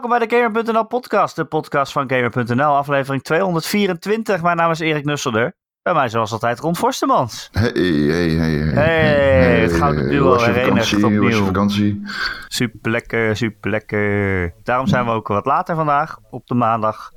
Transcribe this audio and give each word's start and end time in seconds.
welkom 0.00 0.18
bij 0.18 0.28
de 0.28 0.36
Gamer.nl 0.36 0.84
podcast, 0.86 1.36
de 1.36 1.44
podcast 1.44 1.92
van 1.92 2.10
Gamer.nl, 2.10 2.76
aflevering 2.76 3.22
224. 3.22 4.42
Mijn 4.42 4.56
naam 4.56 4.70
is 4.70 4.78
Erik 4.78 5.04
Nusselder. 5.04 5.52
Bij 5.82 5.94
mij 5.94 6.08
zoals 6.08 6.32
altijd 6.32 6.58
Ron 6.60 6.76
Forstemans. 6.76 7.48
Hey, 7.52 7.70
hey, 7.72 8.28
hey. 8.28 8.50
Hey, 8.84 9.60
het 9.60 9.72
gouden 9.72 10.08
duo 10.08 10.36
herenigd? 10.38 10.66
Hoe 10.66 10.74
was 10.74 10.90
je 10.90 11.06
opnieuw. 11.06 11.44
vakantie? 11.44 12.02
Super 12.48 12.90
lekker, 12.90 13.36
super 13.36 13.70
lekker. 13.70 14.54
Daarom 14.62 14.86
zijn 14.86 15.04
we 15.04 15.10
ook 15.10 15.28
wat 15.28 15.44
later 15.46 15.74
vandaag, 15.74 16.18
op 16.30 16.46
de 16.46 16.54
maandag. 16.54 17.10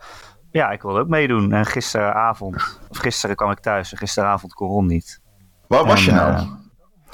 Ja, 0.51 0.69
ik 0.71 0.81
wilde 0.81 0.99
ook 0.99 1.07
meedoen. 1.07 1.51
En 1.51 1.65
gisteravond, 1.65 2.79
of 2.89 2.97
gisteren 2.97 3.35
kwam 3.35 3.51
ik 3.51 3.59
thuis 3.59 3.91
en 3.91 3.97
gisteravond 3.97 4.53
kon 4.53 4.67
Ron 4.67 4.85
niet. 4.85 5.21
Waar 5.67 5.85
was 5.85 6.05
je 6.05 6.11
nou? 6.11 6.31
eh, 6.33 6.43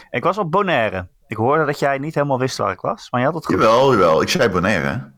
Ik 0.09 0.23
was 0.23 0.37
op 0.37 0.51
Bonaire. 0.51 1.07
Ik 1.27 1.37
hoorde 1.37 1.65
dat 1.65 1.79
jij 1.79 1.97
niet 1.97 2.15
helemaal 2.15 2.39
wist 2.39 2.57
waar 2.57 2.71
ik 2.71 2.81
was, 2.81 3.11
maar 3.11 3.19
je 3.19 3.25
had 3.25 3.35
het 3.35 3.45
goed. 3.45 3.55
Jawel, 3.55 3.91
jawel. 3.91 4.21
Ik 4.21 4.29
zei 4.29 4.49
Bonaire. 4.49 5.13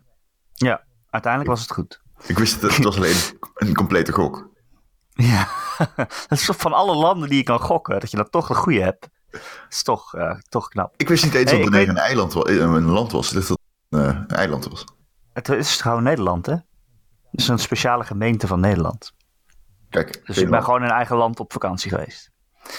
Ja, 0.66 0.84
uiteindelijk 1.10 1.52
was 1.52 1.62
het 1.62 1.72
goed. 1.72 2.02
Ik 2.26 2.38
wist 2.38 2.62
het, 2.62 2.76
het 2.76 2.84
was 2.84 2.96
alleen 2.96 3.16
een 3.56 3.74
complete 3.76 4.12
gok. 4.12 4.46
Ja, 5.20 5.48
dat 6.28 6.32
is 6.40 6.46
van 6.46 6.74
alle 6.74 6.96
landen 6.96 7.30
die 7.30 7.38
je 7.38 7.44
kan 7.44 7.60
gokken, 7.60 8.00
dat 8.00 8.12
je 8.12 8.18
dan 8.18 8.30
toch 8.30 8.48
de 8.48 8.54
goede 8.54 8.82
hebt. 8.82 9.10
Dat 9.32 9.42
is 9.70 9.84
toch, 9.84 10.16
eh, 10.16 10.32
toch 10.50 10.68
knap. 10.68 10.94
Ik 10.98 11.08
wist 11.08 11.24
niet 11.24 11.34
eens 11.34 11.52
Hey, 11.52 11.60
dat 11.62 11.70
weet- 11.70 11.88
een, 11.88 11.98
eiland 11.98 12.36
eh, 12.46 12.56
een 12.56 12.84
land 12.84 13.12
was. 13.12 13.32
Dat 13.32 13.48
het 13.48 13.58
eh, 13.90 14.00
een 14.00 14.28
eiland 14.28 14.68
was. 14.70 14.86
Het 15.34 15.50
is 15.50 15.82
gewoon 15.82 16.04
Nederland, 16.04 16.46
hè? 16.46 16.52
Het 16.52 17.40
is 17.42 17.48
een 17.48 17.60
speciale 17.60 18.04
gemeente 18.04 18.48
van 18.48 18.60
Nederland. 18.60 19.14
Kijk, 19.90 20.22
Dus 20.26 20.38
ik 20.38 20.50
ben 20.50 20.64
gewoon 20.64 20.84
in 20.84 20.90
eigen 20.90 21.16
land 21.18 21.40
op 21.40 21.52
vakantie 21.52 21.90
geweest. 21.92 22.32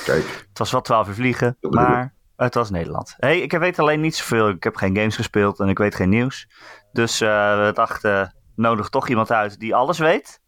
Kijk, 0.05 0.47
Het 0.49 0.59
was 0.59 0.71
wel 0.71 0.81
12 0.81 1.09
uur 1.09 1.15
vliegen, 1.15 1.57
maar 1.61 2.15
het 2.37 2.55
was 2.55 2.71
Nederland. 2.71 3.15
hey, 3.17 3.41
ik 3.41 3.53
weet 3.53 3.79
alleen 3.79 4.01
niet 4.01 4.17
zoveel. 4.17 4.49
Ik 4.49 4.63
heb 4.65 4.77
geen 4.77 4.97
games 4.97 5.17
gespeeld 5.17 5.61
en 5.61 5.69
ik 5.69 5.79
weet 5.79 5.95
geen 5.95 6.09
nieuws. 6.09 6.49
Dus 6.93 7.21
eh, 7.21 7.67
we 7.67 7.71
dachten, 7.75 8.35
nodig 8.55 8.89
toch 8.89 9.09
iemand 9.09 9.31
uit 9.31 9.59
die 9.61 9.75
alles 9.75 9.99
weet. 9.99 10.41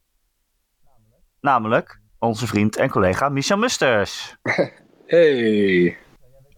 Namelijk 1.41 2.01
onze 2.19 2.47
vriend 2.47 2.77
en 2.77 2.91
collega 2.91 3.29
Michel 3.29 3.57
Musters. 3.57 4.37
Hey, 5.07 5.97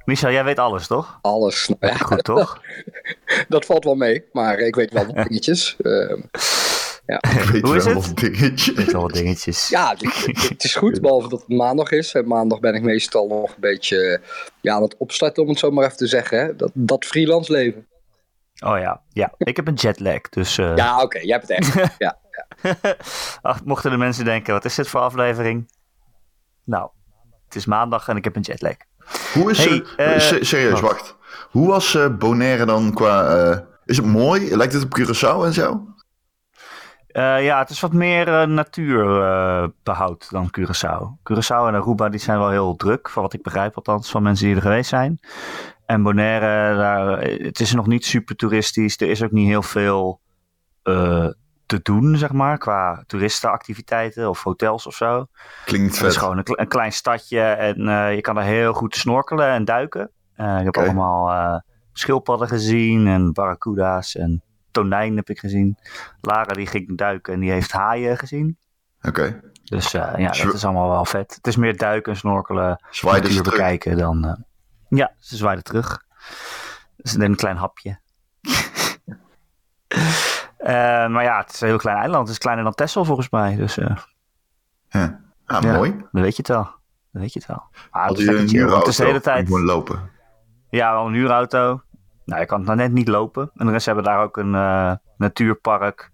Michel, 0.05 0.31
jij 0.31 0.45
weet 0.45 0.59
alles, 0.59 0.87
toch? 0.87 1.19
alles. 1.23 1.69
Nou 1.69 1.93
ja, 1.93 1.99
Goed, 1.99 2.25
toch? 2.25 2.61
dat 3.49 3.65
valt 3.65 3.85
wel 3.85 3.95
mee, 3.95 4.25
maar 4.33 4.59
ik 4.59 4.75
weet 4.75 4.93
wel 4.93 5.07
wat 5.07 5.15
dingetjes. 5.29 5.77
Ehm, 5.81 6.21
ik 7.07 7.49
weet 7.53 7.63
Hoe 7.63 7.77
is 7.77 7.85
wel 7.85 7.95
het? 7.95 8.07
wat 8.07 8.17
dingetje. 8.17 8.73
Weet 8.75 8.93
wel 8.93 9.03
wat 9.03 9.13
dingetjes. 9.13 9.69
ja, 9.69 9.95
het 10.49 10.65
is 10.65 10.75
goed, 10.75 11.01
behalve 11.01 11.29
dat 11.29 11.41
het 11.41 11.49
maandag 11.49 11.91
is. 11.91 12.15
En 12.15 12.27
maandag 12.27 12.61
ben 12.61 12.75
ik 12.75 12.83
meestal 12.83 13.27
nog 13.27 13.49
een 13.51 13.61
beetje 13.61 14.21
ja, 14.61 14.75
aan 14.75 14.83
het 14.83 14.97
opstarten, 14.97 15.43
om 15.43 15.49
het 15.49 15.59
zo 15.59 15.71
maar 15.71 15.85
even 15.85 15.97
te 15.97 16.07
zeggen. 16.07 16.39
Hè? 16.39 16.57
Dat, 16.57 16.71
dat 16.75 17.05
freelance 17.05 17.53
leven. 17.53 17.87
Oh 18.65 18.79
ja, 18.79 19.01
ja. 19.09 19.33
Ik 19.39 19.57
heb 19.57 19.67
een 19.69 19.75
jetlag, 19.75 20.21
dus... 20.21 20.59
eh, 20.59 20.77
Ja, 20.77 21.03
oké, 21.03 21.19
jij 21.19 21.39
hebt 21.41 21.49
het 21.49 21.59
echt. 21.59 21.95
Ja. 21.99 22.19
Ach, 23.43 23.65
mochten 23.65 23.91
de 23.91 23.97
mensen 23.97 24.25
denken, 24.25 24.53
wat 24.53 24.65
is 24.65 24.75
dit 24.75 24.89
voor 24.89 25.01
aflevering? 25.01 25.71
Nou, 26.65 26.91
het 27.45 27.55
is 27.55 27.67
maandag 27.67 28.09
en 28.09 28.17
ik 28.17 28.25
heb 28.25 28.37
een 28.37 28.43
jetlag. 28.43 28.75
Hoe 29.35 29.51
is 29.51 29.65
Hey, 29.65 29.75
het? 29.77 29.95
eh, 29.97 30.19
se- 30.19 30.45
serieus, 30.45 30.81
wat? 30.81 30.91
wacht. 30.91 31.17
Hoe 31.51 31.69
was 31.69 31.95
eh, 31.95 32.09
Bonaire 32.17 32.65
dan 32.65 32.93
qua... 32.95 33.25
eh, 33.51 33.59
is 33.85 33.97
het 33.97 34.07
mooi? 34.07 34.57
Lijkt 34.57 34.73
het 34.73 34.85
op 34.85 34.99
Curaçao 35.01 35.45
en 35.45 35.53
zo? 35.53 35.87
Eh, 37.07 37.45
ja, 37.45 37.59
het 37.59 37.71
is 37.71 37.81
wat 37.81 37.93
meer 37.93 38.29
eh, 38.41 38.47
natuurbehoud 38.47 40.31
dan 40.31 40.51
Curaçao. 40.59 41.19
Curaçao 41.31 41.67
en 41.67 41.75
Aruba 41.75 42.09
die 42.09 42.21
zijn 42.21 42.39
wel 42.39 42.51
heel 42.51 42.77
druk, 42.77 43.09
van 43.09 43.23
wat 43.23 43.33
ik 43.33 43.43
begrijp 43.43 43.77
althans, 43.77 44.11
van 44.11 44.23
mensen 44.23 44.47
die 44.47 44.57
er 44.57 44.63
geweest 44.63 44.89
zijn. 44.89 45.21
En 45.87 46.03
Bonaire, 46.03 46.77
daar, 46.77 47.21
het 47.23 47.61
is 47.61 47.73
nog 47.75 47.87
niet 47.87 48.05
super 48.05 48.37
toeristisch. 48.37 49.01
Er 49.01 49.11
is 49.11 49.23
ook 49.23 49.31
niet 49.31 49.47
heel 49.49 49.63
veel 49.63 50.21
eh, 50.83 51.29
te 51.67 51.81
doen, 51.83 52.17
zeg 52.17 52.33
maar, 52.33 52.59
qua 52.59 53.05
toeristenactiviteiten 53.07 54.29
of 54.29 54.43
hotels 54.43 54.87
of 54.87 54.95
zo. 54.95 55.27
Klinkt 55.65 55.87
Het 55.87 55.95
is 56.07 56.13
vet. 56.13 56.17
gewoon 56.17 56.39
een, 56.39 56.45
kle- 56.45 56.61
een 56.61 56.69
klein 56.69 56.93
stadje 56.93 57.41
en 57.41 57.89
eh, 57.89 58.15
je 58.15 58.21
kan 58.21 58.37
er 58.39 58.45
heel 58.45 58.73
goed 58.73 58.97
snorkelen 58.97 59.49
en 59.49 59.65
duiken. 59.65 60.11
Eh, 60.35 60.59
ik 60.59 60.65
heb 60.65 60.77
allemaal 60.77 61.63
schildpadden 61.93 62.49
gezien 62.49 63.07
en 63.07 63.33
barracuda's 63.33 64.15
en 64.17 64.43
tonijn 64.71 65.17
heb 65.17 65.29
ik 65.31 65.39
gezien. 65.39 65.77
Lara 66.21 66.53
die 66.53 66.67
ging 66.67 66.97
duiken 66.99 67.33
en 67.35 67.41
die 67.41 67.51
heeft 67.51 67.73
haaien 67.73 68.19
gezien. 68.19 68.57
Oké. 69.03 69.41
Dus 69.65 69.91
ja, 69.91 70.17
dat 70.17 70.55
is 70.55 70.65
allemaal 70.65 70.91
wel 70.91 71.05
vet. 71.05 71.35
Het 71.35 71.47
is 71.47 71.57
meer 71.57 71.77
duiken 71.77 72.13
en 72.13 72.19
snorkelen, 72.19 72.77
terug. 72.91 73.43
bekijken 73.43 73.97
dan... 73.97 74.45
ja, 74.97 75.13
ze 75.19 75.37
zwaaiden 75.37 75.65
terug. 75.65 76.05
Dus 76.97 77.15
een 77.15 77.37
klein 77.37 77.57
hapje. 77.57 78.01
Eh, 80.63 81.09
maar 81.09 81.23
ja, 81.23 81.39
het 81.39 81.53
is 81.53 81.61
een 81.61 81.69
heel 81.69 81.77
klein 81.77 81.97
eiland. 81.97 82.23
Het 82.23 82.31
is 82.31 82.39
kleiner 82.39 82.65
dan 82.65 82.75
Texel 82.75 83.05
volgens 83.05 83.31
mij. 83.31 83.57
Dus 83.57 83.79
eh, 83.79 83.97
Ja. 84.89 85.21
Ah, 85.47 85.63
Ja. 85.63 85.73
mooi. 85.73 85.91
dan 86.13 86.23
weet 86.23 86.37
je 86.37 86.43
het 86.43 86.49
wel. 86.49 86.63
Dan 87.13 87.23
weet 87.23 87.33
je 87.33 87.39
het 87.39 87.49
wel. 87.49 87.63
Maar 87.91 88.07
het 88.09 88.17
Had 88.17 88.19
je 88.19 88.39
een 88.39 88.47
de 88.47 89.05
hele 89.05 89.21
tijd... 89.21 89.47
Gewoon 89.47 89.65
lopen. 89.65 90.11
Ja, 90.71 90.93
wel 90.93 91.07
een 91.07 91.13
huurauto. 91.13 91.83
Nou, 92.25 92.41
je 92.41 92.47
kan 92.47 92.59
het 92.59 92.67
nou 92.67 92.79
net 92.79 92.93
niet 92.93 93.09
lopen. 93.09 93.51
En 93.55 93.67
de 93.67 93.73
rest 93.73 93.87
hebben 93.87 94.05
daar 94.05 94.23
ook 94.23 94.37
een 94.37 94.55
eh, 94.55 94.93
natuurpark. 95.17 96.11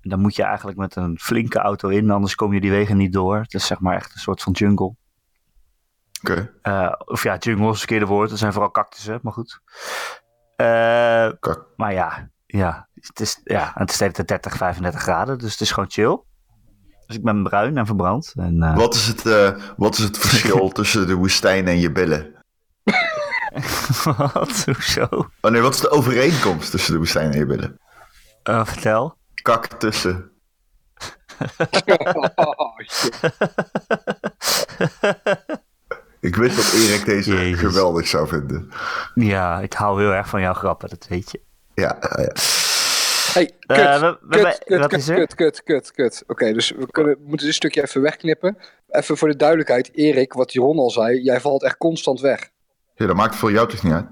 En 0.00 0.10
dan 0.10 0.20
moet 0.20 0.36
je 0.36 0.42
eigenlijk 0.42 0.78
met 0.78 0.96
een 0.96 1.18
flinke 1.18 1.58
auto 1.58 1.88
in, 1.88 2.10
anders 2.10 2.34
kom 2.34 2.52
je 2.52 2.60
die 2.60 2.70
wegen 2.70 2.96
niet 2.96 3.12
door. 3.12 3.38
Het 3.38 3.54
is 3.54 3.66
zeg 3.66 3.80
maar 3.80 3.94
echt 3.94 4.14
een 4.14 4.20
soort 4.20 4.42
van 4.42 4.52
jungle. 4.52 4.94
Oké. 6.22 6.52
Eh, 6.62 6.92
of 7.04 7.22
ja, 7.22 7.36
jungle 7.36 7.64
is 7.64 7.68
het 7.68 7.78
verkeerde 7.78 8.06
woord. 8.06 8.30
Het 8.30 8.38
zijn 8.38 8.52
vooral 8.52 8.70
cactussen, 8.70 9.18
maar 9.22 9.32
goed. 9.32 9.60
Eh, 10.56 11.28
Kak. 11.40 11.66
maar 11.76 11.92
ja, 11.92 12.28
ja, 12.46 12.88
het 12.94 13.20
is, 13.20 13.40
ja, 13.44 13.70
het 13.74 13.90
is 13.90 13.96
de 13.96 14.02
hele 14.04 14.16
tijd 14.16 14.28
30, 14.28 14.56
35 14.56 15.02
graden, 15.02 15.38
dus 15.38 15.50
het 15.52 15.60
is 15.60 15.70
gewoon 15.70 15.90
chill. 15.90 16.20
Dus 17.06 17.16
ik 17.16 17.22
ben 17.22 17.42
bruin 17.42 17.78
en 17.78 17.86
verbrand. 17.86 18.32
En, 18.36 18.62
eh, 18.62 18.76
Wat 18.76 18.94
is 18.94 19.06
het, 19.06 19.26
eh, 19.26 19.50
wat 19.76 19.98
is 19.98 20.04
het 20.04 20.18
verschil 20.18 20.68
tussen 20.78 21.06
de 21.06 21.14
woestijn 21.14 21.68
en 21.68 21.78
je 21.78 21.92
billen? 21.92 22.34
Wat? 24.32 24.64
Hoezo? 24.64 25.06
Oh 25.40 25.50
nee, 25.50 25.60
wat 25.60 25.74
is 25.74 25.80
de 25.80 25.90
overeenkomst 25.90 26.70
tussen 26.70 26.92
de 26.92 26.98
woestijn 26.98 27.32
en 27.32 27.38
je 27.38 27.46
billen? 27.46 27.80
Vertel. 28.42 29.16
Kak 29.42 29.66
tussen. 29.66 30.30
Oh, 32.34 32.78
shit. 32.78 33.20
Ik 36.22 36.36
wist 36.36 36.56
dat 36.56 36.80
Erik 36.80 37.04
deze 37.04 37.34
Jezus. 37.34 37.58
geweldig 37.58 38.06
zou 38.06 38.28
vinden. 38.28 38.70
Ja, 39.14 39.60
ik 39.60 39.72
hou 39.72 40.00
heel 40.02 40.12
erg 40.12 40.28
van 40.28 40.40
jouw 40.40 40.52
grappen, 40.52 40.88
dat 40.88 41.06
weet 41.08 41.30
je. 41.30 41.40
Ja, 41.74 41.96
ja, 42.00 42.22
ja. 42.22 42.32
Hey, 43.32 43.50
kut, 43.66 43.76
Eh, 43.76 44.00
we- 44.00 44.18
we- 44.20 44.36
kut, 44.36 44.42
we- 44.42 44.64
kut, 44.64 44.78
wat 44.78 44.88
kut, 44.88 44.98
is 44.98 45.06
kut, 45.06 45.34
kut, 45.34 45.62
kut, 45.62 45.92
kut. 45.92 46.24
Oké, 46.26 46.52
dus 46.52 46.70
we, 46.70 46.86
kunnen, 46.90 47.12
we 47.14 47.24
moeten 47.26 47.46
dit 47.46 47.54
stukje 47.54 47.82
even 47.82 48.00
wegknippen. 48.02 48.58
Even 48.88 49.16
voor 49.16 49.28
de 49.28 49.36
duidelijkheid, 49.36 49.90
Erik, 49.94 50.32
wat 50.32 50.52
Ron 50.52 50.78
al 50.78 50.90
zei, 50.90 51.22
jij 51.22 51.40
valt 51.40 51.62
echt 51.62 51.76
constant 51.76 52.20
weg. 52.20 52.48
ja, 52.94 53.06
dat 53.06 53.16
maakt 53.16 53.36
voor 53.36 53.52
jou 53.52 53.68
toch 53.68 53.82
niet 53.82 53.92
uit? 53.92 54.06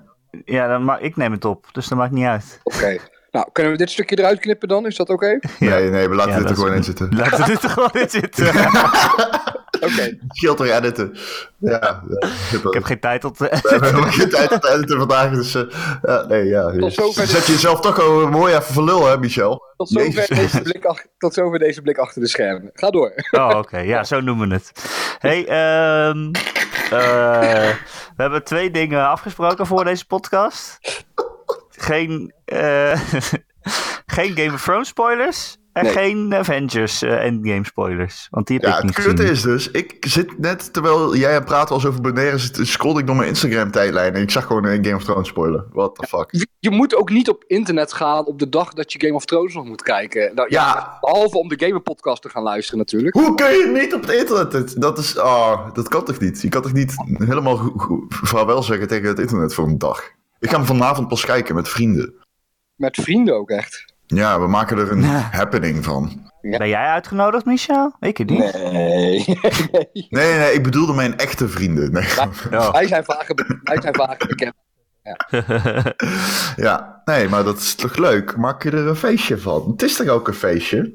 Ja, 0.44 0.68
dan 0.68 0.84
ma 0.84 0.98
ik 0.98 1.16
neem 1.16 1.32
het 1.32 1.44
op, 1.44 1.66
dus 1.72 1.88
dat 1.88 1.98
maakt 1.98 2.12
niet 2.12 2.26
uit. 2.26 2.60
Oké. 2.62 2.96
Nou, 3.30 3.48
kunnen 3.52 3.72
we 3.72 3.78
dit 3.78 3.90
stukje 3.90 4.18
eruit 4.18 4.40
knippen 4.40 4.68
dan? 4.68 4.86
Is 4.86 4.96
dat 4.96 5.08
oké? 5.10 5.38
Nee, 5.58 5.90
nee, 5.90 6.08
we 6.08 6.14
laten 6.14 6.32
Ja, 6.32 6.38
dit 6.38 6.48
er 6.50 6.54
gewoon 6.56 6.72
in 6.74 6.84
zitten. 6.84 7.08
Laten 7.16 7.38
we 7.38 7.44
dit 7.46 7.62
er 7.62 7.70
gewoon 7.70 7.92
in 7.92 8.10
zitten. 8.10 8.44
Oké. 9.80 10.18
Scheelt 10.28 10.56
toch 10.56 10.66
editen? 10.66 11.16
Ja, 11.58 12.02
ja. 12.08 12.28
ik 12.68 12.74
heb 12.74 12.84
geen 12.84 13.00
tijd 13.00 13.20
tot... 13.20 13.38
We 13.38 13.48
hebben 13.50 13.84
helemaal 13.88 14.10
geen 14.10 14.28
tijd 14.30 14.52
om 14.52 14.58
te 14.60 14.72
editen 14.72 14.98
vandaag, 14.98 15.30
dus 15.30 15.54
eh, 15.54 15.62
ja, 16.02 16.24
nee, 16.26 16.44
ja. 16.44 16.70
Tot 16.78 16.94
zover 16.94 17.26
Zet 17.26 17.46
je 17.46 17.52
jezelf 17.52 17.80
toch 17.80 18.00
al 18.00 18.28
mooi 18.28 18.52
even 18.54 18.74
voor 18.74 18.84
lul, 18.84 19.06
hè, 19.06 19.18
Michel? 19.18 19.62
Tot 19.76 19.88
zover, 19.88 20.26
deze 20.34 20.62
blik 20.62 20.84
ach- 20.84 21.06
tot 21.18 21.34
zover 21.34 21.58
deze 21.58 21.82
blik 21.82 21.98
achter 21.98 22.20
de 22.22 22.28
schermen. 22.28 22.70
Ga 22.74 22.90
door. 22.90 23.12
Oh, 23.30 23.50
oké. 23.56 23.78
Ja, 23.78 24.04
zo 24.04 24.20
noemen 24.20 24.48
we 24.48 24.54
het. 24.54 24.72
hey, 25.18 25.46
ehm, 25.46 26.30
eh, 26.90 27.74
we 28.16 28.22
hebben 28.22 28.44
twee 28.44 28.70
dingen 28.70 29.08
afgesproken 29.08 29.66
voor 29.66 29.84
deze 29.84 30.06
podcast. 30.06 30.78
Geen, 31.70 32.32
eh, 32.44 33.00
geen 34.16 34.36
Game 34.36 34.52
of 34.52 34.62
Thrones 34.62 34.88
spoilers 34.88 35.56
en 35.80 35.84
Nee. 35.86 35.92
geen 35.94 36.34
Avengers 36.34 37.02
eh, 37.02 37.24
Endgame 37.24 37.64
spoilers. 37.64 38.26
Want 38.30 38.46
die 38.46 38.56
heb 38.56 38.68
Ja, 38.70 38.76
ik 38.78 38.84
niet 38.84 38.96
het 38.96 39.04
kutte 39.04 39.24
is 39.24 39.42
dus, 39.42 39.70
ik 39.70 39.96
zit 40.00 40.38
net, 40.38 40.72
terwijl 40.72 41.16
jij 41.16 41.28
aan 41.28 41.34
het 41.34 41.44
praten 41.44 41.74
was 41.74 41.86
over 41.86 42.00
Bonaire, 42.00 42.38
zit- 42.38 42.58
scroll 42.66 42.98
ik 42.98 43.06
door 43.06 43.16
mijn 43.16 43.28
Instagram 43.28 43.70
tijdlijn 43.70 44.14
en 44.14 44.22
ik 44.22 44.30
zag 44.30 44.44
gewoon 44.46 44.64
een 44.64 44.84
Game 44.84 44.96
of 44.96 45.04
Thrones 45.04 45.28
spoiler. 45.28 45.64
What 45.72 45.94
the 45.94 46.06
fuck? 46.06 46.28
Je, 46.30 46.46
je 46.58 46.70
moet 46.70 46.94
ook 46.94 47.10
niet 47.10 47.28
op 47.28 47.44
internet 47.46 47.92
gaan 47.92 48.26
op 48.26 48.38
de 48.38 48.48
dag 48.48 48.72
dat 48.72 48.92
je 48.92 49.00
Game 49.00 49.14
of 49.14 49.24
Thrones 49.24 49.54
nog 49.54 49.64
moet 49.64 49.82
kijken. 49.82 50.34
Nou, 50.34 50.48
ja. 50.50 50.64
Ja. 50.66 50.98
Behalve 51.00 51.38
om 51.38 51.48
de 51.48 51.64
Gamer 51.66 51.80
Podcast 51.80 52.22
te 52.22 52.28
gaan 52.28 52.42
luisteren 52.42 52.78
natuurlijk. 52.78 53.14
Hoe 53.14 53.34
kun 53.34 53.50
je 53.52 53.70
niet 53.80 53.94
op 53.94 54.00
het 54.00 54.10
internet? 54.10 54.80
Dat 54.80 54.98
is, 54.98 55.18
oh, 55.18 55.74
dat 55.74 55.88
kan 55.88 56.04
toch 56.04 56.18
niet? 56.20 56.42
Je 56.42 56.48
kan 56.48 56.62
toch 56.62 56.72
niet 56.72 56.94
helemaal 57.18 57.72
vaarwel 58.08 58.62
zeggen 58.62 58.88
tegen 58.88 59.08
het 59.08 59.18
internet 59.18 59.54
voor 59.54 59.66
een 59.66 59.78
dag? 59.78 60.02
Ik 60.38 60.50
ga 60.50 60.56
hem 60.56 60.66
vanavond 60.66 61.08
pas 61.08 61.24
kijken 61.24 61.54
met 61.54 61.68
vrienden. 61.68 62.14
Met 62.74 62.96
vrienden 63.02 63.34
ook 63.36 63.50
echt. 63.50 63.89
Ja, 64.16 64.40
we 64.40 64.46
maken 64.46 64.78
er 64.78 64.92
een 64.92 65.02
Ja. 65.02 65.28
happening 65.30 65.84
van. 65.84 66.28
Ben 66.40 66.68
jij 66.68 66.86
uitgenodigd, 66.86 67.44
Michel? 67.44 67.92
Ik 68.00 68.18
niet. 68.18 68.28
Nee. 68.72 69.24
nee. 69.72 70.06
Nee, 70.08 70.52
ik 70.54 70.62
bedoelde 70.62 70.92
mijn 70.92 71.18
echte 71.18 71.48
vrienden. 71.48 71.92
Nee. 71.92 72.06
Wij 72.72 72.86
zijn 72.86 73.04
vaker, 73.04 73.34
be- 73.34 73.60
wij 73.62 73.80
zijn 73.80 73.94
vaker 73.94 74.26
bekend. 74.28 74.54
Ja, 76.56 77.00
Nee, 77.04 77.28
maar 77.28 77.44
dat 77.44 77.56
is 77.58 77.74
toch 77.74 77.96
leuk? 77.96 78.36
Maak 78.36 78.62
je 78.62 78.70
er 78.70 78.86
een 78.86 78.96
feestje 78.96 79.38
van? 79.38 79.70
Het 79.70 79.82
is 79.82 79.96
toch 79.96 80.08
ook 80.08 80.28
een 80.28 80.34
feestje? 80.34 80.92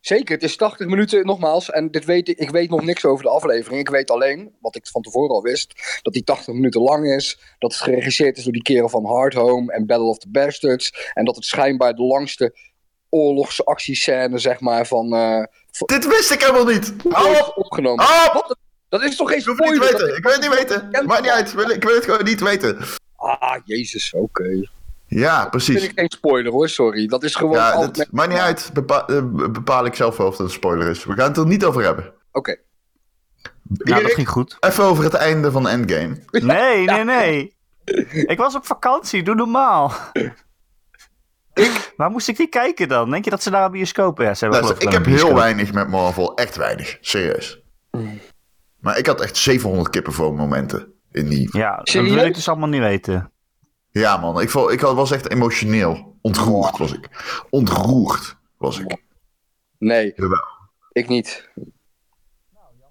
Zeker, 0.00 0.34
het 0.34 0.42
is 0.42 0.56
80 0.56 0.86
minuten 0.86 1.26
nogmaals. 1.26 1.70
En 1.70 1.90
dit 1.90 2.04
weet 2.04 2.28
ik, 2.28 2.38
ik 2.38 2.50
weet 2.50 2.70
nog 2.70 2.82
niks 2.82 3.04
over 3.04 3.24
de 3.24 3.30
aflevering. 3.30 3.80
Ik 3.80 3.88
weet 3.88 4.10
alleen, 4.10 4.54
wat 4.60 4.76
ik 4.76 4.86
van 4.86 5.02
tevoren 5.02 5.30
al 5.34 5.42
wist, 5.42 5.98
dat 6.02 6.12
die 6.12 6.24
80 6.24 6.54
minuten 6.54 6.80
lang 6.80 7.06
is. 7.14 7.38
Dat 7.58 7.72
het 7.72 7.80
geregisseerd 7.82 8.36
is 8.36 8.42
door 8.44 8.52
die 8.52 8.62
kerel 8.62 8.88
van 8.88 9.04
Hard 9.06 9.34
Home 9.34 9.72
en 9.72 9.86
Battle 9.86 10.06
of 10.06 10.18
the 10.18 10.28
Bastards. 10.30 11.10
En 11.14 11.24
dat 11.24 11.36
het 11.36 11.44
schijnbaar 11.44 11.94
de 11.94 12.02
langste 12.02 12.54
oorlogsactiescène, 13.08 14.38
zeg 14.38 14.60
maar, 14.60 14.86
van. 14.86 15.14
eh, 15.14 15.42
Dit 15.86 16.06
wist 16.06 16.30
ik 16.30 16.40
helemaal 16.40 16.64
niet! 16.64 16.92
Op! 17.04 17.52
opgenomen. 17.56 18.04
Op! 18.34 18.56
Dat 18.88 19.02
is 19.02 19.16
toch 19.16 19.28
geen 19.28 19.38
Ik 19.38 19.44
hoef 19.44 19.58
het 19.58 19.66
niet 19.66 19.76
spoiler? 19.76 19.98
te 19.98 20.04
weten. 20.04 20.16
Ik 20.18 20.22
wil 20.22 20.32
het 20.32 20.40
niet 20.40 20.54
weten. 20.90 21.06
Maakt 21.06 21.22
niet 21.22 21.30
uit. 21.30 21.48
Ik 21.48 21.54
wil- 21.54 21.70
Ik 21.70 21.82
wil 21.84 21.94
het 21.94 22.04
gewoon 22.04 22.24
niet 22.24 22.40
weten. 22.40 22.78
Ah, 23.16 23.56
jezus, 23.64 24.12
oké. 24.14 24.68
Ja, 25.12 25.38
Vind 25.38 25.50
precies. 25.50 25.84
ik 25.84 25.92
geen 25.94 26.10
spoiler 26.10 26.52
hoor, 26.52 26.68
sorry. 26.68 27.06
Dat 27.06 27.22
is 27.22 27.34
gewoon. 27.34 27.54
Ja, 27.54 27.70
altijd- 27.70 27.96
dat 27.96 28.06
maakt 28.10 28.28
niet 28.28 28.38
uit. 28.38 28.70
Bepa- 28.72 29.06
eh, 29.06 29.22
bepaal 29.32 29.84
ik 29.84 29.94
zelf 29.94 30.16
wel 30.16 30.26
of 30.26 30.36
dat 30.36 30.46
een 30.46 30.52
spoiler 30.52 30.88
is. 30.88 31.04
We 31.04 31.12
gaan 31.14 31.28
het 31.28 31.36
er 31.36 31.46
niet 31.46 31.64
over 31.64 31.82
hebben. 31.82 32.12
Oké. 32.32 32.56
Nou, 33.68 34.02
dat 34.02 34.12
ging 34.12 34.28
goed. 34.28 34.56
Even 34.60 34.84
over 34.84 35.04
het 35.04 35.14
einde 35.14 35.50
van 35.50 35.68
Endgame. 35.68 36.16
Nee, 36.30 36.84
nee, 36.84 37.04
nee. 37.04 37.56
Ik 38.26 38.38
was 38.38 38.54
op 38.54 38.66
vakantie, 38.66 39.22
doe 39.22 39.34
normaal. 39.34 39.92
Waar 41.96 42.10
moest 42.10 42.28
ik 42.28 42.36
die 42.36 42.48
kijken 42.48 42.88
dan? 42.88 43.10
Denk 43.10 43.24
je 43.24 43.30
dat 43.30 43.42
ze 43.42 43.50
daar 43.50 43.64
een 43.64 43.70
bioscoop 43.70 44.16
hebben 44.16 44.36
Nou, 44.40 44.54
geloof 44.54 44.70
ik 44.76 44.82
wel 44.82 44.92
heb 44.92 45.04
heel 45.04 45.34
weinig 45.34 45.72
met 45.72 45.88
Marvel. 45.88 46.34
Echt 46.36 46.56
weinig. 46.56 46.98
Serieus. 47.00 47.62
Maar 48.80 48.98
ik 48.98 49.06
had 49.06 49.20
echt 49.20 49.36
700 49.36 49.90
kippenvel 49.90 50.32
momenten 50.32 50.92
in 51.12 51.28
die. 51.28 51.48
Ja, 51.56 51.76
dat 51.76 51.92
wil 51.92 52.16
ik 52.24 52.34
dus 52.34 52.48
allemaal 52.48 52.68
niet 52.68 52.80
weten. 52.80 53.29
Ja, 53.90 54.16
man. 54.16 54.40
Ik, 54.40 54.50
vo- 54.50 54.68
ik 54.68 54.80
had- 54.80 54.94
was 54.94 55.10
echt 55.10 55.30
emotioneel. 55.30 56.16
Ontroerd 56.20 56.78
was 56.78 56.92
ik. 56.92 57.08
Ontroerd 57.50 58.36
was 58.56 58.78
ik. 58.78 59.02
Nee, 59.78 60.12
Jawel. 60.16 60.44
ik 60.92 61.08
niet. 61.08 61.48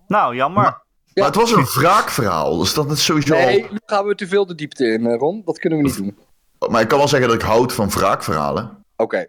Nou, 0.07 0.35
jammer. 0.35 0.61
Maar- 0.63 0.87
Maar 1.13 1.25
het 1.27 1.35
was 1.35 1.51
een 1.51 1.65
wraakverhaal. 1.65 2.57
Dus 2.57 2.73
dat 2.73 2.91
is 2.91 3.05
sowieso. 3.05 3.33
al- 3.33 3.39
Nee, 3.39 3.67
nu 3.71 3.77
gaan 3.85 4.05
we 4.05 4.15
te 4.15 4.27
veel 4.27 4.45
de 4.45 4.55
diepte 4.55 4.85
in, 4.85 5.05
eh, 5.07 5.17
Ron. 5.17 5.41
Dat 5.45 5.59
kunnen 5.59 5.79
we 5.79 5.85
niet 5.85 5.97
doen. 5.97 6.17
Maar 6.71 6.81
ik 6.81 6.87
kan 6.87 6.97
wel 6.97 7.07
zeggen 7.07 7.29
dat 7.29 7.37
ik 7.41 7.45
houd 7.47 7.73
van 7.73 7.89
wraakverhalen. 7.89 8.85
Oké. 8.95 9.25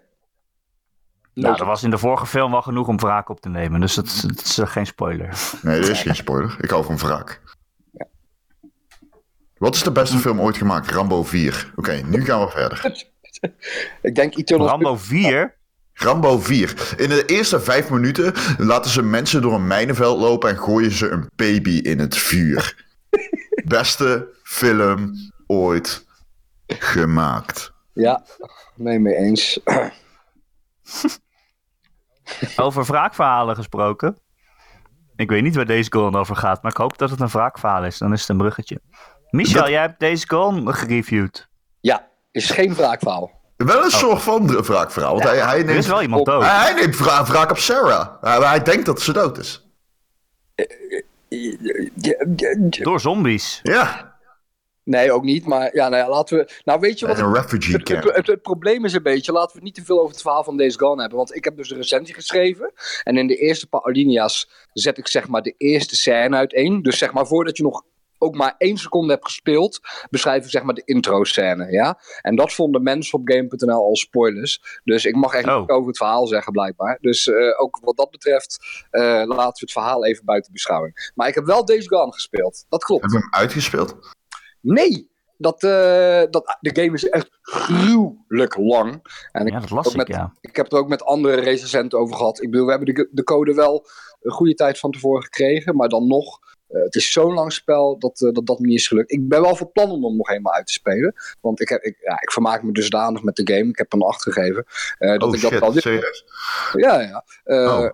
Nou, 1.34 1.56
er 1.58 1.64
was 1.66 1.82
in 1.82 1.90
de 1.90 1.98
vorige 1.98 2.26
film 2.26 2.50
wel 2.50 2.62
genoeg 2.62 2.88
om 2.88 2.96
wraak 2.98 3.28
op 3.28 3.40
te 3.40 3.48
nemen. 3.48 3.80
Dus 3.80 3.94
dat, 3.94 4.04
is- 4.06 4.20
dat 4.20 4.40
is 4.44 4.58
eh, 4.58 4.66
geen 4.66 4.86
spoiler. 4.86 5.38
Nee, 5.62 5.80
dat 5.80 5.88
is 5.88 6.02
geen 6.06 6.14
spoiler. 6.14 6.56
Ik 6.60 6.70
hou 6.70 6.84
van 6.84 6.96
wraak. 6.98 7.40
Wat 9.60 9.74
is 9.74 9.82
de 9.82 9.92
beste 9.92 10.18
film 10.18 10.40
ooit 10.40 10.56
gemaakt? 10.56 10.90
Rambo 10.90 11.22
4. 11.22 11.72
Oké, 11.76 11.92
nu 11.92 12.24
gaan 12.24 12.40
we 12.40 12.48
verder. 12.48 13.04
Ik 14.02 14.14
denk 14.14 14.36
Eternal 14.36 14.66
Rambo 14.66 14.96
4? 14.96 15.56
Rambo 15.92 16.38
4. 16.38 16.94
In 16.96 17.08
de 17.08 17.24
eerste 17.24 17.60
vijf 17.60 17.90
minuten 17.90 18.34
laten 18.58 18.90
ze 18.90 19.02
mensen 19.02 19.42
door 19.42 19.54
een 19.54 19.66
mijnenveld 19.66 20.20
lopen 20.20 20.50
en 20.50 20.58
gooien 20.58 20.90
ze 20.90 21.08
een 21.08 21.30
baby 21.36 21.70
in 21.70 21.98
het 21.98 22.16
vuur. 22.16 22.86
Beste 23.64 24.28
film 24.42 25.12
ooit 25.46 26.06
gemaakt. 26.66 27.72
Ja, 27.92 28.24
nee, 28.74 28.98
mee 28.98 29.14
eens. 29.14 29.60
Over 32.56 32.84
wraakverhalen 32.84 33.56
gesproken. 33.56 34.18
Ik 35.16 35.30
weet 35.30 35.42
niet 35.42 35.54
waar 35.54 35.66
deze 35.66 35.92
goal 35.92 36.14
over 36.14 36.36
gaat, 36.36 36.62
maar 36.62 36.70
ik 36.70 36.78
hoop 36.78 36.98
dat 36.98 37.10
het 37.10 37.20
een 37.20 37.28
wraakverhaal 37.28 37.84
is. 37.84 37.98
Dan 37.98 38.12
is 38.12 38.20
het 38.20 38.28
een 38.28 38.36
bruggetje. 38.36 38.80
Michel, 39.30 39.60
Dat- 39.60 39.70
jij 39.70 39.80
hebt 39.80 40.00
deze 40.00 40.28
goal 40.28 40.64
gereviewd. 40.64 41.48
Ja, 41.80 42.08
is 42.30 42.50
geen 42.50 42.74
wraakverhaal. 42.74 43.30
Wel 43.56 43.84
een 43.84 43.90
soort 43.90 44.22
van 44.22 44.46
wraakverhaal. 44.62 45.12
Want 45.12 45.24
hij, 45.24 45.38
hij, 45.38 45.52
Er 45.58 45.58
is 45.68 45.72
neemt, 45.72 45.86
wel 45.86 46.02
iemand 46.02 46.26
dood. 46.26 46.42
hij, 46.42 46.50
hij 46.60 46.72
neemt 46.74 46.96
wra- 46.98 47.24
wraak 47.24 47.50
op 47.50 47.58
Sarah. 47.58 48.08
Hij, 48.22 48.38
hij 48.48 48.62
denkt 48.62 48.86
dat 48.86 49.00
ze 49.00 49.12
dood 49.12 49.38
is. 49.38 49.64
Door 52.82 53.00
zombies. 53.00 53.60
Ja, 53.62 54.08
Nee, 54.84 55.12
ook 55.12 55.22
niet. 55.24 55.46
Maar 55.46 55.74
ja, 55.74 55.88
nou 55.88 56.02
ja, 56.02 56.08
laten 56.08 56.38
we. 56.38 56.50
Nou, 56.64 56.80
weet 56.80 56.98
je 56.98 57.06
wat. 57.06 57.18
een 57.18 57.24
Het, 57.24 57.36
refugee 57.36 57.72
het, 57.74 57.82
camp. 57.82 58.14
het- 58.14 58.26
het 58.26 58.42
probleem 58.42 58.84
is 58.84 58.92
een 58.92 59.02
beetje. 59.02 59.32
Laten 59.32 59.56
we 59.56 59.62
niet 59.62 59.74
te 59.74 59.84
veel 59.84 59.98
over 59.98 60.10
het 60.12 60.20
verhaal 60.22 60.44
van 60.44 60.56
Days 60.56 60.76
Gone 60.76 61.00
hebben. 61.00 61.18
Want 61.18 61.34
ik 61.34 61.44
heb 61.44 61.56
dus 61.56 61.68
de 61.68 61.74
recensie 61.74 62.14
geschreven. 62.14 62.72
En 63.04 63.16
in 63.16 63.26
de 63.26 63.36
eerste 63.36 63.66
paar 63.66 63.82
alinea's 63.82 64.50
zet 64.72 64.98
ik 64.98 65.08
zeg 65.08 65.28
maar 65.28 65.42
de 65.42 65.54
eerste 65.56 65.96
scène 65.96 66.36
uiteen. 66.36 66.82
Dus 66.82 66.98
zeg 66.98 67.12
maar 67.12 67.26
voordat 67.26 67.56
je 67.56 67.62
nog 67.62 67.82
ook 68.20 68.34
maar 68.34 68.54
één 68.58 68.76
seconde 68.76 69.12
hebt 69.12 69.24
gespeeld, 69.24 69.80
beschrijf 70.10 70.44
ik 70.44 70.50
zeg 70.50 70.62
maar 70.62 70.74
de 70.74 70.82
intro-scène. 70.84 71.70
Ja? 71.70 71.98
En 72.20 72.36
dat 72.36 72.52
vonden 72.52 72.82
mensen 72.82 73.18
op 73.18 73.28
Game.nl 73.30 73.84
al 73.84 73.96
spoilers. 73.96 74.80
Dus 74.84 75.04
ik 75.04 75.14
mag 75.16 75.34
echt 75.34 75.48
Oh. 75.48 75.60
niet 75.60 75.68
over 75.70 75.88
het 75.88 75.96
verhaal 75.96 76.26
zeggen, 76.26 76.52
blijkbaar. 76.52 76.98
Dus 77.00 77.26
eh, 77.28 77.60
ook 77.60 77.78
wat 77.82 77.96
dat 77.96 78.10
betreft, 78.10 78.58
eh, 78.90 79.02
laten 79.02 79.36
we 79.36 79.42
het 79.60 79.72
verhaal 79.72 80.04
even 80.06 80.24
buiten 80.24 80.52
beschouwing. 80.52 81.12
Maar 81.14 81.28
ik 81.28 81.34
heb 81.34 81.44
wel 81.44 81.64
Days 81.64 81.86
Gone 81.88 82.12
gespeeld. 82.12 82.64
Dat 82.68 82.84
klopt. 82.84 83.02
Heb 83.02 83.10
je 83.10 83.18
hem 83.18 83.28
uitgespeeld? 83.30 83.96
Nee, 84.60 85.10
dat, 85.36 85.62
eh, 85.62 86.22
dat, 86.30 86.56
de 86.60 86.80
game 86.82 86.94
is 86.94 87.08
echt 87.08 87.28
gruwelijk 87.42 88.56
lang. 88.56 89.02
En 89.32 89.46
ik, 89.46 89.52
Ja, 89.52 89.60
dat 89.60 89.70
las 89.70 89.86
ook 89.86 89.92
ik, 89.92 89.98
met- 89.98 90.08
ja. 90.08 90.32
ik 90.40 90.56
heb 90.56 90.64
het 90.64 90.74
er 90.74 90.80
ook 90.80 90.88
met 90.88 91.02
andere 91.04 91.40
recensenten 91.40 91.98
over 91.98 92.16
gehad. 92.16 92.42
Ik 92.42 92.50
bedoel, 92.50 92.66
we 92.66 92.72
hebben 92.72 92.94
de, 92.94 93.08
de 93.10 93.22
code 93.22 93.54
wel 93.54 93.86
een 94.20 94.32
goede 94.32 94.54
tijd 94.54 94.78
van 94.78 94.90
tevoren 94.90 95.22
gekregen, 95.22 95.76
maar 95.76 95.88
dan 95.88 96.06
nog, 96.06 96.38
eh, 96.70 96.82
het 96.82 96.94
is 96.94 97.12
zo'n 97.12 97.34
lang 97.34 97.52
spel 97.52 97.98
dat, 97.98 98.20
eh, 98.22 98.32
dat 98.32 98.46
dat 98.46 98.58
niet 98.58 98.78
is 98.78 98.88
gelukt. 98.88 99.12
Ik 99.12 99.28
ben 99.28 99.40
wel 99.40 99.56
van 99.56 99.72
plan 99.72 99.90
om 99.90 100.04
hem 100.04 100.16
nog 100.16 100.28
helemaal 100.28 100.52
uit 100.52 100.66
te 100.66 100.72
spelen, 100.72 101.14
want 101.40 101.60
ik, 101.60 101.68
heb, 101.68 101.82
ik, 101.82 101.96
ja, 102.00 102.20
ik 102.20 102.32
vermaak 102.32 102.62
me 102.62 102.72
dusdanig 102.72 103.22
met 103.22 103.36
de 103.36 103.54
game. 103.54 103.68
Ik 103.68 103.78
heb 103.78 103.92
een 103.92 104.02
8 104.02 104.22
gegeven. 104.22 104.64
eh, 104.98 105.10
dat 105.10 105.22
Oh 105.22 105.34
ik 105.34 105.40
dat 105.40 105.50
shit, 105.50 105.60
wel 105.60 105.72
serieus? 105.72 106.24
Ja, 106.72 107.00
ja. 107.00 107.24
Oh, 107.44 107.90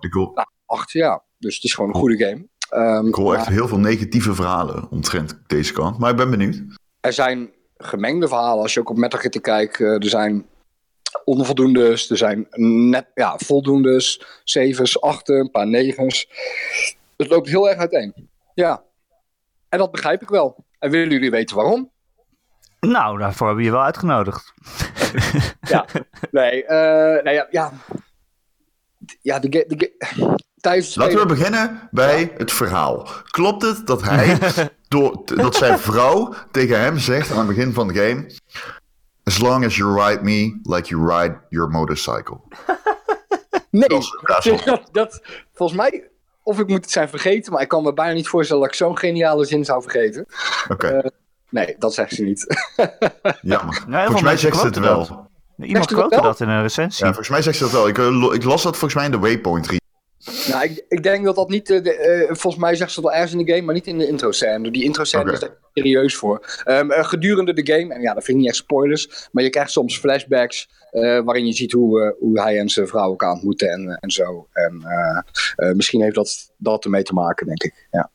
8, 0.65 0.91
ja. 0.91 1.23
Dus 1.37 1.55
het 1.55 1.63
is 1.63 1.73
gewoon 1.73 1.89
een 1.89 1.95
goede 1.95 2.25
game. 2.25 2.47
Ehm, 2.69 3.07
ik 3.07 3.15
hoor 3.15 3.35
echt 3.35 3.47
heel 3.47 3.67
veel 3.67 3.79
negatieve 3.79 4.33
verhalen 4.33 4.87
omtrent 4.91 5.39
deze 5.47 5.73
kant. 5.73 5.97
Maar 5.97 6.11
ik 6.11 6.17
ben 6.17 6.29
benieuwd. 6.29 6.63
er 6.99 7.13
zijn 7.13 7.51
gemengde 7.77 8.27
verhalen. 8.27 8.61
Als 8.61 8.73
je 8.73 8.79
ook 8.79 8.89
op 8.89 8.97
Metacritic 8.97 9.41
kijkt, 9.41 9.79
er 9.79 10.09
zijn 10.09 10.45
onvoldoendes, 11.23 12.09
er 12.09 12.17
zijn 12.17 12.47
net, 12.89 13.05
ja, 13.13 13.37
voldoendes, 13.37 14.21
zevens, 14.43 15.01
achten, 15.01 15.39
een 15.39 15.51
paar 15.51 15.67
negens. 15.67 16.29
Het 17.17 17.29
loopt 17.29 17.47
heel 17.49 17.69
erg 17.69 17.79
uiteen. 17.79 18.29
Ja. 18.57 18.83
En 19.69 19.77
dat 19.79 19.91
begrijp 19.91 20.21
ik 20.21 20.29
wel. 20.29 20.65
En 20.79 20.89
willen 20.91 21.09
jullie 21.09 21.31
weten 21.31 21.55
waarom? 21.55 21.91
Nou, 22.79 23.17
daarvoor 23.17 23.47
hebben 23.47 23.63
we 23.65 23.69
je 23.71 23.75
wel 23.75 23.85
uitgenodigd. 23.85 24.53
Ja. 25.61 25.85
Nee, 26.31 26.65
eh 26.65 27.23
nou 27.23 27.29
ja, 27.29 27.47
ja. 27.49 27.71
Ja, 29.21 29.39
de, 29.39 29.49
de, 29.49 29.95
tijdens 30.59 30.95
Laten 30.95 31.19
we 31.19 31.25
beginnen 31.25 31.87
bij 31.91 32.33
het 32.37 32.51
verhaal. 32.51 33.07
Klopt 33.23 33.61
het 33.61 33.87
dat 33.87 34.01
hij, 34.03 34.37
door, 34.87 35.21
dat 35.25 35.55
zijn 35.55 35.79
vrouw 35.79 36.33
tegen 36.51 36.79
hem 36.79 36.97
zegt 36.97 37.31
aan 37.31 37.37
het 37.37 37.47
begin 37.47 37.73
van 37.73 37.87
de 37.87 37.93
game... 37.93 38.31
As 39.23 39.39
long 39.39 39.65
as 39.65 39.75
you 39.75 40.01
ride 40.01 40.23
me 40.23 40.59
like 40.63 40.87
you 40.89 41.07
ride 41.11 41.41
your 41.49 41.69
motorcycle. 41.69 42.39
Nee, 43.71 43.87
dat, 43.87 44.89
dat- 44.91 45.21
volgens 45.53 45.77
mij, 45.79 46.09
of 46.47 46.59
ik 46.59 46.67
moet 46.67 46.81
het 46.81 46.91
zijn 46.91 47.09
vergeten, 47.09 47.53
maar 47.53 47.61
ik 47.61 47.67
kan 47.67 47.83
me 47.83 47.93
bijna 47.93 48.13
niet 48.13 48.27
voorstellen 48.27 48.61
dat 48.61 48.71
ik 48.71 48.77
zo'n 48.77 48.97
geniale 48.97 49.45
zin 49.45 49.65
zou 49.65 49.81
vergeten. 49.81 50.25
Oké, 50.69 51.11
Nee, 51.49 51.75
dat 51.79 51.93
zegt 51.93 52.13
ze 52.13 52.23
niet. 52.23 52.45
jammer. 53.41 53.83
volgens 53.89 54.21
mij 54.21 54.37
zegt 54.37 54.57
ze 54.57 54.65
het 54.65 54.77
wel. 54.79 55.07
dat. 55.07 55.67
Iemand 55.67 55.85
quote 55.85 56.21
dat 56.21 56.39
in 56.39 56.49
een 56.49 56.61
recensie. 56.61 57.05
Ja, 57.05 57.11
volgens 57.11 57.29
mij 57.29 57.41
zegt 57.41 57.57
ze 57.57 57.63
dat 57.63 57.71
wel. 57.71 57.87
Ik, 57.87 57.97
eh, 57.97 58.33
ik 58.33 58.43
las 58.43 58.63
dat 58.63 58.71
volgens 58.77 58.93
mij 58.93 59.05
in 59.05 59.11
de 59.11 59.19
Waypoint. 59.19 59.67
Nou, 60.47 60.63
ik, 60.63 60.85
ik 60.87 61.03
denk 61.03 61.25
dat 61.25 61.35
dat 61.35 61.49
niet. 61.49 61.69
eh, 61.69 61.83
de, 61.83 61.93
eh, 61.93 62.35
volgens 62.35 62.63
mij 62.63 62.75
zegt 62.75 62.91
ze 62.91 63.01
dat 63.01 63.09
wel 63.09 63.19
ergens 63.19 63.39
in 63.39 63.45
de 63.45 63.51
game, 63.51 63.65
maar 63.65 63.73
niet 63.73 63.87
in 63.87 63.97
de 63.97 64.07
intro-scène. 64.07 64.71
Die 64.71 64.83
intro-scène 64.83 65.31
is 65.31 65.39
daar 65.39 65.57
serieus 65.73 66.15
voor. 66.15 66.61
Ehm, 66.63 66.91
eh, 66.91 67.03
gedurende 67.03 67.53
de 67.53 67.73
game, 67.73 67.93
en 67.93 68.01
ja, 68.01 68.13
dat 68.13 68.23
vind 68.23 68.37
ik 68.37 68.43
niet 68.43 68.47
echt 68.47 68.55
spoilers, 68.55 69.27
maar 69.31 69.43
je 69.43 69.49
krijgt 69.49 69.71
soms 69.71 69.99
flashbacks 69.99 70.67
eh, 70.91 71.19
waarin 71.23 71.45
je 71.45 71.53
ziet 71.53 71.71
hoe, 71.71 72.15
hoe 72.19 72.41
hij 72.41 72.59
en 72.59 72.69
zijn 72.69 72.87
vrouw 72.87 73.09
elkaar 73.09 73.31
ontmoeten 73.31 73.69
en, 73.69 73.97
en 73.99 74.11
zo. 74.11 74.47
En 74.53 74.81
eh, 74.83 75.69
eh, 75.69 75.75
misschien 75.75 76.01
heeft 76.01 76.15
dat, 76.15 76.53
dat 76.57 76.83
ermee 76.83 77.03
te 77.03 77.13
maken, 77.13 77.45
denk 77.47 77.63
ik. 77.63 77.87
Ja. 77.91 78.09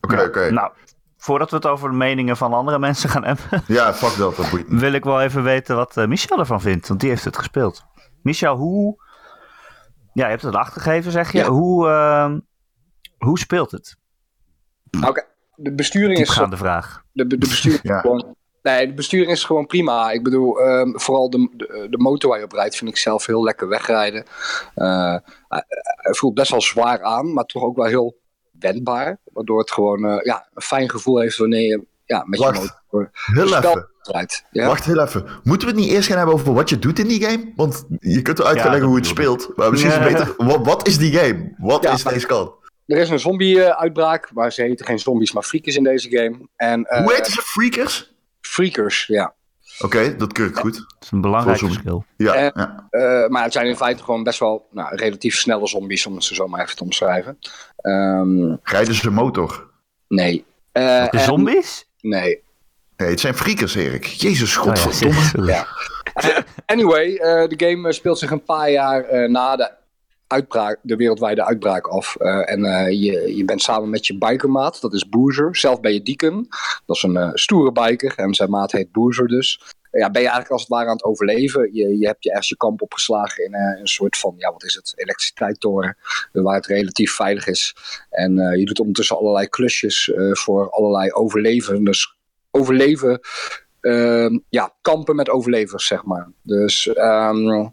Oké, 0.00 0.22
oké. 0.22 0.50
Nou, 0.50 0.72
voordat 1.16 1.50
we 1.50 1.56
het 1.56 1.66
over 1.66 1.90
de 1.90 1.96
meningen 1.96 2.36
van 2.36 2.52
andere 2.52 2.78
mensen 2.78 3.08
gaan 3.08 3.24
hebben, 3.24 3.62
Ja, 3.76 3.94
fuck 3.94 4.16
dat, 4.18 4.36
dat 4.36 4.50
boeit 4.50 4.64
wil 4.68 4.92
ik 4.92 5.04
wel 5.04 5.20
even 5.20 5.42
weten 5.42 5.76
wat 5.76 5.96
Michel 5.96 6.38
ervan 6.38 6.60
vindt. 6.60 6.88
Want 6.88 7.00
die 7.00 7.08
heeft 7.08 7.24
het 7.24 7.36
gespeeld. 7.36 7.84
Michel, 8.22 8.56
hoe... 8.56 9.06
Ja, 10.18 10.24
je 10.24 10.30
hebt 10.30 10.42
het 10.42 10.54
achtergegeven, 10.54 11.12
zeg 11.12 11.32
je. 11.32 11.38
Ja. 11.38 11.48
Hoe, 11.48 11.88
ehm, 11.88 12.38
hoe 13.18 13.38
speelt 13.38 13.70
het? 13.70 13.96
Oké, 15.06 15.24
de 15.54 15.72
besturing 15.72 16.12
is. 16.12 16.16
Diepgaande 16.18 16.56
vraag. 16.56 17.02
De, 17.12 17.26
de 17.26 17.38
besturing 17.38 17.82
Ja. 17.82 17.94
is 17.94 18.00
gewoon. 18.00 18.36
Nee, 18.62 18.86
de 18.86 18.94
besturing 18.94 19.30
is 19.30 19.44
gewoon 19.44 19.66
prima. 19.66 20.10
Ik 20.10 20.22
bedoel, 20.22 20.60
ehm, 20.60 20.98
vooral 20.98 21.30
de, 21.30 21.50
de, 21.56 21.86
de 21.90 21.98
motor 21.98 22.30
waar 22.30 22.38
je 22.38 22.44
op 22.44 22.52
rijdt 22.52 22.76
vind 22.76 22.90
ik 22.90 22.96
zelf 22.96 23.26
heel 23.26 23.42
lekker 23.42 23.68
wegrijden. 23.68 24.24
Eh, 24.74 25.16
hij- 25.48 25.64
hij 26.02 26.14
voelt 26.14 26.34
best 26.34 26.50
wel 26.50 26.60
zwaar 26.62 27.02
aan, 27.02 27.32
maar 27.32 27.44
toch 27.44 27.62
ook 27.62 27.76
wel 27.76 27.86
heel 27.86 28.18
wendbaar. 28.58 29.18
Waardoor 29.32 29.58
het 29.58 29.70
gewoon 29.70 30.04
eh, 30.04 30.24
ja, 30.24 30.48
een 30.54 30.62
fijn 30.62 30.90
gevoel 30.90 31.18
heeft 31.20 31.36
wanneer 31.36 31.66
je 31.68 31.86
ja, 32.08 32.24
met 32.26 32.38
Wacht. 32.38 32.54
je 32.62 32.70
motor 32.90 33.10
Heel 33.12 33.56
even. 33.56 33.88
Ja? 34.50 34.66
Wacht 34.66 34.84
heel 34.84 35.00
even. 35.00 35.26
Moeten 35.42 35.68
we 35.68 35.74
het 35.74 35.82
niet 35.82 35.92
eerst 35.92 36.08
gaan 36.08 36.16
hebben 36.16 36.34
over 36.34 36.52
wat 36.54 36.68
je 36.68 36.78
doet 36.78 36.98
in 36.98 37.06
die 37.08 37.24
game? 37.24 37.52
Want 37.56 37.84
je 37.98 38.22
kunt 38.22 38.38
eruit 38.38 38.56
gaan 38.56 38.64
Ja, 38.64 38.70
leggen 38.70 38.88
hoe 38.88 38.96
het 38.96 39.06
speelt. 39.06 39.52
Maar 39.56 39.70
misschien 39.70 39.92
is 39.92 39.96
het 39.98 40.08
beter. 40.08 40.34
Wat, 40.36 40.66
wat 40.66 40.86
is 40.86 40.98
die 40.98 41.12
game? 41.18 41.54
Wat 41.58 41.82
Ja, 41.82 41.92
is 41.92 42.02
deze 42.02 42.26
kant? 42.26 42.50
Er 42.86 42.96
is 42.98 43.10
een 43.10 43.18
zombie-uitbraak, 43.20 44.30
maar 44.32 44.52
ze 44.52 44.62
heten 44.62 44.86
geen 44.86 44.98
zombies, 44.98 45.32
maar 45.32 45.42
freakers 45.42 45.76
in 45.76 45.82
deze 45.82 46.10
game. 46.10 46.48
En, 46.56 46.84
eh, 46.84 47.02
Hoe 47.02 47.14
heet 47.14 47.26
ze? 47.26 47.42
Freakers? 47.42 48.14
Freakers, 48.40 49.06
ja. 49.06 49.34
Oké, 49.80 50.16
dat 50.16 50.32
keur 50.32 50.46
ik 50.46 50.56
goed. 50.56 50.74
Dat 50.76 50.96
is 51.00 51.10
een 51.10 51.20
belangrijk 51.20 51.58
verschil. 51.58 52.04
Ja, 52.16 52.34
Eh, 52.34 52.48
ja. 52.54 52.86
Eh, 52.90 53.28
maar 53.28 53.42
het 53.42 53.52
zijn 53.52 53.66
in 53.66 53.76
feite 53.76 54.02
gewoon 54.02 54.22
best 54.22 54.38
wel 54.38 54.66
nou, 54.70 54.96
relatief 54.96 55.36
snelle 55.36 55.66
zombies, 55.66 56.06
om 56.06 56.14
het 56.14 56.24
zo 56.24 56.46
maar 56.48 56.60
even 56.62 56.76
te 56.76 56.82
omschrijven. 56.84 57.38
Ehm, 57.76 58.56
Rijden 58.62 58.94
ze 58.94 59.10
motor? 59.10 59.70
nee. 60.08 60.44
Eh, 60.72 60.82
De 61.04 61.08
en- 61.10 61.20
zombies? 61.20 61.87
Nee. 62.00 62.42
Nee, 62.96 63.10
het 63.10 63.20
zijn 63.20 63.34
freakers, 63.34 63.74
Erik. 63.74 64.04
Jezus, 64.04 64.56
Oh 64.56 64.64
ja, 64.64 64.74
godverdomme. 64.74 65.46
Ja. 65.52 65.66
sorry. 66.14 66.44
Anyway, 66.66 67.14
eh, 67.14 67.48
de 67.48 67.66
game 67.66 67.88
eh, 67.88 67.94
speelt 67.94 68.18
zich 68.18 68.30
een 68.30 68.42
paar 68.44 68.70
jaar 68.70 69.04
eh, 69.04 69.28
na 69.28 69.56
de, 69.56 69.70
uitbraak, 70.28 70.78
de 70.82 70.96
wereldwijde 70.96 71.44
uitbraak 71.44 71.86
af. 71.86 72.16
Eh, 72.16 72.50
en 72.50 72.64
eh, 72.64 72.90
je, 72.90 73.36
je 73.36 73.44
bent 73.44 73.62
samen 73.62 73.90
met 73.90 74.06
je 74.06 74.18
bikermaat, 74.18 74.80
dat 74.80 74.94
is 74.94 75.08
Boozer. 75.08 75.56
Zelf 75.56 75.80
ben 75.80 75.92
je 75.92 76.02
Deacon, 76.02 76.48
dat 76.86 76.96
is 76.96 77.02
een 77.02 77.16
eh, 77.16 77.30
stoere 77.32 77.72
biker. 77.72 78.12
En 78.16 78.34
zijn 78.34 78.50
maat 78.50 78.72
heet 78.72 78.92
Boozer 78.92 79.26
dus. 79.28 79.60
Ja, 79.90 80.10
ben 80.10 80.22
je 80.22 80.28
eigenlijk 80.28 80.50
als 80.50 80.60
het 80.60 80.70
ware 80.70 80.86
aan 80.86 80.92
het 80.92 81.04
overleven. 81.04 81.74
Je, 81.74 81.98
je 81.98 82.06
hebt 82.06 82.24
je 82.24 82.30
ergens 82.30 82.48
je 82.48 82.56
kamp 82.56 82.82
opgeslagen 82.82 83.44
in 83.44 83.54
eh, 83.54 83.80
een 83.80 83.86
soort 83.86 84.16
van, 84.16 84.34
ja 84.36 84.52
wat 84.52 84.64
is 84.64 84.74
het, 84.74 84.92
elektriciteitstoren. 84.96 85.96
Waar 86.32 86.54
het 86.54 86.66
relatief 86.66 87.12
veilig 87.12 87.46
is. 87.46 87.76
En 88.10 88.38
eh, 88.38 88.58
je 88.58 88.64
doet 88.64 88.80
ondertussen 88.80 89.16
allerlei 89.16 89.48
klusjes 89.48 90.12
eh, 90.12 90.32
voor 90.32 90.70
allerlei. 90.70 91.12
Overleven 92.50 93.20
ehm, 93.80 94.38
ja, 94.48 94.74
kampen 94.80 95.16
met 95.16 95.28
overlevers, 95.28 95.86
zeg 95.86 96.04
maar. 96.04 96.32
Dus 96.42 96.86
ehm, 96.86 97.68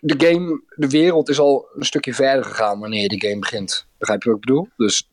de 0.00 0.14
game, 0.26 0.62
de 0.76 0.88
wereld 0.88 1.28
is 1.28 1.38
al 1.38 1.68
een 1.74 1.84
stukje 1.84 2.14
verder 2.14 2.44
gegaan 2.44 2.80
wanneer 2.80 3.02
je 3.02 3.18
de 3.18 3.28
game 3.28 3.38
begint. 3.38 3.86
Begrijp 3.98 4.22
je 4.22 4.28
wat 4.28 4.38
ik 4.38 4.44
bedoel? 4.44 4.68
Dus 4.76 5.10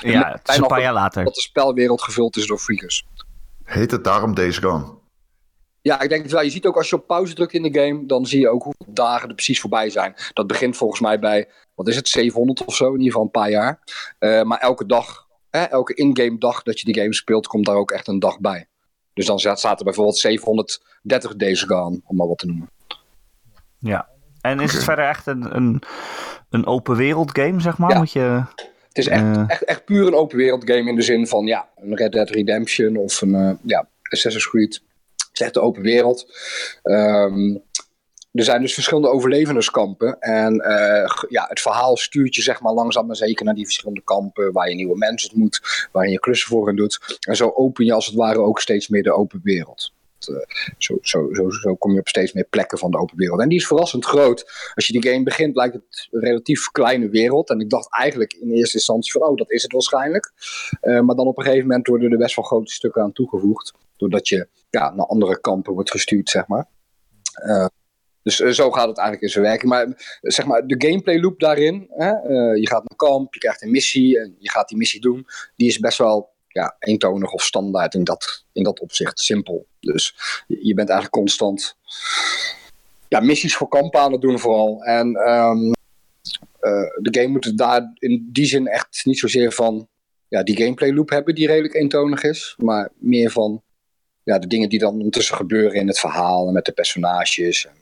Ja, 0.00 0.32
het 0.32 0.48
is 0.48 0.56
een 0.56 0.66
paar 0.66 0.80
jaar 0.80 0.92
later. 0.92 1.24
dat 1.24 1.34
de 1.34 1.40
spelwereld 1.40 2.02
gevuld 2.02 2.36
is 2.36 2.46
door 2.46 2.58
freakers. 2.58 3.06
Heet 3.64 3.90
het 3.90 4.04
daarom 4.04 4.34
Days 4.34 4.58
Gone? 4.58 5.00
Ja, 5.80 6.00
ik 6.00 6.08
denk 6.08 6.22
het 6.22 6.32
wel. 6.32 6.42
Je 6.42 6.50
ziet 6.50 6.66
ook 6.66 6.76
als 6.76 6.88
je 6.88 6.96
op 6.96 7.06
pauze 7.06 7.34
drukt 7.34 7.52
in 7.52 7.62
de 7.62 7.80
game, 7.80 8.06
dan 8.06 8.26
zie 8.26 8.40
je 8.40 8.48
ook 8.48 8.62
hoeveel 8.62 8.94
dagen 8.94 9.28
er 9.28 9.34
precies 9.34 9.60
voorbij 9.60 9.90
zijn. 9.90 10.14
Dat 10.32 10.46
begint 10.46 10.76
volgens 10.76 11.00
mij 11.00 11.18
bij, 11.18 11.48
wat 11.74 11.88
is 11.88 11.96
het, 11.96 12.08
700 12.08 12.64
of 12.64 12.74
zo, 12.74 12.86
in 12.86 12.92
ieder 12.92 13.06
geval 13.06 13.22
een 13.22 13.30
paar 13.30 13.50
jaar. 13.50 13.80
Eh, 14.18 14.42
maar 14.42 14.58
elke 14.58 14.86
dag, 14.86 15.26
hè, 15.50 15.62
elke 15.62 15.94
in-game 15.94 16.38
dag 16.38 16.62
dat 16.62 16.80
je 16.80 16.92
de 16.92 17.00
game 17.00 17.14
speelt, 17.14 17.46
komt 17.46 17.66
daar 17.66 17.76
ook 17.76 17.90
echt 17.90 18.08
een 18.08 18.18
dag 18.18 18.40
bij. 18.40 18.66
Dus 19.14 19.26
dan 19.26 19.38
staat 19.38 19.58
staat 19.58 19.78
er 19.78 19.84
bijvoorbeeld 19.84 20.16
730 20.16 21.36
days 21.36 21.62
gone, 21.62 22.00
om 22.04 22.16
maar 22.16 22.26
wat 22.26 22.38
te 22.38 22.46
noemen. 22.46 22.70
Ja. 23.78 24.08
En 24.40 24.60
is 24.60 24.72
het 24.72 24.84
verder 24.84 25.08
echt 25.08 25.26
een, 25.26 25.56
een, 25.56 25.82
een 26.50 26.66
open 26.66 26.96
wereld 26.96 27.38
game, 27.38 27.60
zeg 27.60 27.78
maar? 27.78 27.90
Ja. 27.90 27.98
Moet 27.98 28.12
je... 28.12 28.42
Het 28.92 28.98
is 29.04 29.08
echt, 29.08 29.22
Eh. 29.22 29.44
echt, 29.46 29.64
echt 29.64 29.84
puur 29.84 30.06
een 30.06 30.14
open 30.14 30.36
wereld 30.36 30.70
game 30.70 30.88
in 30.90 30.96
de 30.96 31.02
zin 31.02 31.26
van 31.26 31.46
ja, 31.46 31.68
een 31.76 31.96
Red 31.96 32.12
Dead 32.12 32.30
Redemption 32.30 32.96
of 32.96 33.20
een 33.20 33.34
eh, 33.34 33.50
ja, 33.62 33.88
Assassin's 34.02 34.48
Creed. 34.48 34.82
Het 35.16 35.30
is 35.32 35.40
echt 35.40 35.54
de 35.54 35.60
open 35.60 35.82
wereld. 35.82 36.26
Ehm, 36.82 37.54
er 38.32 38.44
zijn 38.44 38.60
dus 38.60 38.74
verschillende 38.74 39.08
overlevenskampen. 39.08 40.18
En 40.20 40.60
eh, 40.60 41.10
ja, 41.28 41.46
het 41.48 41.60
verhaal 41.60 41.96
stuurt 41.96 42.34
je 42.34 42.42
zeg 42.42 42.60
maar 42.60 42.72
langzaam 42.72 43.06
maar 43.06 43.16
zeker 43.16 43.44
naar 43.44 43.54
die 43.54 43.64
verschillende 43.64 44.02
kampen. 44.04 44.52
Waar 44.52 44.68
je 44.68 44.74
nieuwe 44.74 44.96
mensen 44.96 45.30
ontmoet, 45.30 45.88
waar 45.92 46.08
je 46.08 46.18
klussen 46.18 46.48
voor 46.48 46.68
in 46.68 46.76
doet. 46.76 47.18
En 47.28 47.36
zo 47.36 47.52
open 47.54 47.84
je 47.84 47.92
als 47.92 48.06
het 48.06 48.14
ware 48.14 48.38
ook 48.38 48.60
steeds 48.60 48.88
meer 48.88 49.02
de 49.02 49.12
open 49.12 49.40
wereld. 49.42 49.92
Eh, 50.28 50.36
Zo, 50.78 50.98
zo, 51.00 51.28
zo, 51.32 51.50
zo 51.50 51.74
kom 51.74 51.92
je 51.92 52.00
op 52.00 52.08
steeds 52.08 52.32
meer 52.32 52.46
plekken 52.50 52.78
van 52.78 52.90
de 52.90 52.98
open 52.98 53.16
wereld. 53.16 53.40
En 53.40 53.48
die 53.48 53.58
is 53.58 53.66
verrassend 53.66 54.04
groot. 54.04 54.70
Als 54.74 54.86
je 54.86 55.00
die 55.00 55.12
game 55.12 55.22
begint, 55.22 55.56
lijkt 55.56 55.74
het 55.74 56.08
een 56.10 56.20
relatief 56.20 56.70
kleine 56.70 57.08
wereld. 57.08 57.50
En 57.50 57.60
ik 57.60 57.70
dacht 57.70 57.96
eigenlijk 57.98 58.32
in 58.32 58.50
eerste 58.50 58.76
instantie 58.76 59.12
van, 59.12 59.22
oh, 59.22 59.36
dat 59.36 59.50
is 59.50 59.62
het 59.62 59.72
waarschijnlijk. 59.72 60.32
Eh, 60.80 61.00
maar 61.00 61.16
dan 61.16 61.26
op 61.26 61.38
een 61.38 61.44
gegeven 61.44 61.66
moment 61.66 61.86
worden 61.86 62.12
er 62.12 62.18
best 62.18 62.36
wel 62.36 62.44
grote 62.44 62.72
stukken 62.72 63.02
aan 63.02 63.12
toegevoegd. 63.12 63.72
Doordat 63.96 64.28
je 64.28 64.48
ja, 64.70 64.94
naar 64.94 65.06
andere 65.06 65.40
kampen 65.40 65.72
wordt 65.72 65.90
gestuurd, 65.90 66.30
zeg 66.30 66.46
maar. 66.46 66.66
Eh, 67.32 67.66
dus 68.22 68.36
zo 68.36 68.70
gaat 68.70 68.88
het 68.88 68.98
eigenlijk 68.98 69.22
in 69.22 69.28
zijn 69.28 69.44
werking. 69.44 69.72
Maar 69.72 70.18
zeg 70.20 70.46
maar, 70.46 70.66
de 70.66 70.86
gameplay 70.86 71.20
loop 71.20 71.40
daarin. 71.40 71.86
Hè, 71.90 72.10
je 72.54 72.68
gaat 72.68 72.88
naar 72.88 72.96
kamp, 72.96 73.34
je 73.34 73.40
krijgt 73.40 73.62
een 73.62 73.70
missie 73.70 74.18
en 74.20 74.36
je 74.38 74.50
gaat 74.50 74.68
die 74.68 74.78
missie 74.78 75.00
doen. 75.00 75.26
Die 75.56 75.68
is 75.68 75.78
best 75.78 75.98
wel 75.98 76.31
ja, 76.52 76.76
eentonig 76.78 77.32
of 77.32 77.42
standaard 77.42 77.94
in 77.94 78.04
dat, 78.04 78.44
in 78.52 78.62
dat 78.62 78.80
opzicht. 78.80 79.20
Simpel. 79.20 79.66
Dus 79.80 80.14
je, 80.46 80.74
bent 80.74 80.88
eigenlijk 80.88 81.10
constant 81.10 81.76
ja, 83.08 83.20
missies 83.20 83.56
voor 83.56 83.68
kampen 83.68 84.00
aan 84.00 84.12
het 84.12 84.20
doen 84.20 84.38
vooral. 84.38 84.82
En 84.82 85.14
ehm, 85.14 85.72
eh, 86.60 86.90
de 87.00 87.20
game 87.20 87.28
moet 87.28 87.58
daar 87.58 87.92
in 87.98 88.28
die 88.32 88.44
zin 88.44 88.66
echt 88.66 89.00
niet 89.04 89.18
zozeer 89.18 89.52
van 89.52 89.88
ja, 90.28 90.42
die 90.42 90.56
gameplay 90.56 90.92
loop 90.92 91.10
hebben 91.10 91.34
die 91.34 91.46
redelijk 91.46 91.74
eentonig 91.74 92.22
is. 92.22 92.54
Maar 92.58 92.90
meer 92.94 93.30
van 93.30 93.62
ja, 94.22 94.38
de 94.38 94.46
dingen 94.46 94.68
die 94.68 94.78
dan 94.78 94.92
ondertussen 94.92 95.36
gebeuren 95.36 95.80
in 95.80 95.86
het 95.86 95.98
verhaal 95.98 96.46
en 96.46 96.52
met 96.52 96.64
de 96.64 96.72
personages. 96.72 97.66
En 97.66 97.74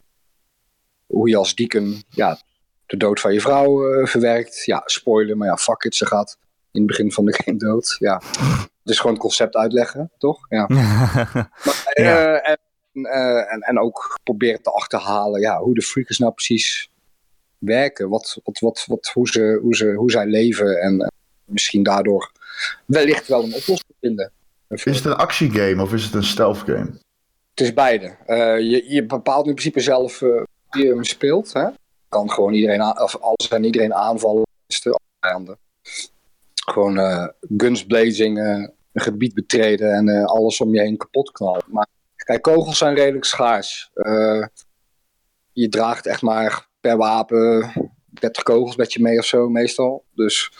hoe 1.06 1.28
je 1.28 1.36
als 1.36 1.54
deacon 1.54 2.02
ja, 2.08 2.40
de 2.86 2.96
dood 2.96 3.20
van 3.20 3.32
je 3.32 3.40
vrouw 3.40 3.92
eh, 3.92 4.06
verwerkt. 4.06 4.64
Ja, 4.64 4.82
spoiler, 4.84 5.36
maar 5.36 5.48
ja, 5.48 5.56
fuck 5.56 5.84
it, 5.84 5.94
ze 5.94 6.06
gaat 6.06 6.38
in 6.72 6.80
het 6.80 6.86
begin 6.86 7.12
van 7.12 7.24
de 7.24 7.32
game 7.44 7.58
dood. 7.58 7.96
Ja. 7.98 8.22
Het 8.82 8.90
is 8.92 8.96
gewoon 8.96 9.12
het 9.12 9.22
concept 9.22 9.54
uitleggen, 9.56 10.10
toch? 10.18 10.38
Ja. 10.48 10.66
Maar, 10.68 11.90
Ja. 11.94 12.34
eh, 12.40 12.50
en, 12.50 13.04
eh, 13.04 13.52
en, 13.52 13.60
en 13.60 13.78
ook 13.78 14.18
proberen 14.22 14.62
te 14.62 14.70
achterhalen 14.70 15.40
ja, 15.40 15.58
hoe 15.60 15.74
de 15.74 15.82
freakers 15.82 16.18
nou 16.18 16.32
precies 16.32 16.90
werken. 17.58 18.08
Wat, 18.08 18.40
wat, 18.44 18.58
wat, 18.58 18.84
wat, 18.86 19.10
hoe, 19.12 19.28
ze, 19.28 19.58
hoe, 19.62 19.76
ze, 19.76 19.92
hoe 19.92 20.10
zij 20.10 20.26
leven. 20.26 20.80
En 20.80 21.00
eh, 21.00 21.08
misschien 21.44 21.82
daardoor 21.82 22.32
wellicht 22.86 23.28
wel 23.28 23.38
een 23.42 23.54
oplossing 23.54 23.94
vinden. 24.00 24.32
Is 24.68 24.84
het 24.84 25.04
een 25.04 25.14
actiegame 25.14 25.82
of 25.82 25.92
is 25.92 26.04
het 26.04 26.14
een 26.14 26.24
stealth 26.24 26.58
game? 26.58 26.90
Het 27.50 27.60
is 27.60 27.74
beide. 27.74 28.16
Eh, 28.26 28.36
je, 28.58 28.84
je 28.88 29.06
bepaalt 29.06 29.46
in 29.46 29.52
principe 29.54 29.80
zelf 29.80 30.22
eh, 30.22 30.42
wie 30.70 30.84
je 30.84 30.90
hem 30.90 31.04
speelt. 31.04 31.52
Hè? 31.52 31.62
Je 31.62 31.72
kan 32.08 32.30
gewoon 32.30 32.52
iedereen, 32.52 33.00
of 33.00 33.16
alles 33.20 33.48
en 33.48 33.64
iedereen 33.64 33.94
aanvallen. 33.94 34.46
is 34.66 34.80
de 34.80 35.00
vijanden. 35.20 35.58
Gewoon 36.70 36.98
eh, 36.98 37.28
guns 37.56 37.86
blazing, 37.86 38.38
eh, 38.38 38.68
een 38.92 39.02
gebied 39.02 39.34
betreden 39.34 39.92
en 39.92 40.08
eh, 40.08 40.24
alles 40.24 40.60
om 40.60 40.74
je 40.74 40.80
heen 40.80 40.96
kapot 40.96 41.32
knallen. 41.32 41.64
Maar 41.66 41.86
kijk, 42.16 42.42
kogels 42.42 42.78
zijn 42.78 42.94
redelijk 42.94 43.24
schaars. 43.24 43.90
Je 45.52 45.68
draagt 45.68 46.06
echt 46.06 46.22
maar 46.22 46.68
per 46.80 46.96
wapen 46.96 47.72
30 48.06 48.42
kogels 48.42 48.76
met 48.76 48.92
je 48.92 49.02
mee 49.02 49.18
of 49.18 49.24
zo 49.24 49.48
meestal. 49.48 50.04
Dus 50.14 50.52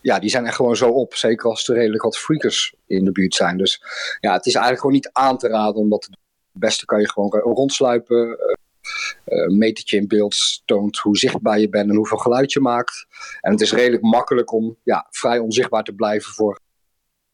ja, 0.00 0.18
die 0.18 0.30
zijn 0.30 0.46
echt 0.46 0.56
gewoon 0.56 0.76
zo 0.76 0.90
op. 0.90 1.14
Zeker 1.14 1.50
als 1.50 1.68
er 1.68 1.74
redelijk 1.74 2.02
wat 2.02 2.18
freakers 2.18 2.74
in 2.86 3.04
de 3.04 3.12
buurt 3.12 3.34
zijn. 3.34 3.56
Dus 3.56 3.82
ja, 4.20 4.32
het 4.32 4.46
is 4.46 4.54
eigenlijk 4.54 4.80
gewoon 4.80 4.94
niet 4.94 5.10
aan 5.12 5.38
te 5.38 5.48
raden 5.48 5.74
om 5.74 5.90
dat 5.90 6.02
te 6.02 6.10
doen. 6.10 6.20
Het 6.52 6.60
beste 6.62 6.84
kan 6.84 7.00
je 7.00 7.10
gewoon 7.10 7.30
rondsluipen. 7.30 8.38
Eh, 9.24 9.38
eh, 9.38 9.44
Een 9.48 9.58
metertje 9.58 9.96
in 9.96 10.06
beeld 10.08 10.62
toont 10.64 10.96
hoe 10.98 11.16
zichtbaar 11.16 11.58
je 11.58 11.68
bent 11.68 11.90
en 11.90 11.96
hoeveel 11.96 12.18
geluid 12.18 12.52
je 12.52 12.60
maakt. 12.60 13.06
En 13.40 13.52
het 13.52 13.60
is 13.60 13.72
redelijk 13.72 14.02
makkelijk 14.02 14.52
om 14.52 14.76
ja, 14.82 15.06
vrij 15.10 15.38
onzichtbaar 15.38 15.82
te 15.84 15.92
blijven 15.92 16.32
voor 16.32 16.60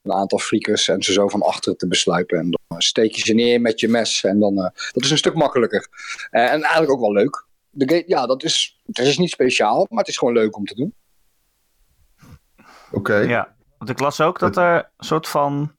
een 0.02 0.12
aantal 0.12 0.38
freakers 0.38 0.88
en 0.88 1.02
ze 1.02 1.12
zo 1.12 1.28
van 1.28 1.42
achteren 1.42 1.78
te 1.78 1.86
besluipen. 1.88 2.38
En 2.38 2.50
dan 2.50 2.60
eh, 2.68 2.78
steek 2.78 3.12
je 3.14 3.20
ze 3.20 3.32
neer 3.34 3.60
met 3.60 3.80
je 3.80 3.88
mes 3.88 4.24
en 4.24 4.40
dan, 4.40 4.56
eh, 4.56 4.70
dat 4.92 5.04
is 5.04 5.10
een 5.10 5.18
stuk 5.18 5.34
makkelijker. 5.34 5.86
Eh, 6.30 6.42
en 6.42 6.48
eigenlijk 6.62 6.90
ook 6.90 7.00
wel 7.00 7.12
leuk. 7.12 7.46
De 7.70 7.88
game, 7.88 8.04
ja, 8.06 8.26
dat 8.26 8.42
is, 8.44 8.80
het 8.86 8.98
is 8.98 9.18
niet 9.18 9.30
speciaal, 9.30 9.86
maar 9.88 9.98
het 9.98 10.08
is 10.08 10.18
gewoon 10.18 10.34
leuk 10.34 10.56
om 10.56 10.64
te 10.64 10.74
doen. 10.74 10.94
Oké. 12.92 13.16
ja, 13.16 13.54
want 13.78 13.90
ik 13.90 13.98
las 13.98 14.20
ook 14.20 14.38
dat 14.38 14.56
er 14.56 14.74
een 14.74 15.04
soort 15.06 15.28
van 15.28 15.72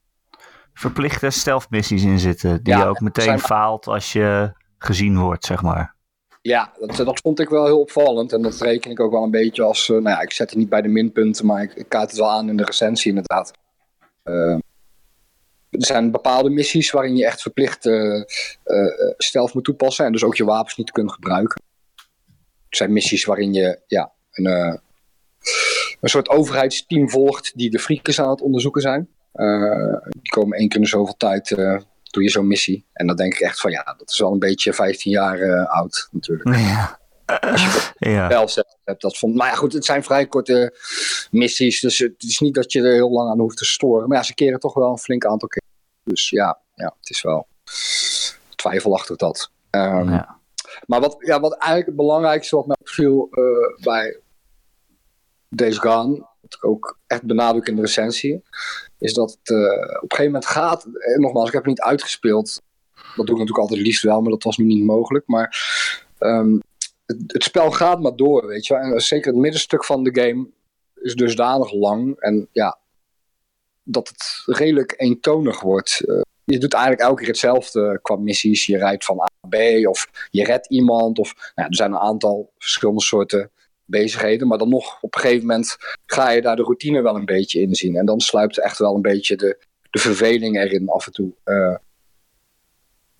verplichte 0.74 1.30
stealth-missies 1.30 2.02
in 2.04 2.18
zitten. 2.18 2.62
Die 2.62 2.72
Ja, 2.74 2.78
je 2.80 2.86
ook 2.86 3.00
meteen 3.00 3.24
zijn- 3.24 3.38
faalt 3.40 3.86
als 3.86 4.12
je 4.12 4.52
gezien 4.84 5.18
wordt, 5.18 5.44
zeg 5.44 5.62
maar. 5.62 5.94
Ja, 6.42 6.72
dat, 6.96 7.20
vond 7.20 7.40
ik 7.40 7.48
wel 7.48 7.64
heel 7.64 7.80
opvallend. 7.80 8.32
En 8.32 8.42
dat 8.42 8.60
reken 8.60 8.90
ik 8.90 9.00
ook 9.00 9.12
wel 9.12 9.22
een 9.22 9.30
beetje 9.30 9.62
als. 9.62 9.88
eh, 9.88 9.96
nou 9.96 10.08
ja, 10.08 10.20
ik 10.20 10.32
zet 10.32 10.50
het 10.50 10.58
niet 10.58 10.68
bij 10.68 10.82
de 10.82 10.88
minpunten, 10.88 11.46
maar 11.46 11.62
ik, 11.62 11.74
ik 11.74 11.88
kaart 11.88 12.10
het 12.10 12.18
wel 12.18 12.30
aan 12.30 12.48
in 12.48 12.56
de 12.56 12.64
recensie, 12.64 13.08
inderdaad. 13.08 13.52
Eh, 14.22 14.54
er 15.70 15.84
zijn 15.84 16.10
bepaalde 16.10 16.50
missies 16.50 16.90
waarin 16.90 17.16
je 17.16 17.26
echt 17.26 17.42
verplicht 17.42 17.90
stealth 19.16 19.54
moet 19.54 19.64
toepassen. 19.64 20.04
En 20.04 20.12
dus 20.12 20.24
ook 20.24 20.36
je 20.36 20.44
wapens 20.44 20.76
niet 20.76 20.90
kunt 20.90 21.12
gebruiken. 21.12 21.62
Er 22.68 22.76
zijn 22.76 22.92
missies 22.92 23.24
waarin 23.24 23.52
je 23.52 23.80
ja, 23.86 24.12
een, 24.30 24.46
een 26.00 26.08
soort 26.08 26.28
overheidsteam 26.28 27.10
volgt 27.10 27.52
die 27.54 27.70
de 27.70 27.78
freakers 27.78 28.20
aan 28.20 28.30
het 28.30 28.40
onderzoeken 28.40 28.82
zijn. 28.82 29.08
Die 30.08 30.30
komen 30.30 30.58
één 30.58 30.68
keer 30.68 30.80
in 30.80 30.86
zoveel 30.86 31.16
tijd. 31.16 31.56
Doe 32.12 32.22
je 32.22 32.28
zo'n 32.30 32.46
missie. 32.46 32.86
En 32.92 33.06
dan 33.06 33.16
denk 33.16 33.32
ik 33.34 33.40
echt 33.40 33.60
van 33.60 33.70
ja, 33.70 33.94
dat 33.98 34.10
is 34.10 34.18
wel 34.18 34.32
een 34.32 34.38
beetje 34.38 34.72
15 34.72 35.10
jaar 35.12 35.40
eh, 35.40 35.70
oud 35.70 36.08
natuurlijk. 36.10 36.56
Ja. 36.56 37.00
Als 37.40 37.62
je 37.62 37.92
Ja. 38.10 38.28
wel 38.28 38.48
zelf 38.48 38.76
hebt. 38.84 39.02
Dat 39.02 39.18
vond, 39.18 39.34
maar 39.34 39.48
ja, 39.48 39.54
goed, 39.54 39.72
het 39.72 39.84
zijn 39.84 40.04
vrij 40.04 40.26
korte 40.26 40.78
missies. 41.30 41.80
Dus 41.80 41.98
het 41.98 42.22
is 42.22 42.38
niet 42.38 42.54
dat 42.54 42.72
je 42.72 42.82
er 42.82 42.92
heel 42.92 43.10
lang 43.10 43.30
aan 43.30 43.38
hoeft 43.38 43.56
te 43.56 43.64
storen. 43.64 44.08
Maar 44.08 44.16
ja, 44.16 44.22
ze 44.22 44.34
keren 44.34 44.60
toch 44.60 44.74
wel 44.74 44.90
een 44.90 44.98
flink 44.98 45.24
aantal 45.26 45.48
keer. 45.48 45.62
Dus 46.04 46.30
ja, 46.30 46.58
ja 46.74 46.94
het 47.00 47.10
is 47.10 47.22
wel 47.22 47.46
twijfelachtig 48.56 49.16
dat. 49.16 49.50
Ehm, 49.70 50.10
Ja. 50.10 50.40
Maar 50.86 51.00
wat, 51.00 51.16
ja, 51.18 51.40
wat 51.40 51.52
eigenlijk 51.52 51.86
het 51.86 51.96
belangrijkste 51.96 52.56
wat 52.56 52.66
mij 52.66 52.76
opviel 52.80 53.28
eh, 53.30 53.84
bij 53.84 54.20
Days 55.48 55.78
Gone, 55.78 56.26
ook 56.60 56.98
echt 57.06 57.22
benadruk 57.22 57.66
in 57.66 57.76
de 57.76 57.80
recensie, 57.80 58.42
is 58.98 59.12
dat 59.12 59.30
het 59.30 59.50
eh, 59.50 59.56
op 59.56 60.02
een 60.02 60.16
gegeven 60.16 60.24
moment 60.24 60.46
gaat, 60.46 60.84
eh, 60.84 61.18
nogmaals, 61.18 61.46
ik 61.46 61.52
heb 61.52 61.62
het 61.62 61.70
niet 61.70 61.80
uitgespeeld, 61.80 62.62
dat 62.94 63.14
doe 63.14 63.24
ik 63.24 63.30
natuurlijk 63.30 63.58
altijd 63.58 63.80
liefst 63.80 64.02
wel, 64.02 64.20
maar 64.20 64.30
dat 64.30 64.42
was 64.42 64.56
nu 64.56 64.64
niet 64.64 64.84
mogelijk, 64.84 65.26
maar 65.26 65.56
ehm, 66.18 66.58
het, 67.06 67.42
spel 67.42 67.70
gaat 67.70 68.00
maar 68.00 68.16
door, 68.16 68.46
weet 68.46 68.66
je. 68.66 68.74
En 68.74 69.00
zeker 69.00 69.32
het 69.32 69.40
middenstuk 69.40 69.84
van 69.84 70.02
de 70.02 70.20
game 70.20 70.48
is 70.94 71.14
dusdanig 71.14 71.72
lang 71.72 72.18
en 72.18 72.48
ja, 72.52 72.78
dat 73.82 74.08
het 74.08 74.42
redelijk 74.56 74.94
eentonig 74.96 75.60
wordt. 75.60 76.04
Eh, 76.06 76.20
je 76.44 76.58
doet 76.58 76.72
eigenlijk 76.72 77.02
elke 77.02 77.20
keer 77.20 77.30
hetzelfde 77.30 77.98
qua 78.02 78.16
missies. 78.16 78.66
Je 78.66 78.76
rijdt 78.76 79.04
van 79.04 79.20
A 79.20 79.26
naar 79.40 79.82
B 79.82 79.86
of 79.86 80.28
je 80.30 80.44
redt 80.44 80.66
iemand. 80.66 81.18
Of, 81.18 81.34
nou 81.54 81.68
er 81.68 81.74
zijn 81.74 81.92
een 81.92 81.98
aantal 81.98 82.52
verschillende 82.58 83.02
soorten 83.02 83.50
bezigheden. 83.84 84.48
Maar 84.48 84.58
dan 84.58 84.68
nog 84.68 84.98
op 85.00 85.14
een 85.14 85.20
gegeven 85.20 85.46
moment 85.46 85.76
ga 86.06 86.30
je 86.30 86.42
daar 86.42 86.56
de 86.56 86.62
routine 86.62 87.02
wel 87.02 87.16
een 87.16 87.24
beetje 87.24 87.60
in 87.60 87.74
zien. 87.74 87.96
En 87.96 88.06
dan 88.06 88.20
sluipt 88.20 88.58
echt 88.58 88.78
wel 88.78 88.94
een 88.94 89.02
beetje 89.02 89.36
de, 89.36 89.64
de 89.90 89.98
verveling 89.98 90.56
erin 90.56 90.88
af 90.88 91.06
en 91.06 91.12
toe. 91.12 91.32
Eh, 91.44 91.76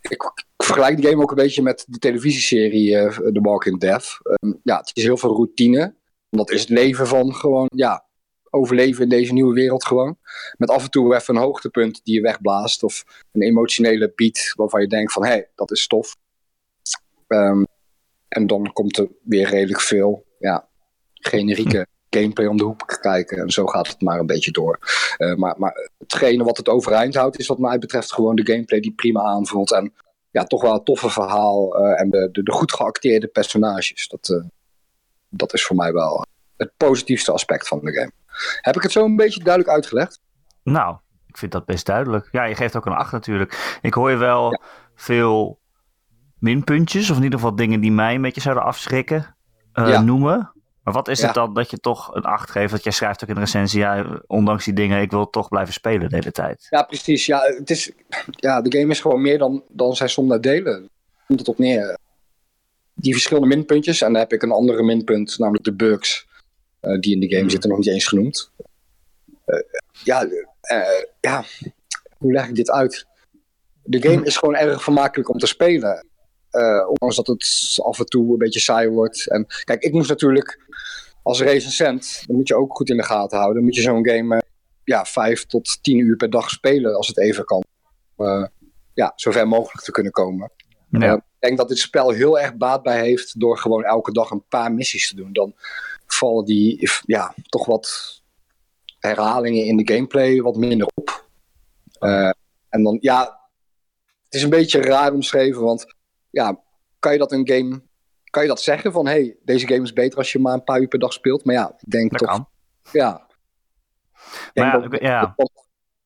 ik, 0.01 0.33
vergelijk 0.57 0.97
de 0.97 1.09
game 1.09 1.23
ook 1.23 1.31
een 1.31 1.37
beetje 1.37 1.63
met 1.63 1.85
de 1.89 1.99
televisieserie 1.99 2.99
eh, 2.99 3.17
The 3.17 3.41
Walking 3.41 3.81
Dead. 3.81 4.19
Ehm, 4.23 4.53
ja, 4.63 4.77
het 4.77 4.91
is 4.95 5.03
heel 5.03 5.17
veel 5.17 5.35
routine. 5.35 5.95
Dat 6.31 6.51
is 6.51 6.61
het 6.61 6.69
leven 6.69 7.07
van 7.07 7.35
gewoon, 7.35 7.69
ja, 7.75 8.07
overleven 8.51 9.03
in 9.03 9.09
deze 9.09 9.33
nieuwe 9.33 9.55
wereld 9.55 9.85
gewoon. 9.85 10.17
Met 10.57 10.71
af 10.71 10.85
en 10.85 10.91
toe 10.91 11.15
even 11.15 11.37
een 11.37 11.43
hoogtepunt 11.43 12.01
die 12.05 12.15
je 12.15 12.21
wegblaast. 12.21 12.83
Of 12.83 13.05
een 13.33 13.43
emotionele 13.43 14.13
beat 14.15 14.53
waarvan 14.57 14.81
je 14.81 14.87
denkt 14.87 15.13
van, 15.13 15.25
hé, 15.25 15.29
hey, 15.29 15.51
dat 15.55 15.71
is 15.71 15.87
tof. 15.87 16.17
Ehm, 17.27 17.65
en 18.29 18.47
dan 18.47 18.73
komt 18.73 18.99
er 18.99 19.09
weer 19.23 19.49
redelijk 19.49 19.81
veel, 19.81 20.25
ja, 20.43 20.69
generieke 21.15 21.87
gameplay 22.11 22.47
om 22.47 22.57
de 22.57 22.65
hoek 22.65 22.99
kijken. 23.01 23.39
En 23.39 23.51
zo 23.51 23.67
gaat 23.67 23.89
het 23.89 24.01
maar 24.01 24.19
een 24.19 24.27
beetje 24.27 24.51
door. 24.51 24.79
Eh, 25.17 25.35
maar, 25.35 25.55
maar 25.59 25.91
hetgene 25.99 26.45
wat 26.45 26.57
het 26.57 26.69
overeind 26.69 27.15
houdt, 27.15 27.39
is 27.39 27.47
wat 27.47 27.59
mij 27.59 27.79
betreft 27.79 28.13
gewoon 28.13 28.37
de 28.37 28.47
gameplay 28.47 28.81
die 28.81 28.93
prima 28.95 29.21
aanvoelt. 29.23 29.73
En 29.73 29.93
ja, 30.31 30.45
toch 30.45 30.63
wel 30.63 30.75
een 30.75 30.85
toffe 30.85 31.11
verhaal. 31.11 31.77
eh, 31.77 32.01
en 32.01 32.11
de, 32.11 32.29
de, 32.33 32.43
de 32.43 32.53
goed 32.53 32.73
geacteerde 32.73 33.27
personages. 33.27 34.09
Dat, 34.09 34.29
eh, 34.29 34.45
dat 35.29 35.53
is 35.55 35.65
voor 35.65 35.77
mij 35.77 35.93
wel 35.93 36.27
het 36.57 36.73
positiefste 36.77 37.33
aspect 37.33 37.69
van 37.69 37.81
de 37.81 37.93
game. 37.93 38.13
Heb 38.61 38.77
ik 38.77 38.83
het 38.83 38.93
zo 38.93 39.05
een 39.05 39.17
beetje 39.17 39.43
duidelijk 39.43 39.75
uitgelegd? 39.75 40.21
Nou, 40.63 40.97
ik 41.27 41.37
vind 41.39 41.53
dat 41.53 41.65
best 41.65 41.87
duidelijk. 41.87 42.29
Ja, 42.33 42.45
je 42.45 42.55
geeft 42.55 42.77
ook 42.77 42.87
een 42.87 42.93
8 42.93 43.13
natuurlijk. 43.13 43.79
Ik 43.83 43.95
hoor 43.95 44.11
je 44.11 44.17
wel 44.17 44.51
Ja. 44.51 44.61
veel 44.95 45.59
minpuntjes, 46.39 47.11
of 47.11 47.17
in 47.17 47.23
ieder 47.23 47.39
geval 47.39 47.55
dingen 47.57 47.81
die 47.81 47.93
mij 47.93 48.15
een 48.15 48.23
beetje 48.23 48.41
zouden 48.41 48.65
afschrikken, 48.65 49.37
eh, 49.73 49.89
Ja. 49.89 50.01
noemen. 50.01 50.53
Maar 50.83 50.95
wat 50.95 51.09
is 51.09 51.19
Ja. 51.21 51.25
het 51.27 51.35
dan 51.35 51.55
dat 51.55 51.71
je 51.71 51.79
toch 51.79 52.15
een 52.15 52.23
8 52.23 52.51
geeft? 52.51 52.71
Dat 52.73 52.83
jij 52.83 52.93
schrijft 52.93 53.23
ook 53.23 53.29
in 53.29 53.35
de 53.35 53.41
recensie, 53.41 53.81
ja, 53.81 54.21
ondanks 54.27 54.65
die 54.65 54.75
dingen, 54.75 55.01
ik 55.01 55.11
wil 55.11 55.31
toch 55.31 55.49
blijven 55.49 55.73
spelen 55.75 56.09
de 56.09 56.15
hele 56.17 56.33
tijd. 56.33 56.67
Ja, 56.71 56.83
precies. 56.83 57.27
Ja, 57.27 57.41
het 57.41 57.71
is, 57.71 57.93
ja, 58.31 58.61
de 58.63 58.79
game 58.79 58.91
is 58.93 59.01
gewoon 59.01 59.21
meer 59.23 59.39
dan, 59.39 59.63
dan 59.69 59.97
zijn 59.97 60.09
som 60.09 60.27
naar 60.27 60.41
delen. 60.41 60.89
Komt 61.27 61.39
het 61.39 61.49
op 61.49 61.59
neer. 61.59 61.99
Die 62.95 63.13
verschillende 63.13 63.49
minpuntjes. 63.57 64.01
En 64.03 64.13
dan 64.13 64.21
heb 64.21 64.33
ik 64.33 64.43
een 64.43 64.51
andere 64.51 64.83
minpunt, 64.83 65.39
namelijk 65.39 65.65
de 65.65 65.75
bugs. 65.75 66.31
eh, 66.81 66.99
die 67.01 67.15
in 67.15 67.21
de 67.21 67.27
game 67.29 67.41
Hmm. 67.41 67.51
zitten, 67.51 67.69
nog 67.71 67.79
niet 67.79 67.89
eens 67.89 68.07
genoemd. 68.07 68.51
Eh, 69.45 69.59
ja, 70.05 70.27
eh, 70.61 70.81
ja, 71.21 71.45
hoe 72.19 72.33
leg 72.33 72.49
ik 72.49 72.55
dit 72.55 72.71
uit? 72.71 73.07
De 73.83 74.03
game 74.03 74.25
is 74.25 74.37
gewoon 74.37 74.55
erg 74.57 74.83
vermakelijk 74.83 75.29
om 75.29 75.39
te 75.39 75.47
spelen. 75.47 76.07
Eh, 76.53 76.89
ondanks 76.89 77.17
dat 77.17 77.27
het 77.27 77.79
af 77.83 77.99
en 77.99 78.07
toe 78.07 78.33
een 78.33 78.39
beetje 78.39 78.61
saai 78.61 78.89
wordt. 78.89 79.31
En 79.31 79.47
kijk, 79.65 79.83
ik 79.83 79.93
moest 79.93 80.09
natuurlijk 80.09 80.61
als 81.23 81.41
recensent, 81.41 82.23
dan 82.27 82.37
moet 82.37 82.49
je 82.49 82.57
ook 82.57 82.77
goed 82.77 82.91
in 82.91 82.97
de 82.97 83.03
gaten 83.03 83.37
houden. 83.37 83.57
Dan 83.57 83.65
moet 83.65 83.75
je 83.75 83.83
zo'n 83.83 84.09
game 84.09 84.37
eh, 84.37 84.41
ja, 84.85 85.05
vijf 85.05 85.47
tot 85.47 85.79
tien 85.83 85.99
uur 85.99 86.17
per 86.17 86.31
dag 86.31 86.51
spelen 86.51 86.97
als 86.97 87.09
het 87.09 87.19
even 87.19 87.45
kan. 87.45 87.65
Eh, 88.17 88.45
ja, 88.95 89.13
zo 89.17 89.31
ver 89.31 89.49
mogelijk 89.49 89.85
te 89.85 89.91
kunnen 89.91 90.13
komen. 90.13 90.51
Ik 90.91 91.21
denk 91.39 91.57
dat 91.57 91.69
dit 91.69 91.79
spel 91.79 92.11
heel 92.11 92.39
erg 92.39 92.57
baat 92.57 92.83
bij 92.83 93.01
heeft 93.01 93.41
door 93.41 93.59
gewoon 93.59 93.85
elke 93.85 94.13
dag 94.13 94.31
een 94.31 94.45
paar 94.49 94.73
missies 94.73 95.09
te 95.09 95.17
doen. 95.17 95.33
Dan 95.33 95.55
vallen 96.07 96.45
die 96.45 96.91
ja, 97.07 97.35
toch 97.49 97.67
wat 97.67 98.21
herhalingen 98.99 99.65
in 99.65 99.77
de 99.77 99.93
gameplay 99.93 100.41
wat 100.41 100.57
minder 100.57 100.89
op. 100.95 101.27
En 102.69 102.83
dan, 102.83 102.99
ja, 103.01 103.41
het 104.25 104.35
is 104.35 104.43
een 104.43 104.51
beetje 104.51 104.81
raar 104.81 105.13
omschreven, 105.13 105.63
want 105.63 105.95
ja, 106.33 106.61
kan 106.99 107.13
je 107.13 107.19
dat 107.19 107.33
een 107.33 107.49
game, 107.49 107.83
kan 108.31 108.43
je 108.43 108.49
dat 108.49 108.61
zeggen 108.61 108.93
van, 108.93 109.07
hey, 109.07 109.37
deze 109.45 109.67
game 109.67 109.83
is 109.83 109.93
beter 109.93 110.19
als 110.19 110.33
je 110.33 110.39
maar 110.39 110.53
een 110.55 110.65
paar 110.65 110.81
uur 110.81 110.89
per 110.89 110.99
dag 110.99 111.13
speelt? 111.13 111.45
Maar 111.45 111.55
ja, 111.55 111.69
ik 111.79 111.91
denk 111.91 112.11
Dat 112.11 112.19
toch, 112.21 112.29
kan. 112.31 112.49
ja. 112.93 113.27
Denk 114.53 114.73
ja, 114.73 114.79
dat- 114.79 115.01
ja. 115.01 115.33
Want, 115.37 115.51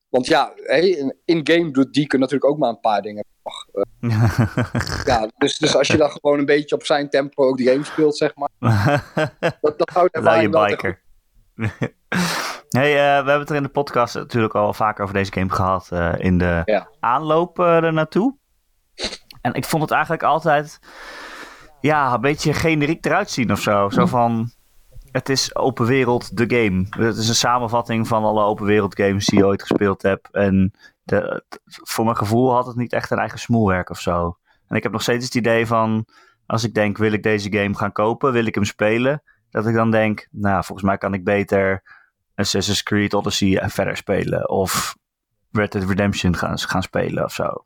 want 0.09 0.27
ja, 0.27 0.53
hey, 0.57 1.15
in-game 1.25 1.71
doet 1.71 1.95
Deacon 1.95 2.21
natuurlijk 2.21 2.51
ook 2.51 2.59
maar 2.59 2.69
een 2.71 2.81
paar 2.81 3.03
dingen. 3.03 3.25
Ja, 5.05 5.31
dus, 5.39 5.59
dus 5.59 5.77
als 5.77 5.87
je 5.87 5.97
dan 5.97 6.11
gewoon 6.11 6.39
een 6.39 6.45
beetje 6.45 6.75
op 6.75 6.85
zijn 6.85 7.11
tempo 7.11 7.45
ook 7.45 7.57
de 7.57 7.65
game 7.65 7.85
speelt, 7.85 8.17
zeg 8.17 8.33
maar. 8.35 8.49
Dat, 9.61 9.79
dat 9.79 9.91
houdt 9.91 10.19
wel 10.21 10.67
biker. 10.67 11.03
hey, 12.79 12.91
eh, 12.93 12.97
we 12.97 13.31
hebben 13.31 13.39
het 13.41 13.51
er 13.51 13.57
in 13.57 13.63
de 13.63 13.69
podcast 13.69 14.15
natuurlijk 14.15 14.55
al 14.55 14.73
vaak 14.73 15.01
over 15.01 15.15
deze 15.15 15.33
game 15.33 15.51
gehad. 15.51 15.89
eh, 15.93 16.15
in 16.19 16.39
de 16.39 16.63
Ja. 16.65 16.89
aanloop 17.01 17.59
eh, 17.59 17.77
er 17.77 17.93
naartoe. 17.93 18.37
En 19.47 19.55
ik 19.55 19.65
vond 19.65 19.83
het 19.83 19.91
eigenlijk 19.91 20.23
altijd. 20.23 20.79
Ja, 21.81 22.15
een 22.15 22.21
beetje 22.21 22.53
generiek 22.53 23.05
eruit 23.05 23.31
zien 23.31 23.53
of 23.53 23.61
zo. 23.61 23.89
Zo 23.89 24.07
van. 24.07 24.51
Het 25.11 25.29
is 25.29 25.57
open 25.57 25.87
wereld, 25.87 26.37
de 26.37 26.57
game. 26.57 26.87
Het 26.91 27.17
is 27.17 27.29
een 27.29 27.35
samenvatting 27.35 28.09
van 28.09 28.25
alle 28.25 28.45
open 28.45 28.67
wereld 28.67 28.97
games 28.97 29.27
die 29.27 29.39
je 29.39 29.47
ooit 29.47 29.63
gespeeld 29.63 30.03
hebt. 30.03 30.31
En 30.31 30.73
de, 31.03 31.45
voor 31.65 32.05
mijn 32.05 32.17
gevoel 32.17 32.53
had 32.53 32.67
het 32.67 32.77
niet 32.77 32.93
echt 32.93 33.11
een 33.11 33.19
eigen 33.19 33.39
smoelwerk 33.39 33.91
of 33.91 34.01
zo. 34.01 34.39
En 34.69 34.77
ik 34.77 34.83
heb 34.83 34.93
nog 34.93 35.03
steeds 35.03 35.25
het 35.25 35.35
idee 35.35 35.67
van. 35.67 36.07
Als 36.47 36.65
ik 36.65 36.75
denk, 36.75 36.99
wil 36.99 37.13
ik 37.13 37.23
deze 37.23 37.53
game 37.53 37.75
gaan 37.75 37.93
kopen? 37.93 38.33
Wil 38.33 38.47
ik 38.47 38.55
hem 38.55 38.65
spelen? 38.65 39.23
Dat 39.51 39.67
ik 39.67 39.75
dan 39.75 39.91
denk, 39.91 40.29
nou, 40.31 40.65
volgens 40.65 40.87
mij 40.87 40.99
kan 40.99 41.15
ik 41.15 41.25
beter 41.25 41.83
Assassin's 42.35 42.83
Creed 42.83 43.15
Odyssey 43.15 43.69
verder 43.69 43.97
spelen. 43.97 44.49
Of 44.49 44.97
Red 45.53 45.73
Dead 45.73 45.89
Redemption 45.89 46.37
gaan, 46.37 46.59
gaan 46.59 46.83
spelen 46.83 47.25
of 47.25 47.33
zo. 47.33 47.65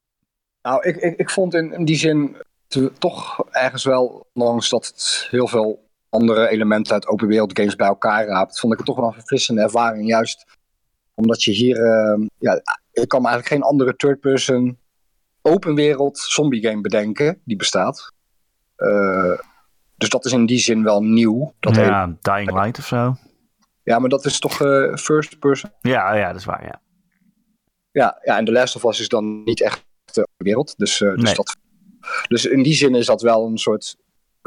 Nou, 0.62 0.82
ik, 0.88 0.96
ik, 0.96 1.18
ik 1.18 1.30
vond 1.30 1.54
in, 1.54 1.72
in 1.72 1.84
die 1.84 1.96
zin 1.96 2.36
te- 2.66 2.92
toch 2.98 3.44
ergens 3.50 3.84
wel, 3.84 4.26
ondanks 4.34 4.68
dat 4.68 4.86
het 4.86 5.26
heel 5.30 5.48
veel 5.48 5.88
andere 6.08 6.48
elementen 6.48 6.92
uit 6.94 7.06
open 7.06 7.26
wereld 7.28 7.58
games 7.58 7.76
bij 7.76 7.86
elkaar 7.86 8.26
raapt, 8.26 8.60
vond 8.60 8.72
ik 8.72 8.78
het 8.78 8.86
toch 8.88 8.96
wel 8.96 9.06
een 9.06 9.12
verfrissende 9.12 9.62
ervaring. 9.62 10.08
Juist 10.08 10.44
omdat 11.14 11.42
je 11.42 11.50
hier, 11.52 11.76
eh, 11.76 12.26
ja, 12.38 12.60
ik 12.92 13.08
kan 13.08 13.22
me 13.22 13.28
eigenlijk 13.28 13.46
geen 13.46 13.70
andere 13.70 13.96
third-person 13.96 14.78
open 15.42 15.74
wereld 15.74 16.18
zombie 16.18 16.62
game 16.66 16.80
bedenken 16.80 17.40
die 17.44 17.56
bestaat. 17.56 18.12
Eh, 18.76 19.38
dus 19.96 20.08
dat 20.08 20.24
is 20.24 20.32
in 20.32 20.46
die 20.46 20.58
zin 20.58 20.82
wel 20.82 21.02
nieuw. 21.02 21.54
Dat 21.60 21.76
ja, 21.76 22.16
Dying 22.20 22.52
Light 22.52 22.78
of 22.78 22.86
zo. 22.86 23.16
ja, 23.82 23.98
maar 23.98 24.08
dat 24.08 24.24
is 24.24 24.38
toch 24.38 24.60
eh, 24.60 24.94
first 24.96 25.38
person? 25.38 25.72
Ja, 25.80 26.14
ja, 26.14 26.26
dat 26.26 26.36
is 26.36 26.44
waar, 26.44 26.64
ja. 26.64 26.80
Ja, 27.90 28.18
ja, 28.22 28.36
en 28.38 28.44
The 28.44 28.52
Last 28.52 28.76
of 28.76 28.84
Us 28.84 29.00
is 29.00 29.08
dan 29.08 29.42
niet 29.44 29.60
echt 29.62 29.84
de 30.14 30.20
open 30.20 30.44
wereld. 30.44 30.74
Dus, 30.76 31.00
eh, 31.00 31.14
dus, 31.14 31.22
Nee. 31.22 31.34
dat, 31.34 31.56
dus 32.28 32.44
in 32.44 32.62
die 32.62 32.74
zin 32.74 32.94
is 32.94 33.06
dat 33.06 33.22
wel 33.22 33.46
een 33.46 33.58
soort 33.58 33.96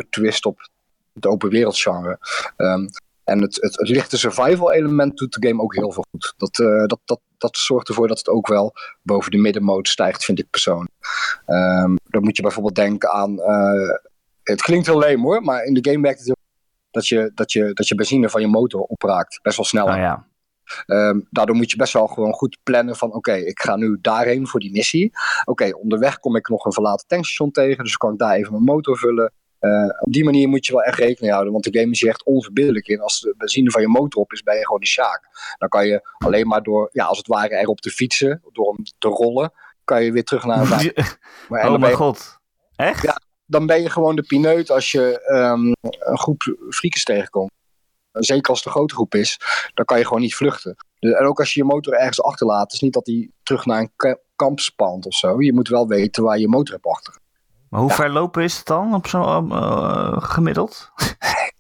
twist 0.10 0.46
op 0.46 0.70
het 1.14 1.26
open 1.26 1.50
wereld 1.50 1.78
genre. 1.78 2.18
Ehm, 2.58 2.88
en 3.24 3.42
het, 3.42 3.56
het, 3.62 3.78
het 3.78 3.90
lichte 3.90 4.18
survival 4.18 4.72
element 4.74 5.18
doet 5.18 5.34
de 5.42 5.48
game 5.48 5.62
ook 5.62 5.76
heel 5.76 5.92
veel 5.92 6.06
goed. 6.12 6.34
Dat, 6.38 6.60
eh, 6.60 6.86
dat, 6.86 7.00
dat, 7.06 7.20
dat 7.38 7.58
zorgt 7.58 7.88
ervoor 7.88 8.08
dat 8.08 8.18
het 8.18 8.28
ook 8.28 8.48
wel 8.48 8.74
boven 9.02 9.32
de 9.32 9.38
middenmoot 9.38 9.88
stijgt, 9.88 10.26
vind 10.26 10.40
ik 10.40 10.50
persoonlijk. 10.50 10.92
Ehm, 11.46 11.96
dan 12.04 12.24
moet 12.24 12.36
je 12.36 12.42
bijvoorbeeld 12.42 12.76
denken 12.76 13.12
aan... 13.12 13.40
eh, 13.40 13.98
het 14.44 14.62
klinkt 14.62 14.86
heel 14.86 15.00
leem 15.00 15.22
hoor, 15.22 15.42
maar 15.42 15.64
in 15.64 15.74
de 15.74 15.90
game 15.92 16.02
werkt 16.02 16.18
het 16.18 16.28
heel 16.28 16.36
dat 16.92 17.08
je, 17.08 17.32
dat, 17.34 17.52
je, 17.52 17.74
dat 17.74 17.88
je 17.88 17.96
benzine 17.96 18.30
van 18.30 18.42
je 18.42 18.48
motor 18.48 18.82
opraakt. 18.82 19.40
Best 19.42 19.56
wel 19.56 19.66
snel. 19.66 19.86
Nou 19.88 20.00
ja. 20.00 20.28
Ehm, 20.86 21.20
daardoor 21.30 21.56
moet 21.56 21.72
je 21.72 21.78
best 21.78 21.94
wel 21.94 22.08
gewoon 22.08 22.34
goed 22.34 22.58
plannen 22.64 22.96
van 22.96 23.14
oké, 23.14 23.34
ik 23.34 23.60
ga 23.62 23.76
nu 23.76 23.98
daarheen 24.02 24.48
voor 24.48 24.60
die 24.60 24.72
missie. 24.72 25.12
Oké, 25.46 25.76
onderweg 25.76 26.20
kom 26.20 26.36
ik 26.36 26.48
nog 26.50 26.66
een 26.66 26.74
verlaten 26.74 27.08
tankstation 27.08 27.52
tegen, 27.52 27.84
dus 27.84 27.98
kan 27.98 28.14
ik 28.14 28.20
daar 28.20 28.36
even 28.36 28.52
mijn 28.52 28.64
motor 28.64 28.98
vullen. 28.98 29.34
Eh, 29.60 29.86
op 30.00 30.14
die 30.14 30.24
manier 30.24 30.48
moet 30.50 30.66
je 30.66 30.74
wel 30.74 30.82
echt 30.84 30.98
rekening 31.00 31.32
houden, 31.32 31.52
want 31.54 31.64
de 31.64 31.80
game 31.80 31.92
is 31.92 32.02
hier 32.02 32.10
echt 32.10 32.24
onverbiddelijk 32.26 32.88
in. 32.88 33.02
Als 33.02 33.20
de 33.20 33.34
benzine 33.38 33.72
van 33.72 33.82
je 33.82 33.88
motor 33.88 34.22
op 34.22 34.34
is, 34.34 34.44
ben 34.44 34.56
je 34.58 34.66
gewoon 34.66 34.80
de 34.80 34.88
sjaak. 34.88 35.22
Dan 35.58 35.70
kan 35.70 35.88
je 35.88 36.02
alleen 36.18 36.48
maar 36.48 36.64
door, 36.64 36.90
ja, 36.92 37.06
als 37.06 37.18
het 37.18 37.28
ware 37.28 37.56
erop 37.58 37.82
te 37.82 37.90
fietsen, 37.90 38.42
door 38.52 38.74
hem 38.76 38.84
te 38.98 39.08
rollen, 39.08 39.54
kan 39.84 40.04
je 40.04 40.12
weer 40.12 40.24
terug 40.24 40.46
naar 40.46 40.60
een. 40.72 40.94
Maar 41.50 41.72
Oh 41.72 41.80
mijn 41.80 41.92
je- 41.92 41.98
god. 41.98 42.38
Echt? 42.76 43.04
Ja. 43.04 43.20
dan 43.46 43.66
ben 43.66 43.82
je 43.82 43.90
gewoon 43.90 44.16
de 44.16 44.24
pineut 44.24 44.70
als 44.72 44.92
je 44.92 45.22
ehm, 45.22 45.66
een 46.00 46.18
groep 46.20 46.56
friekers 46.70 47.04
tegenkomt. 47.04 47.52
Zeker 48.14 48.50
als 48.50 48.58
het 48.58 48.68
een 48.68 48.74
grote 48.74 48.94
groep 48.94 49.16
is, 49.16 49.40
dan 49.74 49.86
kan 49.86 49.98
je 49.98 50.06
gewoon 50.06 50.22
niet 50.22 50.36
vluchten. 50.36 50.76
Dus- 51.00 51.14
En 51.14 51.26
ook 51.26 51.40
als 51.40 51.54
je 51.54 51.60
je 51.60 51.66
motor 51.66 51.94
ergens 51.94 52.22
achterlaat, 52.22 52.74
is 52.74 52.80
niet 52.82 52.94
dat 52.94 53.06
die 53.06 53.34
terug 53.44 53.66
naar 53.66 53.80
een 53.80 53.92
ka- 53.96 54.18
kamp 54.36 54.60
spant 54.60 55.06
of 55.06 55.14
zo. 55.14 55.42
Je 55.42 55.54
moet 55.54 55.68
wel 55.68 55.88
weten 55.88 56.24
waar 56.24 56.38
je 56.40 56.48
motor 56.48 56.74
hebt 56.74 56.86
achter. 56.86 57.14
Maar 57.70 57.80
hoe 57.82 57.90
Ja. 57.90 57.96
ver 57.96 58.10
lopen 58.10 58.44
is 58.44 58.58
het 58.58 58.66
dan 58.66 58.94
op 58.94 59.08
zo'n 59.08 59.52
eh, 59.52 60.22
gemiddeld? 60.22 60.90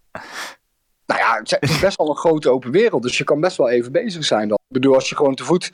Nou 1.05 1.19
ja, 1.21 1.37
het 1.37 1.57
is 1.71 1.79
best 1.79 1.97
wel 1.97 2.09
een 2.09 2.15
grote 2.15 2.49
open 2.49 2.71
wereld, 2.71 3.03
dus 3.03 3.17
je 3.17 3.23
kan 3.23 3.39
best 3.41 3.57
wel 3.57 3.69
even 3.69 3.91
bezig 3.91 4.23
zijn 4.25 4.47
dan. 4.47 4.57
Ik 4.67 4.73
bedoel, 4.73 4.93
als 4.93 5.09
je 5.09 5.15
gewoon 5.15 5.35
te 5.35 5.43
voet 5.43 5.71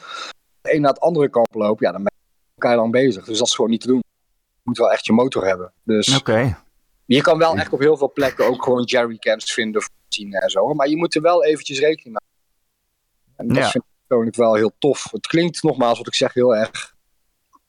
de 0.61 0.73
een 0.75 0.81
naar 0.81 0.91
het 0.91 0.99
andere 0.99 1.29
kamp 1.29 1.53
loopt, 1.53 1.79
ja, 1.81 1.91
dan 1.91 2.03
ben 2.03 2.11
je 2.55 2.67
elkaar 2.67 2.89
bezig. 2.89 3.25
Dus 3.25 3.37
dat 3.37 3.47
is 3.47 3.55
gewoon 3.55 3.69
niet 3.69 3.81
te 3.81 3.87
doen. 3.87 4.03
Je 4.37 4.61
moet 4.63 4.77
wel 4.77 4.91
echt 4.91 5.05
je 5.05 5.13
motor 5.13 5.45
hebben. 5.45 5.73
Dus 5.83 6.17
Oké. 6.17 6.57
je 7.05 7.21
kan 7.21 7.37
wel 7.37 7.55
echt 7.55 7.73
op 7.73 7.79
heel 7.79 7.97
veel 7.97 8.11
plekken 8.11 8.47
ook 8.47 8.63
gewoon 8.63 8.83
jerrycans 8.83 9.53
vinden 9.53 9.81
zien 10.13 10.33
en 10.33 10.49
zo. 10.49 10.73
Maar 10.73 10.87
je 10.87 10.97
moet 10.97 11.15
er 11.15 11.21
wel 11.21 11.43
eventjes 11.45 11.79
rekening 11.79 12.17
mee 12.19 12.27
houden. 12.27 13.35
En 13.35 13.47
dat 13.47 13.57
Ja. 13.57 13.69
vind 13.71 13.83
ik 13.83 13.89
persoonlijk 14.07 14.35
wel 14.35 14.55
heel 14.55 14.71
tof. 14.79 15.11
Het 15.11 15.27
klinkt 15.27 15.63
nogmaals, 15.63 15.97
wat 15.97 16.07
ik 16.07 16.15
zeg, 16.15 16.33
heel 16.33 16.55
erg 16.55 16.95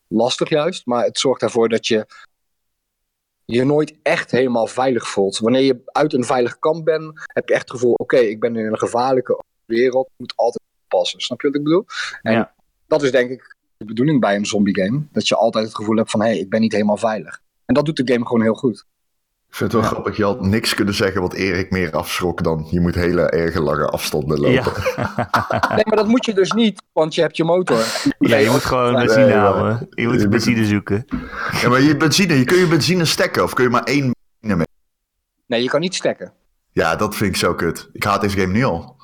lastig 0.08 0.48
juist. 0.48 0.86
Maar 0.86 1.04
het 1.04 1.18
zorgt 1.18 1.42
ervoor 1.42 1.68
dat 1.68 1.86
je 1.86 2.06
je 3.44 3.64
nooit 3.64 3.98
echt 4.02 4.30
helemaal 4.30 4.66
veilig 4.66 5.08
voelt. 5.08 5.38
Wanneer 5.38 5.62
je 5.62 5.80
uit 5.84 6.12
een 6.12 6.24
veilig 6.24 6.58
kamp 6.58 6.84
bent, 6.84 7.12
heb 7.32 7.48
je 7.48 7.54
echt 7.54 7.62
het 7.62 7.70
gevoel... 7.70 7.92
oké, 7.92 8.16
ik 8.16 8.40
ben 8.40 8.56
in 8.56 8.66
een 8.66 8.78
gevaarlijke 8.78 9.42
wereld. 9.64 10.06
Ik 10.06 10.12
moet 10.16 10.32
altijd 10.36 10.64
passen. 10.88 11.20
Snap 11.20 11.40
je 11.40 11.46
wat 11.46 11.56
ik 11.56 11.62
bedoel? 11.64 11.84
En 12.22 12.32
Ja. 12.32 12.54
dat 12.86 13.02
is 13.02 13.10
denk 13.10 13.30
ik 13.30 13.56
de 13.76 13.84
bedoeling 13.84 14.20
bij 14.20 14.36
een 14.36 14.46
zombie 14.46 14.82
game. 14.82 15.02
Dat 15.12 15.28
je 15.28 15.36
altijd 15.36 15.64
het 15.64 15.74
gevoel 15.74 15.96
hebt 15.96 16.10
van... 16.10 16.20
hé, 16.20 16.26
hey, 16.26 16.38
ik 16.38 16.50
ben 16.50 16.60
niet 16.60 16.72
helemaal 16.72 16.96
veilig. 16.96 17.40
En 17.64 17.74
dat 17.74 17.84
doet 17.86 17.96
de 18.06 18.12
game 18.12 18.26
gewoon 18.26 18.42
heel 18.42 18.54
goed. 18.54 18.84
Ik 19.50 19.56
vind 19.56 19.72
het 19.72 19.80
wel 19.80 19.90
grappig, 19.90 20.16
je 20.16 20.24
had 20.24 20.40
niks 20.44 20.74
kunnen 20.74 20.94
zeggen 20.94 21.20
wat 21.20 21.32
Erik 21.34 21.70
meer 21.70 21.90
afschrok 21.92 22.42
dan 22.42 22.66
je 22.70 22.80
moet 22.80 22.94
hele 22.94 23.22
erge 23.22 23.60
lange 23.62 23.86
afstanden 23.86 24.40
lopen. 24.40 24.72
Ja. 24.96 25.28
Nee, 25.74 25.84
maar 25.84 25.96
dat 25.96 26.06
moet 26.06 26.24
je 26.26 26.34
dus 26.34 26.52
niet, 26.52 26.82
want 26.92 27.14
je 27.14 27.20
hebt 27.20 27.36
je 27.36 27.44
motor. 27.44 27.84
ja, 28.18 28.36
je 28.36 28.50
moet 28.50 28.64
gewoon 28.64 28.92
Nee, 28.92 29.04
benzine 29.04 29.26
nee, 29.26 29.34
houden. 29.36 29.86
Je 29.90 30.04
moet 30.06 30.14
je 30.14 30.20
moet- 30.20 30.30
benzine 30.30 30.64
zoeken. 30.64 31.04
Ja, 31.62 31.68
maar 31.68 31.80
je 31.80 31.96
benzine, 31.96 32.34
je 32.38 32.44
kun 32.44 32.58
je 32.58 32.66
benzine 32.66 33.04
stekken 33.04 33.42
of 33.42 33.54
kun 33.54 33.64
je 33.64 33.70
maar 33.70 33.82
één 33.84 34.14
benzine 34.40 34.56
mee? 34.56 34.66
Nee, 35.46 35.62
je 35.62 35.68
kan 35.68 35.80
niet 35.80 35.94
stekken. 35.94 36.32
Ja, 36.72 36.96
dat 36.96 37.14
vind 37.16 37.30
ik 37.30 37.36
zo 37.36 37.54
kut. 37.54 37.88
Ik 37.92 38.02
haat 38.04 38.20
deze 38.20 38.36
game 38.38 38.52
nu 38.52 38.64
al. 38.64 38.96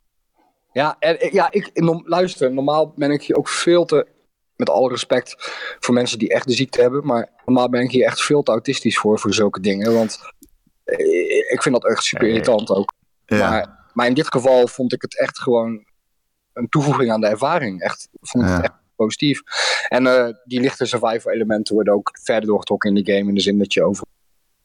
Ja, 0.72 0.96
en, 0.98 1.20
en- 1.20 1.32
ja 1.32 1.48
ik, 1.50 1.70
luister, 2.04 2.52
normaal 2.52 2.92
ben 2.96 3.10
ik 3.10 3.22
hier 3.22 3.36
ook 3.36 3.48
veel 3.48 3.84
te, 3.84 4.06
met 4.56 4.70
alle 4.70 4.88
respect 4.88 5.34
voor 5.80 5.94
mensen 5.94 6.18
die 6.18 6.28
echt 6.32 6.46
de 6.46 6.54
ziekte 6.54 6.80
hebben, 6.80 7.06
maar 7.06 7.28
normaal 7.44 7.68
ben 7.68 7.80
ik 7.82 7.90
hier 7.90 8.04
echt 8.04 8.22
veel 8.22 8.42
te 8.42 8.50
autistisch 8.50 8.98
voor, 8.98 9.18
voor 9.18 9.34
zulke 9.34 9.60
dingen. 9.60 9.94
Want 9.94 10.18
eh, 10.22 10.28
ik 11.48 11.62
vind 11.62 11.74
dat 11.74 11.90
echt 11.90 12.02
super 12.02 12.28
irritant 12.28 12.70
ook. 12.70 12.92
Ja. 13.26 13.50
Maar, 13.50 13.90
maar 13.92 14.06
in 14.06 14.14
dit 14.14 14.28
geval 14.28 14.68
vond 14.68 14.92
ik 14.92 15.02
het 15.02 15.18
echt 15.18 15.40
gewoon 15.40 15.84
een 16.52 16.68
toevoeging 16.68 17.10
aan 17.10 17.20
de 17.20 17.26
ervaring. 17.26 17.80
Echt, 17.80 18.08
vond 18.20 18.44
ik 18.44 18.50
het 18.50 18.62
echt 18.62 18.74
positief. 18.96 19.42
En 19.88 20.06
eh, 20.06 20.34
die 20.44 20.60
lichte 20.60 20.86
survival 20.86 21.32
elementen 21.32 21.74
worden 21.74 21.94
ook 21.94 22.18
verder 22.22 22.46
doorgetrokken 22.46 22.94
in 22.94 23.04
de 23.04 23.12
game. 23.12 23.28
In 23.28 23.34
de 23.34 23.40
zin 23.40 23.58
dat 23.58 23.72
je 23.72 23.84
over 23.84 24.06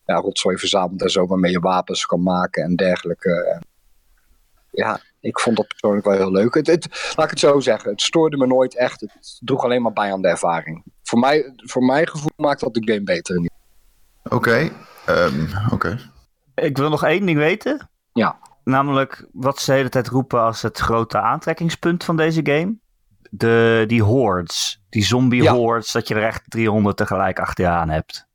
ja, 0.06 0.16
rotzooi 0.16 0.58
verzamelt 0.58 1.02
en 1.02 1.10
zo, 1.10 1.28
waarmee 1.28 1.52
je 1.52 1.60
wapens 1.60 2.06
kan 2.06 2.24
maken 2.24 2.64
en 2.64 2.76
dergelijke. 2.76 3.62
Ja, 4.72 5.02
ik 5.20 5.40
vond 5.40 5.58
dat 5.58 5.68
persoonlijk 5.68 6.06
wel 6.06 6.16
heel 6.16 6.32
leuk. 6.32 6.54
Het, 6.54 6.68
het, 6.68 7.14
laat 7.16 7.26
ik 7.26 7.32
het 7.32 7.40
zo 7.40 7.60
zeggen, 7.60 7.92
het 7.92 8.02
stoorde 8.02 8.38
me 8.38 8.48
nooit 8.48 8.76
echt. 8.76 9.02
Het 9.02 9.40
droeg 9.40 9.64
alleen 9.64 9.82
maar 9.82 9.94
bij 9.94 10.12
aan 10.12 10.22
de 10.22 10.28
ervaring. 10.28 10.84
Voor, 11.04 11.20
mij, 11.20 11.54
voor 11.56 11.84
mijn 11.84 12.08
gevoel 12.08 12.32
maakt 12.36 12.60
dat 12.60 12.74
de 12.74 12.92
game 12.94 13.04
beter. 13.04 13.36
in 13.36 13.50
Oké. 15.02 15.12
ehm, 15.14 15.74
Oké. 15.74 15.98
Ik 16.56 16.78
wil 16.78 16.90
nog 16.90 17.04
één 17.04 17.26
ding 17.26 17.38
weten. 17.38 17.90
Ja. 18.14 18.40
Namelijk 18.64 19.28
wat 19.32 19.60
ze 19.60 19.72
de 19.72 19.78
hele 19.78 19.90
tijd 19.90 20.08
roepen 20.08 20.42
als 20.42 20.62
het 20.62 20.78
grote 20.78 21.20
aantrekkingspunt 21.20 22.04
van 22.04 22.18
deze 22.18 22.40
game. 22.44 22.76
De, 23.30 23.84
die 23.88 24.04
hordes. 24.04 24.82
Die 24.90 25.04
zombie 25.04 25.44
Ja. 25.44 25.54
hordes. 25.54 25.92
Dat 25.92 26.08
je 26.08 26.16
er 26.16 26.24
echt 26.24 26.44
300 26.48 26.98
tegelijk 26.98 27.40
achter 27.40 27.64
je 27.66 27.70
aan 27.72 27.90
hebt. 27.90 28.28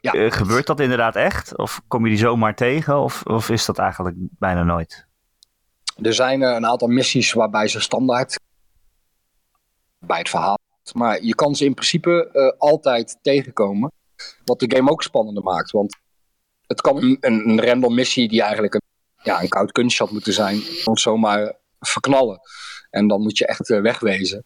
Ja. 0.00 0.12
Eh, 0.12 0.30
gebeurt 0.30 0.66
dat 0.66 0.80
inderdaad 0.80 1.16
echt? 1.16 1.56
Of 1.56 1.80
kom 1.88 2.04
je 2.04 2.10
die 2.10 2.18
zomaar 2.18 2.54
tegen? 2.54 2.98
Of, 2.98 3.22
of 3.22 3.48
is 3.50 3.64
dat 3.64 3.78
eigenlijk 3.78 4.16
bijna 4.18 4.62
nooit? 4.62 5.06
Er 6.02 6.14
zijn 6.14 6.42
eh, 6.42 6.54
een 6.54 6.66
aantal 6.66 6.88
missies 6.88 7.32
waarbij 7.32 7.68
ze 7.68 7.80
standaard 7.80 8.40
bij 9.98 10.18
het 10.18 10.28
verhaal. 10.28 10.58
Maar 10.92 11.22
je 11.22 11.34
kan 11.34 11.54
ze 11.54 11.64
in 11.64 11.74
principe 11.74 12.30
eh, 12.32 12.58
altijd 12.60 13.18
tegenkomen. 13.22 13.92
Wat 14.44 14.60
de 14.60 14.76
game 14.76 14.90
ook 14.90 15.02
spannender 15.02 15.42
maakt. 15.42 15.70
Want 15.70 15.96
het 16.66 16.80
kan 16.80 16.96
een, 16.96 17.16
een, 17.20 17.60
random 17.60 17.94
missie 17.94 18.28
die 18.28 18.42
eigenlijk 18.42 18.74
een, 18.74 18.82
ja, 19.22 19.42
een 19.42 19.48
koud 19.48 19.72
kunstje 19.72 20.04
had 20.04 20.12
moeten 20.12 20.32
zijn. 20.32 20.62
Kan 20.84 20.96
zomaar 20.96 21.60
verknallen. 21.78 22.40
En 22.90 23.08
dan 23.08 23.22
moet 23.22 23.38
je 23.38 23.46
echt 23.46 23.70
eh, 23.70 23.80
wegwezen. 23.80 24.44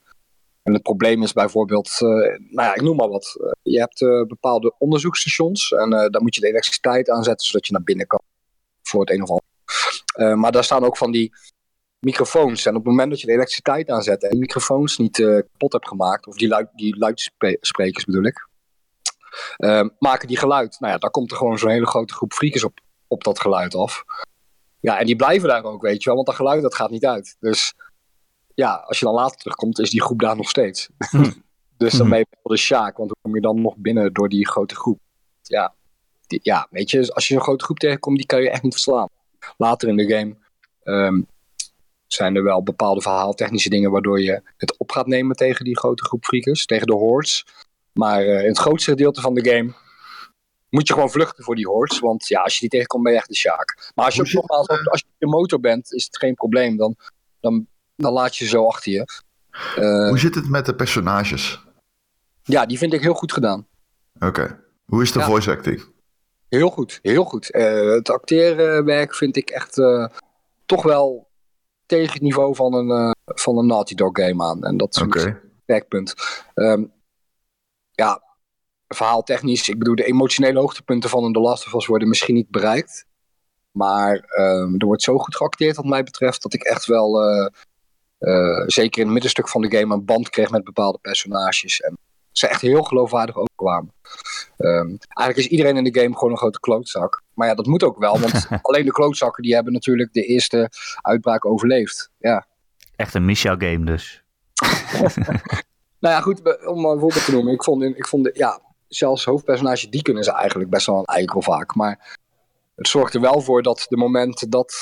En 0.63 0.73
het 0.73 0.83
probleem 0.83 1.23
is 1.23 1.33
bijvoorbeeld, 1.33 1.91
eh, 1.91 2.09
nou 2.09 2.39
ja, 2.51 2.75
ik 2.75 2.83
noem 2.83 2.97
maar 2.97 3.09
wat. 3.09 3.37
Eh, 3.41 3.51
je 3.63 3.79
hebt 3.79 4.29
bepaalde 4.29 4.75
onderzoeksstations. 4.79 5.73
En 5.73 5.91
daar 5.91 6.23
moet 6.23 6.35
je 6.35 6.41
de 6.41 6.49
elektriciteit 6.49 7.11
aanzetten 7.11 7.47
zodat 7.47 7.67
je 7.67 7.73
naar 7.73 7.83
binnen 7.83 8.07
kan. 8.07 8.21
Voor 8.83 9.01
het 9.01 9.11
een 9.11 9.23
of 9.23 9.29
ander. 9.29 10.39
Maar 10.39 10.53
daar 10.53 10.65
staan 10.65 10.85
ook 10.85 10.97
van 10.97 11.11
die 11.13 11.33
microfoons. 11.99 12.67
En 12.67 12.71
op 12.71 12.79
het 12.79 12.91
moment 12.91 13.11
dat 13.11 13.21
je 13.21 13.27
de 13.27 13.33
elektriciteit 13.33 13.91
aanzet 13.91 14.23
en 14.23 14.31
die 14.31 14.39
microfoons 14.39 14.99
niet 14.99 15.17
kapot 15.17 15.73
hebt 15.73 15.89
gemaakt, 15.89 16.27
of 16.27 16.37
die, 16.37 16.49
luid, 16.49 16.69
die 16.75 16.97
luidsprekers 16.97 18.05
bedoel 18.05 18.25
ik, 18.25 18.49
maken 19.99 20.29
die 20.29 20.39
geluid. 20.39 20.77
Nou 20.81 20.93
ja, 20.93 20.99
daar 20.99 21.11
komt 21.11 21.31
er 21.31 21.37
gewoon 21.37 21.59
zo'n 21.59 21.71
hele 21.71 21.87
grote 21.87 22.15
groep 22.15 22.33
freakers 22.33 22.65
op, 22.65 22.79
op 23.07 23.25
dat 23.25 23.41
geluid 23.41 23.75
af. 23.75 24.05
Ja, 24.81 24.99
en 24.99 25.07
die 25.07 25.17
blijven 25.17 25.49
daar 25.49 25.65
ook, 25.65 25.83
weet 25.83 25.99
je 25.99 26.05
wel, 26.05 26.15
want 26.15 26.27
dat 26.27 26.37
geluid 26.37 26.63
dat 26.63 26.75
gaat 26.75 26.91
niet 26.91 27.07
uit. 27.07 27.37
Dus 27.41 27.75
ja, 28.55 28.75
als 28.75 28.99
je 28.99 29.05
dan 29.05 29.15
later 29.15 29.39
terugkomt, 29.39 29.79
is 29.79 29.91
die 29.91 30.03
groep 30.03 30.21
daar 30.21 30.37
nog 30.37 30.49
steeds. 30.49 30.89
dus 31.77 31.93
dan 31.93 32.09
ben 32.09 32.19
je 32.19 32.27
wel 32.43 32.57
de 32.57 32.63
sjaak, 32.63 32.97
want 32.97 33.11
hoe 33.11 33.19
kom 33.23 33.35
je 33.35 33.41
dan 33.41 33.61
nog 33.61 33.77
binnen 33.77 34.13
door 34.13 34.29
die 34.29 34.49
grote 34.49 34.75
groep? 34.75 34.99
Ja, 35.43 35.75
die- 36.27 36.41
ja 36.43 36.67
weet 36.71 36.91
je, 36.91 37.13
als 37.15 37.29
je 37.29 37.35
zo'n 37.35 37.43
grote 37.43 37.65
groep 37.65 37.79
tegenkomt, 37.79 38.17
die 38.17 38.27
kan 38.27 38.43
je 38.43 38.51
echt 38.51 38.63
niet 38.63 38.73
verslaan. 38.73 39.09
Later 39.57 39.89
in 39.89 39.97
de 39.97 40.09
game 40.17 40.37
ehm, 40.83 41.21
zijn 42.07 42.37
er 42.37 42.43
wel 42.43 42.63
bepaalde 42.63 43.01
verhaaltechnische 43.01 43.69
dingen 43.69 43.91
waardoor 43.91 44.21
je 44.21 44.43
het 44.57 44.79
op 44.79 44.91
gaat 44.93 45.07
nemen 45.07 45.37
tegen 45.37 45.65
die 45.65 45.79
grote 45.79 46.05
groep 46.05 46.25
freakers, 46.25 46.67
tegen 46.67 46.87
de 46.87 46.93
hordes. 46.93 47.47
Maar 47.99 48.21
eh, 48.23 48.41
in 48.43 48.49
het 48.49 48.59
grootste 48.59 48.91
gedeelte 48.91 49.21
van 49.21 49.35
de 49.35 49.49
game 49.51 49.73
moet 50.69 50.87
je 50.89 50.93
gewoon 50.95 51.11
vluchten 51.11 51.45
voor 51.45 51.55
die 51.55 51.67
hordes. 51.67 51.99
Want 52.01 52.29
ja, 52.29 52.41
als 52.41 52.55
je 52.55 52.61
die 52.61 52.69
tegenkomt, 52.69 53.03
ben 53.03 53.13
je 53.13 53.19
echt 53.19 53.29
de 53.29 53.37
sjaak. 53.37 53.91
Maar 53.95 54.05
als 54.05 54.15
je, 54.15 54.31
nogmaals, 54.33 54.67
op- 54.67 54.87
als 54.89 55.01
je 55.01 55.07
je 55.19 55.27
motor 55.27 55.61
bent, 55.61 55.93
is 55.93 56.05
het 56.05 56.19
geen 56.19 56.35
probleem. 56.35 56.77
Dan, 56.77 56.97
dan, 57.41 57.67
dan 57.97 58.13
laat 58.13 58.37
je 58.37 58.45
ze 58.45 58.51
zo 58.51 58.67
achter 58.67 58.93
je. 58.93 59.05
Eh, 59.77 60.09
Hoe 60.09 60.19
zit 60.19 60.35
het 60.35 60.49
met 60.49 60.67
de 60.67 60.75
personages? 60.75 61.65
ja, 62.43 62.67
die 62.67 62.79
vind 62.79 62.93
ik 62.93 63.01
heel 63.03 63.15
goed 63.15 63.33
gedaan. 63.33 63.67
Oké. 64.21 64.61
Hoe 64.85 65.03
is 65.03 65.13
de 65.13 65.19
Ja. 65.19 65.25
voice 65.27 65.51
acting? 65.51 65.85
Heel 66.49 66.71
goed, 66.71 66.99
heel 67.03 67.25
goed. 67.25 67.51
Eh, 67.51 67.91
het 67.91 68.11
acteerwerk 68.11 69.15
vind 69.15 69.37
ik 69.37 69.51
echt 69.51 69.79
eh, 69.79 70.07
toch 70.67 70.83
wel 70.83 71.29
tegen 71.87 72.13
het 72.13 72.23
niveau 72.23 72.55
van 72.55 72.75
een, 72.75 72.91
eh, 72.91 73.11
van 73.35 73.59
een 73.59 73.67
Naughty 73.67 73.95
Dog 73.95 74.11
game 74.13 74.45
aan. 74.45 74.65
En 74.65 74.77
dat 74.77 75.03
Oké. 75.03 75.19
ik 75.19 75.25
een 75.27 75.37
werkpunt. 75.65 76.15
Ehm, 76.55 76.85
ja, 77.97 78.23
verhaaltechnisch, 78.89 79.69
ik 79.69 79.79
bedoel, 79.79 79.95
de 79.95 80.05
emotionele 80.05 80.59
hoogtepunten 80.59 81.11
van 81.11 81.33
The 81.33 81.41
Last 81.41 81.67
of 81.67 81.75
Us 81.75 81.87
worden 81.87 82.09
misschien 82.09 82.35
niet 82.35 82.51
bereikt. 82.51 83.07
Maar 83.71 84.17
ehm, 84.17 84.75
er 84.75 84.87
wordt 84.87 85.03
zo 85.03 85.19
goed 85.19 85.37
geacteerd 85.37 85.77
wat 85.77 85.85
mij 85.85 86.03
betreft, 86.03 86.43
dat 86.43 86.55
ik 86.55 86.63
echt 86.63 86.87
wel, 86.87 87.23
eh, 87.23 87.47
eh, 88.19 88.65
zeker 88.67 88.99
in 88.99 89.05
het 89.05 89.13
middenstuk 89.13 89.49
van 89.49 89.63
de 89.63 89.77
game, 89.77 89.95
een 89.95 90.05
band 90.05 90.31
kreeg 90.31 90.51
met 90.51 90.65
bepaalde 90.65 90.99
personages. 90.99 91.81
En 91.81 91.99
ze 92.33 92.47
echt 92.47 92.61
heel 92.61 92.83
geloofwaardig 92.83 93.37
overkwamen. 93.37 93.93
Ehm, 94.57 94.97
eigenlijk 94.99 95.37
is 95.37 95.47
iedereen 95.47 95.77
in 95.77 95.85
de 95.85 96.01
game 96.01 96.15
gewoon 96.15 96.31
een 96.31 96.39
grote 96.39 96.61
klootzak. 96.61 97.23
Maar 97.35 97.49
ja, 97.49 97.55
dat 97.55 97.67
moet 97.67 97.83
ook 97.83 97.99
wel, 97.99 98.21
want 98.21 98.49
alleen 98.63 98.85
de 98.85 98.93
klootzakken 98.93 99.43
die 99.43 99.55
hebben 99.55 99.73
natuurlijk 99.73 100.13
de 100.13 100.23
eerste 100.23 100.71
uitbraak 101.01 101.45
overleefd. 101.45 102.11
Ja. 102.19 102.47
Echt 102.97 103.15
een 103.15 103.25
Michel 103.25 103.57
game 103.59 103.85
dus. 103.85 104.23
Nou 106.07 106.19
ja, 106.19 106.25
goed, 106.25 106.67
om 106.67 106.85
een 106.85 106.99
voorbeeld 106.99 107.25
te 107.25 107.33
noemen. 107.33 107.53
Ik 107.53 107.65
vond, 107.65 107.83
ik 107.83 108.07
vond 108.07 108.31
ja, 108.33 108.61
zelfs 108.89 109.25
hoofdpersonage, 109.25 109.89
die 109.89 110.03
kunnen 110.03 110.25
ze 110.25 110.33
eigenlijk 110.33 110.71
best 110.71 110.87
wel 110.87 110.99
een 110.99 111.05
eikel 111.05 111.43
vaak. 111.43 111.75
Maar 111.75 112.17
het 112.75 112.89
zorgt 112.89 113.15
er 113.15 113.21
wel 113.21 113.41
voor 113.41 113.63
dat 113.63 113.87
de 113.89 113.97
momenten 113.97 114.51
dat 114.51 114.75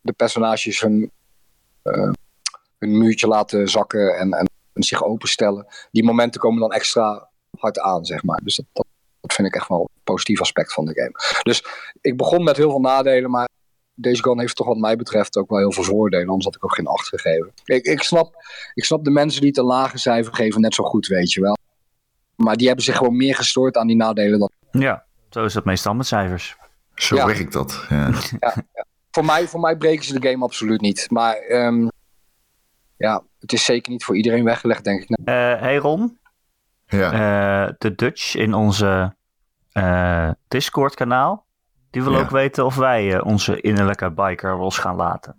de 0.00 0.12
personages 0.12 0.80
hun, 0.80 1.10
eh, 1.82 2.10
hun 2.78 2.98
muurtje 2.98 3.26
laten 3.26 3.68
zakken 3.68 4.18
en, 4.18 4.32
en, 4.32 4.50
en 4.72 4.82
zich 4.82 5.04
openstellen, 5.04 5.66
die 5.90 6.04
momenten 6.04 6.40
komen 6.40 6.60
dan 6.60 6.72
extra 6.72 7.28
hard 7.58 7.78
aan, 7.78 8.04
zeg 8.04 8.22
maar. 8.22 8.40
Dus 8.44 8.56
dat, 8.56 8.66
dat, 8.72 8.86
dat 9.20 9.32
vind 9.32 9.48
ik 9.48 9.54
echt 9.54 9.68
wel 9.68 9.80
een 9.80 10.02
positief 10.04 10.40
aspect 10.40 10.72
van 10.72 10.84
de 10.84 10.94
game. 10.94 11.42
Dus 11.42 11.64
ik 12.00 12.16
begon 12.16 12.44
met 12.44 12.56
heel 12.56 12.70
veel 12.70 12.80
nadelen, 12.80 13.30
maar 13.30 13.48
deze 13.94 14.22
Gone 14.22 14.40
heeft 14.40 14.56
toch 14.56 14.66
wat 14.66 14.76
mij 14.76 14.96
betreft 14.96 15.36
ook 15.36 15.48
wel 15.48 15.58
heel 15.58 15.72
veel 15.72 15.84
voordelen. 15.84 16.26
Anders 16.28 16.44
had 16.44 16.54
ik 16.54 16.64
ook 16.64 16.74
geen 16.74 16.86
acht 16.86 17.08
gegeven. 17.08 17.52
Ik, 17.64 17.84
ik, 17.84 18.02
snap, 18.02 18.34
ik 18.74 18.84
snap 18.84 19.04
de 19.04 19.10
mensen 19.10 19.40
die 19.40 19.48
het 19.48 19.58
een 19.58 19.64
lage 19.64 19.98
cijfer 19.98 20.34
geven 20.34 20.60
net 20.60 20.74
zo 20.74 20.84
goed, 20.84 21.06
weet 21.06 21.32
je 21.32 21.40
wel. 21.40 21.56
Maar 22.36 22.56
die 22.56 22.66
hebben 22.66 22.84
zich 22.84 22.96
gewoon 22.96 23.16
meer 23.16 23.34
gestoord 23.34 23.76
aan 23.76 23.86
die 23.86 23.96
nadelen 23.96 24.38
dan. 24.38 24.50
Ja. 24.70 25.04
Zo 25.30 25.44
is 25.44 25.52
dat 25.52 25.64
meestal 25.64 25.94
met 25.94 26.06
cijfers. 26.06 26.56
Zo 26.94 27.16
Ja. 27.16 27.26
werkt 27.26 27.52
dat. 27.52 27.86
Ja. 27.88 28.12
Voor 29.10 29.24
mij, 29.24 29.48
voor 29.48 29.60
mij 29.60 29.76
breken 29.76 30.04
ze 30.04 30.20
de 30.20 30.28
game 30.28 30.44
absoluut 30.44 30.80
niet. 30.80 31.10
Maar 31.10 31.34
ehm, 31.36 31.88
ja, 32.96 33.22
het 33.40 33.52
is 33.52 33.64
zeker 33.64 33.92
niet 33.92 34.04
voor 34.04 34.16
iedereen 34.16 34.44
weggelegd, 34.44 34.84
denk 34.84 35.02
ik. 35.02 35.18
Eh 35.24 35.34
hey 35.60 35.76
Ron, 35.76 36.18
Ja. 36.86 37.12
eh, 37.66 37.74
de 37.78 37.94
Dutch 37.94 38.34
in 38.34 38.54
onze 38.54 39.14
eh, 39.72 40.30
Discord-kanaal. 40.48 41.46
Die 41.92 42.02
wil 42.02 42.12
Ja. 42.12 42.18
ook 42.18 42.30
weten 42.30 42.64
of 42.64 42.74
wij 42.76 43.14
eh, 43.14 43.26
onze 43.26 43.60
innerlijke 43.60 44.10
biker 44.10 44.56
los 44.56 44.78
gaan 44.78 44.96
laten. 44.96 45.36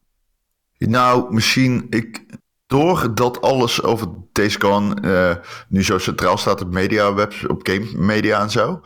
Nou, 0.77 1.33
misschien 1.33 1.87
ik. 1.89 2.25
Doordat 2.67 3.41
alles 3.41 3.83
over 3.83 4.07
Days 4.31 4.55
Gone 4.55 5.01
eh, 5.01 5.45
nu 5.67 5.83
zo 5.83 5.97
centraal 5.97 6.37
staat 6.37 6.61
op 6.61 6.71
media 6.71 7.13
webs, 7.13 7.47
op 7.47 7.67
game 7.67 7.87
media 7.95 8.41
en 8.41 8.49
zo, 8.49 8.81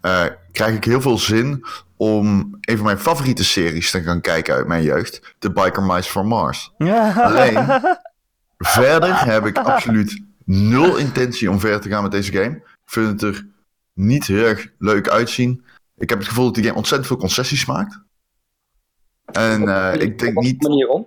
eh, 0.00 0.24
krijg 0.52 0.74
ik 0.76 0.84
heel 0.84 1.00
veel 1.00 1.18
zin 1.18 1.64
om 1.96 2.56
een 2.60 2.76
van 2.76 2.84
mijn 2.86 2.98
favoriete 2.98 3.44
series 3.44 3.90
te 3.90 4.02
gaan 4.02 4.20
kijken 4.20 4.54
uit 4.54 4.66
mijn 4.66 4.82
jeugd: 4.82 5.34
The 5.38 5.52
Biker 5.52 5.82
Mice 5.82 6.10
from 6.10 6.26
Mars. 6.26 6.72
Alleen, 7.16 7.66
verder 8.58 9.24
heb 9.24 9.46
ik 9.46 9.58
absoluut 9.58 10.22
nul 10.44 10.96
intentie 10.96 11.50
om 11.50 11.60
verder 11.60 11.80
te 11.80 11.88
gaan 11.88 12.02
met 12.02 12.12
deze 12.12 12.32
game. 12.32 12.56
Ik 12.56 12.92
vind 12.92 13.20
het 13.20 13.22
er 13.34 13.46
niet 13.94 14.26
heel 14.26 14.44
erg 14.44 14.68
leuk 14.78 15.08
uitzien. 15.08 15.64
Ik 15.96 16.08
heb 16.08 16.18
het 16.18 16.28
gevoel 16.28 16.44
dat 16.44 16.54
die 16.54 16.64
game 16.64 16.76
ontzettend 16.76 17.08
veel 17.08 17.16
concessies 17.16 17.66
maakt. 17.66 18.00
En 19.24 19.68
eh, 19.68 20.00
ik 20.00 20.18
denk 20.18 20.40
niet. 20.40 20.62
manier 20.62 20.88
om. 20.88 21.06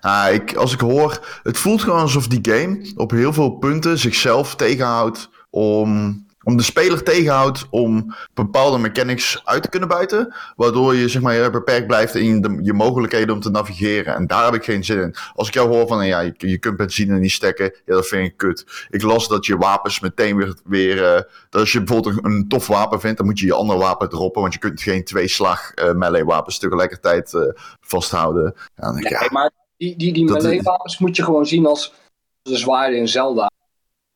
Ah, 0.00 0.32
ik, 0.32 0.54
als 0.54 0.72
ik 0.72 0.80
hoor, 0.80 1.40
het 1.42 1.58
voelt 1.58 1.82
gewoon 1.82 2.00
alsof 2.00 2.28
die 2.28 2.54
game 2.54 2.92
op 2.96 3.10
heel 3.10 3.32
veel 3.32 3.50
punten 3.50 3.98
zichzelf 3.98 4.54
tegenhoudt 4.56 5.30
om, 5.50 6.26
om 6.48 6.56
de 6.56 6.62
speler 6.62 7.02
tegenhoudt 7.02 7.66
om 7.70 8.14
bepaalde 8.34 8.78
mechanics 8.78 9.40
uit 9.44 9.62
te 9.62 9.68
kunnen 9.68 9.88
buiten, 9.88 10.34
waardoor 10.56 10.94
je 10.94 11.08
zeg 11.08 11.22
maar 11.22 11.50
beperkt 11.50 11.86
blijft 11.86 12.14
in 12.14 12.40
de, 12.40 12.58
je 12.62 12.72
mogelijkheden 12.72 13.34
om 13.34 13.40
te 13.40 13.50
navigeren. 13.50 14.14
En 14.14 14.26
daar 14.26 14.44
heb 14.44 14.54
ik 14.54 14.64
geen 14.64 14.84
zin 14.84 15.00
in. 15.00 15.14
Als 15.34 15.48
ik 15.48 15.54
jou 15.54 15.68
hoor 15.68 15.86
van, 15.86 16.06
ja, 16.06 16.20
je, 16.20 16.34
je 16.36 16.58
kunt 16.58 16.76
benzine 16.76 17.18
niet 17.18 17.30
stekken, 17.30 17.64
ja, 17.84 17.94
dat 17.94 18.06
vind 18.06 18.26
ik 18.26 18.36
kut. 18.36 18.86
Ik 18.90 19.02
las 19.02 19.28
dat 19.28 19.46
je 19.46 19.56
wapens 19.56 20.00
meteen 20.00 20.36
weer, 20.36 20.56
weer 20.64 21.04
eh, 21.04 21.22
dat 21.50 21.60
als 21.60 21.72
je 21.72 21.82
bijvoorbeeld 21.82 22.24
een, 22.24 22.30
een 22.30 22.48
tof 22.48 22.66
wapen 22.66 23.00
vindt, 23.00 23.16
dan 23.16 23.26
moet 23.26 23.38
je 23.38 23.46
je 23.46 23.54
andere 23.54 23.78
wapen 23.78 24.08
droppen, 24.08 24.40
want 24.40 24.52
je 24.52 24.58
kunt 24.60 24.82
geen 24.82 25.04
twee 25.04 25.28
slag 25.28 25.70
eh 25.70 25.92
melee 25.92 26.24
wapens 26.24 26.58
tegelijkertijd 26.58 27.34
eh, 27.34 27.40
vasthouden. 27.80 28.54
Ja, 28.74 28.84
dan 28.84 28.94
denk 28.94 29.08
ja, 29.08 29.28
maar 29.30 29.50
die, 29.76 29.96
die, 29.96 30.12
die 30.12 30.26
Dat- 30.26 30.42
melee-wapens 30.42 30.98
moet 30.98 31.16
je 31.16 31.24
gewoon 31.24 31.46
zien 31.46 31.66
als 31.66 31.94
de 32.42 32.56
zwaarden 32.56 32.98
in 32.98 33.08
Zelda. 33.08 33.50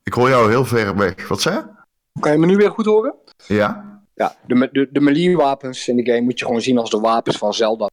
Ik 0.02 0.12
hoor 0.12 0.28
jou 0.28 0.50
heel 0.50 0.64
ver 0.64 0.96
weg. 0.96 1.28
Wat 1.28 1.40
zei 1.40 1.56
je? 1.56 1.80
Kan 2.20 2.32
je 2.32 2.38
me 2.38 2.46
nu 2.46 2.56
weer 2.56 2.70
goed 2.70 2.84
horen? 2.86 3.14
Ja? 3.46 4.00
Ja, 4.14 4.36
de, 4.46 4.68
de, 4.72 4.88
de 4.92 5.00
melee-wapens 5.00 5.88
in 5.88 5.96
de 5.96 6.04
game 6.04 6.20
moet 6.20 6.38
je 6.38 6.44
gewoon 6.44 6.60
zien 6.60 6.78
als 6.78 6.90
de 6.90 7.00
wapens 7.00 7.36
van 7.38 7.54
Zelda. 7.54 7.90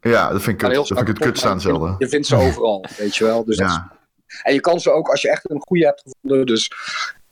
Ja, 0.00 0.28
dat 0.32 0.42
vind 0.42 0.62
ik 0.62 0.68
kut. 0.68 0.76
Dat 0.76 0.86
vind 0.86 1.00
ik 1.00 1.06
het 1.06 1.18
kut 1.18 1.38
staan 1.38 1.60
zelden. 1.60 1.94
Je 1.98 2.08
vindt 2.08 2.26
ze 2.26 2.36
overal, 2.36 2.84
weet 2.96 3.16
je 3.16 3.24
wel. 3.24 3.44
Dus 3.44 3.56
dat 3.56 3.66
is- 3.68 3.74
Ja. 3.74 3.92
en 4.42 4.54
je 4.54 4.60
kan 4.60 4.80
ze 4.80 4.90
ook, 4.90 5.08
als 5.08 5.22
je 5.22 5.30
echt 5.30 5.50
een 5.50 5.60
goede 5.66 5.84
hebt 5.84 6.02
gevonden, 6.02 6.46
dus 6.46 6.70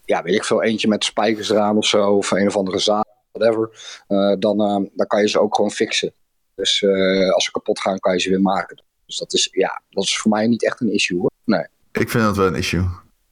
ja, 0.05 0.23
weet 0.23 0.35
ik 0.35 0.45
veel, 0.45 0.63
eentje 0.63 0.89
met 0.89 1.05
spijkers 1.05 1.51
eraan 1.51 1.77
of 1.77 1.87
zo, 1.87 2.11
of 2.17 2.31
een 2.31 2.47
of 2.47 2.57
andere 2.57 2.79
zaad, 2.79 3.07
whatever, 3.33 3.71
eh, 4.09 4.33
dan, 4.39 4.61
eh, 4.61 4.91
dan 4.95 5.07
kan 5.07 5.21
je 5.21 5.29
ze 5.29 5.41
ook 5.41 5.55
gewoon 5.55 5.71
fixen. 5.71 6.13
Dus 6.55 6.83
eh, 6.83 7.31
als 7.33 7.45
ze 7.45 7.51
kapot 7.51 7.81
gaan, 7.81 7.99
kan 7.99 8.13
je 8.13 8.21
ze 8.21 8.31
weer 8.31 8.41
maken. 8.41 8.83
Dus 9.07 9.17
dat 9.17 9.33
is, 9.33 9.49
ja, 9.53 9.83
dat 9.91 10.05
is 10.05 10.19
voor 10.19 10.31
mij 10.31 10.47
niet 10.47 10.65
echt 10.65 10.81
een 10.81 10.93
issue 10.93 11.19
hoor. 11.21 11.31
Nee. 11.45 11.67
Ik 11.93 12.11
vind 12.11 12.25
dat 12.25 12.37
wel 12.37 12.47
een 12.47 12.55
issue. 12.55 12.83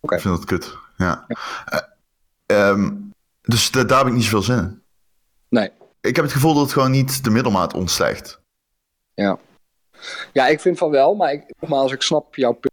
Ik 0.01 0.21
vind 0.21 0.25
dat 0.37 0.45
kut. 0.45 0.75
Ja. 0.97 1.27
Ehm, 2.47 2.93
dus 3.43 3.71
da- 3.71 3.85
daar 3.85 3.99
heb 3.99 4.07
ik 4.07 4.13
niet 4.13 4.23
zoveel 4.23 4.43
zin 4.43 4.59
in. 4.59 4.83
Nee. 5.49 5.71
Ik 6.01 6.17
heb 6.17 6.25
het 6.25 6.35
gevoel 6.35 6.55
dat 6.55 6.63
het 6.63 6.73
gewoon 6.73 6.91
niet 6.91 7.25
de 7.25 7.31
middelmaat 7.31 7.75
ontstijgt. 7.75 8.41
Ja, 10.33 10.47
ik 10.47 10.61
vind 10.61 10.79
van 10.79 10.91
wel, 10.91 11.15
maar 11.15 11.33
ik, 11.33 11.55
nogmaals, 11.61 11.93
ik 11.93 12.03
snap 12.03 12.35
jouw 12.35 12.53
punt. 12.53 12.73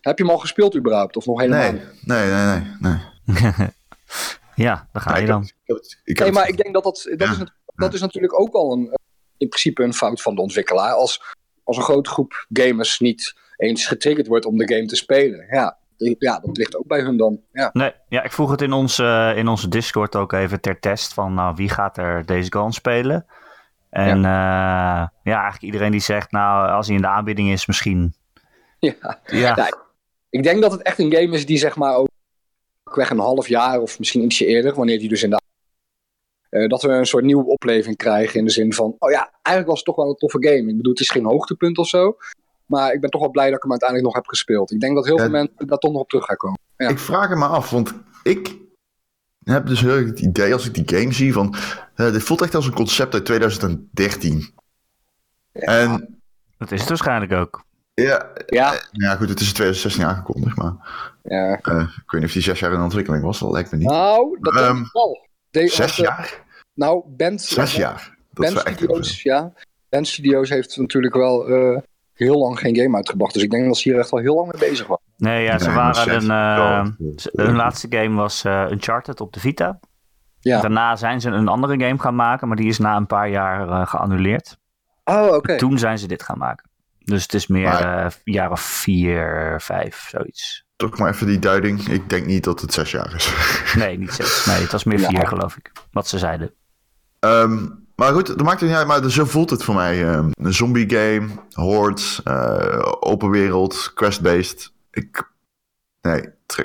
Heb 0.00 0.18
je 0.18 0.24
hem 0.24 0.32
al 0.32 0.38
gespeeld 0.38 0.76
überhaupt? 0.76 1.16
Of 1.16 1.26
nog 1.26 1.40
helemaal 1.40 1.72
Nee, 1.72 1.72
niet? 1.72 2.06
nee, 2.06 2.30
nee, 2.30 2.60
nee. 2.80 3.00
nee. 3.24 3.68
ja, 4.66 4.88
daar 4.92 5.02
ga 5.02 5.10
Ja, 5.10 5.16
je 5.16 5.22
ik 5.22 5.28
dan. 5.28 5.40
heb- 5.40 5.48
ik 5.50 5.66
heb 5.66 5.76
het- 5.76 6.00
ik 6.04 6.18
heb 6.18 6.18
Nee, 6.18 6.26
het- 6.26 6.34
maar 6.36 6.48
ik 6.48 6.56
denk 6.56 6.74
dat 6.74 6.84
dat, 6.84 7.02
dat, 7.16 7.28
Ja. 7.28 7.32
is, 7.32 7.50
dat 7.74 7.94
is 7.94 8.00
natuurlijk 8.00 8.40
ook 8.40 8.54
al 8.54 8.72
een, 8.72 8.92
in 9.36 9.48
principe 9.48 9.82
een 9.82 9.94
fout 9.94 10.22
van 10.22 10.34
de 10.34 10.40
ontwikkelaar. 10.40 10.92
Als, 10.92 11.22
als 11.64 11.76
een 11.76 11.82
grote 11.82 12.10
groep 12.10 12.46
gamers 12.52 12.98
niet 13.00 13.34
eens 13.56 13.86
getriggerd 13.86 14.26
wordt 14.26 14.44
om 14.46 14.56
de 14.56 14.74
game 14.74 14.86
te 14.86 14.96
spelen. 14.96 15.46
Ja, 15.50 15.78
ja 15.96 16.38
dat 16.38 16.56
ligt 16.56 16.76
ook 16.76 16.86
bij 16.86 17.00
hun 17.00 17.16
dan. 17.16 17.40
Ja. 17.52 17.70
Nee, 17.72 17.92
ja, 18.08 18.22
ik 18.22 18.32
vroeg 18.32 18.50
het 18.50 18.62
in 18.62 18.72
onze, 18.72 19.32
in 19.36 19.48
onze 19.48 19.68
Discord 19.68 20.16
ook 20.16 20.32
even 20.32 20.60
ter 20.60 20.80
test 20.80 21.14
van 21.14 21.34
nou, 21.34 21.54
wie 21.54 21.68
gaat 21.68 21.98
er 21.98 22.26
deze 22.26 22.52
Gone 22.52 22.72
spelen. 22.72 23.26
En 23.90 24.20
ja. 24.20 25.12
ja, 25.22 25.40
eigenlijk 25.40 25.62
iedereen 25.62 25.90
die 25.90 26.00
zegt, 26.00 26.30
nou, 26.30 26.68
als 26.68 26.86
hij 26.86 26.96
in 26.96 27.02
de 27.02 27.08
aanbieding 27.08 27.50
is, 27.50 27.66
misschien. 27.66 28.14
Ja. 28.78 29.18
Ja, 29.26 29.54
Ja, 29.56 29.72
Ik 30.30 30.42
denk 30.42 30.62
dat 30.62 30.72
het 30.72 30.82
echt 30.82 30.98
een 30.98 31.12
game 31.12 31.34
is 31.34 31.46
die 31.46 31.58
zeg 31.58 31.76
maar 31.76 31.96
ook 31.96 32.08
weg 32.94 33.10
een 33.10 33.18
half 33.18 33.48
jaar 33.48 33.80
of 33.80 33.98
misschien 33.98 34.22
ietsje 34.22 34.46
eerder, 34.46 34.74
wanneer 34.74 34.98
die 34.98 35.08
dus 35.08 35.22
in 35.22 35.30
de 35.30 35.42
eh, 36.54 36.68
dat 36.68 36.82
we 36.82 36.88
een 36.88 37.06
soort 37.06 37.24
nieuwe 37.24 37.46
opleving 37.46 37.96
krijgen 37.96 38.38
in 38.38 38.44
de 38.44 38.50
zin 38.50 38.72
van, 38.72 38.96
oh 38.98 39.10
ja, 39.10 39.32
eigenlijk 39.42 39.66
was 39.66 39.76
het 39.76 39.84
toch 39.84 39.96
wel 39.96 40.08
een 40.08 40.14
toffe 40.14 40.42
game. 40.48 40.70
Ik 40.70 40.76
bedoel, 40.76 40.92
het 40.92 41.00
is 41.00 41.10
geen 41.10 41.24
hoogtepunt 41.24 41.78
of 41.78 41.88
zo, 41.88 42.16
maar 42.66 42.92
ik 42.92 43.00
ben 43.00 43.10
toch 43.10 43.20
wel 43.20 43.30
blij 43.30 43.46
dat 43.46 43.56
ik 43.56 43.62
hem 43.62 43.70
uiteindelijk 43.70 44.08
nog 44.08 44.18
heb 44.18 44.28
gespeeld. 44.28 44.70
Ik 44.72 44.80
denk 44.80 44.94
dat 44.94 45.04
heel 45.04 45.16
Ja. 45.16 45.22
veel 45.22 45.30
mensen 45.32 45.66
daar 45.66 45.78
toch 45.78 45.92
nog 45.92 46.00
op 46.00 46.08
terug 46.08 46.24
gaan 46.24 46.36
komen. 46.36 46.58
Ja. 46.76 46.88
Ik 46.88 46.98
vraag 46.98 47.28
het 47.28 47.38
me 47.38 47.46
af, 47.46 47.70
want 47.70 47.94
ik 48.22 48.56
heb 49.44 49.66
dus 49.66 49.80
heel 49.80 49.96
erg 49.96 50.06
het 50.06 50.20
idee 50.20 50.52
als 50.52 50.66
ik 50.66 50.74
die 50.74 50.98
game 50.98 51.12
zie 51.12 51.32
van... 51.32 51.54
eh, 51.94 52.12
dit 52.12 52.22
voelt 52.22 52.42
echt 52.42 52.54
als 52.54 52.66
een 52.66 52.74
concept 52.74 53.14
uit 53.14 53.24
2013. 53.24 54.54
En 55.52 56.20
dat 56.58 56.70
is 56.72 56.80
het 56.80 56.88
waarschijnlijk 56.88 57.32
ook. 57.32 57.64
ja, 57.94 58.30
Ja, 58.46 58.80
ja, 58.90 59.14
goed, 59.16 59.28
het 59.28 59.40
is 59.40 59.46
in 59.48 59.54
2016 59.54 60.04
aangekondigd, 60.04 60.56
maar 60.56 60.74
ja. 61.22 61.58
eh, 61.60 61.80
ik 61.80 62.10
weet 62.10 62.20
niet 62.20 62.24
of 62.24 62.32
die 62.32 62.42
zes 62.42 62.58
jaar 62.60 62.72
in 62.72 62.80
ontwikkeling 62.80 63.24
was, 63.24 63.38
dat 63.38 63.50
lijkt 63.52 63.70
me 63.72 63.78
niet. 63.78 63.86
Nou, 63.88 64.38
dat 64.40 64.54
Ehm, 64.54 64.76
ik 64.80 64.92
wel. 64.92 65.26
De- 65.50 65.68
Zes 65.68 65.98
eh, 65.98 66.04
jaar? 66.04 66.42
Nou, 66.74 67.04
Band, 67.06 67.42
Zes 67.42 67.74
jaar. 67.76 68.16
Dat 68.32 68.44
is. 68.52 68.60
Studios, 68.60 69.22
ja. 69.22 69.52
Band 69.88 70.08
Studios 70.08 70.48
heeft 70.48 70.76
natuurlijk 70.76 71.14
wel 71.14 71.46
eh, 71.48 71.78
heel 72.14 72.38
lang 72.38 72.58
geen 72.58 72.76
game 72.76 72.96
uitgebracht. 72.96 73.34
Dus 73.34 73.42
ik 73.42 73.50
denk 73.50 73.66
dat 73.66 73.76
ze 73.76 73.88
hier 73.90 73.98
echt 73.98 74.10
wel 74.10 74.20
heel 74.20 74.34
lang 74.34 74.52
mee 74.52 74.70
bezig 74.70 74.86
waren. 74.86 75.04
Nee, 75.16 75.44
ja, 75.44 75.58
ze 75.58 75.66
Nee, 75.66 75.74
waren 75.76 76.14
een, 76.14 76.30
eh, 76.30 77.44
hun 77.44 77.56
laatste 77.56 77.86
game 77.90 78.14
was 78.16 78.44
eh, 78.44 78.66
Uncharted 78.70 79.20
op 79.20 79.32
de 79.32 79.40
Vita. 79.40 79.80
Ja. 80.40 80.60
Daarna 80.60 80.96
zijn 80.96 81.20
ze 81.20 81.30
een 81.30 81.48
andere 81.48 81.80
game 81.84 81.98
gaan 81.98 82.14
maken, 82.14 82.48
maar 82.48 82.56
die 82.56 82.68
is 82.68 82.78
na 82.78 82.96
een 82.96 83.06
paar 83.06 83.28
jaar 83.28 83.68
eh, 83.68 83.86
geannuleerd. 83.86 84.58
Oh, 85.04 85.26
oké. 85.34 85.56
Toen 85.56 85.78
zijn 85.78 85.98
ze 85.98 86.06
dit 86.06 86.22
gaan 86.22 86.38
maken. 86.38 86.68
Dus 86.98 87.22
het 87.22 87.34
is 87.34 87.46
meer 87.46 87.68
Maar- 87.68 88.04
eh, 88.04 88.10
een 88.24 88.32
jaar 88.32 88.50
of 88.50 88.60
vier, 88.60 89.54
vijf, 89.60 90.06
zoiets. 90.08 90.64
Toch 90.76 90.98
maar 90.98 91.10
even 91.12 91.26
die 91.26 91.38
duiding. 91.38 91.88
Ik 91.88 92.08
denk 92.10 92.26
niet 92.26 92.44
dat 92.44 92.60
het 92.60 92.72
zes 92.72 92.90
jaar 92.90 93.14
is. 93.14 93.32
Nee, 93.76 93.98
niet 93.98 94.12
zes. 94.12 94.46
Nee, 94.46 94.60
het 94.60 94.72
was 94.72 94.84
meer 94.84 95.00
Ja. 95.00 95.08
vier, 95.08 95.26
geloof 95.26 95.56
ik. 95.56 95.72
Wat 95.92 96.08
ze 96.08 96.18
zeiden. 96.18 96.52
Ehm, 97.20 97.66
maar 97.96 98.12
goed, 98.12 98.26
dat 98.26 98.42
maakt 98.42 98.60
het 98.60 98.68
niet 98.68 98.78
uit. 98.78 98.86
Maar 98.86 99.10
zo 99.10 99.24
voelt 99.24 99.50
het 99.50 99.64
voor 99.64 99.74
mij. 99.74 100.08
Ehm, 100.08 100.30
een 100.32 100.54
zombie 100.54 100.90
game, 100.90 101.28
hordes, 101.52 102.22
eh, 102.22 102.92
open 103.00 103.30
wereld, 103.30 103.92
quest-based. 103.94 104.72
Ik, 104.90 105.32
nee, 106.00 106.20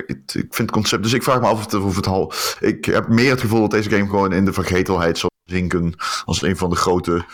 ik, 0.06 0.22
vind 0.32 0.58
het 0.58 0.70
concept... 0.70 1.02
Dus 1.02 1.12
ik 1.12 1.22
vraag 1.22 1.40
me 1.40 1.46
af 1.46 1.52
of 1.52 1.64
het, 1.64 1.74
of 1.74 1.96
het 1.96 2.06
al... 2.06 2.32
Ik 2.60 2.84
heb 2.84 3.08
meer 3.08 3.30
het 3.30 3.40
gevoel 3.40 3.60
dat 3.60 3.70
deze 3.70 3.90
game 3.90 4.08
gewoon 4.08 4.32
in 4.32 4.44
de 4.44 4.52
vergetelheid 4.52 5.18
zal 5.18 5.30
zinken. 5.44 5.94
Als 6.24 6.42
een 6.42 6.56
van 6.56 6.70
de 6.70 6.76
grote... 6.76 7.24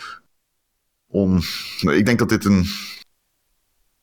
On, 1.08 1.42
ik 1.80 2.06
denk 2.06 2.18
dat 2.18 2.28
dit 2.28 2.44
een 2.44 2.66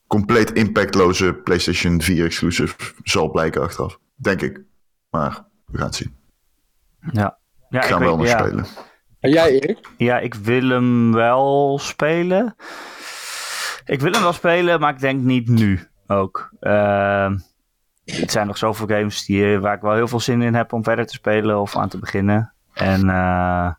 compleet 0.07 0.51
impactloze 0.51 1.33
PlayStation 1.33 2.01
4 2.01 2.25
exclusive 2.25 2.75
zal 3.03 3.29
blijken 3.29 3.61
achteraf. 3.61 3.99
Denk 4.15 4.41
ik. 4.41 4.61
Maar 5.09 5.45
we 5.65 5.77
gaan 5.77 5.87
het 5.87 5.95
zien. 5.95 6.15
Ja, 7.11 7.37
ja 7.69 7.79
Ik 7.79 7.85
ga 7.85 7.97
hem 7.97 8.05
wel 8.05 8.17
nog 8.17 8.27
ja. 8.27 8.37
spelen. 8.37 8.65
En 9.23 9.31
jij, 9.31 9.51
Erik? 9.51 9.89
Ja, 9.97 10.19
ik 10.19 10.33
wil 10.33 10.69
hem 10.69 11.13
wel 11.13 11.79
spelen. 11.81 12.55
Ik 13.85 14.01
wil 14.01 14.11
hem 14.11 14.21
wel 14.21 14.33
spelen, 14.33 14.79
maar 14.79 14.93
ik 14.93 14.99
denk 14.99 15.21
niet 15.21 15.47
nu 15.47 15.87
ook. 16.07 16.49
Ehm 16.59 17.35
het 18.05 18.31
zijn 18.31 18.47
nog 18.47 18.57
zoveel 18.57 18.87
games 18.87 19.25
die, 19.25 19.59
waar 19.59 19.75
ik 19.75 19.81
wel 19.81 19.93
heel 19.93 20.07
veel 20.07 20.19
zin 20.19 20.41
in 20.41 20.53
heb 20.53 20.73
om 20.73 20.83
verder 20.83 21.05
te 21.05 21.13
spelen 21.13 21.59
of 21.59 21.77
aan 21.77 21.89
te 21.89 21.99
beginnen. 21.99 22.53
En 22.73 23.09
eh, 23.09 23.71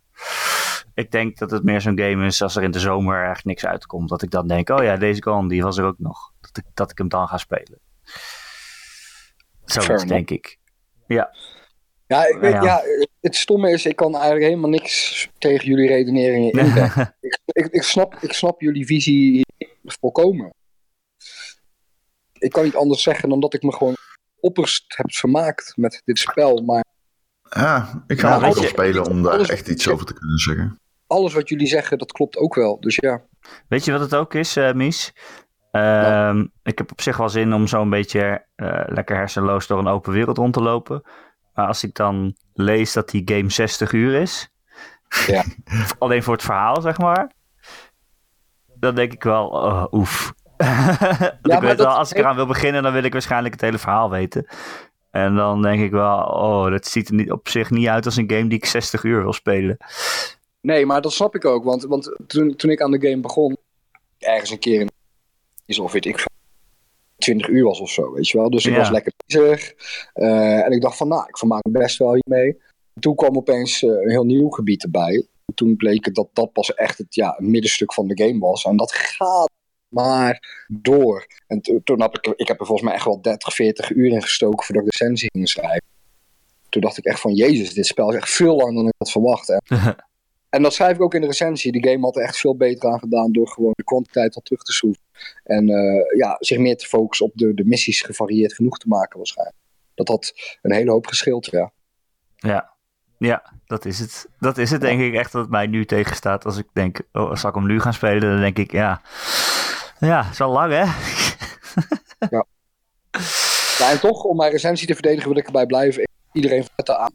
ik 0.95 1.11
denk 1.11 1.39
dat 1.39 1.51
het 1.51 1.65
meer 1.65 1.81
zo'n 1.81 1.99
game 1.99 2.27
is 2.27 2.43
als 2.43 2.57
er 2.57 2.63
in 2.63 2.71
de 2.71 2.79
zomer 2.81 3.29
echt 3.31 3.45
niks 3.45 3.67
uitkomt. 3.67 4.09
Dat 4.09 4.23
ik 4.23 4.31
dan 4.31 4.49
denk, 4.49 4.69
oh 4.69 4.83
ja, 4.83 4.97
deze 4.97 5.23
Gone, 5.23 5.49
die 5.49 5.63
was 5.63 5.79
er 5.79 5.85
ook 5.85 5.99
nog. 5.99 6.33
Dat 6.41 6.57
ik, 6.57 6.65
dat 6.75 6.91
ik 6.91 6.99
hem 6.99 7.09
dan 7.09 7.29
ga 7.29 7.39
spelen. 7.39 7.79
Zoiets 9.65 9.89
enough. 9.89 10.09
denk 10.09 10.31
ik. 10.31 10.59
Ja, 11.07 11.31
Ja, 12.07 12.27
ik 12.27 12.37
weet, 12.41 12.53
Ja. 12.53 12.63
ja. 12.63 12.83
het 13.21 13.37
stomme 13.37 13.71
is, 13.71 13.87
ik 13.87 13.97
kan 13.97 14.13
eigenlijk 14.15 14.45
helemaal 14.45 14.71
niks 14.71 15.29
tegen 15.39 15.67
jullie 15.69 15.89
redeneringen 15.89 16.51
inbrengen. 16.53 17.17
ik, 17.21 17.39
ik, 17.47 17.67
ik, 17.67 17.83
snap, 17.83 18.15
ik 18.21 18.33
snap 18.33 18.61
jullie 18.61 18.87
visie 18.87 19.43
volkomen. 19.85 20.51
Ik 22.39 22.53
kan 22.53 22.65
niet 22.65 22.77
anders 22.77 23.03
zeggen 23.03 23.29
dan 23.29 23.41
dat 23.41 23.55
ik 23.55 23.63
me 23.63 23.73
gewoon 23.73 23.95
opperst 24.41 24.85
heb 24.97 25.13
vermaakt 25.13 25.73
met 25.77 26.03
dit 26.05 26.19
spel. 26.19 26.63
Maar 26.63 26.85
Ja, 27.51 28.05
ik 28.07 28.21
ga 28.21 28.29
Ja, 28.29 28.47
het 28.49 28.59
ook 28.59 28.65
spelen 28.65 29.07
om 29.07 29.23
daar 29.23 29.41
echt 29.41 29.69
iets 29.69 29.89
over 29.89 30.07
te 30.07 30.15
kunnen 30.15 30.39
zeggen. 30.39 30.79
Alles 31.07 31.33
wat 31.35 31.49
jullie 31.49 31.67
zeggen, 31.67 31.99
dat 31.99 32.13
klopt 32.13 32.37
ook 32.37 32.55
wel. 32.55 32.81
Dus 32.81 32.97
ja. 32.97 33.23
Weet 33.69 33.85
je 33.85 33.93
wat 33.93 34.01
het 34.01 34.15
ook 34.15 34.35
is, 34.35 34.57
eh, 34.57 34.73
Mies? 34.73 35.13
Ehm, 35.71 36.47
Ik 36.63 36.79
heb 36.79 36.91
op 36.93 37.01
zich 37.01 37.17
wel 37.17 37.29
zin 37.29 37.53
om 37.55 37.67
zo'n 37.67 37.91
beetje 37.91 38.47
eh, 38.55 38.83
lekker 38.87 39.17
hersenloos 39.17 39.67
door 39.67 39.79
een 39.79 39.87
open 39.89 40.13
wereld 40.13 40.37
rond 40.39 40.53
te 40.53 40.63
lopen. 40.63 41.03
Maar 41.55 41.67
als 41.67 41.85
ik 41.85 41.95
dan 41.95 42.37
lees 42.55 42.93
dat 42.93 43.09
die 43.09 43.23
game 43.25 43.51
60 43.51 43.93
uur 43.93 44.21
is, 44.21 44.49
Ja. 45.27 45.45
alleen 45.99 46.23
voor 46.23 46.35
het 46.35 46.43
verhaal, 46.43 46.81
zeg 46.81 46.99
maar, 46.99 47.33
dan 48.75 48.95
denk 48.95 49.13
ik 49.13 49.23
wel, 49.23 49.47
oh, 49.47 49.85
oef. 49.91 50.35
Want 51.43 51.53
ik 51.53 51.61
weet 51.61 51.77
wel, 51.77 51.87
als 51.87 52.11
ik 52.11 52.19
eraan 52.19 52.37
wil 52.37 52.47
beginnen, 52.47 52.83
dan 52.83 52.93
wil 52.93 53.05
ik 53.05 53.13
waarschijnlijk 53.13 53.55
het 53.55 53.63
hele 53.63 53.79
verhaal 53.79 54.11
weten. 54.11 54.47
En 55.11 55.35
dan 55.35 55.63
denk 55.63 55.83
ik 55.83 55.91
wel, 55.91 56.19
oh, 56.19 56.71
dat 56.71 56.87
ziet 56.87 57.09
er 57.09 57.15
niet, 57.15 57.33
op 57.33 57.49
zich 57.49 57.71
niet 57.71 57.89
uit 57.89 58.05
als 58.05 58.17
een 58.17 58.31
game 58.31 58.47
die 58.49 58.59
ik 58.59 58.65
60 58.65 59.03
uur 59.03 59.23
wil 59.23 59.33
spelen. 59.33 59.77
Nee, 60.61 60.87
maar 60.87 61.01
dat 61.01 61.13
snap 61.13 61.35
ik 61.35 61.45
ook. 61.45 61.65
Want, 61.65 61.83
want 61.83 62.17
toen, 62.27 62.57
toen 62.57 62.71
ik 62.71 62.81
aan 62.81 62.91
de 62.91 63.09
game 63.09 63.21
begon, 63.21 63.57
ergens 64.19 64.51
een 64.51 64.59
keer 64.59 64.81
in 64.81 64.91
is 65.67 65.79
of 65.79 65.93
weet 65.93 66.07
ik 66.07 66.25
20 67.25 67.49
uur 67.49 67.65
was 67.65 67.81
of 67.81 67.91
zo, 67.91 68.13
weet 68.13 68.29
je 68.29 68.39
wel. 68.39 68.51
Dus 68.51 68.67
ik 68.67 68.73
Ja. 68.73 68.79
was 68.79 68.91
lekker 68.91 69.13
bezig. 69.27 69.75
Eh, 70.13 70.65
en 70.65 70.73
ik 70.73 70.81
dacht 70.81 70.97
van, 70.97 71.09
nou, 71.09 71.25
ik 71.29 71.39
vermaak 71.39 71.65
me 71.65 71.71
best 71.79 71.99
wel 71.99 72.15
hiermee. 72.15 72.59
Toen 73.01 73.15
kwam 73.15 73.37
opeens 73.37 73.83
eh, 73.83 73.91
een 73.91 74.11
heel 74.11 74.25
nieuw 74.25 74.49
gebied 74.49 74.83
erbij. 74.83 75.27
Toen 75.55 75.77
bleek 75.77 76.05
het 76.05 76.15
dat 76.15 76.29
dat 76.33 76.53
pas 76.53 76.75
echt 76.75 76.99
het, 76.99 77.15
ja, 77.15 77.31
het 77.37 77.47
middenstuk 77.47 77.93
van 77.95 78.07
de 78.09 78.25
game 78.25 78.39
was. 78.39 78.65
En 78.65 78.77
dat 78.77 78.93
gaat 78.93 79.51
maar 79.89 80.65
door. 80.69 81.27
En 81.47 81.61
to- 81.61 81.81
toen 81.85 82.01
heb 82.01 82.17
ik, 82.19 82.27
ik 82.37 82.49
heb 82.49 82.61
er 82.61 82.67
volgens 82.67 82.87
mij 82.89 82.97
echt 82.97 83.05
wel 83.05 83.21
30, 83.23 83.55
40 83.55 83.91
uur 83.91 84.11
in 84.11 84.23
gestoken 84.23 84.65
voordat 84.67 84.85
ik 84.85 84.91
de 84.91 84.97
recensie 84.99 85.31
ging 85.33 85.49
schrijven. 85.49 85.83
Toen 86.69 86.83
dacht 86.83 86.99
ik 86.99 87.05
echt 87.05 87.21
van, 87.21 87.35
jezus, 87.35 87.75
dit 87.75 87.87
spel 87.87 88.11
is 88.11 88.17
echt 88.17 88.31
veel 88.31 88.57
langer 88.57 88.75
dan 88.75 88.87
ik 88.87 88.95
had 88.99 89.11
verwacht. 89.11 89.49
En 89.49 89.61
en 90.55 90.63
dat 90.63 90.75
schrijf 90.75 90.97
ik 90.97 91.03
ook 91.03 91.15
in 91.15 91.21
de 91.21 91.27
recensie. 91.27 91.73
Die 91.73 91.89
game 91.89 92.05
had 92.05 92.17
er 92.17 92.23
echt 92.23 92.37
veel 92.37 92.57
beter 92.57 92.91
aan 92.91 92.99
gedaan 92.99 93.33
door 93.33 93.49
gewoon 93.49 93.73
de 93.75 93.85
kwantiteit 93.85 94.35
wat 94.35 94.45
terug 94.45 94.63
te 94.63 94.73
schroeven. 94.73 95.03
En 95.45 95.69
eh, 95.69 96.19
ja, 96.19 96.37
zich 96.39 96.59
meer 96.59 96.77
te 96.77 96.87
focussen 96.87 97.27
op 97.27 97.33
de, 97.35 97.55
de 97.55 97.65
missies 97.65 98.01
gevarieerd 98.01 98.55
genoeg 98.55 98.79
te 98.79 98.89
maken 98.89 99.17
waarschijnlijk. 99.17 99.57
Dat 99.95 100.09
had 100.09 100.33
een 100.63 100.73
hele 100.73 100.91
hoop 100.91 101.07
geschild, 101.07 101.47
ja. 101.47 101.73
Ja, 102.37 102.73
ja 103.19 103.53
dat 103.67 103.85
is 103.85 103.99
het. 103.99 104.29
Dat 104.39 104.59
is 104.59 104.71
het 104.71 104.81
denk 104.81 105.01
ik 105.01 105.15
echt 105.15 105.33
wat 105.33 105.49
mij 105.49 105.67
nu 105.67 105.85
tegenstaat. 105.85 106.45
Als 106.45 106.57
ik 106.57 106.67
denk, 106.73 107.01
oh, 107.13 107.35
zal 107.35 107.51
ik 107.51 107.57
hem 107.57 107.67
nu 107.67 107.81
gaan 107.81 107.95
spelen? 107.95 108.21
Dan 108.21 108.41
denk 108.41 108.59
ik, 108.59 108.73
ja, 108.73 109.03
ja, 109.99 110.31
is 110.31 110.41
al 110.41 110.53
lang 110.53 110.73
hè? 110.73 110.85
ja. 112.37 112.47
En 113.91 114.01
toch, 114.01 114.23
om 114.23 114.37
mijn 114.37 114.51
recensie 114.51 114.87
te 114.87 114.95
verdedigen, 114.95 115.29
wil 115.29 115.39
ik 115.39 115.47
erbij 115.47 115.67
blijven. 115.67 116.09
Iedereen 116.33 116.65
vetten 116.75 116.99
aan. 116.99 117.13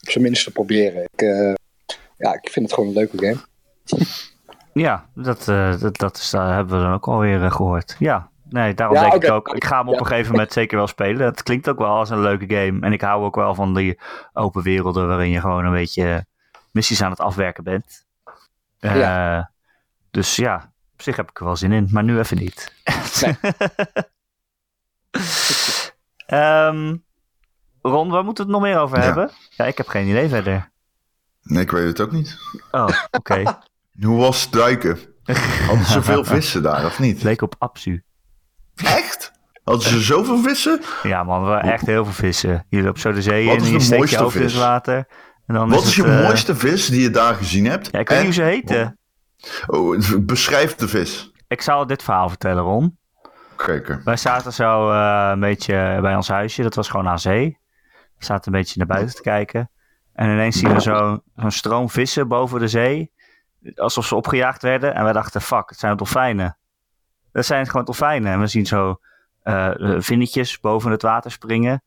Op 0.00 0.10
zijn 0.10 0.24
minst 0.24 0.44
te 0.44 0.52
proberen. 0.52 1.02
Ik, 1.02 1.22
eh, 1.22 1.54
ja, 2.22 2.32
ik 2.40 2.48
vind 2.50 2.64
het 2.66 2.74
gewoon 2.74 2.88
een 2.88 2.94
leuke 2.96 3.18
game. 3.18 3.40
Ja, 4.72 5.06
dat, 5.14 5.48
eh, 5.48 5.80
dat, 5.80 5.96
dat 5.96 6.16
is, 6.16 6.30
daar 6.30 6.54
hebben 6.54 6.76
we 6.76 6.82
dan 6.84 6.92
ook 6.94 7.06
alweer 7.08 7.44
eh, 7.44 7.52
gehoord. 7.52 7.96
Ja, 7.98 8.30
nee, 8.48 8.74
daarom 8.74 8.96
Ja, 8.96 9.10
denk 9.10 9.22
ik 9.24 9.30
ook, 9.30 9.48
ik 9.54 9.64
ga 9.64 9.78
hem 9.78 9.88
op 9.88 9.94
Ja. 9.94 10.00
een 10.00 10.06
gegeven 10.06 10.30
moment 10.30 10.52
zeker 10.52 10.76
wel 10.76 10.86
spelen. 10.86 11.26
Het 11.26 11.42
klinkt 11.42 11.68
ook 11.68 11.78
wel 11.78 11.88
als 11.88 12.10
een 12.10 12.20
leuke 12.20 12.54
game. 12.54 12.80
En 12.80 12.92
ik 12.92 13.00
hou 13.00 13.24
ook 13.24 13.34
wel 13.36 13.54
van 13.54 13.74
die 13.74 13.98
open 14.32 14.62
werelden 14.62 15.08
waarin 15.08 15.30
je 15.30 15.40
gewoon 15.40 15.64
een 15.64 15.72
beetje 15.72 16.26
missies 16.70 17.02
aan 17.02 17.10
het 17.10 17.20
afwerken 17.20 17.64
bent. 17.64 18.04
Eh, 18.78 19.40
Dus 20.10 20.36
ja, 20.36 20.72
op 20.92 21.02
zich 21.02 21.16
heb 21.16 21.30
ik 21.30 21.38
er 21.38 21.44
wel 21.44 21.56
zin 21.56 21.72
in, 21.72 21.88
maar 21.90 22.04
nu 22.04 22.18
even 22.18 22.36
niet. 22.36 22.74
Nee. 23.20 23.36
Ehm, 26.26 26.96
Ron, 27.82 28.10
waar 28.10 28.24
moeten 28.24 28.46
we 28.46 28.52
het 28.52 28.60
nog 28.60 28.70
meer 28.70 28.78
over 28.80 28.98
Ja. 28.98 29.04
hebben? 29.04 29.30
Ja, 29.50 29.64
ik 29.64 29.76
heb 29.76 29.88
geen 29.88 30.06
idee 30.06 30.28
verder. 30.28 30.70
Nee, 31.42 31.62
ik 31.62 31.70
weet 31.70 31.86
het 31.86 32.00
ook 32.00 32.12
niet. 32.12 32.36
Oh, 32.70 32.88
oké. 33.10 33.42
Hoe 34.02 34.18
was 34.18 34.42
het 34.42 34.52
duiken? 34.52 34.98
Hadden 35.66 35.86
ze 35.86 36.02
veel 36.02 36.24
vissen 36.34 36.62
daar, 36.62 36.84
of 36.84 36.98
niet? 36.98 37.14
Het 37.14 37.22
leek 37.22 37.42
op 37.42 37.54
Apsu. 37.58 38.02
Echt? 38.74 39.32
Hadden 39.64 39.88
ze 39.88 40.00
zoveel 40.00 40.38
vissen? 40.38 40.80
Ja 41.02 41.22
man, 41.24 41.44
we 41.50 41.54
echt 41.54 41.86
heel 41.86 42.04
veel 42.04 42.12
vissen. 42.12 42.66
Je 42.68 42.82
loopt 42.82 43.00
zo 43.00 43.12
de 43.12 43.22
zee 43.22 43.46
Wat 43.46 43.54
in 43.56 43.60
is 43.60 43.66
en 43.66 43.72
je 43.72 43.78
de 43.78 43.84
steekt 43.84 44.10
je 44.10 44.16
hoofd 44.16 44.36
in 44.36 44.42
het 44.42 44.54
water. 44.54 45.06
En 45.46 45.54
dan 45.54 45.68
Wat 45.68 45.84
is 45.84 45.96
je 45.96 46.04
eh, 46.04 46.22
mooiste 46.26 46.56
vis 46.56 46.86
die 46.86 47.00
je 47.02 47.10
daar 47.10 47.34
gezien 47.34 47.64
hebt? 47.66 47.88
Ja, 47.92 47.98
ik 47.98 48.08
weet 48.08 48.18
En- 48.18 48.24
niet 48.26 48.34
hoe 48.36 48.44
ze 48.44 48.50
heten. 48.50 48.98
Oh, 49.66 49.98
beschrijf 50.20 50.74
de 50.74 50.88
vis. 50.88 51.32
Ik 51.48 51.62
zal 51.62 51.86
dit 51.86 52.02
verhaal 52.02 52.28
vertellen, 52.28 52.62
Ron. 52.62 52.98
Kijken. 53.56 54.00
Wij 54.04 54.16
zaten 54.16 54.52
zo 54.52 54.90
eh, 54.90 55.28
een 55.32 55.40
beetje 55.40 55.98
bij 56.00 56.14
ons 56.16 56.28
huisje. 56.28 56.62
Dat 56.62 56.74
was 56.74 56.88
gewoon 56.88 57.08
aan 57.08 57.18
zee. 57.18 57.58
We 58.18 58.24
zaten 58.24 58.52
een 58.52 58.58
beetje 58.58 58.78
naar 58.78 58.86
buiten 58.86 59.14
te 59.16 59.22
kijken. 59.22 59.70
En 60.14 60.30
ineens 60.30 60.58
zien 60.58 60.72
we 60.72 60.80
zo- 60.80 61.22
zo'n 61.36 61.50
stroom 61.50 61.90
vissen 61.90 62.28
boven 62.28 62.60
de 62.60 62.68
zee. 62.68 63.10
Alsof 63.74 64.06
ze 64.06 64.14
opgejaagd 64.14 64.62
werden. 64.62 64.94
En 64.94 65.04
wij 65.04 65.12
dachten, 65.12 65.40
fuck, 65.40 65.68
het 65.68 65.78
zijn 65.78 65.96
dolfijnen. 65.96 66.56
Dat 67.32 67.46
zijn 67.46 67.66
gewoon 67.66 67.84
dolfijnen. 67.84 68.32
En 68.32 68.40
we 68.40 68.46
zien 68.46 68.66
zo 68.66 69.00
eh, 69.42 69.70
vinnetjes 69.98 70.60
boven 70.60 70.90
het 70.90 71.02
water 71.02 71.30
springen. 71.30 71.82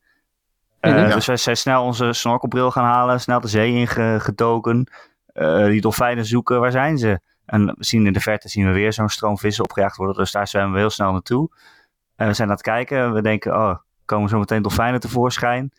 Ja. 0.80 1.14
Dus 1.14 1.26
wij 1.26 1.36
zijn 1.36 1.56
snel 1.56 1.82
onze 1.84 2.12
snorkelbril 2.12 2.70
gaan 2.70 2.84
halen. 2.84 3.20
Snel 3.20 3.40
de 3.40 3.48
zee 3.48 3.72
ingedoken. 3.72 4.86
Eh 5.32 5.64
die 5.64 5.80
dolfijnen 5.80 6.24
zoeken, 6.26 6.60
waar 6.60 6.70
zijn 6.70 6.98
ze? 6.98 7.20
En 7.46 7.66
we 7.66 7.74
zien 7.78 8.06
in 8.06 8.12
de 8.12 8.20
verte 8.20 8.48
zien 8.48 8.66
we 8.66 8.72
weer 8.72 8.92
zo'n 8.92 9.08
stroom 9.08 9.38
vissen 9.38 9.64
opgejaagd 9.64 9.96
worden. 9.96 10.16
Dus 10.16 10.32
daar 10.32 10.48
zwemmen 10.48 10.72
we 10.72 10.78
heel 10.78 10.90
snel 10.90 11.12
naartoe. 11.12 11.48
En 12.16 12.26
we 12.26 12.32
zijn 12.32 12.48
aan 12.48 12.54
het 12.54 12.62
kijken. 12.64 12.98
En 12.98 13.12
we 13.12 13.22
denken, 13.22 13.54
oh, 13.54 13.74
komen 14.04 14.28
zo 14.28 14.38
meteen 14.38 14.62
dolfijnen 14.62 15.00
tevoorschijn. 15.00 15.72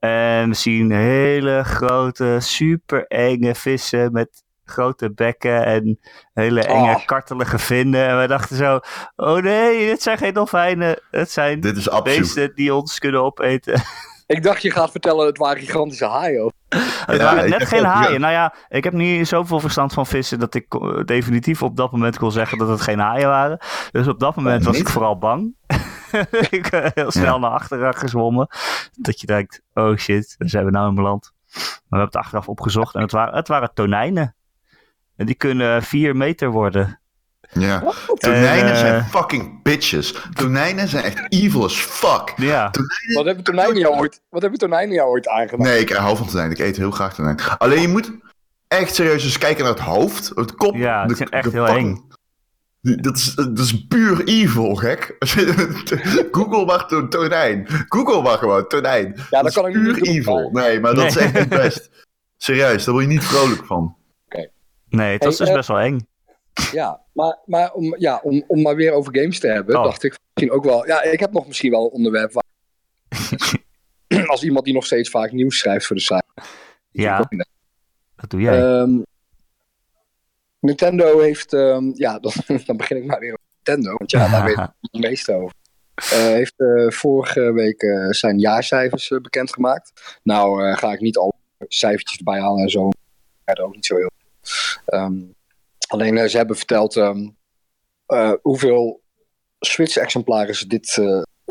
En 0.00 0.48
we 0.48 0.54
zien 0.54 0.90
hele 0.92 1.62
grote, 1.64 2.36
super 2.38 3.06
enge 3.06 3.54
vissen 3.54 4.12
met 4.12 4.42
grote 4.64 5.12
bekken 5.12 5.64
en 5.64 5.98
hele 6.34 6.62
enge 6.62 6.94
Oh. 6.94 7.04
kartelige 7.06 7.58
vinnen. 7.58 8.08
En 8.08 8.20
we 8.20 8.26
dachten 8.26 8.56
zo, 8.56 8.80
oh 9.16 9.38
nee, 9.42 9.86
dit 9.86 10.02
zijn 10.02 10.18
geen 10.18 10.34
dolfijnen. 10.34 11.00
Het 11.10 11.30
zijn 11.30 11.60
Dit 11.60 11.76
is 11.76 11.88
beesten 12.02 12.52
die 12.54 12.74
ons 12.74 12.98
kunnen 12.98 13.22
opeten. 13.22 13.82
Ik 14.26 14.42
dacht 14.42 14.62
je 14.62 14.70
gaat 14.70 14.90
vertellen, 14.90 15.26
het 15.26 15.38
waren 15.38 15.60
gigantische 15.62 16.06
haaien. 16.06 16.44
of- 16.44 16.52
Het 16.68 17.16
Ja, 17.16 17.34
waren 17.34 17.50
net 17.50 17.66
geen 17.66 17.78
ook, 17.78 17.84
ja. 17.84 17.92
haaien. 17.92 18.20
Nou 18.20 18.32
ja, 18.32 18.54
ik 18.68 18.84
heb 18.84 18.92
niet 18.92 19.28
zoveel 19.28 19.60
verstand 19.60 19.92
van 19.92 20.06
vissen 20.06 20.38
dat 20.38 20.54
ik 20.54 20.74
eh, 20.74 21.04
definitief 21.04 21.62
op 21.62 21.76
dat 21.76 21.92
moment 21.92 22.18
kon 22.18 22.32
zeggen 22.32 22.58
dat 22.58 22.68
het 22.68 22.80
geen 22.80 22.98
haaien 22.98 23.28
waren. 23.28 23.58
Dus 23.92 24.08
op 24.08 24.20
dat 24.20 24.36
moment 24.36 24.64
was 24.64 24.78
ik 24.78 24.88
vooral 24.88 25.18
bang. 25.18 25.54
ik 26.50 26.70
ben 26.70 26.90
heel 26.94 27.10
snel 27.10 27.34
Ja. 27.34 27.38
naar 27.38 27.50
achteren 27.50 27.94
gezwommen. 27.94 28.48
Dat 28.96 29.20
je 29.20 29.26
denkt, 29.26 29.60
oh 29.74 29.96
shit, 29.96 30.34
daar 30.38 30.48
zijn 30.48 30.64
we 30.64 30.70
nou 30.70 30.88
in 30.88 30.94
beland. 30.94 31.32
Maar 31.52 31.62
we 31.64 31.72
hebben 31.88 32.06
het 32.06 32.16
achteraf 32.16 32.48
opgezocht 32.48 32.94
en 32.94 33.00
het 33.02 33.12
waren, 33.12 33.34
het 33.34 33.48
waren 33.48 33.70
tonijnen. 33.74 34.34
En 35.16 35.26
die 35.26 35.34
kunnen 35.34 35.82
vier 35.82 36.16
meter 36.16 36.50
worden. 36.50 36.98
Ja. 37.52 37.82
Tonijnen 38.14 38.72
Eh, 38.72 38.78
zijn 38.78 39.04
fucking 39.04 39.62
bitches. 39.62 40.14
Tonijnen 40.34 40.88
zijn 40.88 41.04
echt 41.04 41.32
evil 41.32 41.64
as 41.64 41.76
fuck. 41.80 42.32
Ja, 42.36 42.70
Wat 43.14 43.24
hebben 43.24 43.44
tonijnen 43.44 43.78
jou 43.78 43.94
ooit, 43.98 44.22
wat 44.28 44.40
hebben 44.42 44.58
tonijnen 44.60 44.94
jou 44.94 45.08
ooit 45.10 45.28
aangedaan? 45.28 45.66
Nee, 45.66 45.80
ik 45.80 45.90
hou 45.90 46.16
van 46.16 46.26
tonijn. 46.26 46.50
Ik 46.50 46.58
eet 46.58 46.76
heel 46.76 46.90
graag 46.90 47.14
tonijn. 47.14 47.38
Alleen 47.58 47.80
je 47.80 47.88
moet 47.88 48.12
echt 48.68 48.94
serieus 48.94 49.24
eens 49.24 49.38
kijken 49.38 49.64
naar 49.64 49.72
het 49.72 49.82
hoofd. 49.82 50.32
Het 50.34 50.54
kop. 50.54 50.74
Ja, 50.74 51.00
het 51.00 51.08
de- 51.08 51.14
zijn 51.16 51.28
echt 51.28 51.44
de 51.44 51.50
heel 51.50 51.66
fucking- 51.66 51.96
eng. 51.98 52.09
Die- 52.82 52.96
Dat 53.02 53.16
is, 53.16 53.34
dat 53.34 53.58
is 53.58 53.86
puur 53.86 54.24
evil, 54.24 54.74
gek. 54.74 55.16
Google 56.36 56.64
maar 56.64 56.86
to- 56.86 57.08
tonijn. 57.08 57.66
Google 57.88 58.22
maar 58.22 58.38
gewoon 58.38 58.66
tonijn. 58.68 59.12
dat 59.16 59.26
dat 59.30 59.46
is 59.46 59.54
kan 59.54 59.66
ik 59.68 59.74
niet 59.74 59.84
puur 59.84 59.94
doen, 59.94 60.04
evil. 60.14 60.50
maar- 60.50 60.62
Nee, 60.68 60.80
maar 60.80 60.94
dat 60.94 61.04
is 61.06 61.14
Nee. 61.14 61.24
echt 61.24 61.34
niet 61.38 61.48
best. 61.48 61.90
Serieus, 62.36 62.84
daar 62.84 62.94
word 62.94 63.06
je 63.06 63.10
niet 63.12 63.24
vrolijk 63.24 63.64
van. 63.66 63.96
Nee, 64.88 65.12
het 65.12 65.24
was 65.24 65.38
Hey, 65.38 65.46
dus 65.46 65.48
eh, 65.48 65.54
best 65.54 65.68
wel 65.68 65.78
eng. 65.78 66.06
Ja, 66.72 67.00
maar, 67.12 67.38
maar, 67.46 67.72
om, 67.72 67.94
ja, 67.98 68.20
om, 68.22 68.44
om 68.46 68.62
maar 68.62 68.76
weer 68.76 68.92
over 68.92 69.16
games 69.16 69.38
te 69.38 69.46
hebben, 69.46 69.76
Oh. 69.76 69.84
dacht 69.84 70.02
ik 70.04 70.18
misschien 70.34 70.56
ook 70.58 70.64
wel. 70.64 70.86
Ja, 70.86 71.02
ik 71.02 71.20
heb 71.20 71.32
nog 71.32 71.46
misschien 71.46 71.70
wel 71.70 71.84
een 71.84 71.90
onderwerp 71.90 72.32
waar. 72.32 72.44
als 74.30 74.42
iemand 74.42 74.64
die 74.64 74.74
nog 74.74 74.84
steeds 74.86 75.10
vaak 75.10 75.32
nieuws 75.32 75.58
schrijft 75.58 75.86
voor 75.86 75.96
de 75.96 76.02
site. 76.02 76.24
Ja, 76.90 77.28
dat 78.16 78.30
doe 78.30 78.40
jij. 78.40 78.62
Ehm, 78.62 78.98
Nintendo 80.60 81.18
heeft. 81.20 81.52
ehm, 81.52 81.90
ja, 81.94 82.18
dan, 82.24 82.32
dan 82.66 82.76
begin 82.76 82.96
ik 82.96 83.04
maar 83.04 83.20
weer 83.20 83.32
over 83.32 83.44
Nintendo. 83.64 83.96
Want 83.96 84.10
ja, 84.10 84.28
daar 84.28 84.44
weet 84.44 84.58
ik 84.58 84.68
het 84.80 85.00
meeste 85.10 85.32
over. 85.32 85.54
Eh, 85.94 86.18
heeft 86.18 86.54
eh, 86.56 86.90
vorige 86.90 87.52
week 87.52 87.82
eh, 87.82 88.10
zijn 88.10 88.38
jaarcijfers 88.38 89.08
bekendgemaakt. 89.22 90.18
Nou, 90.22 90.74
ga 90.74 90.92
ik 90.92 91.00
niet 91.00 91.16
al 91.16 91.34
cijfertjes 91.68 92.18
erbij 92.18 92.40
halen 92.40 92.62
en 92.62 92.70
zo. 92.70 92.88
Ja, 93.44 93.54
dat 93.54 93.66
ook 93.66 93.74
niet 93.74 93.86
zo 93.86 93.96
heel. 93.96 94.10
Ehm, 94.86 95.20
alleen 95.88 96.30
ze 96.30 96.36
hebben 96.36 96.56
verteld 96.56 96.96
ehm, 96.96 97.28
eh, 98.06 98.32
hoeveel 98.42 99.00
Switch-exemplaren 99.60 100.54
ze 100.54 100.66
dit 100.66 100.98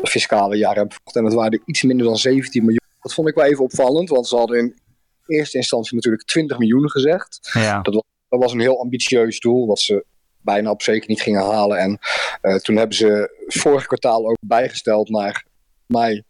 fiscale 0.02 0.56
jaar 0.56 0.74
hebben 0.74 0.92
verkocht. 0.92 1.16
En 1.16 1.24
dat 1.24 1.34
waren 1.34 1.62
iets 1.64 1.82
minder 1.82 2.06
dan 2.06 2.16
17 2.16 2.60
miljoen. 2.64 2.88
Dat 3.00 3.14
vond 3.14 3.28
ik 3.28 3.34
wel 3.34 3.44
even 3.44 3.64
opvallend, 3.64 4.08
want 4.08 4.28
ze 4.28 4.36
hadden 4.36 4.58
in 4.58 4.78
eerste 5.26 5.56
instantie 5.56 5.94
natuurlijk 5.94 6.24
20 6.24 6.58
miljoen 6.58 6.90
gezegd. 6.90 7.50
ja. 7.52 7.80
Dat 7.80 7.94
was 7.94 8.02
een 8.30 8.60
heel 8.60 8.80
ambitieus 8.80 9.40
doel, 9.40 9.66
wat 9.66 9.80
ze 9.80 10.04
bijna 10.40 10.70
op 10.70 10.82
zeker 10.82 11.08
niet 11.08 11.22
gingen 11.22 11.44
halen. 11.44 11.78
En 11.78 11.98
eh, 12.40 12.54
toen 12.54 12.76
hebben 12.76 12.96
ze 12.96 13.42
vorig 13.46 13.86
kwartaal 13.86 14.28
ook 14.28 14.38
bijgesteld 14.40 15.08
naar 15.08 15.44
mij 15.86 16.24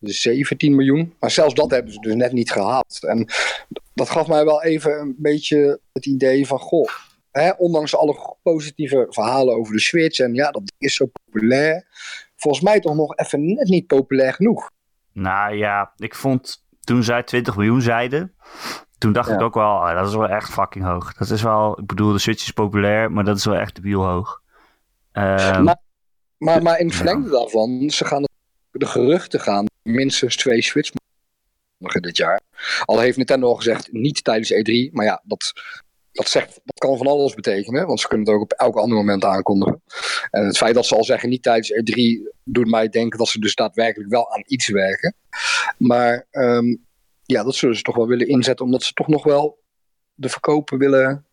17 0.00 0.74
miljoen. 0.74 1.14
Maar 1.20 1.30
zelfs 1.30 1.54
dat 1.54 1.70
hebben 1.70 1.92
ze 1.92 2.00
dus 2.00 2.14
net 2.14 2.32
niet 2.32 2.50
gehaald. 2.50 3.02
En 3.02 3.28
dat 3.94 4.10
gaf 4.10 4.26
mij 4.26 4.44
wel 4.44 4.62
even 4.62 5.00
een 5.00 5.14
beetje 5.18 5.80
het 5.92 6.06
idee 6.06 6.46
van, 6.46 6.58
goh, 6.58 6.88
hè, 7.30 7.50
ondanks 7.50 7.96
alle 7.96 8.36
positieve 8.42 9.06
verhalen 9.10 9.54
over 9.54 9.72
de 9.72 9.80
Switch 9.80 10.18
en 10.18 10.34
ja, 10.34 10.50
dat 10.50 10.72
is 10.78 10.94
zo 10.94 11.10
populair, 11.24 11.86
volgens 12.36 12.64
mij 12.64 12.80
toch 12.80 12.94
nog 12.94 13.16
even 13.16 13.54
net 13.54 13.68
niet 13.68 13.86
populair 13.86 14.32
genoeg. 14.32 14.70
Nou 15.12 15.56
ja, 15.56 15.92
ik 15.96 16.14
vond 16.14 16.64
toen 16.80 17.02
zij 17.02 17.22
20 17.22 17.56
miljoen 17.56 17.82
zeiden, 17.82 18.34
toen 19.04 19.12
dacht 19.12 19.28
Ja. 19.28 19.34
ik 19.34 19.40
ook 19.40 19.54
wel, 19.54 19.64
ah, 19.86 19.94
dat 19.98 20.08
is 20.08 20.14
wel 20.14 20.28
echt 20.28 20.50
fucking 20.50 20.84
hoog. 20.84 21.14
Dat 21.14 21.30
is 21.30 21.42
wel, 21.42 21.78
ik 21.80 21.86
bedoel, 21.86 22.12
de 22.12 22.18
Switch 22.18 22.42
is 22.42 22.50
populair, 22.50 23.12
maar 23.12 23.24
dat 23.24 23.36
is 23.36 23.44
wel 23.44 23.54
echt 23.56 23.74
debiel 23.74 24.04
hoog. 24.06 24.40
Ehm, 25.12 25.62
Maar- 25.62 25.82
Maar, 26.38 26.62
maar 26.62 26.78
in 26.78 26.84
het 26.86 26.94
Ja. 26.96 27.02
verlengde 27.02 27.30
daarvan, 27.30 27.90
ze 27.90 28.04
gaan 28.04 28.24
de 28.70 28.86
geruchten 28.86 29.40
gaan 29.40 29.66
minstens 29.82 30.36
twee 30.36 30.62
Switch 30.62 30.90
nog 31.78 31.92
dit 31.92 32.16
jaar. 32.16 32.40
Al 32.84 32.98
heeft 32.98 33.16
Nintendo 33.16 33.46
al 33.46 33.54
gezegd, 33.54 33.92
niet 33.92 34.24
tijdens 34.24 34.52
E3. 34.52 34.90
Maar 34.92 35.04
ja, 35.04 35.22
dat, 35.24 35.52
dat, 36.12 36.28
zegt, 36.28 36.60
dat 36.64 36.78
kan 36.78 36.96
van 36.96 37.06
alles 37.06 37.34
betekenen. 37.34 37.86
Want 37.86 38.00
ze 38.00 38.08
kunnen 38.08 38.26
het 38.26 38.34
ook 38.36 38.42
op 38.42 38.52
elk 38.52 38.76
ander 38.76 38.96
moment 38.96 39.24
aankondigen. 39.24 39.82
En 40.30 40.46
het 40.46 40.56
feit 40.56 40.74
dat 40.74 40.86
ze 40.86 40.96
al 40.96 41.04
zeggen, 41.04 41.28
niet 41.28 41.42
tijdens 41.42 41.72
E3, 41.72 42.32
doet 42.44 42.70
mij 42.70 42.88
denken 42.88 43.18
dat 43.18 43.28
ze 43.28 43.38
dus 43.40 43.54
daadwerkelijk 43.54 44.10
wel 44.10 44.32
aan 44.32 44.42
iets 44.46 44.68
werken. 44.68 45.14
Maar 45.78 46.26
ehm, 46.30 46.74
ja, 47.26 47.42
dat 47.42 47.54
zullen 47.54 47.76
ze 47.76 47.82
toch 47.82 47.96
wel 47.96 48.06
willen 48.06 48.28
inzetten, 48.28 48.64
omdat 48.64 48.82
ze 48.82 48.92
toch 48.92 49.08
nog 49.08 49.24
wel 49.24 49.62
de 50.14 50.28
verkopen 50.28 50.78
willen 50.78 51.26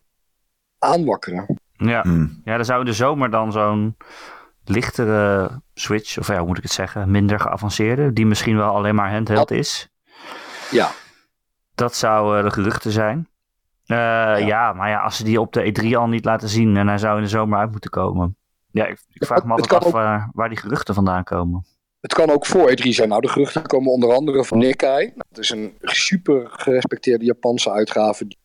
aanwakkeren. 0.80 1.60
ja. 1.78 2.02
Hm. 2.02 2.28
ja, 2.44 2.56
dan 2.56 2.66
zou 2.66 2.80
in 2.80 2.86
de 2.86 2.94
zomer 2.94 3.30
dan 3.30 3.52
zo'n 3.52 3.98
lichtere 4.66 5.52
Switch, 5.74 6.18
of 6.18 6.28
ja, 6.28 6.38
hoe 6.38 6.48
moet 6.48 6.58
ik 6.58 6.64
het 6.64 6.72
zeggen, 6.72 7.12
minder 7.12 7.40
geavanceerde, 7.40 8.14
die 8.14 8.26
misschien 8.26 8.58
wel 8.58 8.70
alleen 8.76 8.96
maar 8.96 9.12
handheld 9.12 9.52
is. 9.52 9.90
Ja, 10.72 10.92
Dat 11.76 11.96
zou 11.96 12.38
eh, 12.38 12.44
de 12.44 12.52
geruchten 12.52 12.92
zijn. 12.92 13.30
Eh, 13.86 14.48
ja. 14.48 14.74
maar 14.74 14.90
ja, 14.90 15.00
als 15.02 15.18
ze 15.18 15.24
die 15.24 15.42
op 15.42 15.54
de 15.54 15.82
E3 15.82 15.96
al 15.98 16.08
niet 16.08 16.26
laten 16.26 16.50
zien 16.50 16.78
en 16.78 16.88
hij 16.88 16.98
zou 16.98 17.18
in 17.18 17.24
de 17.24 17.30
zomer 17.30 17.60
uit 17.60 17.72
moeten 17.72 17.90
komen. 17.90 18.36
Ja, 18.72 18.86
ik, 18.86 19.00
ik 19.08 19.26
vraag 19.26 19.44
me 19.44 19.52
altijd 19.54 19.86
af 19.86 19.94
eh, 19.94 20.28
waar 20.34 20.50
die 20.50 20.58
geruchten 20.58 20.94
vandaan 20.94 21.24
komen. 21.24 21.66
Het 22.02 22.14
kan 22.14 22.30
ook 22.30 22.46
voor 22.46 22.70
E3 22.72 22.88
zijn. 22.90 23.10
Nou, 23.10 23.22
de 23.22 23.28
geruchten 23.28 23.62
komen 23.68 23.92
onder 23.92 24.14
andere 24.14 24.46
van 24.46 24.58
Nikkei. 24.58 25.12
Dat 25.30 25.38
is 25.44 25.50
een 25.50 25.78
super 25.82 26.48
gerespecteerde 26.52 27.26
Japanse 27.26 27.72
uitgave. 27.72 28.28
Die 28.28 28.38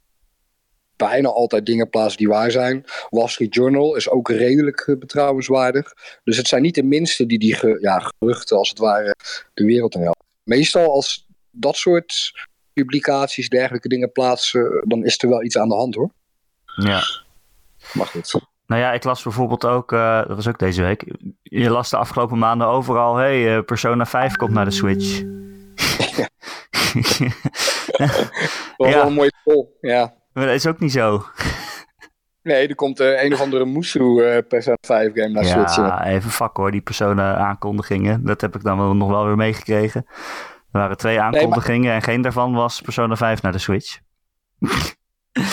bijna 0.96 1.28
altijd 1.28 1.66
dingen 1.66 1.88
plaatst 1.90 2.18
die 2.18 2.28
waar 2.28 2.50
zijn. 2.50 2.84
Wall 3.10 3.28
Street 3.28 3.54
Journal 3.54 3.94
is 3.96 4.08
ook 4.08 4.28
redelijk 4.28 4.80
eh, 4.80 4.96
betrouwenswaardig. 4.98 5.92
Dus 6.24 6.36
het 6.36 6.48
zijn 6.48 6.62
niet 6.62 6.74
de 6.74 6.82
minste 6.82 7.26
die 7.26 7.38
die 7.38 7.54
ge- 7.54 7.78
ja, 7.80 8.10
geruchten 8.18 8.56
als 8.56 8.68
het 8.68 8.78
ware 8.78 9.14
de 9.54 9.64
wereld 9.64 9.94
in 9.94 10.00
helpen. 10.00 10.24
Meestal 10.42 10.90
als 10.92 11.26
dat 11.50 11.76
soort 11.76 12.32
publicaties 12.72 13.48
dergelijke 13.48 13.88
dingen 13.88 14.12
plaatsen, 14.12 14.84
dan 14.88 15.04
is 15.04 15.22
er 15.22 15.28
wel 15.28 15.42
iets 15.44 15.58
aan 15.58 15.68
de 15.68 15.74
hand 15.74 15.94
hoor. 15.94 16.10
Ja. 16.76 17.02
Maar 17.92 18.06
goed. 18.06 18.34
Nou 18.66 18.80
ja, 18.80 18.92
ik 18.92 19.04
las 19.04 19.22
bijvoorbeeld 19.22 19.64
ook, 19.66 19.92
eh, 19.92 20.26
dat 20.26 20.36
was 20.36 20.48
ook 20.48 20.58
deze 20.58 20.82
week, 20.82 21.04
je 21.42 21.70
las 21.70 21.90
de 21.90 21.96
afgelopen 21.96 22.38
maanden 22.38 22.66
overal, 22.66 23.16
hey, 23.16 23.56
eh, 23.56 23.64
Persona 23.64 24.06
5 24.06 24.36
komt 24.36 24.50
naar 24.50 24.64
de 24.64 24.70
Switch. 24.70 25.22
Dat 26.16 26.30
was 28.76 28.88
Ja. 28.90 28.96
wel 28.96 29.06
een 29.06 29.12
mooie 29.12 29.32
poll. 29.44 29.66
Ja. 29.80 30.14
maar 30.32 30.46
dat 30.46 30.54
is 30.54 30.66
ook 30.66 30.78
niet 30.80 30.92
zo. 30.92 31.24
Nee, 32.42 32.68
er 32.68 32.74
komt 32.74 33.00
eh, 33.00 33.22
een 33.22 33.32
of 33.32 33.40
andere 33.40 33.64
Musou 33.64 34.24
eh 34.24 34.42
Persona 34.48 34.76
5 34.80 35.12
game 35.14 35.28
naar 35.28 35.44
Switch. 35.44 35.76
Ja, 35.76 36.04
even 36.06 36.30
fuck 36.30 36.56
hoor, 36.56 36.70
die 36.70 36.80
Persona 36.80 37.36
aankondigingen. 37.36 38.24
Dat 38.24 38.40
heb 38.40 38.54
ik 38.54 38.62
dan 38.62 38.78
wel, 38.78 38.94
nog 38.94 39.08
wel 39.08 39.26
weer 39.26 39.36
meegekregen. 39.36 40.04
Er 40.72 40.80
waren 40.82 40.96
twee 40.96 41.20
aankondigingen 41.20 41.92
en 41.94 42.02
geen 42.02 42.22
daarvan 42.22 42.52
was 42.54 42.80
Persona 42.80 43.16
5 43.16 43.42
naar 43.42 43.52
de 43.52 43.58
Switch. 43.58 43.98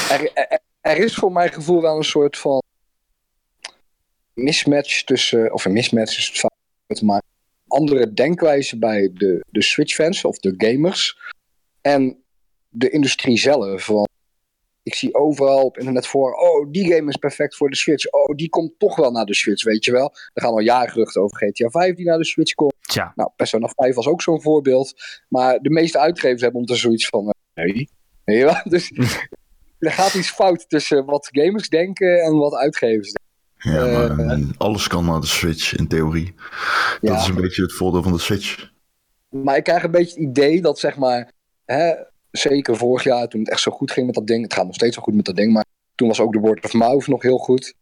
Er, 0.09 0.31
er, 0.33 0.59
er 0.81 0.97
is 0.97 1.15
voor 1.15 1.31
mijn 1.31 1.53
gevoel 1.53 1.81
wel 1.81 1.97
een 1.97 2.03
soort 2.03 2.37
van 2.37 2.62
mismatch 4.33 5.03
tussen, 5.03 5.53
of 5.53 5.65
een 5.65 5.73
mismatch 5.73 6.17
is 6.17 6.43
het 6.87 7.01
maar 7.01 7.21
andere 7.67 8.13
denkwijze 8.13 8.77
bij 8.77 9.11
de, 9.13 9.45
de 9.51 9.61
Switch-fans 9.61 10.25
of 10.25 10.37
de 10.37 10.53
gamers 10.57 11.17
en 11.81 12.23
de 12.69 12.89
industrie 12.89 13.37
zelf. 13.37 13.87
Want 13.87 14.09
ik 14.83 14.95
zie 14.95 15.15
overal 15.15 15.63
op 15.63 15.77
internet 15.77 16.07
voor, 16.07 16.33
oh, 16.33 16.71
die 16.71 16.93
game 16.93 17.09
is 17.09 17.17
perfect 17.17 17.55
voor 17.55 17.69
de 17.69 17.75
Switch. 17.75 18.11
Oh, 18.11 18.35
die 18.35 18.49
komt 18.49 18.73
toch 18.77 18.95
wel 18.95 19.11
naar 19.11 19.25
de 19.25 19.35
Switch, 19.35 19.63
weet 19.63 19.85
je 19.85 19.91
wel. 19.91 20.11
Er 20.33 20.41
gaan 20.41 20.51
al 20.51 20.59
jaren 20.59 20.91
geruchten 20.91 21.21
over 21.21 21.37
GTA 21.37 21.69
5 21.69 21.95
die 21.95 22.05
naar 22.05 22.17
de 22.17 22.25
Switch 22.25 22.53
komt. 22.53 22.73
Tja, 22.81 23.11
Nou, 23.15 23.29
Persona 23.35 23.67
5 23.75 23.95
was 23.95 24.07
ook 24.07 24.21
zo'n 24.21 24.41
voorbeeld. 24.41 24.93
Maar 25.29 25.59
de 25.59 25.69
meeste 25.69 25.99
uitgevers 25.99 26.41
hebben 26.41 26.59
ondertussen 26.59 26.87
zoiets 26.87 27.07
van... 27.07 27.33
eh, 27.53 27.85
nee. 28.25 28.43
Wel? 28.43 28.61
Dus 28.69 28.91
er 29.79 29.91
gaat 29.91 30.13
iets 30.13 30.29
fout 30.31 30.69
tussen 30.69 31.05
wat 31.05 31.29
gamers 31.31 31.69
denken 31.69 32.21
en 32.21 32.37
wat 32.37 32.53
uitgevers 32.53 33.11
denken. 33.11 33.21
Ja, 33.63 33.85
Eh, 33.85 34.17
maar 34.17 34.39
alles 34.57 34.87
kan 34.87 35.05
naar 35.05 35.19
de 35.19 35.27
Switch 35.27 35.75
in 35.75 35.87
theorie. 35.87 36.33
Dat 37.01 37.19
is 37.19 37.27
een 37.27 37.35
beetje 37.35 37.61
het 37.61 37.73
voordeel 37.73 38.03
van 38.03 38.11
de 38.11 38.19
Switch. 38.19 38.71
Maar 39.29 39.57
ik 39.57 39.63
krijg 39.63 39.83
een 39.83 39.91
beetje 39.91 40.19
het 40.19 40.29
idee 40.29 40.61
dat, 40.61 40.79
zeg 40.79 40.97
maar... 40.97 41.31
Hè, 41.65 41.93
zeker 42.31 42.77
vorig 42.77 43.03
jaar, 43.03 43.27
toen 43.27 43.39
het 43.39 43.49
echt 43.49 43.61
zo 43.61 43.71
goed 43.71 43.91
ging 43.91 44.05
met 44.05 44.15
dat 44.15 44.27
ding... 44.27 44.43
Het 44.43 44.53
gaat 44.53 44.65
nog 44.65 44.75
steeds 44.75 44.95
zo 44.95 45.01
goed 45.01 45.15
met 45.15 45.25
dat 45.25 45.35
ding, 45.35 45.53
maar 45.53 45.65
toen 45.95 46.07
was 46.07 46.19
ook 46.19 46.33
de 46.33 46.39
word 46.39 46.65
of 46.65 46.73
mouth 46.73 47.07
nog 47.07 47.21
heel 47.21 47.37
goed. 47.37 47.73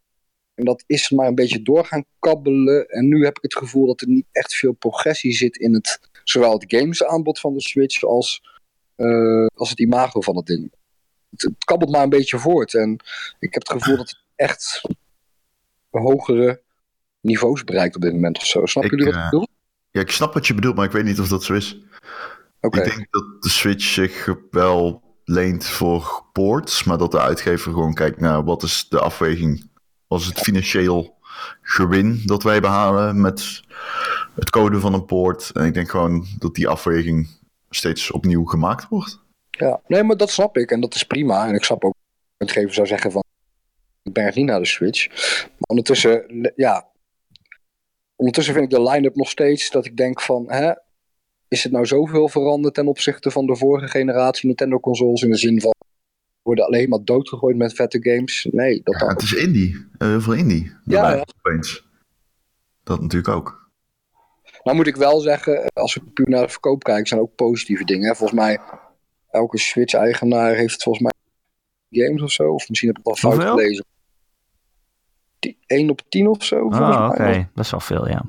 En 0.53 0.65
dat 0.65 0.84
is 0.88 1.09
maar 1.09 1.27
een 1.27 1.36
beetje 1.36 1.61
door 1.61 1.86
gaan 1.86 2.05
kabbelen. 2.19 2.88
En 2.88 3.07
nu 3.07 3.23
heb 3.23 3.38
ik 3.38 3.43
het 3.43 3.55
gevoel 3.55 3.86
dat 3.88 4.01
er 4.01 4.07
niet 4.07 4.25
echt 4.32 4.53
veel 4.55 4.71
progressie 4.73 5.34
zit 5.34 5.57
in 5.57 5.73
het... 5.73 5.99
Zowel 6.23 6.53
het 6.53 6.63
gamesaanbod 6.67 7.39
van 7.39 7.53
de 7.53 7.61
Switch 7.61 8.03
als, 8.03 8.41
eh, 8.95 9.45
als 9.55 9.69
het 9.69 9.79
imago 9.79 10.21
van 10.21 10.36
het 10.36 10.45
ding. 10.45 10.71
Het, 11.29 11.41
het 11.41 11.63
kabbelt 11.63 11.91
maar 11.91 12.03
een 12.03 12.09
beetje 12.09 12.39
voort. 12.39 12.73
En 12.73 12.91
ik 13.39 13.53
heb 13.53 13.67
het 13.67 13.71
gevoel 13.71 13.97
dat 13.97 14.09
het 14.09 14.19
echt 14.36 14.82
hogere 15.99 16.61
niveaus 17.19 17.63
bereikt 17.63 17.95
op 17.95 18.01
dit 18.01 18.13
moment 18.13 18.37
of 18.37 18.45
zo. 18.45 18.65
Snap 18.65 18.83
Ik, 18.83 18.89
jullie 18.89 19.05
wat 19.05 19.13
ik 19.13 19.19
eh, 19.19 19.29
bedoel? 19.29 19.47
Ja, 19.91 20.01
ik 20.01 20.11
snap 20.11 20.33
wat 20.33 20.47
je 20.47 20.53
bedoelt, 20.53 20.75
maar 20.75 20.85
ik 20.85 20.91
weet 20.91 21.03
niet 21.03 21.19
of 21.19 21.27
dat 21.27 21.43
zo 21.43 21.53
is. 21.53 21.81
Oké. 22.61 22.77
Ik 22.77 22.85
denk 22.85 23.07
dat 23.11 23.25
de 23.39 23.49
Switch 23.49 23.85
zich 23.85 24.35
wel 24.51 25.01
leent 25.23 25.65
voor 25.65 26.25
ports, 26.31 26.83
maar 26.83 26.97
dat 26.97 27.11
de 27.11 27.19
uitgever 27.19 27.71
gewoon 27.71 27.93
kijkt 27.93 28.19
naar 28.19 28.43
wat 28.43 28.63
is 28.63 28.89
de 28.89 28.99
afweging. 28.99 29.69
Is 30.07 30.25
het 30.25 30.39
financieel 30.39 31.19
gewin 31.61 32.21
dat 32.25 32.43
wij 32.43 32.61
behalen 32.61 33.21
met 33.21 33.61
het 34.35 34.49
code 34.49 34.79
van 34.79 34.93
een 34.93 35.05
poort. 35.05 35.51
En 35.53 35.65
ik 35.65 35.73
denk 35.73 35.89
gewoon 35.89 36.25
dat 36.39 36.55
die 36.55 36.67
afweging 36.67 37.29
steeds 37.69 38.11
opnieuw 38.11 38.45
gemaakt 38.45 38.87
wordt. 38.89 39.19
Ja, 39.49 39.81
nee, 39.87 40.03
maar 40.03 40.17
dat 40.17 40.29
snap 40.29 40.57
ik 40.57 40.71
en 40.71 40.81
dat 40.81 40.95
is 40.95 41.03
prima. 41.03 41.47
En 41.47 41.53
ik 41.53 41.63
snap 41.63 41.83
ook 41.83 41.93
dat 42.37 42.47
het 42.47 42.57
gever 42.57 42.73
zou 42.73 42.87
zeggen 42.87 43.11
van, 43.11 43.23
ik 44.03 44.13
ben 44.13 44.25
het 44.25 44.35
niet 44.35 44.45
naar 44.45 44.59
de 44.59 44.65
Switch. 44.65 45.07
Maar 45.37 45.67
ondertussen, 45.67 46.51
ja, 46.55 46.87
ondertussen 48.15 48.53
vind 48.53 48.65
ik 48.65 48.77
de 48.77 48.89
line-up 48.89 49.15
nog 49.15 49.29
steeds 49.29 49.71
dat 49.71 49.85
ik 49.85 49.97
denk 49.97 50.21
van, 50.21 50.51
hè, 50.51 50.71
is 51.47 51.63
het 51.63 51.71
nou 51.71 51.85
zoveel 51.85 52.27
veranderd 52.29 52.73
ten 52.73 52.87
opzichte 52.87 53.31
van 53.31 53.45
de 53.45 53.55
vorige 53.55 53.87
generatie 53.87 54.47
Nintendo-consoles 54.47 55.21
in 55.21 55.31
de 55.31 55.37
zin 55.37 55.61
van, 55.61 55.73
worden 56.41 56.65
alleen 56.65 56.89
maar 56.89 57.03
doodgegooid 57.03 57.57
met 57.57 57.73
vette 57.73 57.99
games? 58.01 58.47
Nee, 58.51 58.81
dat 58.83 58.99
Ja, 58.99 59.07
het 59.07 59.21
is 59.21 59.33
indie. 59.33 59.87
Eh, 59.97 60.07
heel 60.07 60.21
veel 60.21 60.33
indie. 60.33 60.71
Ja, 60.85 61.11
ja. 61.11 61.25
opeens. 61.37 61.89
Dat 62.83 63.01
natuurlijk 63.01 63.33
ook. 63.35 63.69
Nou 64.63 64.77
moet 64.77 64.87
ik 64.87 64.95
wel 64.95 65.19
zeggen, 65.19 65.71
als 65.73 65.93
we 65.93 66.01
puur 66.01 66.29
naar 66.29 66.41
de 66.41 66.49
verkoop 66.49 66.83
kijken, 66.83 67.07
zijn 67.07 67.19
er 67.19 67.25
ook 67.25 67.35
positieve 67.35 67.83
dingen. 67.83 68.09
Hè. 68.09 68.15
Volgens 68.15 68.39
mij, 68.39 68.59
elke 69.29 69.57
Switch-eigenaar 69.57 70.55
heeft 70.55 70.83
volgens 70.83 71.03
mij 71.03 71.13
games 72.03 72.21
of 72.21 72.31
zo. 72.31 72.53
Of 72.53 72.69
misschien 72.69 72.89
heb 72.89 72.97
ik 72.97 73.05
het 73.05 73.23
al 73.23 73.31
fout 73.31 73.43
gelezen. 73.43 73.85
1 75.65 75.89
op 75.89 76.01
10 76.09 76.27
of 76.27 76.43
zo, 76.43 76.59
volgens 76.59 76.95
oh, 76.95 77.07
oké, 77.11 77.21
mij. 77.21 77.49
dat 77.53 77.65
is 77.65 77.71
wel 77.71 77.79
veel, 77.79 78.07
ja. 78.07 78.25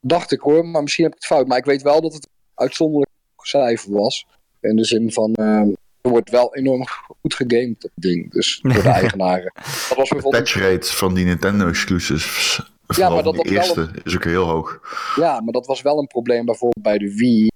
Dacht 0.00 0.32
ik 0.32 0.40
hoor, 0.40 0.66
maar 0.66 0.82
misschien 0.82 1.04
heb 1.04 1.12
ik 1.12 1.18
het 1.18 1.28
fout. 1.28 1.46
Maar 1.46 1.58
ik 1.58 1.64
weet 1.64 1.82
wel 1.82 2.00
dat 2.00 2.12
het 2.12 2.28
uitzonderlijk 2.54 3.10
cijfer 3.36 3.92
was. 3.92 4.26
In 4.60 4.76
de 4.76 4.84
zin 4.84 5.12
van, 5.12 5.32
eh, 5.34 5.60
er 6.00 6.10
wordt 6.10 6.30
wel 6.30 6.54
enorm 6.54 6.86
goed 7.20 7.34
gegamed, 7.34 7.80
dat 7.80 7.90
ding. 7.94 8.32
Dus 8.32 8.58
door 8.62 8.82
de 8.82 8.88
eigenaren. 8.88 9.52
Dat 9.54 9.96
was 9.96 10.08
De 10.08 10.14
bijvoorbeeld 10.14 10.44
patch 10.44 10.54
rate 10.54 10.92
van 10.92 11.14
die 11.14 11.24
Nintendo 11.24 11.68
exclusives, 11.68 12.60
vooral 12.86 13.14
maar 13.14 13.22
dat 13.22 13.34
de 13.34 13.54
was 13.54 13.74
wel 13.74 13.84
eerste, 13.84 14.00
is 14.04 14.14
ook 14.14 14.24
heel 14.24 14.44
hoog. 14.44 14.80
Ja, 15.16 15.40
maar 15.40 15.52
dat 15.52 15.66
was 15.66 15.82
wel 15.82 15.98
een 15.98 16.06
probleem 16.06 16.44
bijvoorbeeld 16.44 16.84
bij 16.84 16.98
de 16.98 17.14
Wii. 17.14 17.50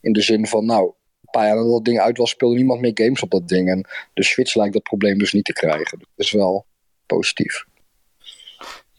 In 0.00 0.12
de 0.12 0.22
zin 0.22 0.46
van, 0.46 0.66
nou, 0.66 0.84
een 0.84 1.30
paar 1.30 1.46
jaar 1.46 1.56
nadat 1.56 1.72
dat 1.72 1.84
ding 1.84 1.98
uit 1.98 2.18
was, 2.18 2.30
speelde 2.30 2.56
niemand 2.56 2.80
meer 2.80 2.90
games 2.94 3.22
op 3.22 3.30
dat 3.30 3.48
ding. 3.48 3.68
En 3.68 3.86
de 4.14 4.24
Switch 4.24 4.54
lijkt 4.54 4.72
dat 4.72 4.82
probleem 4.82 5.18
dus 5.18 5.32
niet 5.32 5.44
te 5.44 5.52
krijgen. 5.52 5.98
Dat 5.98 6.08
is 6.16 6.32
wel 6.32 6.66
positief. 7.06 7.64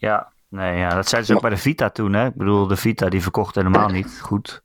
Ja, 0.04 0.32
nee, 0.48 0.78
ja, 0.78 0.88
dat 0.88 1.08
zeiden 1.08 1.30
ze 1.30 1.36
ook 1.36 1.40
bij 1.42 1.50
de 1.50 1.56
Vita 1.56 1.90
toen, 1.90 2.12
hè. 2.12 2.26
Ik 2.26 2.34
bedoel, 2.36 2.66
de 2.66 2.76
Vita 2.76 3.08
die 3.08 3.22
verkocht 3.22 3.54
helemaal 3.54 3.88
niet 3.88 4.20
goed. 4.20 4.62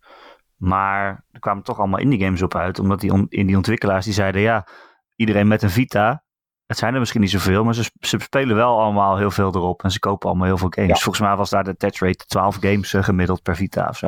Maar 0.55 1.25
er 1.31 1.39
kwamen 1.39 1.63
toch 1.63 1.79
allemaal 1.79 1.99
indie 1.99 2.19
games 2.19 2.41
op 2.41 2.55
uit, 2.55 2.79
omdat 2.79 2.99
die 2.99 3.11
on- 3.11 3.25
in 3.29 3.47
die 3.47 3.55
ontwikkelaars 3.55 4.05
die 4.05 4.13
zeiden, 4.13 4.41
ja, 4.41 4.67
iedereen 5.15 5.47
met 5.47 5.61
een 5.63 5.69
Vita, 5.69 6.23
het 6.65 6.77
zijn 6.77 6.93
er 6.93 6.99
misschien 6.99 7.21
niet 7.21 7.29
zoveel, 7.29 7.63
maar 7.63 7.75
ze, 7.75 7.91
ze 7.99 8.17
spelen 8.19 8.55
wel 8.55 8.79
allemaal 8.79 9.17
heel 9.17 9.31
veel 9.31 9.55
erop 9.55 9.83
en 9.83 9.91
ze 9.91 9.99
kopen 9.99 10.29
allemaal 10.29 10.47
heel 10.47 10.57
veel 10.57 10.69
games. 10.71 10.89
Ja. 10.89 10.95
Volgens 10.95 11.19
mij 11.27 11.35
was 11.35 11.49
daar 11.49 11.63
de 11.63 11.69
attach 11.71 11.99
rate 11.99 12.25
12 12.25 12.55
games 12.59 12.93
eh, 12.93 13.03
gemiddeld 13.03 13.41
per 13.43 13.55
Vita 13.55 13.87
of 13.89 13.97
zo. 13.97 14.07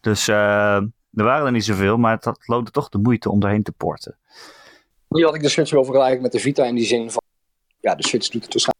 Dus 0.00 0.28
eh, 0.28 0.74
Er 1.14 1.24
waren 1.24 1.46
er 1.46 1.52
niet 1.52 1.64
zoveel, 1.64 1.96
maar 1.96 2.12
het 2.14 2.24
had- 2.24 2.46
loonde 2.46 2.70
toch 2.70 2.88
de 2.88 2.98
moeite 2.98 3.30
om 3.30 3.40
daarheen 3.40 3.62
te 3.62 3.72
porten. 3.72 4.18
Hier 5.08 5.24
had 5.24 5.34
ik 5.34 5.42
de 5.42 5.48
Switch 5.48 5.70
wel 5.70 5.84
vergelijken 5.84 6.22
met 6.22 6.32
de 6.32 6.38
Vita 6.38 6.64
in 6.64 6.74
die 6.74 6.84
zin 6.86 7.10
van... 7.10 7.22
Ja, 7.80 7.94
de 7.94 8.06
Switch 8.06 8.28
doet 8.28 8.42
het 8.42 8.71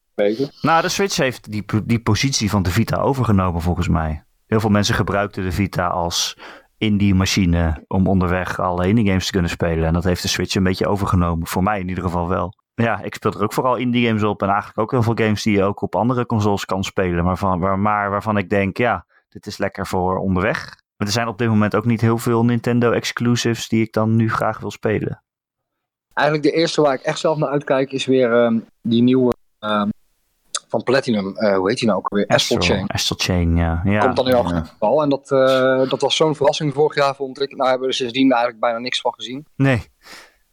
Nou, 0.60 0.82
de 0.82 0.88
Switch 0.88 1.16
heeft 1.16 1.50
die, 1.50 1.64
die 1.84 2.00
positie 2.00 2.50
van 2.50 2.62
de 2.62 2.70
Vita 2.70 2.96
overgenomen 2.96 3.60
volgens 3.60 3.88
mij. 3.88 4.24
Heel 4.46 4.60
veel 4.60 4.70
mensen 4.70 4.94
gebruikten 4.94 5.44
de 5.44 5.52
Vita 5.52 5.86
als 5.86 6.36
indie-machine 6.78 7.84
om 7.88 8.06
onderweg 8.06 8.60
alle 8.60 8.88
indie 8.88 9.06
games 9.06 9.26
te 9.26 9.32
kunnen 9.32 9.50
spelen. 9.50 9.84
En 9.84 9.92
dat 9.92 10.04
heeft 10.04 10.22
de 10.22 10.28
Switch 10.28 10.54
een 10.54 10.62
beetje 10.62 10.86
overgenomen. 10.86 11.46
Voor 11.46 11.62
mij 11.62 11.80
in 11.80 11.88
ieder 11.88 12.04
geval 12.04 12.28
wel. 12.28 12.54
Ja, 12.74 13.02
ik 13.02 13.14
speel 13.14 13.32
er 13.32 13.42
ook 13.42 13.52
vooral 13.52 13.76
indie 13.76 14.06
games 14.06 14.22
op. 14.22 14.42
En 14.42 14.48
eigenlijk 14.48 14.78
ook 14.78 14.90
heel 14.90 15.02
veel 15.02 15.26
games 15.26 15.42
die 15.42 15.56
je 15.56 15.62
ook 15.62 15.82
op 15.82 15.94
andere 15.94 16.26
consoles 16.26 16.64
kan 16.64 16.84
spelen. 16.84 17.24
Maar, 17.24 17.38
van, 17.38 17.60
waar, 17.60 17.78
maar 17.78 18.10
waarvan 18.10 18.36
ik 18.36 18.48
denk, 18.48 18.76
ja, 18.76 19.06
dit 19.28 19.46
is 19.46 19.58
lekker 19.58 19.86
voor 19.86 20.18
onderweg. 20.18 20.64
Maar 20.96 21.06
er 21.06 21.12
zijn 21.12 21.28
op 21.28 21.38
dit 21.38 21.48
moment 21.48 21.74
ook 21.74 21.84
niet 21.84 22.00
heel 22.00 22.18
veel 22.18 22.44
Nintendo 22.44 22.90
exclusives 22.90 23.68
die 23.68 23.82
ik 23.82 23.92
dan 23.92 24.16
nu 24.16 24.30
graag 24.30 24.58
wil 24.58 24.70
spelen. 24.70 25.22
Eigenlijk 26.12 26.48
de 26.48 26.60
eerste 26.60 26.82
waar 26.82 26.94
ik 26.94 27.00
echt 27.00 27.18
zelf 27.18 27.38
naar 27.38 27.48
uitkijk 27.48 27.92
is 27.92 28.06
weer 28.06 28.32
ehm, 28.32 28.58
die 28.82 29.02
nieuwe 29.02 29.34
ehm, 29.58 29.88
van 30.72 30.82
Platinum. 30.82 31.36
Eh, 31.36 31.56
hoe 31.56 31.68
heet 31.68 31.78
die 31.78 31.86
nou 31.88 31.98
ook 31.98 32.08
weer? 32.08 32.26
Astral 32.26 32.60
Chain. 32.62 32.86
Astral 32.86 33.18
Chain, 33.18 33.56
ja. 33.56 33.80
ja. 33.84 34.00
Komt 34.00 34.16
dan 34.16 34.24
in 34.28 34.30
Ja. 34.30 34.36
augustus 34.42 34.70
al. 34.78 35.02
En 35.02 35.08
dat, 35.08 35.30
eh, 35.30 35.88
dat 35.90 36.00
was 36.00 36.16
zo'n 36.16 36.34
verrassing 36.36 36.74
vorig 36.74 36.94
jaar 36.94 37.14
vond 37.14 37.40
ik. 37.40 37.50
Nou 37.56 37.62
hebben 37.62 37.80
we 37.80 37.92
er 37.92 37.98
sindsdien 37.98 38.30
eigenlijk 38.30 38.60
bijna 38.60 38.78
niks 38.78 39.00
van 39.00 39.14
gezien. 39.14 39.46
Nee, 39.56 39.76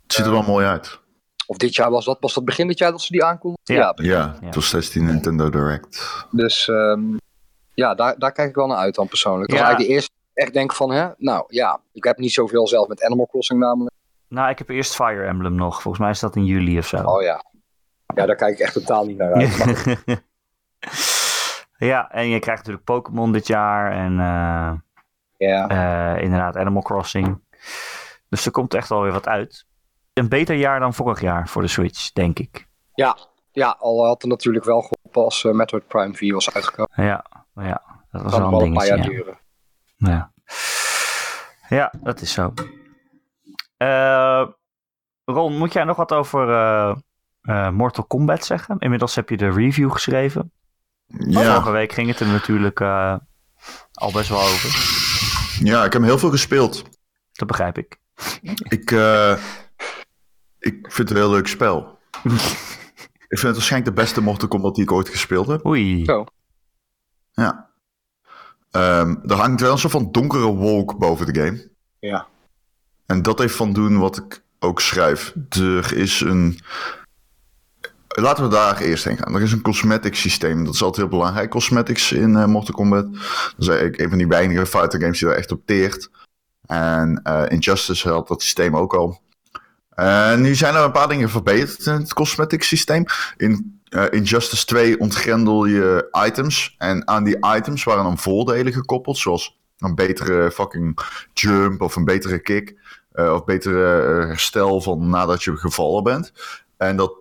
Het 0.04 0.14
ziet 0.14 0.26
er 0.26 0.32
wel 0.32 0.44
mooi 0.44 0.66
uit. 0.66 1.00
Of 1.48 1.58
dit 1.58 1.76
jaar 1.76 1.90
was 1.92 2.06
dat. 2.06 2.18
Was 2.20 2.34
dat 2.34 2.46
begin 2.46 2.68
dit 2.68 2.78
jaar 2.78 2.92
dat 2.92 3.02
ze 3.02 3.12
die 3.12 3.24
aankondigden? 3.24 3.76
Ja. 3.76 3.92
Ja, 3.96 4.12
Ja. 4.42 4.46
het 4.46 4.56
was 4.56 4.68
steeds 4.68 4.90
die 4.92 5.02
Nintendo 5.02 5.50
Direct. 5.50 6.26
Dus 6.32 6.68
ehm, 6.68 7.02
ja, 7.74 7.96
daar, 7.96 8.16
daar 8.18 8.32
kijk 8.32 8.50
ik 8.50 8.56
wel 8.56 8.68
naar 8.68 8.78
uit 8.78 8.96
dan 8.96 9.08
persoonlijk. 9.08 9.50
Dat 9.50 9.58
Ja. 9.60 9.64
was 9.66 9.74
eigenlijk 9.74 9.90
de 9.90 9.96
eerste 9.96 10.12
echt 10.34 10.54
denk 10.54 10.74
van, 10.74 10.92
hè, 10.92 11.08
nou 11.18 11.44
ja, 11.48 11.80
ik 11.94 12.04
heb 12.04 12.18
niet 12.18 12.34
zoveel 12.34 12.68
zelf 12.68 12.88
met 12.88 13.04
Animal 13.04 13.28
Crossing 13.28 13.60
namelijk. 13.60 13.96
nou 14.28 14.50
ik 14.50 14.58
heb 14.58 14.70
eerst 14.70 14.96
Fire 14.96 15.24
Emblem 15.26 15.56
nog. 15.56 15.82
Volgens 15.82 16.04
mij 16.04 16.12
is 16.12 16.20
dat 16.20 16.36
in 16.36 16.46
juli 16.46 16.78
of 16.78 16.88
zo. 16.88 16.98
Oh 17.04 17.22
ja. 17.22 17.44
Ja, 18.16 18.26
daar 18.26 18.36
kijk 18.36 18.54
ik 18.54 18.60
echt 18.60 18.74
totaal 18.74 19.06
niet 19.06 19.18
naar 19.18 19.34
uit. 19.34 19.58
Maar 19.58 20.24
ja, 21.92 22.12
en 22.12 22.28
je 22.28 22.40
krijgt 22.40 22.60
natuurlijk 22.60 22.86
Pokémon 22.86 23.32
dit 23.32 23.48
jaar 23.48 23.92
en 23.92 24.20
eh, 24.20 24.72
ja. 25.38 25.68
eh, 25.68 26.24
inderdaad 26.24 26.58
Animal 26.58 26.82
Crossing. 26.82 27.42
Dus 28.30 28.46
er 28.46 28.52
komt 28.52 28.74
echt 28.74 28.90
wel 28.90 29.02
weer 29.02 29.12
wat 29.12 29.28
uit. 29.28 29.66
Een 30.14 30.30
beter 30.30 30.56
jaar 30.56 30.80
dan 30.80 30.94
vorig 30.94 31.22
jaar 31.22 31.48
voor 31.48 31.62
de 31.62 31.68
Switch, 31.68 32.12
denk 32.12 32.40
ik. 32.40 32.68
ja, 33.52 33.76
al 33.80 34.06
had 34.06 34.22
het 34.22 34.32
natuurlijk 34.32 34.66
wel 34.66 34.82
geholpen 34.82 35.24
als 35.24 35.46
eh, 35.46 35.52
Metroid 35.52 35.88
Prime 35.88 36.14
4 36.14 36.34
was 36.34 36.54
uitgekomen. 36.54 37.06
Ja, 37.06 37.26
ja 37.54 37.84
dat 38.12 38.22
was 38.22 38.38
wel 38.38 38.50
kan 38.50 38.62
een 38.62 38.68
een 38.68 38.74
paar 38.74 38.88
jaar 38.88 38.98
Ja. 38.98 39.04
duren. 39.04 39.40
Ja. 39.98 40.32
ja, 41.70 41.94
dat 42.02 42.22
is 42.22 42.32
zo. 42.34 42.54
Ron, 45.26 45.58
moet 45.58 45.74
jij 45.74 45.84
nog 45.84 45.98
wat 45.98 46.14
over 46.14 46.48
eh, 47.42 47.70
Mortal 47.70 48.04
Kombat 48.04 48.46
zeggen? 48.46 48.80
Inmiddels 48.80 49.16
heb 49.16 49.30
je 49.30 49.38
de 49.38 49.50
review 49.50 49.92
geschreven. 49.92 50.52
Ja, 51.08 51.54
Vorige 51.54 51.72
week 51.72 51.92
ging 51.92 52.08
het 52.08 52.20
er 52.20 52.28
natuurlijk 52.28 52.80
eh, 52.80 53.16
al 53.94 54.12
best 54.12 54.30
wel 54.30 54.42
over. 54.42 54.70
ja, 55.64 55.86
ik 55.86 55.94
heb 55.94 56.02
heel 56.02 56.18
veel 56.18 56.32
gespeeld. 56.32 56.84
Dat 57.32 57.48
begrijp 57.48 57.78
ik. 57.78 57.98
Ik, 58.64 58.92
eh, 58.92 59.32
ik 60.60 60.92
vind 60.92 60.98
het 60.98 61.10
een 61.10 61.16
heel 61.16 61.30
leuk 61.30 61.48
spel. 61.48 62.00
ik 63.28 63.38
vind 63.38 63.42
het 63.42 63.54
waarschijnlijk 63.54 63.96
de 63.96 64.02
beste 64.02 64.22
Mortal 64.22 64.48
Kombat 64.48 64.76
die 64.76 64.84
ik 64.84 64.92
ooit 64.92 65.10
gespeeld 65.10 65.48
heb. 65.48 65.66
Oei. 65.66 66.06
Zo. 66.06 66.26
Ja. 67.32 67.70
Ehm, 68.72 69.16
er 69.26 69.36
hangt 69.36 69.62
wel 69.62 69.72
een 69.72 69.78
soort 69.78 69.94
van 69.94 70.12
donkere 70.12 70.46
wolk 70.46 70.98
boven 70.98 71.34
de 71.34 71.42
game. 71.42 71.70
Ja. 72.00 72.28
En 73.06 73.22
dat 73.22 73.40
heeft 73.40 73.56
van 73.56 73.74
doen 73.74 73.98
wat 73.98 74.18
ik 74.18 74.44
ook 74.60 74.82
schrijf. 74.82 75.34
Er 75.50 75.98
is 75.98 76.22
een. 76.22 76.60
Laten 78.22 78.44
we 78.44 78.50
daar 78.50 78.82
eerst 78.82 79.04
heen 79.04 79.18
gaan. 79.18 79.36
Er 79.36 79.42
is 79.42 79.52
een 79.52 79.62
cosmetic 79.62 80.16
systeem. 80.16 80.66
Dat 80.66 80.74
is 80.74 80.84
altijd 80.84 81.08
heel 81.08 81.18
belangrijk. 81.18 81.50
Cosmetics 81.50 82.12
in 82.12 82.36
eh, 82.36 82.46
Mortal 82.46 82.76
Kombat. 82.76 83.14
Dat 83.14 83.54
is 83.58 83.68
eigenlijk 83.68 84.02
een 84.02 84.10
van 84.10 84.18
die 84.18 84.28
weinige 84.28 84.66
fighter 84.66 85.00
games 85.00 85.20
die 85.20 85.28
daar 85.28 85.38
echt 85.38 85.52
op 85.52 85.62
teert. 85.66 86.10
En 86.66 87.20
eh, 87.24 87.44
Injustice 87.48 88.10
had 88.10 88.28
dat 88.28 88.42
systeem 88.42 88.78
ook 88.78 88.94
al. 88.94 89.22
En 89.90 90.42
nu 90.42 90.56
zijn 90.56 90.76
er 90.76 90.84
een 90.84 90.92
paar 90.92 91.08
dingen 91.08 91.30
verbeterd 91.30 91.86
in 91.86 91.94
het 91.94 92.14
cosmetic 92.14 92.64
systeem. 92.64 93.06
In 93.38 93.82
eh, 93.90 94.06
Injustice 94.10 94.66
2 94.66 95.00
ontgrendel 95.00 95.66
je 95.66 96.22
items. 96.28 96.76
En 96.78 97.08
aan 97.08 97.24
die 97.24 97.38
items 97.56 97.84
waren 97.84 98.04
dan 98.04 98.18
voordelen 98.18 98.74
gekoppeld. 98.74 99.18
Zoals 99.18 99.60
een 99.78 99.96
betere 99.96 100.52
fucking 100.52 101.00
jump 101.34 101.82
of 101.82 101.96
een 101.96 102.06
betere 102.06 102.40
kick. 102.40 102.76
eh, 103.12 103.34
of 103.34 103.46
betere 103.46 104.02
eh, 104.02 104.28
herstel 104.28 104.82
van 104.82 105.10
nadat 105.10 105.44
je 105.44 105.58
gevallen 105.58 106.04
bent. 106.04 106.34
En 106.78 106.96
dat 106.96 107.14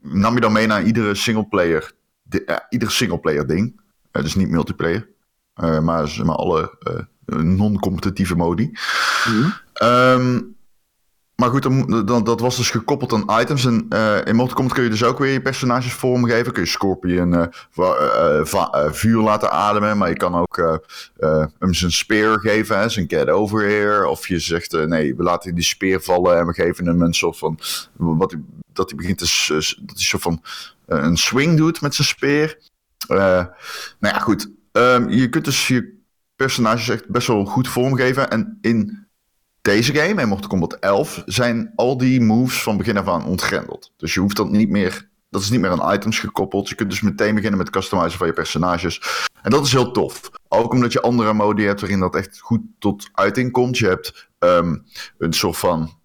nam 0.00 0.34
je 0.34 0.40
dan 0.40 0.52
mee 0.52 0.66
naar 0.66 0.82
iedere 0.82 1.14
singleplayer, 1.14 1.92
di- 2.22 2.38
eh, 2.38 2.56
ieder 2.68 2.90
singleplayer 2.90 3.46
ding. 3.46 3.80
Eh, 4.10 4.22
dus 4.22 4.34
niet 4.34 4.48
multiplayer. 4.50 5.08
eh, 5.54 5.80
maar, 5.80 6.20
maar 6.24 6.36
alle 6.36 6.76
eh, 6.80 7.36
non-competitieve 7.42 8.36
modi. 8.36 8.70
Ehm, 9.72 10.40
maar 11.40 11.50
goed, 11.50 11.62
dan, 12.06 12.24
dat 12.24 12.40
was 12.40 12.56
dus 12.56 12.70
gekoppeld 12.70 13.12
aan 13.12 13.40
items. 13.40 13.64
En 13.64 13.86
eh, 13.88 14.18
in 14.24 14.36
Mortal 14.36 14.56
Kombat 14.56 14.74
kun 14.74 14.82
je 14.82 14.90
dus 14.90 15.04
ook 15.04 15.18
weer 15.18 15.32
je 15.32 15.42
personages 15.42 15.92
vormgeven. 15.92 16.52
Kun 16.52 16.62
je 16.62 16.68
Scorpion 16.68 17.34
eh, 17.34 18.44
vuur 18.90 19.22
laten 19.22 19.50
ademen. 19.50 19.98
Maar 19.98 20.08
je 20.08 20.16
kan 20.16 20.34
ook 20.34 20.80
hem 21.58 21.74
zijn 21.74 21.92
speer 21.92 22.38
geven, 22.38 22.78
hè, 22.78 22.88
zijn 22.88 23.08
get 23.08 23.28
over 23.28 23.68
here. 23.68 24.08
Of 24.08 24.28
je 24.28 24.38
zegt, 24.38 24.86
nee, 24.86 25.16
we 25.16 25.22
laten 25.22 25.54
die 25.54 25.64
speer 25.64 26.00
vallen 26.00 26.38
en 26.38 26.46
we 26.46 26.52
geven 26.52 26.86
hem 26.86 27.02
een 27.02 27.14
soort 27.14 27.38
van... 27.38 27.58
Wat 27.96 28.34
dat 28.72 28.90
hij 28.90 28.98
begint 28.98 29.18
te... 29.18 29.54
Dat 29.86 29.96
hij 29.96 30.04
soort 30.04 30.22
van 30.22 30.42
een 30.86 31.16
swing 31.16 31.56
doet 31.56 31.80
met 31.80 31.94
zijn 31.94 32.08
speer. 32.08 32.58
Nou 33.08 33.48
ja, 34.00 34.18
goed. 34.18 34.50
Ehm, 34.72 35.08
je 35.08 35.28
kunt 35.28 35.44
dus 35.44 35.68
je 35.68 35.98
personages 36.36 36.88
echt 36.88 37.08
best 37.08 37.26
wel 37.26 37.44
goed 37.44 37.68
vormgeven. 37.68 38.30
En 38.30 38.58
in 38.60 39.08
deze 39.62 39.94
game, 39.94 40.22
in 40.22 40.28
Mortal 40.28 40.48
Kombat 40.48 40.72
11, 40.72 41.22
zijn 41.26 41.72
al 41.74 41.96
die 41.96 42.20
moves 42.20 42.62
van 42.62 42.76
begin 42.76 42.96
af 42.96 43.08
aan 43.08 43.24
ontgrendeld. 43.24 43.92
Dus 43.96 44.14
je 44.14 44.20
hoeft 44.20 44.36
dat 44.36 44.50
niet 44.50 44.68
meer. 44.68 45.08
Dat 45.30 45.42
is 45.42 45.50
niet 45.50 45.60
meer 45.60 45.70
aan 45.70 45.94
items 45.94 46.18
gekoppeld. 46.18 46.68
Je 46.68 46.74
kunt 46.74 46.90
dus 46.90 47.00
meteen 47.00 47.34
beginnen 47.34 47.58
met 47.58 47.70
customizen 47.70 48.18
van 48.18 48.26
je 48.26 48.32
personages. 48.32 49.28
En 49.42 49.50
dat 49.50 49.66
is 49.66 49.72
heel 49.72 49.92
tof. 49.92 50.30
Ook 50.48 50.72
omdat 50.72 50.92
je 50.92 51.00
andere 51.00 51.32
modi 51.32 51.64
hebt 51.64 51.80
waarin 51.80 52.00
dat 52.00 52.16
echt 52.16 52.38
goed 52.38 52.60
tot 52.78 53.08
uiting 53.12 53.52
komt. 53.52 53.78
Je 53.78 53.86
hebt 53.86 54.28
ehm, 54.38 54.76
een 55.18 55.32
soort 55.32 55.56
van 55.56 55.98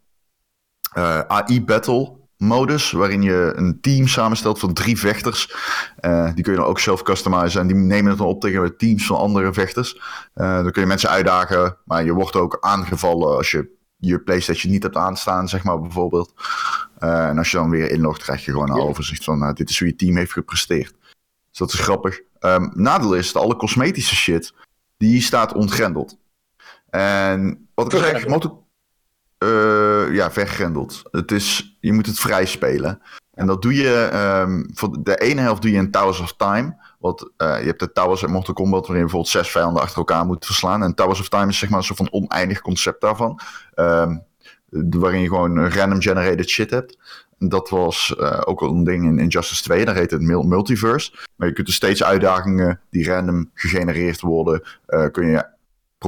eh, 0.94 1.20
AI-battle 1.20 2.16
modus, 2.38 2.92
waarin 2.92 3.22
je 3.22 3.52
een 3.56 3.78
team 3.82 4.08
samenstelt 4.08 4.60
van 4.60 4.74
drie 4.74 5.00
vechters. 5.00 5.56
Eh, 5.98 6.34
die 6.34 6.44
kun 6.44 6.54
je 6.54 6.60
dan 6.60 6.68
ook 6.68 6.80
zelf 6.80 7.02
customizen 7.04 7.62
en 7.62 7.68
die 7.68 7.76
nemen 7.76 8.10
het 8.10 8.18
dan 8.18 8.28
op 8.28 8.42
tegen 8.42 8.78
teams 8.78 9.06
van 9.06 9.18
andere 9.18 9.54
vechters. 9.54 10.02
Eh, 10.34 10.56
dan 10.64 10.72
kun 10.72 10.82
je 10.82 10.88
mensen 10.88 11.10
uitdagen, 11.10 11.78
maar 11.86 12.04
je 12.06 12.14
wordt 12.14 12.36
ook 12.36 12.58
aangevallen 12.60 13.36
als 13.38 13.52
je 13.52 13.74
je 13.98 14.20
PlayStation 14.20 14.72
niet 14.72 14.84
hebt 14.84 14.96
aanstaan, 14.96 15.50
zeg 15.50 15.64
maar 15.64 15.82
bijvoorbeeld. 15.82 16.34
Eh, 16.98 17.28
en 17.28 17.38
als 17.38 17.52
je 17.52 17.58
dan 17.58 17.70
weer 17.70 17.92
inlogt, 17.92 18.22
krijg 18.24 18.46
je 18.46 18.52
gewoon 18.52 18.70
een 18.70 18.76
Ja. 18.76 18.82
overzicht 18.84 19.24
van 19.24 19.40
nou, 19.40 19.54
dit 19.54 19.70
is 19.70 19.80
hoe 19.80 19.88
je 19.88 19.96
team 19.96 20.18
heeft 20.18 20.32
gepresteerd. 20.32 20.94
Dus 21.50 21.58
dat 21.58 21.74
is 21.74 21.80
grappig. 21.80 22.22
Ehm, 22.40 22.70
nadeel 22.74 23.14
is 23.14 23.32
dat 23.32 23.44
alle 23.44 23.56
cosmetische 23.56 24.16
shit, 24.16 24.54
die 24.98 25.22
staat 25.22 25.54
ontgrendeld. 25.54 26.18
En 26.90 27.68
wat 27.74 27.94
ik 27.94 28.00
zeg. 28.00 28.28
Mortal- 28.28 28.65
eh, 29.38 30.14
ja, 30.14 30.32
vergrendeld. 30.32 31.02
Het 31.12 31.32
is, 31.32 31.78
je 31.80 31.94
moet 31.94 32.06
het 32.06 32.20
vrij 32.20 32.46
spelen. 32.46 33.02
En 33.34 33.48
dat 33.48 33.62
doe 33.62 33.74
je, 33.74 34.10
ehm, 34.12 34.64
voor 34.74 35.04
de 35.04 35.18
ene 35.18 35.42
helft 35.42 35.62
doe 35.62 35.72
je 35.72 35.78
in 35.78 35.92
Towers 35.92 36.20
of 36.20 36.36
Time. 36.36 36.76
Want 37.00 37.32
eh, 37.38 37.60
je 37.60 37.66
hebt 37.66 37.80
de 37.80 37.92
Towers 37.92 38.22
uit 38.22 38.32
Mortal 38.32 38.54
Kombat, 38.54 38.80
waarin 38.88 38.96
je 38.96 39.02
bijvoorbeeld 39.02 39.32
zes 39.32 39.52
vijanden 39.52 39.82
achter 39.82 39.98
elkaar 39.98 40.26
moet 40.26 40.46
verslaan. 40.46 40.84
En 40.84 40.96
Towers 40.96 41.20
of 41.20 41.30
Time 41.30 41.48
is 41.48 41.58
zeg 41.58 41.70
maar 41.70 41.78
een 41.78 41.86
soort 41.86 41.98
van 41.98 42.12
oneindig 42.12 42.62
concept 42.62 43.02
daarvan. 43.02 43.40
Ehm, 43.74 44.18
waarin 44.70 45.22
je 45.22 45.28
gewoon 45.28 45.70
random 45.70 46.02
generated 46.02 46.50
shit 46.50 46.70
hebt. 46.70 46.98
Dat 47.40 47.70
was 47.70 48.16
eh, 48.16 48.42
ook 48.46 48.62
al 48.62 48.70
een 48.70 48.84
ding 48.84 49.06
in 49.06 49.20
Injustice 49.20 49.64
2, 49.64 49.86
daar 49.86 49.96
heet 49.96 50.12
het 50.12 50.22
mul- 50.22 50.44
multiverse. 50.44 51.12
Maar 51.36 51.48
je 51.48 51.54
kunt 51.54 51.68
dus 51.68 51.76
steeds 51.76 52.04
uitdagingen 52.04 52.80
die 52.90 53.10
random 53.10 53.50
gegenereerd 53.54 54.22
worden, 54.22 54.64
kun 55.12 55.28
je 55.28 55.46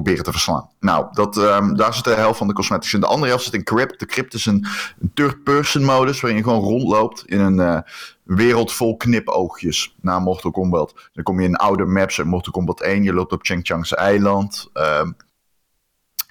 proberen 0.02 0.24
te 0.24 0.32
verslaan. 0.32 0.70
Nou, 0.80 1.06
dat, 1.12 1.38
ehm, 1.38 1.74
daar 1.74 1.94
zit 1.94 2.04
de 2.04 2.14
helft 2.14 2.38
van 2.38 2.48
de 2.48 2.54
cosmetics 2.54 2.94
in. 2.94 3.00
De 3.00 3.06
andere 3.06 3.28
helft 3.28 3.44
zit 3.44 3.54
in 3.54 3.64
Crypt. 3.64 4.00
De 4.00 4.06
Crypt 4.06 4.34
is 4.34 4.46
een, 4.46 4.66
third-person 5.14 5.84
modus 5.84 6.22
waarin 6.22 6.40
je 6.40 6.46
gewoon 6.46 6.64
rondloopt 6.64 7.24
in 7.26 7.40
een 7.40 7.60
eh, 7.60 7.80
wereld 8.24 8.74
vol 8.74 8.98
knipoogjes 8.98 9.96
na 10.02 10.20
Mortal 10.20 10.52
Kombat. 10.52 11.10
Dan 11.14 11.24
kom 11.24 11.40
je 11.40 11.48
in 11.48 11.56
oude 11.56 11.86
maps 11.86 12.20
uit 12.20 12.28
Mortal 12.28 12.52
Kombat 12.52 12.82
1. 12.82 13.04
Je 13.04 13.14
loopt 13.14 13.32
op 13.32 13.46
Cheng 13.46 13.66
Chang's 13.66 13.94
eiland. 13.94 14.70
Ehm, 14.74 15.12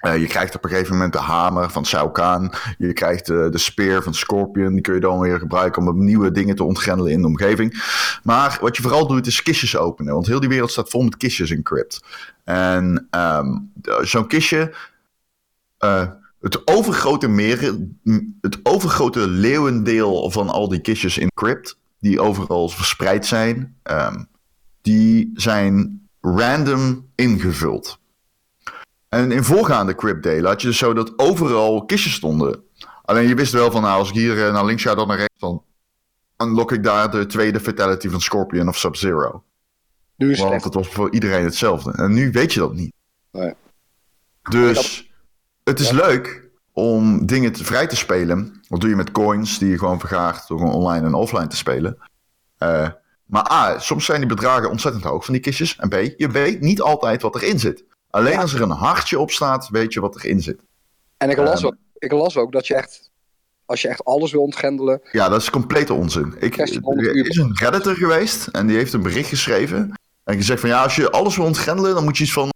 eh, 0.07 0.21
je 0.21 0.27
krijgt 0.27 0.55
op 0.55 0.65
een 0.65 0.71
gegeven 0.71 0.93
moment 0.93 1.13
de 1.13 1.19
hamer 1.19 1.71
van 1.71 1.87
Shao. 1.87 2.13
Je 2.79 2.93
krijgt 2.93 3.27
de 3.27 3.59
speer 3.59 4.03
van 4.03 4.15
Scorpion. 4.15 4.73
Die 4.73 4.81
kun 4.81 4.95
je 4.95 5.01
dan 5.01 5.21
weer 5.21 5.39
gebruiken 5.39 5.89
om 5.89 6.05
nieuwe 6.05 6.31
dingen 6.31 6.57
te 6.57 6.65
ontgrendelen 6.65 7.13
in 7.13 7.21
de 7.21 7.27
omgeving. 7.27 7.83
Maar 8.23 8.59
wat 8.61 8.77
je 8.77 8.83
vooral 8.83 9.07
doet 9.07 9.27
is 9.27 9.43
kistjes 9.43 9.77
openen. 9.77 10.15
Want 10.15 10.27
heel 10.27 10.41
die 10.41 10.49
wereld 10.49 10.71
staat 10.71 10.89
vol 10.89 11.03
met 11.03 11.17
kistjes 11.17 11.51
in 11.51 11.63
Crypt. 11.63 12.01
En 12.45 13.07
ehm, 13.11 13.59
zo'n 14.01 14.27
kistje 14.27 14.75
eh, 15.79 16.09
het, 16.41 16.67
overgrote 16.67 17.29
meer, 17.29 17.77
het 18.41 18.61
overgrote 18.63 19.29
leeuwendeel 19.29 20.31
van 20.31 20.49
al 20.49 20.69
die 20.69 20.81
kistjes 20.81 21.19
in 21.19 21.31
Crypt, 21.35 21.79
die 22.01 22.21
overal 22.21 22.69
verspreid 22.69 23.27
zijn, 23.27 23.77
ehm, 23.83 24.25
die 24.83 25.31
zijn 25.35 26.01
random 26.21 27.11
ingevuld. 27.15 27.99
En 29.09 29.33
in 29.33 29.45
voorgaande 29.45 29.95
Crypt 29.95 30.23
delen 30.23 30.51
had 30.51 30.61
je 30.61 30.67
dus 30.67 30.79
zo 30.79 30.95
dat 30.95 31.13
overal 31.19 31.85
kistjes 31.85 32.15
stonden. 32.15 32.65
Alleen 33.03 33.29
je 33.29 33.35
wist 33.35 33.53
wel 33.53 33.71
van, 33.71 33.83
nou, 33.83 33.99
als 33.99 34.09
ik 34.09 34.15
hier 34.15 34.47
eh, 34.47 34.53
naar 34.53 34.65
links 34.65 34.83
ga, 34.83 34.95
dan 34.95 35.09
naar 35.09 35.17
rechts, 35.17 35.41
dan 35.41 35.63
unlock 36.37 36.73
ik 36.73 36.83
daar 36.83 37.11
de 37.11 37.27
tweede 37.27 37.61
fatality 37.61 38.09
van 38.09 38.21
Scorpion 38.21 38.69
of 38.69 38.79
Sub-Zero. 38.79 39.45
Nu 40.17 40.31
is 40.31 40.39
Want 40.39 40.65
het 40.65 40.75
was 40.75 40.89
voor 40.89 41.13
iedereen 41.13 41.45
hetzelfde. 41.45 41.93
En 41.93 42.13
nu 42.13 42.31
weet 42.31 42.53
je 42.53 42.61
dat 42.61 42.75
niet. 42.75 42.93
Nee. 43.33 43.55
Dus 44.43 45.11
het 45.65 45.81
is 45.81 45.91
leuk 45.91 46.51
om 46.73 47.27
dingen 47.27 47.53
te, 47.53 47.65
vrij 47.65 47.87
te 47.87 47.97
spelen. 47.97 48.61
Wat 48.69 48.81
doe 48.81 48.91
je 48.91 48.97
met 48.97 49.11
coins 49.11 49.59
die 49.59 49.71
je 49.71 49.79
gewoon 49.79 50.01
vergaart 50.01 50.49
door 50.49 50.61
online 50.61 51.07
en 51.07 51.15
offline 51.15 51.47
te 51.47 51.57
spelen. 51.57 51.99
Eh, 52.59 52.89
maar 53.25 53.53
A, 53.53 53.79
soms 53.79 54.05
zijn 54.05 54.19
die 54.21 54.29
bedragen 54.29 54.71
ontzettend 54.71 55.05
hoog 55.05 55.25
van 55.25 55.35
die 55.35 55.43
kistjes. 55.43 55.77
En 55.77 55.89
B, 55.89 55.95
je 56.17 56.29
weet 56.29 56.61
niet 56.61 56.81
altijd 56.81 57.23
wat 57.23 57.35
erin 57.35 57.59
zit. 57.59 57.85
Alleen 58.17 58.33
Ja. 58.33 58.41
als 58.41 58.55
er 58.55 58.61
een 58.63 58.71
hartje 58.71 59.19
op 59.19 59.31
staat, 59.31 59.69
weet 59.69 59.93
je 59.93 60.01
wat 60.01 60.17
erin 60.17 60.41
zit. 60.43 60.61
En 61.17 61.31
ik 61.31 61.37
las, 61.37 61.57
Ehm. 61.59 61.67
ook, 61.67 61.75
ik 61.99 62.13
las 62.13 62.37
ook 62.37 62.53
dat 62.53 62.67
je 62.67 62.75
echt, 62.75 63.11
als 63.65 63.83
je 63.83 63.89
echt 63.89 64.05
alles 64.05 64.33
wil 64.33 64.43
ontgrendelen, 64.43 65.01
Ja, 65.13 65.29
dat 65.29 65.41
is 65.41 65.51
complete 65.51 65.93
onzin. 65.95 66.35
Ik, 66.39 66.55
1600 66.57 67.07
er 67.09 67.27
is 67.27 67.37
een 67.37 67.57
redditor 67.57 67.95
geweest 67.95 68.47
en 68.47 68.67
die 68.67 68.77
heeft 68.77 68.93
een 68.93 69.03
bericht 69.03 69.29
geschreven. 69.29 69.93
En 70.25 70.35
gezegd 70.37 70.61
van 70.61 70.69
ja, 70.69 70.83
als 70.83 70.97
je 70.97 71.11
alles 71.11 71.37
wil 71.37 71.45
ontgrendelen, 71.47 71.95
dan 71.95 72.05
moet 72.05 72.17
je 72.17 72.25
iets 72.25 72.33
van 72.33 72.49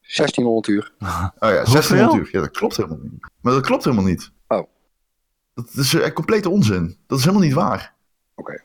1600 0.00 0.66
uur. 0.66 0.92
Oh 0.98 1.08
ja, 1.38 1.64
1600 1.64 1.90
Hoeveel? 2.10 2.18
uur. 2.26 2.28
Ja, 2.32 2.40
dat 2.40 2.50
klopt 2.56 2.76
helemaal 2.76 2.98
niet. 3.02 3.26
Maar 3.40 3.52
dat 3.52 3.66
klopt 3.66 3.84
helemaal 3.84 4.04
niet. 4.04 4.30
Oh. 4.48 4.66
Dat 5.54 5.68
is 5.74 5.94
echt 5.94 6.12
complete 6.12 6.48
onzin. 6.50 6.98
Dat 7.06 7.18
is 7.18 7.24
helemaal 7.24 7.46
niet 7.46 7.54
waar. 7.54 7.94
Oké. 8.34 8.60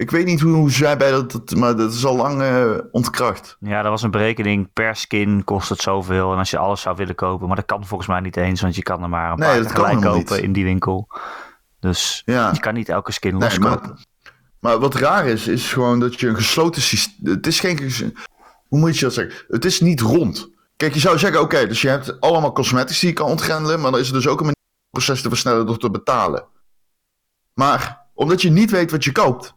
Ik 0.00 0.10
weet 0.10 0.24
niet 0.26 0.40
hoe, 0.40 0.52
hoe 0.52 0.70
zij 0.70 0.96
bij 0.96 1.10
dat, 1.10 1.32
dat- 1.32 1.50
maar 1.54 1.76
dat 1.76 1.92
is 1.92 2.04
al 2.04 2.16
lang 2.16 2.42
eh, 2.42 2.70
ontkracht. 2.92 3.56
Ja, 3.60 3.82
dat 3.82 3.90
was 3.90 4.02
een 4.02 4.10
berekening. 4.10 4.72
Per 4.72 4.96
skin 4.96 5.44
kost 5.44 5.68
het 5.68 5.80
zoveel. 5.80 6.32
En 6.32 6.38
als 6.38 6.50
je 6.50 6.58
alles 6.58 6.80
zou 6.80 6.96
willen 6.96 7.14
kopen. 7.14 7.46
Maar 7.46 7.56
dat 7.56 7.64
kan 7.64 7.86
volgens 7.86 8.08
mij 8.08 8.20
niet 8.20 8.36
eens. 8.36 8.60
Want 8.60 8.74
je 8.76 8.82
kan 8.82 9.02
er 9.02 9.08
maar 9.08 9.32
een 9.32 9.38
Nee, 9.38 9.48
paar 9.60 9.66
tegelijk 9.66 10.00
kopen 10.00 10.16
niet. 10.18 10.30
in 10.30 10.52
die 10.52 10.64
winkel. 10.64 11.08
Dus 11.80 12.22
Ja. 12.24 12.50
je 12.52 12.60
kan 12.60 12.74
niet 12.74 12.88
elke 12.88 13.12
skin 13.12 13.30
Nee, 13.30 13.40
loskopen. 13.40 13.88
maar, 13.88 14.32
maar 14.60 14.78
wat 14.78 14.94
raar 14.94 15.26
is, 15.26 15.48
is 15.48 15.72
gewoon 15.72 16.00
dat 16.00 16.20
je 16.20 16.26
een 16.28 16.34
gesloten 16.34 16.82
systeem. 16.82 17.32
Het 17.34 17.46
is 17.46 17.60
geen. 17.60 18.14
Hoe 18.68 18.78
moet 18.78 18.98
je 18.98 19.04
dat 19.04 19.14
zeggen? 19.14 19.44
Het 19.48 19.64
is 19.64 19.80
niet 19.80 20.00
rond. 20.00 20.50
Kijk, 20.76 20.94
je 20.94 21.00
zou 21.00 21.18
zeggen: 21.18 21.40
oké, 21.40 21.66
dus 21.66 21.82
je 21.82 21.88
hebt 21.88 22.20
allemaal 22.20 22.52
cosmetics 22.52 23.00
die 23.00 23.08
je 23.08 23.14
kan 23.14 23.26
ontgrendelen. 23.28 23.80
Maar 23.80 23.90
dan 23.90 24.00
is 24.00 24.06
er 24.08 24.12
dus 24.14 24.26
ook 24.28 24.40
een 24.40 24.44
manier 24.46 24.56
om 24.66 24.88
het 24.90 25.04
proces 25.04 25.22
te 25.22 25.28
versnellen 25.28 25.66
door 25.66 25.78
te 25.78 25.90
betalen. 25.90 26.44
Maar 27.54 28.06
omdat 28.14 28.42
je 28.42 28.50
niet 28.50 28.70
weet 28.70 28.90
wat 28.90 29.04
je 29.04 29.12
koopt, 29.12 29.54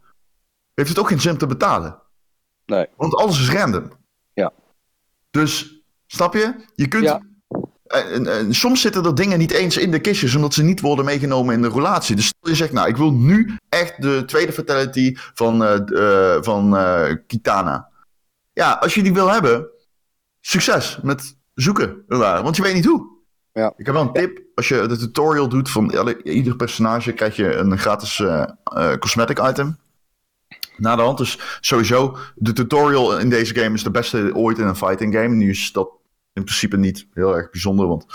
heeft 0.74 0.89
het 0.89 0.99
ook 0.99 1.07
geen 1.07 1.21
zin 1.21 1.32
om 1.32 1.38
te 1.38 1.45
betalen. 1.47 2.01
Nee. 2.65 2.88
Want 2.95 3.15
alles 3.15 3.39
is 3.39 3.49
random. 3.51 3.91
Ja. 4.34 4.51
Dus, 5.30 5.82
snap 6.05 6.34
je? 6.34 6.55
Je 6.76 6.88
kunt. 6.88 7.03
Ja. 7.03 7.21
En, 7.88 8.28
en- 8.28 8.53
soms 8.53 8.82
zitten 8.82 9.05
er 9.05 9.15
dingen 9.15 9.38
niet 9.38 9.51
eens 9.51 9.78
in 9.78 9.91
de 9.91 9.99
kistjes, 9.99 10.36
omdat 10.36 10.53
ze 10.53 10.63
niet 10.63 10.82
worden 10.82 11.05
meegenomen 11.05 11.55
in 11.55 11.61
de 11.61 11.67
roulatie. 11.67 12.15
Dus 12.15 12.26
stel 12.28 12.49
je 12.49 12.55
zegt, 12.55 12.71
nou, 12.71 12.88
ik 12.88 12.97
wil 12.97 13.11
nu 13.11 13.57
echt 13.69 14.01
de 14.01 14.24
tweede 14.26 14.53
fatality 14.53 15.15
van, 15.15 15.63
eh, 15.63 16.38
van 16.41 16.78
eh, 16.78 17.15
Kitana. 17.28 17.89
Ja, 18.53 18.71
als 18.71 18.93
je 18.93 19.03
die 19.03 19.13
wil 19.13 19.32
hebben, 19.32 19.67
succes 20.41 20.99
met 21.01 21.38
zoeken 21.53 22.03
want 22.07 22.55
je 22.55 22.61
weet 22.61 22.74
niet 22.74 22.86
hoe. 22.86 23.11
Ja. 23.51 23.74
Ik 23.78 23.86
heb 23.86 23.95
wel 23.95 24.03
een 24.03 24.13
tip. 24.13 24.41
Als 24.55 24.67
je 24.67 24.88
de 24.88 24.97
tutorial 24.97 25.49
doet 25.49 25.69
van 25.69 26.09
ieder 26.24 26.55
personage, 26.55 27.13
krijg 27.13 27.36
je 27.36 27.55
een 27.55 27.78
gratis 27.78 28.24
cosmetic 28.99 29.39
item. 29.39 29.78
Na 30.78 30.95
de 30.95 31.01
hand. 31.01 31.17
Dus 31.17 31.39
sowieso, 31.61 32.17
de 32.36 32.53
tutorial 32.53 33.17
in 33.17 33.30
deze 33.30 33.55
game 33.55 33.76
is 33.76 33.84
de 33.84 33.91
beste 33.91 34.32
ooit 34.36 34.57
in 34.57 34.67
een 34.67 34.76
fighting 34.76 35.13
game. 35.13 35.36
Nu 35.36 35.49
is 35.49 35.71
dat 35.71 35.89
in 36.34 36.43
principe 36.43 36.78
niet 36.78 37.07
heel 37.13 37.36
erg 37.36 37.49
bijzonder, 37.49 37.88
want 37.88 38.05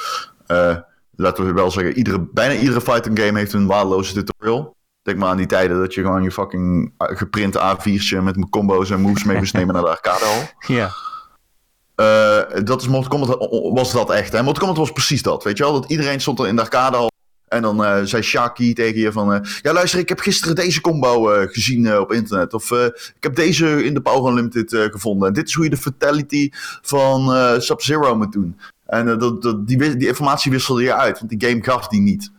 eh, 0.47 0.77
laten 1.17 1.47
we 1.47 1.53
wel 1.53 1.71
zeggen, 1.71 1.97
iedere, 1.97 2.29
bijna 2.33 2.61
iedere 2.61 2.81
fighting 2.81 3.19
game 3.19 3.39
heeft 3.39 3.53
een 3.53 3.67
waardeloze 3.67 4.13
tutorial. 4.13 4.77
Denk 5.03 5.19
maar 5.19 5.29
aan 5.29 5.37
die 5.37 5.47
tijden 5.47 5.79
dat 5.79 5.95
je 5.95 6.03
gewoon 6.03 6.23
je 6.23 6.31
fucking 6.31 6.95
eh, 6.97 7.17
geprinte 7.17 7.77
A4'tje 7.77 8.23
met 8.23 8.49
combo's 8.51 8.91
en 8.91 9.01
moves 9.01 9.25
mee 9.25 9.37
moest 9.39 9.55
nemen 9.55 9.75
naar 9.75 9.83
de 9.83 9.91
arcadehal. 9.91 10.43
Ja. 10.67 10.91
Eh, 11.95 12.65
dat 12.65 12.81
is 12.81 12.89
Mortal 12.89 13.11
Kombat 13.11 13.49
was 13.73 13.93
dat 13.93 14.11
echt. 14.11 14.33
Hè? 14.33 14.43
Mortal 14.43 14.61
Kombat 14.61 14.79
was 14.79 14.93
precies 14.93 15.23
dat. 15.23 15.45
Weet 15.45 15.57
je 15.59 15.63
wel? 15.63 15.73
Dat 15.73 15.91
iedereen 15.91 16.21
stond 16.21 16.39
er 16.39 16.47
in 16.47 16.57
de 16.57 16.63
arcade 16.63 16.97
al. 16.97 17.11
En 17.49 17.63
dan 17.63 17.85
eh, 17.85 18.03
zei 18.03 18.23
Shaki 18.23 18.75
tegen 18.75 19.01
je 19.01 19.13
van... 19.13 19.33
eh, 19.33 19.51
ja, 19.63 19.73
luister, 19.73 19.99
ik 19.99 20.09
heb 20.09 20.21
gisteren 20.21 20.55
deze 20.55 20.81
combo 20.81 21.31
eh, 21.31 21.49
gezien 21.49 21.99
op 21.99 22.13
internet. 22.13 22.55
Of 22.55 22.71
ik 22.71 23.17
heb 23.21 23.35
deze 23.35 23.85
in 23.85 23.95
de 23.95 24.01
Power 24.01 24.31
Unlimited 24.31 24.91
gevonden. 24.93 25.29
En 25.29 25.35
dit 25.35 25.49
is 25.49 25.55
hoe 25.55 25.65
je 25.65 25.71
de 25.71 25.77
fatality 25.77 26.49
van 26.83 27.31
Sub-Zero 27.61 28.17
moet 28.17 28.33
doen. 28.33 28.57
En 28.87 29.19
dat, 29.19 29.43
dat, 29.43 29.67
die, 29.67 29.97
die 29.97 30.09
informatie 30.09 30.51
wisselde 30.51 30.83
je 30.83 30.95
uit. 30.95 31.19
Want 31.19 31.31
die 31.31 31.49
game 31.49 31.65
gaf 31.65 31.89
die 31.89 32.01
niet. 32.01 32.31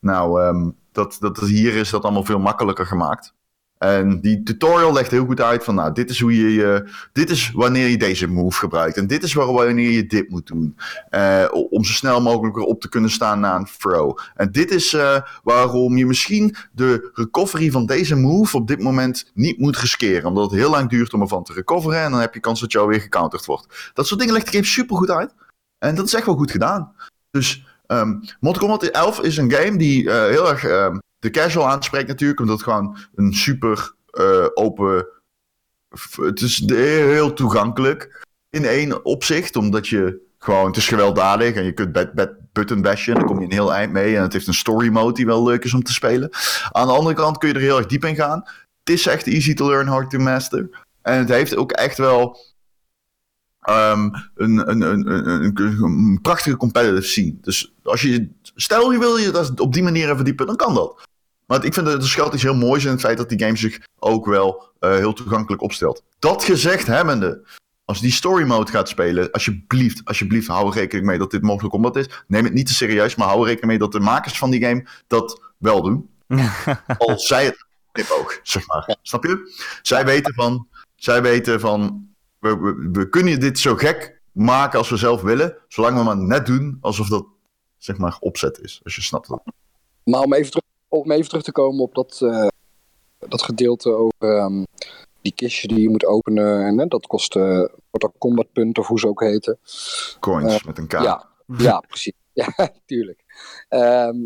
Nou, 0.00 0.42
ehm, 0.42 0.70
dat, 0.92 1.16
dat, 1.20 1.38
hier 1.38 1.74
is 1.74 1.90
dat 1.90 2.02
allemaal 2.02 2.24
veel 2.24 2.38
makkelijker 2.38 2.86
gemaakt. 2.86 3.32
En 3.78 4.20
die 4.20 4.42
tutorial 4.42 4.92
legt 4.92 5.10
heel 5.10 5.24
goed 5.24 5.40
uit 5.40 5.64
van... 5.64 5.74
Nou, 5.74 5.92
dit 5.92 6.10
is 6.10 6.20
hoe 6.20 6.36
je... 6.36 6.52
je 6.52 6.88
dit 7.12 7.30
is 7.30 7.50
wanneer 7.50 7.88
je 7.88 7.98
deze 7.98 8.26
move 8.26 8.58
gebruikt. 8.58 8.96
En 8.96 9.06
dit 9.06 9.22
is 9.22 9.32
waar, 9.32 9.52
wanneer 9.52 9.90
je 9.90 10.06
dit 10.06 10.30
moet 10.30 10.46
doen. 10.46 10.76
Eh, 11.10 11.44
om 11.70 11.84
zo 11.84 11.92
snel 11.92 12.20
mogelijk 12.20 12.56
weer 12.56 12.64
op 12.64 12.80
te 12.80 12.88
kunnen 12.88 13.10
staan 13.10 13.40
na 13.40 13.54
een 13.54 13.68
throw. 13.78 14.18
En 14.34 14.52
dit 14.52 14.70
is 14.70 14.92
eh, 14.92 15.20
waarom 15.42 15.96
je 15.96 16.06
misschien 16.06 16.56
de 16.72 17.10
recovery 17.14 17.70
van 17.70 17.86
deze 17.86 18.16
move 18.16 18.56
op 18.56 18.68
dit 18.68 18.82
moment 18.82 19.30
niet 19.34 19.58
moet 19.58 19.78
riskeren. 19.78 20.28
Omdat 20.28 20.50
het 20.50 20.60
heel 20.60 20.70
lang 20.70 20.88
duurt 20.88 21.12
om 21.12 21.20
ervan 21.20 21.44
te 21.44 21.52
recoveren. 21.52 22.02
En 22.02 22.10
dan 22.10 22.20
heb 22.20 22.34
je 22.34 22.40
kans 22.40 22.60
dat 22.60 22.72
je 22.72 22.78
alweer 22.78 23.00
gecounterd 23.00 23.44
wordt. 23.44 23.90
Dat 23.94 24.06
soort 24.06 24.20
dingen 24.20 24.34
legt 24.34 24.46
de 24.46 24.52
game 24.52 24.64
super 24.64 24.96
goed 24.96 25.10
uit. 25.10 25.34
En 25.78 25.94
dat 25.94 26.06
is 26.06 26.14
echt 26.14 26.26
wel 26.26 26.36
goed 26.36 26.50
gedaan. 26.50 26.92
Dus 27.30 27.66
ehm 27.86 28.14
Mortal 28.40 28.62
Kombat 28.62 28.82
11 28.82 29.20
is 29.20 29.36
een 29.36 29.52
game 29.52 29.78
die 29.78 30.10
eh, 30.10 30.30
heel 30.30 30.48
erg 30.48 30.64
ehm, 30.64 30.98
de 31.18 31.30
casual 31.30 31.68
aanspreekt 31.68 32.08
natuurlijk. 32.08 32.40
Omdat 32.40 32.54
het 32.54 32.64
gewoon 32.64 32.96
een 33.14 33.34
super 33.34 33.94
eh, 34.06 34.46
open... 34.54 35.06
Het 36.20 36.40
is 36.40 36.62
heel 36.66 37.32
toegankelijk 37.32 38.26
in 38.50 38.64
één 38.64 39.04
opzicht. 39.04 39.56
Omdat 39.56 39.88
je 39.88 40.20
gewoon... 40.38 40.66
Het 40.66 40.76
is 40.76 40.88
gewelddadig 40.88 41.54
en 41.54 41.64
je 41.64 41.72
kunt 41.72 41.92
bed, 41.92 42.34
button 42.52 42.82
bashen. 42.82 43.12
En 43.12 43.18
dan 43.18 43.28
kom 43.28 43.38
je 43.38 43.44
een 43.44 43.52
heel 43.52 43.74
eind 43.74 43.92
mee. 43.92 44.16
En 44.16 44.22
het 44.22 44.32
heeft 44.32 44.46
een 44.46 44.54
story 44.54 44.88
mode 44.88 45.14
die 45.14 45.26
wel 45.26 45.44
leuk 45.44 45.64
is 45.64 45.74
om 45.74 45.82
te 45.82 45.92
spelen. 45.92 46.30
Aan 46.70 46.86
de 46.86 46.92
andere 46.92 47.14
kant 47.14 47.38
kun 47.38 47.48
je 47.48 47.54
er 47.54 47.60
heel 47.60 47.76
erg 47.76 47.86
diep 47.86 48.04
in 48.04 48.14
gaan. 48.14 48.42
Het 48.84 48.96
is 48.96 49.06
echt 49.06 49.26
easy 49.26 49.54
to 49.54 49.68
learn, 49.68 49.86
hard 49.86 50.10
to 50.10 50.18
master. 50.18 50.86
En 51.02 51.18
het 51.18 51.28
heeft 51.28 51.56
ook 51.56 51.72
echt 51.72 51.98
wel 51.98 52.38
ehm, 53.60 54.10
een, 54.34 54.70
een, 54.70 54.80
een, 54.80 55.10
een, 55.82 56.18
prachtige 56.22 56.56
competitive 56.56 57.06
scene. 57.06 57.36
Dus 57.40 57.74
als 57.82 58.02
je, 58.02 58.28
stel 58.42 58.92
je 58.92 58.98
wil 58.98 59.16
je 59.16 59.30
dat 59.30 59.60
op 59.60 59.72
die 59.72 59.82
manier 59.82 60.14
verdiepen, 60.14 60.46
dan 60.46 60.56
kan 60.56 60.74
dat. 60.74 61.07
Maar 61.48 61.64
ik 61.64 61.74
vind 61.74 61.86
dat 61.86 62.02
er 62.02 62.08
schuilt 62.08 62.34
iets 62.34 62.42
heel 62.42 62.54
moois 62.54 62.84
in 62.84 62.90
het 62.90 63.00
feit 63.00 63.16
dat 63.16 63.28
die 63.28 63.38
game 63.38 63.56
zich 63.56 63.80
ook 63.98 64.26
wel 64.26 64.72
eh, 64.78 64.90
heel 64.90 65.12
toegankelijk 65.12 65.62
opstelt. 65.62 66.02
Dat 66.18 66.44
gezegd 66.44 66.86
hebbende, 66.86 67.46
als 67.84 68.00
die 68.00 68.12
story 68.12 68.44
mode 68.44 68.70
gaat 68.70 68.88
spelen, 68.88 69.30
alsjeblieft, 69.30 70.00
alsjeblieft, 70.04 70.46
hou 70.46 70.68
er 70.68 70.74
rekening 70.74 71.06
mee 71.06 71.18
dat 71.18 71.30
dit 71.30 71.42
mogelijk 71.42 71.74
omdat 71.74 71.96
is. 71.96 72.08
Neem 72.26 72.44
het 72.44 72.52
niet 72.52 72.66
te 72.66 72.74
serieus, 72.74 73.14
maar 73.14 73.26
hou 73.26 73.40
er 73.40 73.46
rekening 73.46 73.70
mee 73.70 73.78
dat 73.78 73.92
de 73.92 74.00
makers 74.00 74.38
van 74.38 74.50
die 74.50 74.64
game 74.64 74.86
dat 75.06 75.40
wel 75.58 75.82
doen. 75.82 76.10
Al 76.98 77.18
zij 77.18 77.44
het 77.44 77.66
knipoog, 77.92 78.40
zeg 78.42 78.66
maar. 78.66 78.96
Snap 79.02 79.24
je? 79.24 79.52
Zij 79.82 80.04
weten 80.04 80.34
van, 80.34 80.66
zij 80.96 81.22
weten 81.22 81.60
van, 81.60 82.08
we, 82.38 82.58
we, 82.58 82.88
we 82.92 83.08
kunnen 83.08 83.40
dit 83.40 83.58
zo 83.58 83.74
gek 83.74 84.20
maken 84.32 84.78
als 84.78 84.88
we 84.88 84.96
zelf 84.96 85.22
willen, 85.22 85.56
zolang 85.68 85.96
we 85.98 86.04
maar 86.04 86.16
net 86.16 86.46
doen 86.46 86.78
alsof 86.80 87.08
dat, 87.08 87.26
zeg 87.78 87.98
maar, 87.98 88.16
opzet 88.20 88.60
is. 88.60 88.80
Als 88.84 88.94
je 88.94 89.02
snapt 89.02 89.26
wat. 89.26 89.42
Maar 90.04 90.20
om 90.20 90.34
even, 90.34 90.50
terug, 90.50 90.67
om 90.88 91.10
even 91.10 91.28
terug 91.28 91.44
te 91.44 91.52
komen 91.52 91.82
op 91.82 91.94
dat, 91.94 92.20
eh, 92.22 92.48
dat 93.18 93.42
gedeelte 93.42 93.90
over 93.90 94.36
ehm, 94.36 94.62
die 95.20 95.32
kistje 95.32 95.68
die 95.68 95.80
je 95.80 95.88
moet 95.88 96.04
openen. 96.04 96.66
En 96.66 96.78
hè, 96.78 96.86
dat 96.86 97.06
kost 97.06 97.36
eh 97.36 97.64
Mortal 97.90 98.14
Kombat 98.18 98.52
punten, 98.52 98.82
of 98.82 98.88
hoe 98.88 98.98
ze 98.98 99.08
ook 99.08 99.20
heten. 99.20 99.58
Coins 100.20 100.54
Eh, 100.54 100.64
met 100.64 100.78
een 100.78 100.86
K. 100.86 100.92
Ja, 100.92 101.28
ja, 101.58 101.80
precies. 101.88 102.12
Ja, 102.32 102.54
tuurlijk. 102.86 103.24
Ehm, 103.68 104.16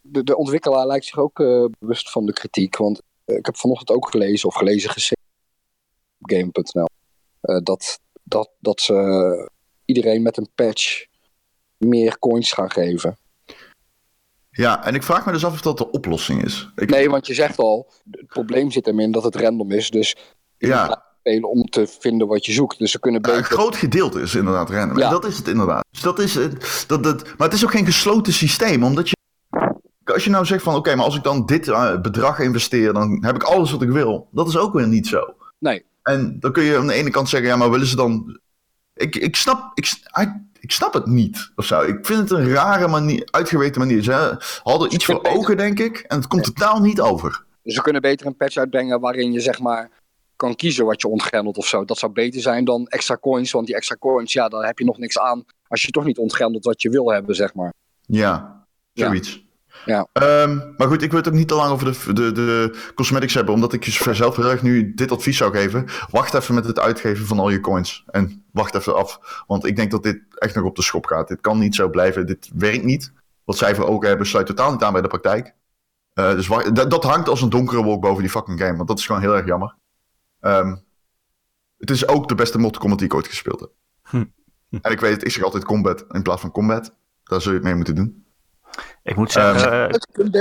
de, 0.00 0.22
de 0.22 0.36
ontwikkelaar 0.36 0.86
lijkt 0.86 1.04
zich 1.04 1.18
ook 1.18 1.36
bewust 1.78 2.10
van 2.10 2.26
de 2.26 2.32
kritiek. 2.32 2.76
Want 2.76 3.02
ik 3.24 3.46
heb 3.46 3.56
vanochtend 3.56 3.90
ook 3.90 4.10
gelezen, 4.10 4.48
of 4.48 4.54
gelezen 4.54 4.90
gezien 4.90 5.18
op 6.20 6.30
game.nl. 6.30 6.88
dat, 7.62 8.00
dat, 8.22 8.50
dat 8.58 8.80
ze 8.80 9.50
iedereen 9.84 10.22
met 10.22 10.36
een 10.36 10.48
patch 10.54 11.06
meer 11.76 12.18
coins 12.18 12.52
gaan 12.52 12.70
geven. 12.70 13.18
Ja, 14.56 14.84
en 14.84 14.94
ik 14.94 15.02
vraag 15.02 15.26
me 15.26 15.32
dus 15.32 15.44
af 15.44 15.52
of 15.52 15.60
dat 15.60 15.78
de 15.78 15.90
oplossing 15.90 16.44
is. 16.44 16.70
Ik, 16.76 16.90
Nee, 16.90 17.10
want 17.10 17.26
je 17.26 17.34
zegt 17.34 17.58
al, 17.58 17.92
het 18.10 18.26
probleem 18.26 18.70
zit 18.70 18.86
hem 18.86 19.00
in 19.00 19.12
dat 19.12 19.24
het 19.24 19.36
random 19.36 19.70
is. 19.70 19.90
Dus 19.90 20.16
Ja, 20.58 21.06
spelen 21.18 21.50
om 21.50 21.64
te 21.64 21.86
vinden 22.00 22.26
wat 22.26 22.46
je 22.46 22.52
zoekt. 22.52 22.78
Dus 22.78 22.90
ze 22.90 23.00
kunnen 23.00 23.24
een 23.24 23.34
beter... 23.34 23.56
groot 23.56 23.76
gedeelte 23.76 24.20
is 24.20 24.34
inderdaad 24.34 24.70
random. 24.70 24.98
Ja. 24.98 25.04
En 25.04 25.10
dat 25.10 25.24
is 25.24 25.36
het 25.36 25.48
inderdaad. 25.48 25.84
Dus 25.90 26.00
dat 26.00 26.18
is 26.18 26.34
het. 26.34 26.84
Dat, 26.86 27.02
dat, 27.02 27.22
maar 27.24 27.48
het 27.48 27.56
is 27.56 27.64
ook 27.64 27.70
geen 27.70 27.84
gesloten 27.84 28.32
systeem, 28.32 28.84
omdat 28.84 29.08
je. 29.08 29.16
Als 30.04 30.24
je 30.24 30.30
nou 30.30 30.44
zegt 30.44 30.62
van 30.62 30.74
oké, 30.74 30.94
maar 30.94 31.04
als 31.04 31.16
ik 31.16 31.22
dan 31.22 31.46
dit 31.46 31.68
eh, 31.68 32.00
bedrag 32.00 32.38
investeer, 32.38 32.92
dan 32.92 33.24
heb 33.24 33.34
ik 33.34 33.42
alles 33.42 33.70
wat 33.70 33.82
ik 33.82 33.88
wil. 33.88 34.28
Dat 34.30 34.48
is 34.48 34.56
ook 34.56 34.72
weer 34.72 34.88
niet 34.88 35.06
zo. 35.06 35.34
Nee. 35.58 35.84
En 36.02 36.36
dan 36.40 36.52
kun 36.52 36.62
je 36.62 36.78
aan 36.78 36.86
de 36.86 36.92
ene 36.92 37.10
kant 37.10 37.28
zeggen, 37.28 37.48
ja, 37.48 37.56
maar 37.56 37.70
willen 37.70 37.86
ze 37.86 37.96
dan. 37.96 38.40
Ik, 38.94 39.16
ik, 39.16 39.36
snap, 39.36 39.70
ik, 39.74 39.86
ik, 40.20 40.28
ik 40.60 40.72
snap 40.72 40.92
het 40.94 41.06
niet 41.06 41.52
of 41.56 41.64
zo. 41.64 41.80
Ik 41.80 42.06
vind 42.06 42.18
het 42.18 42.30
een 42.30 42.48
rare 42.48 42.88
manier, 42.88 43.28
uitgeweten 43.30 43.80
manier. 43.80 44.02
Ze 44.02 44.36
hadden 44.62 44.94
iets 44.94 45.04
voor 45.04 45.24
ogen, 45.24 45.56
denk 45.56 45.78
ik, 45.78 45.98
en 45.98 46.16
het 46.16 46.26
komt 46.26 46.44
totaal 46.44 46.80
niet 46.80 47.00
over. 47.00 47.44
Dus 47.62 47.74
ze 47.74 47.82
kunnen 47.82 48.02
beter 48.02 48.26
een 48.26 48.36
patch 48.36 48.56
uitbrengen 48.56 49.00
waarin 49.00 49.32
je 49.32 49.40
zeg 49.40 49.60
maar 49.60 49.90
kan 50.36 50.56
kiezen 50.56 50.84
wat 50.84 51.00
je 51.00 51.08
ontgrendelt 51.08 51.56
of 51.56 51.66
zo. 51.66 51.84
Dat 51.84 51.98
zou 51.98 52.12
beter 52.12 52.40
zijn 52.40 52.64
dan 52.64 52.86
extra 52.86 53.16
coins, 53.20 53.50
want 53.50 53.66
die 53.66 53.74
extra 53.76 53.96
coins, 53.98 54.32
ja, 54.32 54.48
daar 54.48 54.66
heb 54.66 54.78
je 54.78 54.84
nog 54.84 54.98
niks 54.98 55.18
aan 55.18 55.44
als 55.68 55.82
je 55.82 55.90
toch 55.90 56.04
niet 56.04 56.18
ontgrendelt 56.18 56.64
wat 56.64 56.82
je 56.82 56.90
wil 56.90 57.12
hebben, 57.12 57.34
zeg 57.34 57.54
maar. 57.54 57.72
Ja, 58.00 58.64
Ja. 58.92 59.06
zoiets. 59.06 59.32
Ja. 59.34 59.40
Ehm, 60.12 60.58
maar 60.76 60.86
goed, 60.86 61.02
ik 61.02 61.10
wil 61.10 61.18
het 61.18 61.28
ook 61.28 61.34
niet 61.34 61.48
te 61.48 61.54
lang 61.54 61.72
over 61.72 61.92
de, 61.92 62.12
de, 62.12 62.32
de 62.32 62.90
cosmetics 62.94 63.34
hebben, 63.34 63.54
omdat 63.54 63.72
ik 63.72 63.84
je 63.84 64.14
zelf 64.14 64.36
heel 64.36 64.50
erg 64.50 64.62
nu 64.62 64.94
dit 64.94 65.12
advies 65.12 65.36
zou 65.36 65.52
geven. 65.52 65.86
Wacht 66.10 66.34
even 66.34 66.54
met 66.54 66.64
het 66.64 66.78
uitgeven 66.78 67.26
van 67.26 67.38
al 67.38 67.50
je 67.50 67.60
coins. 67.60 68.04
En 68.06 68.44
wacht 68.52 68.74
even 68.74 68.96
af, 68.96 69.42
want 69.46 69.66
ik 69.66 69.76
denk 69.76 69.90
dat 69.90 70.02
dit 70.02 70.20
echt 70.38 70.54
nog 70.54 70.64
op 70.64 70.76
de 70.76 70.82
schop 70.82 71.06
gaat. 71.06 71.28
Dit 71.28 71.40
kan 71.40 71.58
niet 71.58 71.74
zo 71.74 71.88
blijven, 71.88 72.26
dit 72.26 72.50
werkt 72.54 72.84
niet. 72.84 73.12
Wat 73.44 73.56
zij 73.56 73.74
voor 73.74 73.86
ogen 73.86 74.08
hebben 74.08 74.26
sluit 74.26 74.46
totaal 74.46 74.72
niet 74.72 74.82
aan 74.82 74.92
bij 74.92 75.02
de 75.02 75.08
praktijk. 75.08 75.54
Eh, 76.12 76.30
dus 76.30 76.46
wacht, 76.46 76.90
dat, 76.90 77.04
hangt 77.04 77.28
als 77.28 77.42
een 77.42 77.50
donkere 77.50 77.82
wolk 77.82 78.00
boven 78.00 78.22
die 78.22 78.30
fucking 78.30 78.60
game, 78.60 78.76
want 78.76 78.88
dat 78.88 78.98
is 78.98 79.06
gewoon 79.06 79.20
heel 79.20 79.36
erg 79.36 79.46
jammer. 79.46 79.76
Ehm, 80.40 80.76
het 81.78 81.90
is 81.90 82.08
ook 82.08 82.28
de 82.28 82.34
beste 82.34 82.58
Mortal 82.58 82.80
Kombat 82.80 82.98
die 82.98 83.06
ik 83.06 83.14
ooit 83.14 83.26
gespeeld 83.26 83.60
heb. 83.60 83.70
Hm. 84.02 84.24
En 84.80 84.92
ik 84.92 85.00
weet 85.00 85.12
het, 85.12 85.24
ik 85.24 85.30
zeg 85.30 85.42
altijd 85.42 85.64
combat 85.64 86.04
in 86.08 86.22
plaats 86.22 86.40
van 86.40 86.50
combat. 86.50 86.94
Daar 87.22 87.40
zul 87.40 87.50
je 87.50 87.56
het 87.56 87.66
mee 87.66 87.74
moeten 87.74 87.94
doen. 87.94 88.25
Ik 89.02 89.16
moet 89.16 89.32
zeggen, 89.32 89.72
Ehm, 89.72 89.90
eh, 90.34 90.40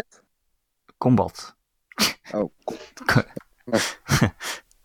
combat. 0.98 1.56
Oh, 2.32 2.52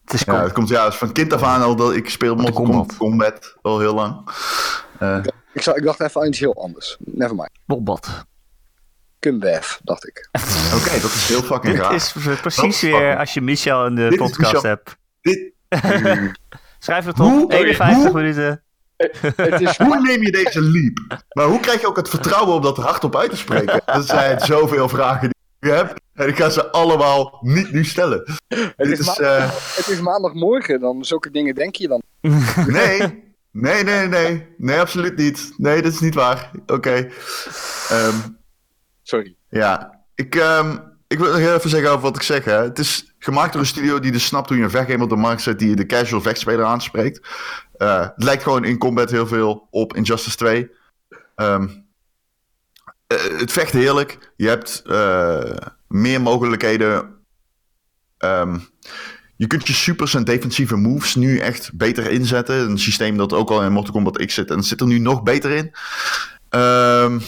Het 0.05 0.13
is 0.21 0.21
Ja, 0.27 0.33
com- 0.33 0.43
het 0.43 0.53
komt 0.53 0.69
ja, 0.69 0.85
het 0.85 0.93
is 0.93 0.99
van 0.99 1.13
kind 1.13 1.33
af 1.33 1.43
aan 1.43 1.63
al 1.63 1.77
dat 1.77 1.95
ik 1.95 2.09
speel 2.11 2.35
Mortal. 2.35 2.53
Kombat. 2.65 2.97
Combat 2.97 3.57
al 3.63 3.79
heel 3.81 3.95
lang. 3.95 4.29
Eh, 4.99 5.23
ik, 5.53 5.63
zou, 5.63 5.77
ik 5.77 5.83
dacht 5.85 6.01
even 6.01 6.21
aan 6.21 6.27
iets 6.27 6.39
heel 6.39 6.63
anders. 6.63 6.97
Nevermind. 6.99 7.51
combat. 7.67 8.25
Kumbef, 9.19 9.81
dacht 9.85 10.07
ik. 10.07 10.29
Oké, 10.77 10.91
dat 11.01 11.11
is 11.11 11.29
heel 11.29 11.43
fucking 11.43 11.73
Dit 11.75 11.83
raar. 11.83 11.95
is 11.95 12.13
precies 12.41 12.81
weer 12.81 12.93
fucking- 12.93 13.19
als 13.19 13.35
je 13.35 13.41
Michel 13.41 13.87
in 13.87 13.95
de 13.95 14.09
Dit 14.09 14.19
podcast 14.19 14.63
hebt. 14.63 14.97
Dit, 15.21 15.53
Schrijf 16.79 17.05
het 17.05 17.17
Hoe- 17.19 17.43
op. 17.45 17.53
51 17.53 18.03
hoe- 18.03 18.13
minuten. 18.21 18.63
Het 19.37 19.61
is 19.61 19.77
hoe 19.87 20.01
neem 20.01 20.23
je 20.23 20.31
deze 20.33 20.61
leap? 20.61 21.23
Maar 21.33 21.47
hoe 21.47 21.61
krijg 21.61 21.81
je 21.81 21.87
ook 21.87 21.97
het 21.97 22.09
vertrouwen 22.09 22.55
om 22.55 22.63
dat 22.63 22.77
hardop 22.77 23.17
uit 23.17 23.31
te 23.31 23.37
spreken? 23.37 23.85
Er 23.87 24.03
zijn 24.03 24.41
zoveel 24.41 24.89
vragen 24.89 25.21
die 25.29 25.71
ik 25.71 25.77
heb. 25.77 25.99
En 26.15 26.29
ik 26.29 26.37
ga 26.37 26.49
ze 26.51 26.71
allemaal 26.71 27.39
niet 27.41 27.73
nu 27.73 27.85
stellen. 27.85 28.25
Het 28.49 28.73
is, 28.77 28.99
is, 28.99 29.07
ma- 29.07 29.15
eh, 29.37 29.51
het 29.77 29.89
is 29.89 30.01
maandagmorgen, 30.01 30.81
dan 30.81 31.05
zulke 31.05 31.31
dingen 31.31 31.55
denk 31.55 31.75
je 31.77 31.89
dan. 31.89 32.03
nee, 32.67 33.25
nee, 33.51 33.85
nee, 33.85 34.07
nee. 34.09 34.47
Nee, 34.57 34.81
absoluut 34.81 35.17
niet. 35.17 35.53
Nee, 35.57 35.83
dat 35.83 35.93
is 35.93 36.01
niet 36.01 36.15
waar. 36.15 36.51
Oké. 36.67 37.09
Ehm, 37.89 38.15
Sorry. 39.03 39.35
Ja, 39.49 40.01
ik, 40.15 40.35
ehm, 40.35 40.77
ik 41.09 41.19
wil 41.19 41.33
nog 41.33 41.57
even 41.57 41.71
zeggen 41.71 41.91
over 41.91 42.03
wat 42.03 42.17
ik 42.17 42.23
zeg. 42.23 42.45
Hè. 42.45 42.63
Het 42.63 42.79
is 42.79 43.15
gemaakt 43.19 43.53
door 43.53 43.61
een 43.61 43.67
studio 43.67 43.99
die 44.01 44.13
dus 44.13 44.25
snapt 44.27 44.49
hoe 44.49 44.59
je 44.59 44.65
een 44.65 44.71
vechtgame 44.71 45.03
op 45.03 45.09
de 45.09 45.17
markt 45.17 45.43
zet 45.43 45.59
die 45.59 45.77
de 45.77 45.87
casual 45.87 46.21
vechtspeler 46.21 46.65
aanspreekt. 46.65 47.21
Eh, 47.81 48.01
het 48.01 48.23
lijkt 48.25 48.43
gewoon 48.43 48.65
in 48.65 48.79
combat 48.79 49.11
heel 49.11 49.27
veel 49.27 49.69
op 49.71 49.97
Injustice 49.97 50.37
2. 50.37 50.71
Ehm, 51.35 51.69
eh, 53.07 53.39
het 53.39 53.53
vecht 53.53 53.73
heerlijk. 53.73 54.33
Je 54.37 54.49
hebt 54.49 54.83
eh, 54.87 55.67
meer 55.89 56.21
mogelijkheden. 56.21 57.17
Ehm, 58.19 58.59
je 59.37 59.47
kunt 59.47 59.67
je 59.67 59.73
supers 59.73 60.15
en 60.15 60.25
defensieve 60.25 60.77
moves 60.77 61.15
nu 61.15 61.39
echt 61.39 61.71
beter 61.75 62.11
inzetten. 62.11 62.71
Een 62.71 62.79
systeem 62.79 63.17
dat 63.17 63.33
ook 63.33 63.51
al 63.51 63.63
in 63.63 63.73
Mortal 63.73 63.93
Kombat 63.93 64.27
X 64.27 64.35
zit. 64.35 64.51
En 64.51 64.63
zit 64.63 64.81
er 64.81 64.87
nu 64.87 64.99
nog 64.99 65.23
beter 65.23 65.51
in. 65.51 65.73
Ehm 66.49 67.19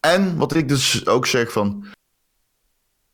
en 0.00 0.36
wat 0.36 0.54
ik 0.54 0.68
dus 0.68 1.06
ook 1.06 1.26
zeg 1.26 1.52
van. 1.52 1.86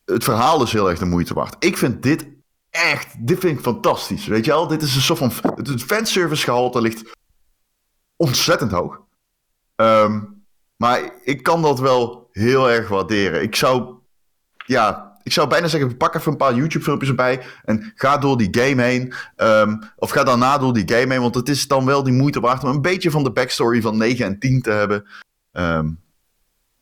Het 0.05 0.25
verhaal 0.25 0.63
is 0.63 0.73
heel 0.73 0.91
erg 0.91 0.99
de 0.99 1.05
moeite 1.05 1.35
waard. 1.35 1.57
Ik 1.59 1.77
vind 1.77 2.03
dit 2.03 2.27
echt. 2.71 3.27
Dit 3.27 3.39
vind 3.39 3.57
ik 3.57 3.65
fantastisch. 3.65 4.27
Weet 4.27 4.45
je 4.45 4.51
wel? 4.51 4.67
Dit 4.67 4.83
is 4.83 4.95
een 4.95 5.01
soort 5.01 5.19
van. 5.19 5.33
Het 5.55 5.83
fanservice 5.83 6.45
gehalte 6.45 6.81
ligt 6.81 7.17
ontzettend 8.17 8.71
hoog. 8.71 9.01
Ehm, 9.77 10.21
maar 10.77 11.13
ik 11.25 11.43
kan 11.43 11.63
dat 11.63 11.81
wel 11.81 12.29
heel 12.33 12.71
erg 12.71 12.89
waarderen. 12.89 13.43
Ik 13.43 13.57
zou. 13.57 13.95
Ja. 14.67 15.07
Ik 15.23 15.35
zou 15.35 15.49
bijna 15.49 15.67
zeggen, 15.67 15.97
pak 15.97 16.15
even 16.15 16.33
een 16.33 16.39
paar 16.39 16.55
YouTube-filmpjes 16.55 17.11
erbij 17.11 17.43
en 17.65 17.93
ga 17.95 18.19
door 18.19 18.37
die 18.37 18.49
game 18.51 18.83
heen. 18.83 19.13
Ehm, 19.37 19.77
of 19.97 20.11
ga 20.11 20.25
daarna 20.25 20.59
door 20.59 20.73
die 20.73 20.89
game 20.89 21.13
heen, 21.13 21.21
want 21.21 21.35
het 21.35 21.49
is 21.49 21.67
dan 21.67 21.85
wel 21.85 22.03
die 22.03 22.13
moeite 22.13 22.41
waard 22.41 22.65
om 22.65 22.71
een 22.71 22.83
beetje 22.83 23.11
van 23.11 23.25
de 23.25 23.33
backstory 23.33 23.81
van 23.81 23.97
9 23.97 24.25
en 24.27 24.39
10 24.39 24.63
te 24.63 24.71
hebben. 24.71 25.07
Ehm, 25.53 25.91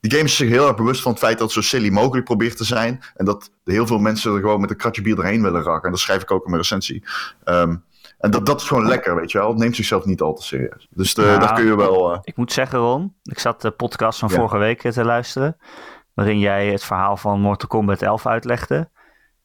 die 0.08 0.10
game 0.18 0.24
is 0.24 0.36
zich 0.36 0.48
heel 0.48 0.66
erg 0.66 0.76
bewust 0.76 1.02
van 1.02 1.10
het 1.12 1.20
feit 1.20 1.38
dat 1.38 1.54
het 1.54 1.64
zo 1.64 1.76
silly 1.76 1.90
mogelijk 1.90 2.24
probeert 2.24 2.56
te 2.56 2.64
zijn. 2.64 3.00
En 3.14 3.24
dat 3.24 3.50
heel 3.64 3.86
veel 3.86 3.98
mensen 3.98 4.34
er 4.34 4.40
gewoon 4.40 4.60
met 4.60 4.70
een 4.70 4.76
kratje 4.76 5.02
bier 5.02 5.18
erheen 5.18 5.42
willen 5.42 5.62
raken. 5.62 5.84
En 5.84 5.90
dat 5.90 6.00
schrijf 6.00 6.22
ik 6.22 6.30
ook 6.30 6.44
in 6.44 6.50
mijn 6.50 6.62
recensie. 6.62 7.04
Ehm, 7.44 7.76
en 8.18 8.30
dat, 8.30 8.46
dat 8.46 8.60
is 8.60 8.66
gewoon 8.66 8.86
lekker, 8.86 9.16
weet 9.16 9.30
je 9.32 9.38
wel. 9.38 9.48
Het 9.48 9.58
neemt 9.58 9.76
zichzelf 9.76 10.04
niet 10.04 10.20
al 10.20 10.34
te 10.34 10.42
serieus. 10.42 10.86
Dus 10.90 11.14
de, 11.14 11.22
Ja. 11.22 11.38
daar 11.38 11.54
kun 11.54 11.64
je 11.64 11.76
wel... 11.76 12.12
eh, 12.12 12.18
Ik 12.22 12.36
moet 12.36 12.52
zeggen, 12.52 12.78
Ron, 12.78 13.14
ik 13.22 13.38
zat 13.38 13.60
de 13.62 13.70
podcast 13.70 14.18
van 14.18 14.28
Ja. 14.28 14.34
vorige 14.34 14.58
week 14.58 14.80
te 14.90 15.04
luisteren. 15.04 15.56
Waarin 16.14 16.38
jij 16.38 16.66
het 16.70 16.84
verhaal 16.84 17.16
van 17.16 17.40
Mortal 17.40 17.68
Kombat 17.68 18.02
11 18.02 18.26
uitlegde. 18.26 18.88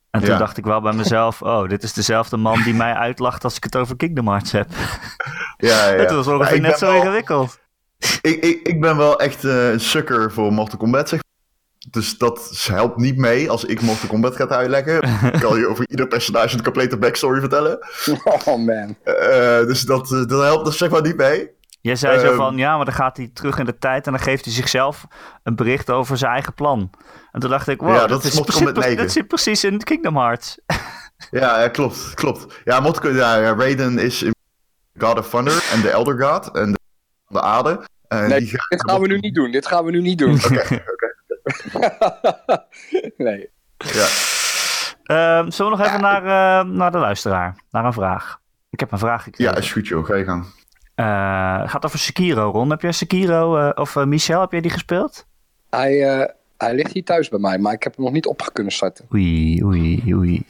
En 0.09 0.19
toen 0.21 0.29
Ja. 0.29 0.37
dacht 0.37 0.57
ik 0.57 0.65
wel 0.65 0.81
bij 0.81 0.93
mezelf: 0.93 1.41
oh, 1.51 1.67
dit 1.69 1.83
is 1.83 1.93
dezelfde 1.93 2.37
man 2.37 2.61
die 2.63 2.73
mij 2.73 2.93
uitlacht 2.93 3.43
als 3.43 3.55
ik 3.55 3.63
het 3.63 3.75
over 3.77 3.95
Kingdom 3.95 4.27
Hearts 4.27 4.51
heb. 4.51 4.67
ja, 5.57 5.87
ja. 5.89 5.97
Het 6.01 6.11
was 6.11 6.27
ongeveer 6.27 6.55
ik 6.55 6.61
net 6.61 6.77
zo 6.77 6.85
wel- 6.85 6.95
ingewikkeld. 6.95 7.59
Ik, 8.21 8.43
ik, 8.43 8.67
ik 8.67 8.81
ben 8.81 8.97
wel 8.97 9.19
echt 9.19 9.43
eh, 9.45 9.71
een 9.71 9.79
sukker 9.79 10.31
voor 10.31 10.53
Mortal 10.53 10.77
Kombat, 10.77 11.09
zeg 11.09 11.19
Dus 11.89 12.17
dat 12.17 12.51
helpt 12.71 12.97
niet 12.97 13.17
mee 13.17 13.49
als 13.49 13.65
ik 13.65 13.81
Mortal 13.81 14.09
Kombat 14.09 14.35
ga 14.35 14.47
uitleggen. 14.47 15.01
Ik 15.33 15.39
kan 15.39 15.59
je 15.59 15.67
over 15.67 15.89
ieder 15.89 16.07
personage 16.07 16.57
een 16.57 16.63
complete 16.63 16.97
backstory 16.97 17.39
vertellen. 17.39 17.79
Oh 18.45 18.45
man. 18.65 18.95
Eh, 19.03 19.65
dus 19.65 19.81
dat, 19.81 20.11
eh, 20.11 20.25
dat 20.25 20.41
helpt 20.41 20.65
dus 20.65 20.77
zeg 20.77 20.89
maar 20.89 21.01
niet 21.01 21.17
mee. 21.17 21.49
Jij 21.81 21.95
zei 21.95 22.19
zo 22.19 22.25
Ehm. 22.25 22.35
van: 22.35 22.57
ja, 22.57 22.75
maar 22.75 22.85
dan 22.85 22.93
gaat 22.93 23.17
hij 23.17 23.29
terug 23.33 23.57
in 23.59 23.65
de 23.65 23.77
tijd 23.77 24.05
en 24.05 24.11
dan 24.11 24.21
geeft 24.21 24.45
hij 24.45 24.53
zichzelf 24.53 25.05
een 25.43 25.55
bericht 25.55 25.89
over 25.89 26.17
zijn 26.17 26.31
eigen 26.31 26.53
plan. 26.53 26.89
En 27.31 27.39
toen 27.39 27.49
dacht 27.49 27.67
ik: 27.67 27.81
wow, 27.81 27.95
Ja, 27.95 28.07
dat, 28.07 28.23
is 28.23 28.33
zit, 28.33 28.51
Kombat 28.51 28.75
9. 28.75 28.97
dat 28.97 29.11
zit 29.11 29.27
precies 29.27 29.63
in 29.63 29.83
Kingdom 29.83 30.17
Hearts. 30.17 30.57
Ja, 31.31 31.61
ja 31.61 31.67
klopt, 31.67 32.13
klopt. 32.13 32.61
Ja, 32.63 32.79
Mortal 32.79 33.01
Kombat, 33.01 33.19
ja, 33.21 33.53
Raiden 33.53 33.99
is 33.99 34.23
in 34.23 34.35
God 34.97 35.17
of 35.19 35.29
Thunder 35.29 35.69
en 35.73 35.81
de 35.81 35.89
Elder 35.89 36.21
God 36.23 36.55
en 36.55 36.79
de, 37.31 37.37
de 37.37 37.41
aarde. 37.41 37.79
En 38.07 38.29
Nee, 38.29 38.39
die 38.39 38.47
gaan- 38.49 38.65
Dit 38.69 38.89
gaan 38.89 39.01
we 39.01 39.07
nu 39.07 39.17
niet 39.19 39.35
doen. 39.35 39.51
Dit 39.51 39.67
gaan 39.67 39.85
we 39.85 39.91
nu 39.91 40.01
niet 40.01 40.17
doen. 40.17 40.33
Oké, 40.45 40.81
nee. 43.17 43.49
ja. 43.77 44.07
Ehm, 45.03 45.49
zullen 45.49 45.71
we 45.71 45.77
nog 45.77 45.87
even 45.87 46.01
naar, 46.01 46.23
eh, 46.23 46.69
naar 46.71 46.91
de 46.91 46.97
luisteraar? 46.97 47.55
Naar 47.71 47.85
een 47.85 47.93
vraag. 47.93 48.39
Ik 48.69 48.79
heb 48.79 48.91
een 48.91 48.97
vraag 48.99 49.23
gekregen. 49.23 49.53
ja, 49.53 49.59
is 49.59 49.71
goed 49.71 49.87
joh, 49.87 50.05
ga 50.05 50.15
je 50.15 50.23
gang. 50.23 50.45
Eh, 50.95 51.61
het 51.61 51.69
gaat 51.69 51.85
over 51.85 51.99
Sekiro, 51.99 52.51
Ron. 52.51 52.69
Heb 52.69 52.81
jij 52.81 52.91
Sekiro, 52.91 53.57
eh, 53.57 53.69
of 53.81 53.95
eh, 53.95 54.03
Michel, 54.03 54.41
heb 54.41 54.51
jij 54.51 54.61
die 54.61 54.71
gespeeld? 54.71 55.25
Hij, 55.69 56.19
eh, 56.19 56.27
hij 56.57 56.75
ligt 56.75 56.91
hier 56.93 57.03
thuis 57.03 57.29
bij 57.29 57.39
mij, 57.39 57.57
maar 57.57 57.73
ik 57.73 57.83
heb 57.83 57.95
hem 57.95 58.05
nog 58.05 58.13
niet 58.13 58.25
op 58.27 58.49
kunnen 58.53 58.73
starten. 58.73 59.05
Oei, 59.13 59.63
oei, 59.63 60.13
oei. 60.13 60.45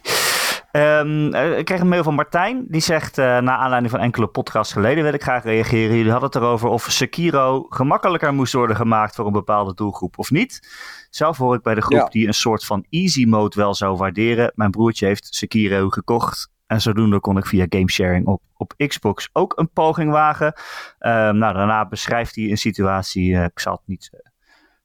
Ehm, 0.71 1.33
eh, 1.33 1.57
ik 1.57 1.65
kreeg 1.65 1.79
een 1.79 1.87
mail 1.87 2.03
van 2.03 2.15
Martijn. 2.15 2.65
Die 2.67 2.81
zegt, 2.81 3.17
eh 3.17 3.25
na 3.25 3.57
aanleiding 3.57 3.91
van 3.91 3.99
enkele 3.99 4.27
podcasts 4.27 4.73
geleden 4.73 5.03
wil 5.03 5.13
ik 5.13 5.21
graag 5.23 5.43
reageren. 5.43 5.95
Jullie 5.95 6.11
hadden 6.11 6.29
het 6.29 6.37
erover 6.41 6.69
of 6.69 6.83
Sekiro 6.89 7.65
gemakkelijker 7.69 8.33
moest 8.33 8.53
worden 8.53 8.75
gemaakt 8.75 9.15
voor 9.15 9.25
een 9.25 9.31
bepaalde 9.31 9.73
doelgroep 9.73 10.17
of 10.17 10.31
niet. 10.31 10.67
Zelf 11.09 11.37
hoor 11.37 11.55
ik 11.55 11.61
bij 11.61 11.75
de 11.75 11.81
groep 11.81 11.99
Ja. 11.99 12.05
die 12.05 12.27
een 12.27 12.33
soort 12.33 12.65
van 12.65 12.85
easy 12.89 13.25
mode 13.25 13.55
wel 13.55 13.73
zou 13.75 13.97
waarderen. 13.97 14.51
Mijn 14.55 14.71
broertje 14.71 15.05
heeft 15.05 15.27
Sekiro 15.35 15.89
gekocht. 15.89 16.49
En 16.67 16.81
zodoende 16.81 17.19
kon 17.19 17.37
ik 17.37 17.45
via 17.45 17.65
gamesharing 17.69 18.25
op, 18.27 18.41
op 18.57 18.73
Xbox 18.87 19.29
ook 19.33 19.57
een 19.59 19.69
poging 19.71 20.11
wagen. 20.11 20.53
Ehm, 20.99 21.37
nou, 21.37 21.53
daarna 21.53 21.85
beschrijft 21.87 22.35
hij 22.35 22.49
een 22.49 22.57
situatie. 22.57 23.35
eh, 23.35 23.43
ik 23.43 23.59
zal 23.59 23.73
het 23.73 23.81
niet 23.85 24.09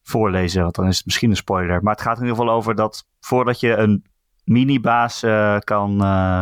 voorlezen, 0.02 0.62
want 0.62 0.74
dan 0.74 0.86
is 0.86 0.96
het 0.96 1.06
misschien 1.06 1.30
een 1.30 1.36
spoiler. 1.36 1.82
Maar 1.82 1.92
het 1.92 2.02
gaat 2.02 2.16
in 2.16 2.22
ieder 2.22 2.36
geval 2.36 2.52
over 2.54 2.74
dat 2.74 3.06
voordat 3.20 3.60
je 3.60 3.74
een 3.76 4.04
minibaas 4.46 5.22
eh, 5.22 5.56
kan, 5.58 6.02
eh, 6.04 6.40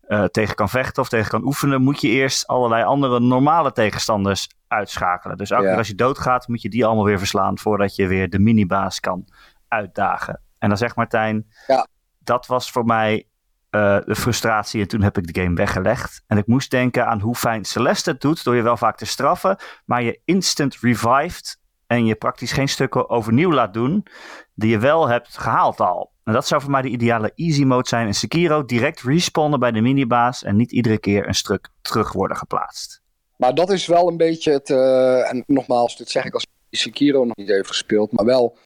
eh, 0.00 0.24
tegen 0.24 0.54
kan 0.54 0.68
vechten 0.68 1.02
of 1.02 1.08
tegen 1.08 1.30
kan 1.30 1.44
oefenen, 1.44 1.82
moet 1.82 2.00
je 2.00 2.08
eerst 2.08 2.46
allerlei 2.46 2.84
andere 2.84 3.20
normale 3.20 3.72
tegenstanders 3.72 4.48
uitschakelen. 4.68 5.36
Dus 5.36 5.48
Ja. 5.48 5.58
keer 5.58 5.76
als 5.76 5.88
je 5.88 5.94
doodgaat, 5.94 6.48
moet 6.48 6.62
je 6.62 6.68
die 6.68 6.86
allemaal 6.86 7.04
weer 7.04 7.18
verslaan 7.18 7.58
voordat 7.58 7.96
je 7.96 8.06
weer 8.06 8.30
de 8.30 8.38
minibaas 8.38 9.00
kan 9.00 9.24
uitdagen. 9.68 10.40
En 10.58 10.68
dan 10.68 10.78
zegt 10.78 10.96
Martijn, 10.96 11.46
Ja. 11.66 11.86
dat 12.18 12.46
was 12.46 12.70
voor 12.70 12.84
mij 12.84 13.24
de 13.70 14.14
frustratie 14.16 14.80
en 14.80 14.88
toen 14.88 15.02
heb 15.02 15.18
ik 15.18 15.34
de 15.34 15.42
game 15.42 15.54
weggelegd. 15.54 16.22
En 16.26 16.38
ik 16.38 16.46
moest 16.46 16.70
denken 16.70 17.06
aan 17.06 17.20
hoe 17.20 17.34
fijn 17.34 17.64
Celeste 17.64 18.10
het 18.10 18.20
doet 18.20 18.44
door 18.44 18.56
je 18.56 18.62
wel 18.62 18.76
vaak 18.76 18.96
te 18.96 19.06
straffen, 19.06 19.56
maar 19.84 20.02
je 20.02 20.20
instant 20.24 20.76
revived 20.80 21.58
en 21.86 22.04
je 22.06 22.14
praktisch 22.14 22.52
geen 22.52 22.68
stukken 22.68 23.08
overnieuw 23.10 23.52
laat 23.52 23.74
doen 23.74 24.06
die 24.54 24.70
je 24.70 24.78
wel 24.78 25.08
hebt 25.08 25.38
gehaald 25.38 25.80
al. 25.80 26.12
En 26.24 26.32
dat 26.32 26.46
zou 26.46 26.60
voor 26.60 26.70
mij 26.70 26.82
de 26.82 26.88
ideale 26.88 27.32
easy 27.34 27.62
mode 27.64 27.88
zijn 27.88 28.06
in 28.06 28.14
Sekiro. 28.14 28.64
Direct 28.64 29.00
respawnen 29.00 29.60
bij 29.60 29.70
de 29.70 29.80
minibaas 29.80 30.42
en 30.42 30.56
niet 30.56 30.72
iedere 30.72 30.98
keer 30.98 31.28
een 31.28 31.34
stuk 31.34 31.68
terug 31.82 32.12
worden 32.12 32.36
geplaatst. 32.36 33.02
Maar 33.36 33.54
dat 33.54 33.70
is 33.70 33.86
wel 33.86 34.08
een 34.08 34.16
beetje 34.16 34.52
het. 34.52 34.70
eh, 34.70 35.30
en 35.30 35.44
nogmaals, 35.46 35.96
dit 35.96 36.10
zeg 36.10 36.24
ik 36.24 36.34
als 36.34 36.46
Sekiro 36.70 37.24
nog 37.24 37.36
niet 37.36 37.48
heeft 37.48 37.68
gespeeld. 37.68 38.12
Maar 38.12 38.24
wel 38.24 38.56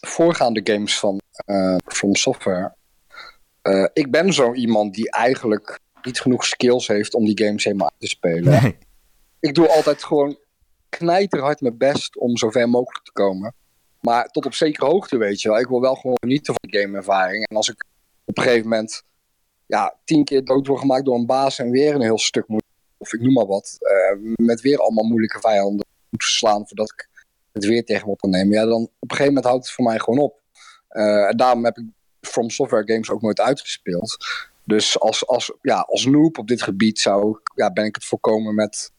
voorgaande 0.00 0.60
games 0.64 0.98
van 0.98 1.20
eh 1.46 1.76
From 1.86 2.14
Software. 2.14 2.74
Eh, 3.62 3.86
ik 3.92 4.10
ben 4.10 4.32
zo 4.32 4.52
iemand 4.52 4.94
die 4.94 5.10
eigenlijk 5.10 5.78
niet 6.02 6.20
genoeg 6.20 6.44
skills 6.44 6.86
heeft 6.86 7.14
om 7.14 7.24
die 7.24 7.44
games 7.44 7.64
helemaal 7.64 7.90
uit 7.90 8.00
te 8.00 8.06
spelen. 8.06 8.62
Nee. 8.62 8.78
Ik 9.40 9.54
doe 9.54 9.68
altijd 9.68 10.04
gewoon 10.04 10.38
knijterhard 10.88 11.60
mijn 11.60 11.78
best 11.78 12.18
om 12.18 12.36
zo 12.36 12.50
ver 12.50 12.68
mogelijk 12.68 13.04
te 13.04 13.12
komen. 13.12 13.54
Maar 14.04 14.28
tot 14.28 14.46
op 14.46 14.54
zekere 14.54 14.86
hoogte, 14.86 15.16
weet 15.16 15.40
je 15.40 15.48
wel. 15.48 15.58
Ik 15.58 15.68
wil 15.68 15.80
wel 15.80 15.94
gewoon 15.94 16.16
genieten 16.20 16.54
van 16.54 16.70
de 16.70 16.78
gameervaring. 16.78 17.46
En 17.46 17.56
als 17.56 17.68
ik 17.68 17.84
op 18.24 18.38
een 18.38 18.42
gegeven 18.42 18.68
moment 18.68 19.02
ja, 19.66 19.96
tien 20.04 20.24
keer 20.24 20.44
dood 20.44 20.66
word 20.66 20.80
gemaakt 20.80 21.04
door 21.04 21.14
een 21.14 21.26
baas 21.26 21.58
en 21.58 21.70
weer 21.70 21.94
een 21.94 22.02
heel 22.02 22.18
stuk 22.18 22.48
moet, 22.48 22.64
of 22.96 23.12
ik 23.12 23.20
noem 23.20 23.32
maar 23.32 23.46
wat, 23.46 23.76
eh, 23.78 24.18
met 24.34 24.60
weer 24.60 24.78
allemaal 24.78 25.04
moeilijke 25.04 25.40
vijanden 25.40 25.86
moet 26.08 26.22
verslaan 26.22 26.66
voordat 26.66 26.90
ik 26.90 27.08
het 27.52 27.64
weer 27.64 27.84
tegen 27.84 28.08
me 28.08 28.16
kan 28.16 28.30
nemen. 28.30 28.52
Ja, 28.52 28.64
dan 28.64 28.82
op 28.82 29.10
een 29.10 29.16
gegeven 29.16 29.26
moment 29.26 29.44
houdt 29.44 29.64
het 29.64 29.74
voor 29.74 29.84
mij 29.84 29.98
gewoon 29.98 30.18
op. 30.18 30.40
Eh, 30.88 31.28
en 31.28 31.36
daarom 31.36 31.64
heb 31.64 31.78
ik 31.78 31.84
From 32.20 32.50
Software 32.50 32.92
games 32.92 33.10
ook 33.10 33.22
nooit 33.22 33.40
uitgespeeld. 33.40 34.16
Dus 34.64 35.00
als, 35.00 35.26
als, 35.26 35.52
ja, 35.62 35.80
als 35.80 36.06
noob 36.06 36.38
op 36.38 36.48
dit 36.48 36.62
gebied 36.62 36.98
zou, 36.98 37.40
ja, 37.54 37.72
ben 37.72 37.84
ik 37.84 37.94
het 37.94 38.04
voorkomen 38.04 38.54
met 38.54 38.92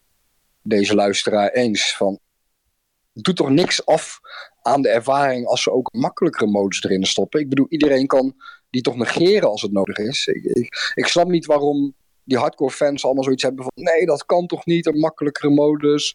deze 0.61 0.95
luisteraar 0.95 1.49
eens. 1.49 1.95
Van, 1.95 2.19
doet 3.13 3.35
toch 3.35 3.49
niks 3.49 3.85
af 3.85 4.19
aan 4.65 4.81
de 4.81 4.89
ervaring 4.89 5.45
als 5.47 5.63
ze 5.63 5.71
ook 5.71 5.93
makkelijkere 5.93 6.51
modes 6.51 6.83
erin 6.83 7.05
stoppen. 7.05 7.39
Ik 7.39 7.49
bedoel, 7.49 7.65
iedereen 7.69 8.07
kan 8.07 8.33
die 8.69 8.81
toch 8.81 8.95
negeren 8.95 9.49
als 9.49 9.61
het 9.61 9.71
nodig 9.71 9.97
is. 9.97 10.27
Ik, 10.27 10.43
ik, 10.43 10.91
ik 10.95 11.05
snap 11.05 11.27
niet 11.27 11.45
waarom 11.45 11.93
die 12.23 12.37
hardcore 12.37 12.71
fans 12.71 13.05
allemaal 13.05 13.23
zoiets 13.23 13.43
hebben 13.43 13.63
van... 13.63 13.83
nee, 13.83 14.05
dat 14.05 14.25
kan 14.25 14.45
toch 14.47 14.65
niet, 14.65 14.85
een 14.85 14.99
makkelijkere 14.99 15.49
modus. 15.53 16.09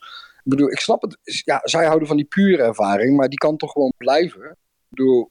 Ik 0.45 0.51
bedoel, 0.51 0.71
ik 0.71 0.79
snap 0.81 1.03
het. 1.03 1.19
Ja, 1.45 1.61
zij 1.63 1.87
houden 1.87 2.09
van 2.09 2.17
die 2.17 2.27
pure 2.27 2.63
ervaring, 2.63 3.17
maar 3.17 3.29
die 3.29 3.39
kan 3.39 3.57
toch 3.57 3.73
gewoon 3.73 3.93
blijven. 3.97 4.43
Ik 4.51 4.57
bedoel, 4.89 5.31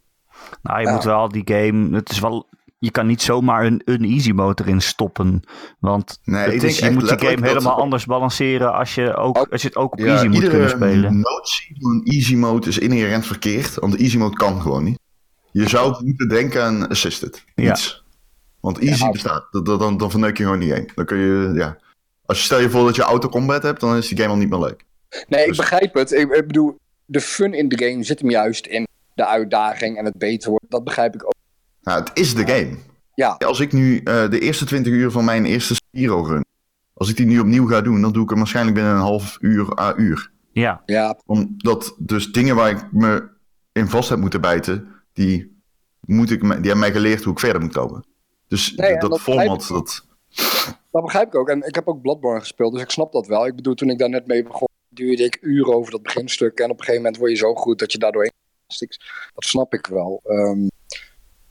Nou, 0.61 0.80
je 0.80 0.86
Ja. 0.88 0.93
moet 0.93 1.03
wel 1.03 1.30
die 1.30 1.41
game. 1.45 1.95
Het 1.95 2.09
is 2.09 2.20
wel. 2.20 2.47
Je 2.82 2.91
kan 2.91 3.07
niet 3.07 3.21
zomaar 3.21 3.65
een, 3.65 3.82
een 3.86 4.03
easy 4.03 4.32
mode 4.32 4.63
erin 4.63 4.82
stoppen. 4.82 5.41
Want 5.80 6.19
Nee, 6.23 6.43
het 6.43 6.53
ik 6.53 6.61
is, 6.61 6.80
je 6.80 6.91
moet 6.91 6.99
die 7.09 7.17
game 7.19 7.36
dat- 7.36 7.45
helemaal 7.45 7.77
anders 7.80 8.05
balanceren 8.05 8.73
als 8.73 8.95
je, 8.95 9.15
ook, 9.15 9.38
als 9.51 9.61
je 9.61 9.67
het 9.67 9.77
ook 9.77 9.91
op 9.91 9.99
Ja, 9.99 10.05
easy 10.05 10.27
moet 10.27 10.47
kunnen 10.49 10.69
spelen. 10.69 11.19
notie 11.19 11.75
van 11.80 11.91
een 11.91 12.03
easy 12.03 12.36
mode 12.36 12.67
is 12.67 12.77
inherent 12.77 13.25
verkeerd, 13.25 13.75
want 13.75 13.91
de 13.93 13.97
easy 13.99 14.17
mode 14.17 14.36
kan 14.36 14.61
gewoon 14.61 14.84
niet. 14.84 14.99
Je 15.51 15.69
zou 15.69 16.05
moeten 16.05 16.27
denken 16.30 16.63
aan 16.63 16.88
assisted. 16.88 17.43
Ja. 17.55 17.71
Iets. 17.71 18.03
Want 18.59 18.80
easy 18.80 19.03
Ja. 19.03 19.11
bestaat. 19.11 19.47
Dat, 19.51 19.65
dat- 19.65 19.80
dan, 19.80 19.97
dan 19.97 20.09
verneuk 20.11 20.38
je 20.38 20.43
gewoon 20.43 20.59
die 20.59 20.69
game. 20.73 20.88
Dan 20.95 21.05
kun 21.05 21.17
je, 21.17 21.51
ja. 21.53 21.77
Als 22.25 22.38
je 22.38 22.43
stel 22.43 22.59
je 22.59 22.69
voor 22.69 22.86
dat 22.86 22.95
je 22.95 23.01
auto 23.01 23.30
combat 23.30 23.63
hebt, 23.63 23.80
dan 23.80 23.95
is 23.95 24.07
die 24.07 24.17
game 24.17 24.30
al 24.30 24.38
niet 24.38 24.49
meer 24.49 24.59
leuk. 24.59 24.86
nee, 25.27 25.41
ik 25.41 25.47
Dus- 25.47 25.57
begrijp 25.57 25.93
het. 25.93 26.11
Ik, 26.11 26.32
ik 26.32 26.47
bedoel, 26.47 26.75
de 27.05 27.21
fun 27.21 27.53
in 27.53 27.69
de 27.69 27.86
game 27.86 28.03
zit 28.03 28.19
hem 28.19 28.30
juist 28.30 28.65
in 28.65 28.88
de 29.13 29.25
uitdaging 29.25 29.97
en 29.97 30.05
het 30.05 30.17
beter 30.17 30.49
worden. 30.49 30.69
Dat 30.69 30.84
begrijp 30.84 31.13
ik 31.15 31.25
ook. 31.25 31.34
Nou, 31.89 32.01
het 32.03 32.11
is 32.13 32.35
de 32.35 32.47
game. 32.47 32.77
Ja. 33.15 33.29
Als 33.45 33.59
ik 33.59 33.73
nu 33.73 33.97
eh, 33.97 34.29
de 34.29 34.39
eerste 34.39 34.65
20 34.65 34.93
uur 34.93 35.11
van 35.11 35.25
mijn 35.25 35.45
eerste 35.45 35.73
Spiro 35.75 36.21
run, 36.23 36.45
als 36.93 37.09
ik 37.09 37.15
die 37.15 37.25
nu 37.25 37.39
opnieuw 37.39 37.67
ga 37.67 37.81
doen, 37.81 38.01
dan 38.01 38.11
doe 38.13 38.23
ik 38.23 38.29
hem 38.29 38.37
waarschijnlijk 38.37 38.75
binnen 38.75 38.93
een 38.93 38.99
half 39.01 39.37
uur 39.41 39.79
à 39.79 39.93
uur. 39.97 40.31
Ja, 40.51 40.81
Ja, 40.85 41.17
Omdat 41.25 41.95
dus 41.97 42.31
dingen 42.31 42.55
waar 42.55 42.69
ik 42.69 42.91
me 42.91 43.29
in 43.71 43.87
vast 43.87 44.09
heb 44.09 44.19
moeten 44.19 44.41
bijten, 44.41 44.87
die, 45.13 45.61
moet 45.99 46.31
ik, 46.31 46.41
me- 46.41 46.47
die 46.47 46.69
hebben 46.71 46.79
mij 46.79 46.91
geleerd 46.91 47.23
hoe 47.23 47.33
ik 47.33 47.39
verder 47.39 47.61
moet 47.61 47.73
komen. 47.73 48.05
Dus 48.47 48.73
Nee, 48.75 48.97
dat, 48.97 49.09
dat 49.09 49.21
format, 49.21 49.67
dat, 49.67 50.05
Dat 50.91 51.03
begrijp 51.03 51.27
ik 51.27 51.35
ook. 51.35 51.49
En 51.49 51.67
ik 51.67 51.75
heb 51.75 51.87
ook 51.87 52.01
Bloodborne 52.01 52.39
gespeeld, 52.39 52.73
dus 52.73 52.81
ik 52.81 52.89
snap 52.89 53.11
dat 53.11 53.27
wel. 53.27 53.45
Ik 53.45 53.55
bedoel, 53.55 53.73
toen 53.73 53.89
ik 53.89 53.97
daar 53.97 54.09
net 54.09 54.27
mee 54.27 54.43
begon, 54.43 54.67
duurde 54.89 55.23
ik 55.23 55.37
uren 55.41 55.73
over 55.73 55.91
dat 55.91 56.01
beginstuk. 56.01 56.59
En 56.59 56.65
op 56.65 56.71
een 56.71 56.83
gegeven 56.85 57.01
moment 57.01 57.17
word 57.17 57.31
je 57.31 57.37
zo 57.37 57.53
goed 57.55 57.79
dat 57.79 57.91
je 57.91 57.97
daardoor. 57.97 58.29
Dat 59.33 59.43
snap 59.45 59.73
ik 59.73 59.85
wel. 59.87 60.21
Ehm, 60.23 60.67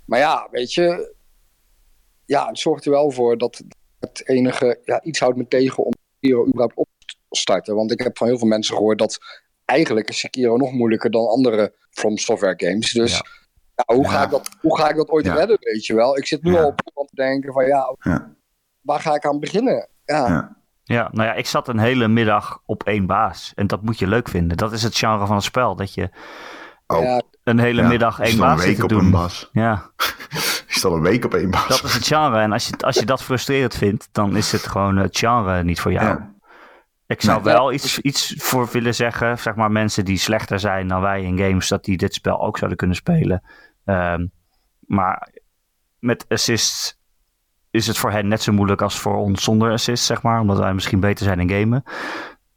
maar 0.08 0.18
ja, 0.18 0.48
weet 0.50 0.72
je, 0.72 1.14
ja, 2.24 2.46
het 2.48 2.58
zorgt 2.58 2.84
er 2.84 2.90
wel 2.90 3.10
voor 3.10 3.38
dat 3.38 3.62
het 4.00 4.28
enige, 4.28 4.80
ja, 4.84 5.02
iets 5.02 5.18
houdt 5.20 5.36
me 5.36 5.48
tegen 5.48 5.84
om 5.84 5.92
Sekiro 6.20 6.46
überhaupt 6.46 6.76
op 6.76 6.88
te 7.06 7.16
starten. 7.30 7.74
Want 7.74 7.90
ik 7.92 7.98
heb 8.00 8.18
van 8.18 8.26
heel 8.26 8.38
veel 8.38 8.48
mensen 8.48 8.74
gehoord 8.76 8.98
dat 8.98 9.18
eigenlijk 9.64 10.08
is 10.08 10.18
Sekiro 10.18 10.56
nog 10.56 10.72
moeilijker 10.72 11.10
dan 11.10 11.28
andere 11.28 11.74
From 11.90 12.16
Software 12.16 12.66
games. 12.66 12.92
Dus 12.92 13.12
Ja. 13.12 13.22
ja. 13.74 13.94
hoe, 13.94 14.08
Ga 14.08 14.22
ik 14.24 14.30
dat, 14.30 14.48
hoe 14.60 14.78
ga 14.78 14.88
ik 14.88 14.96
dat 14.96 15.08
ooit 15.08 15.24
Ja. 15.26 15.34
redden, 15.34 15.56
weet 15.60 15.86
je 15.86 15.94
wel? 15.94 16.16
Ik 16.16 16.26
zit 16.26 16.42
nu 16.42 16.52
Ja. 16.52 16.62
al 16.62 16.74
op 16.94 17.08
te 17.08 17.14
denken 17.14 17.52
van 17.52 17.66
ja, 17.66 17.96
Ja. 18.00 18.34
waar 18.80 19.00
ga 19.00 19.14
ik 19.14 19.26
aan 19.26 19.40
beginnen? 19.40 19.88
Ja. 20.04 20.28
Ja. 20.28 20.56
ja, 20.84 21.08
nou 21.12 21.28
ja, 21.28 21.34
ik 21.34 21.46
zat 21.46 21.68
een 21.68 21.78
hele 21.78 22.08
middag 22.08 22.62
op 22.66 22.82
één 22.84 23.06
baas. 23.06 23.52
En 23.54 23.66
dat 23.66 23.82
moet 23.82 23.98
je 23.98 24.06
leuk 24.06 24.28
vinden. 24.28 24.56
Dat 24.56 24.72
is 24.72 24.82
het 24.82 24.96
genre 24.96 25.26
van 25.26 25.34
het 25.36 25.44
spel. 25.44 25.76
Dat 25.76 25.94
je 25.94 26.08
Oh, 26.90 27.02
Ja, 27.02 27.22
een 27.44 27.58
hele 27.58 27.82
ja. 27.82 27.88
middag 27.88 28.20
één 28.20 28.38
baas 28.38 28.52
een 28.52 28.58
zit 28.58 28.66
week 28.68 28.76
te 28.76 28.82
op 28.82 28.88
doen. 28.88 29.04
een 29.04 29.10
baas. 29.10 29.48
Ja, 29.52 29.90
Je 30.68 30.74
staat 30.84 30.92
een 30.92 31.00
week 31.02 31.24
op 31.24 31.34
één 31.34 31.50
baas. 31.50 31.68
dat 31.68 31.84
is 31.84 31.94
het 31.94 32.06
genre. 32.06 32.38
En 32.38 32.52
als 32.52 32.68
je, 32.68 32.76
als 32.76 32.98
je 32.98 33.04
dat 33.06 33.22
frustrerend 33.22 33.74
vindt, 33.74 34.08
dan 34.12 34.36
is 34.36 34.52
het 34.52 34.66
gewoon 34.66 34.96
het 34.96 35.18
genre 35.18 35.62
niet 35.64 35.80
voor 35.80 35.92
jou. 35.92 36.06
Ja. 36.06 36.32
Ik 37.06 37.22
zou 37.22 37.42
Nee. 37.42 37.52
wel 37.54 37.72
iets, 37.72 37.98
iets 37.98 38.34
voor 38.38 38.68
willen 38.72 38.94
zeggen. 38.94 39.38
Zeg 39.38 39.54
maar 39.54 39.70
mensen 39.70 40.04
die 40.04 40.18
slechter 40.18 40.60
zijn 40.60 40.88
dan 40.88 41.00
wij 41.00 41.22
in 41.22 41.38
games, 41.38 41.68
dat 41.68 41.84
die 41.84 41.96
dit 41.96 42.14
spel 42.14 42.40
ook 42.40 42.56
zouden 42.58 42.78
kunnen 42.78 42.96
spelen. 42.96 43.42
Ehm, 43.84 44.26
maar 44.80 45.28
met 45.98 46.24
assists 46.28 46.98
is 47.70 47.86
het 47.86 47.98
voor 47.98 48.10
hen 48.10 48.28
net 48.28 48.42
zo 48.42 48.52
moeilijk 48.52 48.82
als 48.82 48.98
voor 48.98 49.16
ons 49.16 49.42
zonder 49.42 49.72
assists, 49.72 50.06
zeg 50.06 50.22
maar. 50.22 50.40
Omdat 50.40 50.58
wij 50.58 50.74
misschien 50.74 51.00
beter 51.00 51.24
zijn 51.24 51.40
in 51.40 51.50
gamen. 51.60 51.82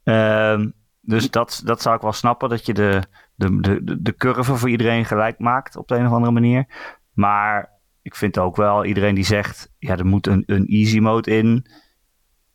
Ehm, 0.04 0.70
dus 1.00 1.30
dat, 1.30 1.62
dat 1.64 1.82
zou 1.82 1.96
ik 1.96 2.02
wel 2.02 2.12
snappen, 2.12 2.48
dat 2.48 2.66
je 2.66 2.72
de, 2.74 3.02
de, 3.42 3.84
de, 3.84 4.02
de 4.02 4.14
curve 4.14 4.56
voor 4.56 4.70
iedereen 4.70 5.04
gelijk 5.04 5.38
maakt 5.38 5.76
op 5.76 5.88
de 5.88 5.94
een 5.94 6.06
of 6.06 6.12
andere 6.12 6.32
manier. 6.32 6.66
Maar 7.12 7.70
ik 8.02 8.14
vind 8.14 8.38
ook 8.38 8.56
wel, 8.56 8.84
iedereen 8.84 9.14
die 9.14 9.24
zegt, 9.24 9.72
ja, 9.78 9.96
er 9.96 10.06
moet 10.06 10.26
een, 10.26 10.42
een 10.46 10.66
easy 10.66 10.98
mode 10.98 11.30
in 11.30 11.66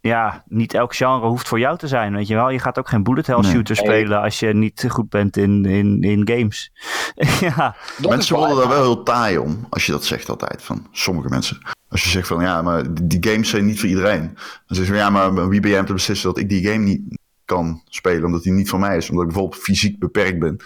ja, 0.08 0.44
niet 0.48 0.74
elk 0.74 0.96
genre 0.96 1.28
hoeft 1.28 1.48
voor 1.48 1.60
jou 1.60 1.78
te 1.78 1.88
zijn, 1.88 2.14
weet 2.14 2.28
je 2.28 2.36
wel. 2.36 2.50
Je 2.50 2.60
gaat 2.60 2.80
ook 2.80 2.90
geen 2.90 3.04
bullet 3.04 3.28
hell 3.28 3.44
shooter 3.44 3.76
Nee. 3.76 3.86
spelen 3.86 4.22
als 4.22 4.40
je 4.40 4.54
niet 4.54 4.86
goed 4.88 5.10
bent 5.10 5.38
in, 5.38 5.66
in, 5.66 6.02
in 6.02 6.28
games. 6.28 6.72
ja, 7.40 7.76
dat 7.98 8.10
Mensen 8.10 8.36
worden 8.36 8.58
daar 8.58 8.68
wel 8.68 8.82
heel 8.82 9.04
taai 9.04 9.38
om, 9.38 9.66
als 9.70 9.86
je 9.86 9.92
dat 9.92 10.06
zegt 10.06 10.30
altijd, 10.30 10.64
van 10.64 10.88
sommige 10.92 11.30
mensen. 11.30 11.58
Als 11.90 12.04
je 12.04 12.10
zegt 12.10 12.28
van, 12.28 12.42
ja, 12.42 12.62
maar 12.62 12.84
die 13.04 13.30
games 13.30 13.50
zijn 13.50 13.66
niet 13.66 13.80
voor 13.80 13.90
iedereen. 13.90 14.22
Dan 14.68 14.76
zeggen 14.76 14.96
ze 14.96 15.02
ja, 15.02 15.10
maar 15.10 15.50
wie 15.50 15.60
ben 15.60 15.70
jij 15.70 15.80
om 15.80 15.86
te 15.86 15.94
beslissen 15.94 16.28
dat 16.28 16.38
ik 16.38 16.50
die 16.50 16.68
game 16.68 16.84
niet 16.84 17.18
kan 17.48 17.82
spelen, 17.90 18.26
omdat 18.26 18.44
die 18.44 18.52
niet 18.52 18.70
voor 18.70 18.80
mij 18.80 18.98
is, 18.98 19.10
omdat 19.10 19.26
ik 19.26 19.32
bijvoorbeeld 19.32 19.62
fysiek 19.62 20.00
beperkt 20.00 20.40
ben. 20.40 20.58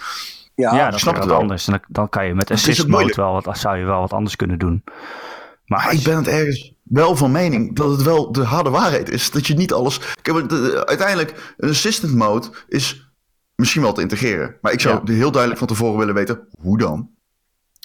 Ja, 0.54 0.74
ja, 0.74 0.90
dat 0.90 1.00
snap 1.00 1.14
het 1.14 1.22
wat 1.22 1.32
wel. 1.32 1.40
anders. 1.40 1.66
En 1.66 1.72
dan, 1.72 1.82
dan 1.88 2.08
kan 2.08 2.26
je 2.26 2.34
met 2.34 2.50
is 2.50 2.56
assist 2.56 2.86
mode 2.86 3.12
wel 3.16 3.42
wat, 3.42 3.58
zou 3.58 3.76
je 3.76 3.84
wel 3.84 4.00
wat 4.00 4.12
anders 4.12 4.36
kunnen 4.36 4.58
doen. 4.58 4.82
Maar 5.66 5.78
Maar 5.78 5.88
als 5.88 5.98
ik 5.98 6.04
ben 6.04 6.16
het 6.16 6.28
ergens 6.28 6.74
wel 6.82 7.16
van 7.16 7.32
mening 7.32 7.76
dat 7.76 7.90
het 7.90 8.02
wel 8.02 8.32
de 8.32 8.44
harde 8.44 8.70
waarheid 8.70 9.10
is. 9.10 9.30
Dat 9.30 9.46
je 9.46 9.54
niet 9.54 9.72
alles. 9.72 9.98
Kijk, 10.22 10.36
want, 10.36 10.52
eh, 10.52 10.80
uiteindelijk, 10.80 11.54
een 11.56 11.68
assistant 11.68 12.14
mode 12.14 12.48
is 12.68 13.12
misschien 13.54 13.82
wel 13.82 13.92
te 13.92 14.00
integreren. 14.00 14.56
Maar 14.60 14.72
ik 14.72 14.80
zou 14.80 15.12
heel 15.12 15.30
duidelijk 15.30 15.58
van 15.58 15.68
tevoren 15.68 15.98
willen 15.98 16.14
weten 16.14 16.48
hoe 16.60 16.78
dan. 16.78 17.10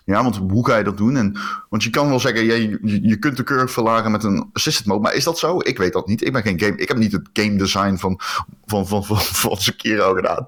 Ja, 0.08 0.24
want 0.24 0.36
hoe 0.36 0.68
ga 0.68 0.78
je 0.78 0.84
dat 0.84 0.98
doen? 0.98 1.16
En, 1.18 1.38
want 1.70 1.84
je 1.84 1.90
kan 1.90 2.10
wel 2.10 2.20
zeggen, 2.20 2.46
ja, 2.46 2.54
je, 2.54 2.80
je- 3.08 3.18
kunt 3.18 3.38
de 3.38 3.44
curve 3.44 3.68
verlagen 3.68 4.12
met 4.12 4.24
een 4.24 4.50
assistant 4.54 4.88
mode. 4.88 5.02
Maar 5.02 5.14
is 5.14 5.24
dat 5.24 5.40
zo? 5.40 5.58
Ik 5.60 5.78
weet 5.78 5.94
dat 5.94 6.08
niet. 6.08 6.26
Ik 6.26 6.34
ben 6.34 6.42
geen 6.42 6.60
game. 6.60 6.78
Ik 6.78 6.88
heb 6.88 6.98
niet 6.98 7.12
het 7.12 7.30
game 7.34 7.56
design 7.58 7.96
van, 7.96 8.20
van, 8.66 8.88
van, 8.88 9.06
van, 9.06 9.18
van 9.18 9.58
Sekiro 9.58 10.14
gedaan. 10.14 10.46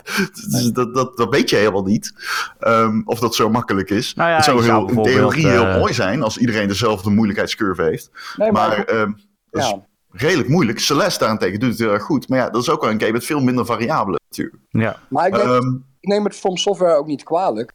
Dus 0.50 0.72
dat, 0.72 0.96
dat, 0.96 1.18
dat 1.18 1.30
weet 1.30 1.50
je 1.50 1.56
helemaal 1.56 1.84
niet. 1.84 2.14
Ehm, 2.60 3.02
of 3.06 3.20
dat 3.20 3.36
zo 3.36 3.50
makkelijk 3.50 3.90
is. 3.90 4.14
Nou 4.14 4.30
ja, 4.30 4.36
het 4.36 4.46
zou, 4.46 4.64
heel, 4.64 4.90
in 4.90 5.04
theorie 5.04 5.48
heel 5.48 5.66
eh, 5.66 5.78
mooi 5.78 5.94
zijn 5.94 6.24
als 6.24 6.38
iedereen 6.38 6.68
dezelfde 6.68 7.10
moeilijkheidscurve 7.10 7.84
heeft. 7.84 8.12
nee, 8.38 8.52
maar, 8.52 8.68
Maar 8.70 8.84
ehm, 8.86 9.12
dat 9.50 9.62
is 9.64 9.70
ja. 9.70 9.86
redelijk 10.12 10.50
moeilijk. 10.50 10.80
Celeste 10.80 11.20
daarentegen 11.20 11.60
doet 11.60 11.70
het 11.70 11.80
heel 11.80 11.94
erg 11.94 12.04
goed. 12.04 12.30
Maar 12.30 12.40
ja, 12.40 12.50
dat 12.50 12.62
is 12.62 12.70
ook 12.70 12.82
wel 12.82 12.90
een 12.92 13.00
game 13.00 13.12
met 13.12 13.26
veel 13.26 13.40
minder 13.44 13.66
variabelen 13.66 14.22
natuurlijk. 14.30 14.64
ja, 14.70 15.00
maar 15.10 15.28
ik, 15.28 15.34
neem, 15.34 15.42
Ehm, 15.52 15.74
ik 16.00 16.10
neem 16.10 16.24
het 16.24 16.36
From 16.36 16.58
Software 16.58 16.96
ook 16.98 17.08
niet 17.08 17.24
kwalijk. 17.24 17.74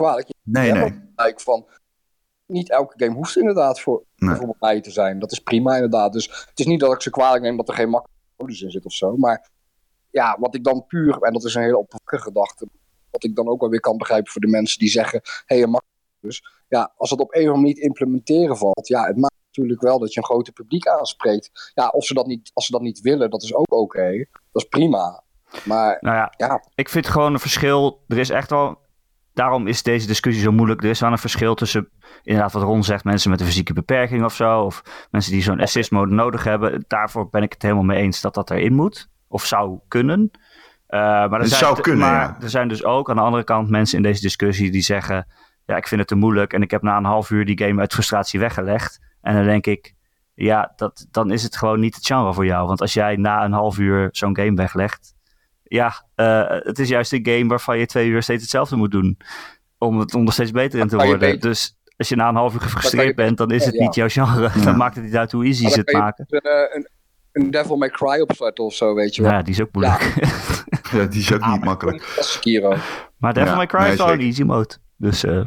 Kwalijk. 0.00 0.28
nee, 0.42 0.66
Ja, 0.66 0.74
nee. 0.74 1.32
Van, 1.36 1.66
niet 2.46 2.70
elke 2.70 3.04
game 3.04 3.14
hoeft 3.14 3.36
inderdaad 3.36 3.80
voor 3.80 4.04
Nee. 4.16 4.28
bijvoorbeeld 4.28 4.60
mij 4.60 4.80
te 4.80 4.90
zijn. 4.90 5.18
Dat 5.18 5.32
is 5.32 5.38
prima 5.38 5.74
inderdaad. 5.74 6.12
Dus 6.12 6.26
het 6.48 6.58
is 6.58 6.66
niet 6.66 6.80
dat 6.80 6.92
ik 6.92 7.02
ze 7.02 7.10
kwalijk 7.10 7.42
neem 7.42 7.56
dat 7.56 7.68
er 7.68 7.74
geen 7.74 7.88
makkelijke 7.88 8.24
modus 8.36 8.62
in 8.62 8.70
zit 8.70 8.84
of 8.84 8.92
zo. 8.92 9.16
Maar 9.16 9.48
ja, 10.10 10.36
wat 10.40 10.54
ik 10.54 10.64
dan 10.64 10.86
puur, 10.86 11.18
en 11.22 11.32
dat 11.32 11.44
is 11.44 11.54
een 11.54 11.62
hele 11.62 11.78
oppervlakkige 11.78 12.22
gedachte, 12.22 12.68
wat 13.10 13.24
ik 13.24 13.36
dan 13.36 13.48
ook 13.48 13.60
wel 13.60 13.70
weer 13.70 13.80
kan 13.80 13.96
begrijpen 13.96 14.32
voor 14.32 14.40
de 14.40 14.46
mensen 14.46 14.78
die 14.78 14.88
zeggen, 14.88 15.20
hé, 15.22 15.54
hey, 15.54 15.62
een 15.62 15.70
makkelijke 15.70 16.08
modus. 16.20 16.42
Ja, 16.68 16.92
als 16.96 17.10
het 17.10 17.20
op 17.20 17.34
een 17.34 17.40
of 17.40 17.46
andere 17.46 17.60
manier 17.60 17.74
niet 17.74 17.84
implementeren 17.84 18.56
valt, 18.56 18.88
ja, 18.88 19.06
het 19.06 19.16
maakt 19.16 19.34
natuurlijk 19.46 19.80
wel 19.80 19.98
dat 19.98 20.12
je 20.12 20.18
een 20.18 20.26
groter 20.26 20.52
publiek 20.52 20.86
aanspreekt. 20.86 21.72
Ja, 21.74 21.88
of 21.88 22.04
ze 22.04 22.14
dat 22.14 22.26
niet, 22.26 22.50
als 22.54 22.66
ze 22.66 22.72
dat 22.72 22.80
niet 22.80 23.00
willen, 23.00 23.30
dat 23.30 23.42
is 23.42 23.54
ook 23.54 23.72
oké. 23.72 24.24
Dat 24.52 24.62
is 24.62 24.68
prima. 24.68 25.22
Maar 25.64 25.98
Nou 26.00 26.16
ja, 26.16 26.34
ja, 26.36 26.64
ik 26.74 26.88
vind 26.88 27.06
gewoon 27.06 27.32
een 27.32 27.40
verschil. 27.40 28.04
Er 28.08 28.18
is 28.18 28.30
echt 28.30 28.50
wel. 28.50 28.78
Daarom 29.34 29.66
is 29.66 29.82
deze 29.82 30.06
discussie 30.06 30.42
zo 30.42 30.52
moeilijk. 30.52 30.82
Er 30.82 30.90
is 30.90 31.00
wel 31.00 31.12
een 31.12 31.18
verschil 31.18 31.54
tussen. 31.54 31.88
Inderdaad, 32.22 32.52
wat 32.52 32.62
Ron 32.62 32.84
zegt, 32.84 33.04
mensen 33.04 33.30
met 33.30 33.40
een 33.40 33.46
fysieke 33.46 33.72
beperking 33.72 34.24
of 34.24 34.34
zo. 34.34 34.60
Of 34.60 35.06
mensen 35.10 35.32
die 35.32 35.42
zo'n 35.42 35.60
assist 35.60 35.90
mode 35.90 36.14
nodig 36.14 36.44
hebben. 36.44 36.84
Daarvoor 36.86 37.28
ben 37.30 37.42
ik 37.42 37.52
het 37.52 37.62
helemaal 37.62 37.84
mee 37.84 38.02
eens 38.02 38.20
dat 38.20 38.34
dat 38.34 38.50
erin 38.50 38.74
moet. 38.74 39.08
Of 39.28 39.44
zou 39.44 39.78
kunnen. 39.88 40.30
Eh, 40.86 41.00
maar 41.00 41.40
er 41.40 41.46
zijn, 41.46 41.60
zou 41.60 41.80
kunnen, 41.80 42.00
maar 42.00 42.20
ja. 42.20 42.36
er 42.40 42.50
zijn 42.50 42.68
dus 42.68 42.84
ook 42.84 43.10
aan 43.10 43.16
de 43.16 43.22
andere 43.22 43.44
kant 43.44 43.70
mensen 43.70 43.96
in 43.96 44.02
deze 44.02 44.20
discussie 44.20 44.70
die 44.70 44.82
zeggen. 44.82 45.26
Ja, 45.66 45.76
ik 45.76 45.88
vind 45.88 46.00
het 46.00 46.08
te 46.08 46.14
moeilijk. 46.14 46.52
En 46.52 46.62
ik 46.62 46.70
heb 46.70 46.82
na 46.82 46.96
een 46.96 47.04
half 47.04 47.30
uur 47.30 47.44
die 47.44 47.58
game 47.58 47.80
uit 47.80 47.92
frustratie 47.92 48.40
weggelegd. 48.40 49.00
En 49.20 49.34
dan 49.34 49.44
denk 49.44 49.66
ik. 49.66 49.94
Ja, 50.34 50.72
dat, 50.76 51.06
dan 51.10 51.30
is 51.30 51.42
het 51.42 51.56
gewoon 51.56 51.80
niet 51.80 51.94
het 51.94 52.06
genre 52.06 52.34
voor 52.34 52.46
jou. 52.46 52.66
Want 52.66 52.80
als 52.80 52.92
jij 52.92 53.16
na 53.16 53.44
een 53.44 53.52
half 53.52 53.78
uur 53.78 54.08
zo'n 54.10 54.36
game 54.36 54.54
weglegt. 54.54 55.14
Ja, 55.70 56.04
eh, 56.14 56.44
het 56.48 56.78
is 56.78 56.88
juist 56.88 57.12
een 57.12 57.26
game 57.26 57.46
waarvan 57.46 57.78
je 57.78 57.86
twee 57.86 58.08
uur 58.08 58.22
steeds 58.22 58.42
hetzelfde 58.42 58.76
moet 58.76 58.90
doen. 58.90 59.18
Om, 59.78 59.98
het, 59.98 60.14
om 60.14 60.26
er 60.26 60.32
steeds 60.32 60.50
beter 60.50 60.80
in 60.80 60.88
te 60.88 60.96
worden. 60.96 61.18
beter. 61.18 61.40
Dus 61.40 61.76
als 61.96 62.08
je 62.08 62.16
na 62.16 62.28
een 62.28 62.34
half 62.34 62.54
uur 62.54 62.60
gefrustreerd 62.60 63.16
bent, 63.16 63.36
dan 63.38 63.50
is 63.50 63.64
het 63.64 63.74
ja. 63.74 63.80
niet 63.82 63.94
jouw 63.94 64.08
genre. 64.08 64.50
Ja. 64.54 64.64
Dan 64.64 64.76
maakt 64.76 64.94
het 64.94 65.04
niet 65.04 65.16
uit 65.16 65.32
hoe 65.32 65.44
easy 65.44 65.68
ze 65.68 65.78
het 65.78 65.90
kan 65.90 65.98
je 66.00 66.04
maken. 66.04 66.24
een, 66.28 66.76
een, 66.76 66.88
een 67.32 67.50
Devil 67.50 67.76
May 67.76 67.88
Cry 67.90 68.20
opstarten 68.20 68.64
of 68.64 68.74
zo, 68.74 68.94
weet 68.94 69.14
je 69.14 69.22
wel. 69.22 69.30
Ja, 69.30 69.42
die 69.42 69.54
is 69.54 69.60
ook 69.60 69.72
moeilijk. 69.72 70.14
Ja, 70.90 71.04
die 71.12 71.20
is 71.20 71.32
ook 71.32 71.40
Ah, 71.40 71.52
niet 71.52 71.64
makkelijk. 71.64 72.12
Dat 72.16 72.24
is 72.24 72.32
Sekiro. 72.32 72.76
maar 73.16 73.34
Devil 73.34 73.50
Ja, 73.50 73.56
May 73.56 73.66
Cry 73.66 73.80
nee, 73.80 73.92
is 73.92 73.98
wel 73.98 74.12
een 74.12 74.20
easy 74.20 74.42
mode. 74.42 74.74
Dus 74.96 75.24
eh, 75.24 75.40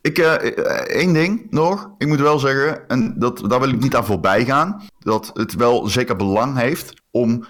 Ik, 0.00 0.18
eh, 0.18 0.34
eh, 0.58 0.64
één 1.00 1.12
ding 1.12 1.46
nog. 1.50 1.90
Ik 1.98 2.06
moet 2.06 2.20
wel 2.20 2.38
zeggen, 2.38 2.88
en 2.88 3.18
dat, 3.18 3.50
daar 3.50 3.60
wil 3.60 3.68
ik 3.70 3.80
niet 3.80 3.96
aan 3.96 4.04
voorbij 4.06 4.44
gaan. 4.44 4.82
Dat 4.98 5.30
het 5.34 5.54
wel 5.54 5.86
zeker 5.86 6.16
belang 6.16 6.58
heeft 6.58 7.02
om 7.10 7.44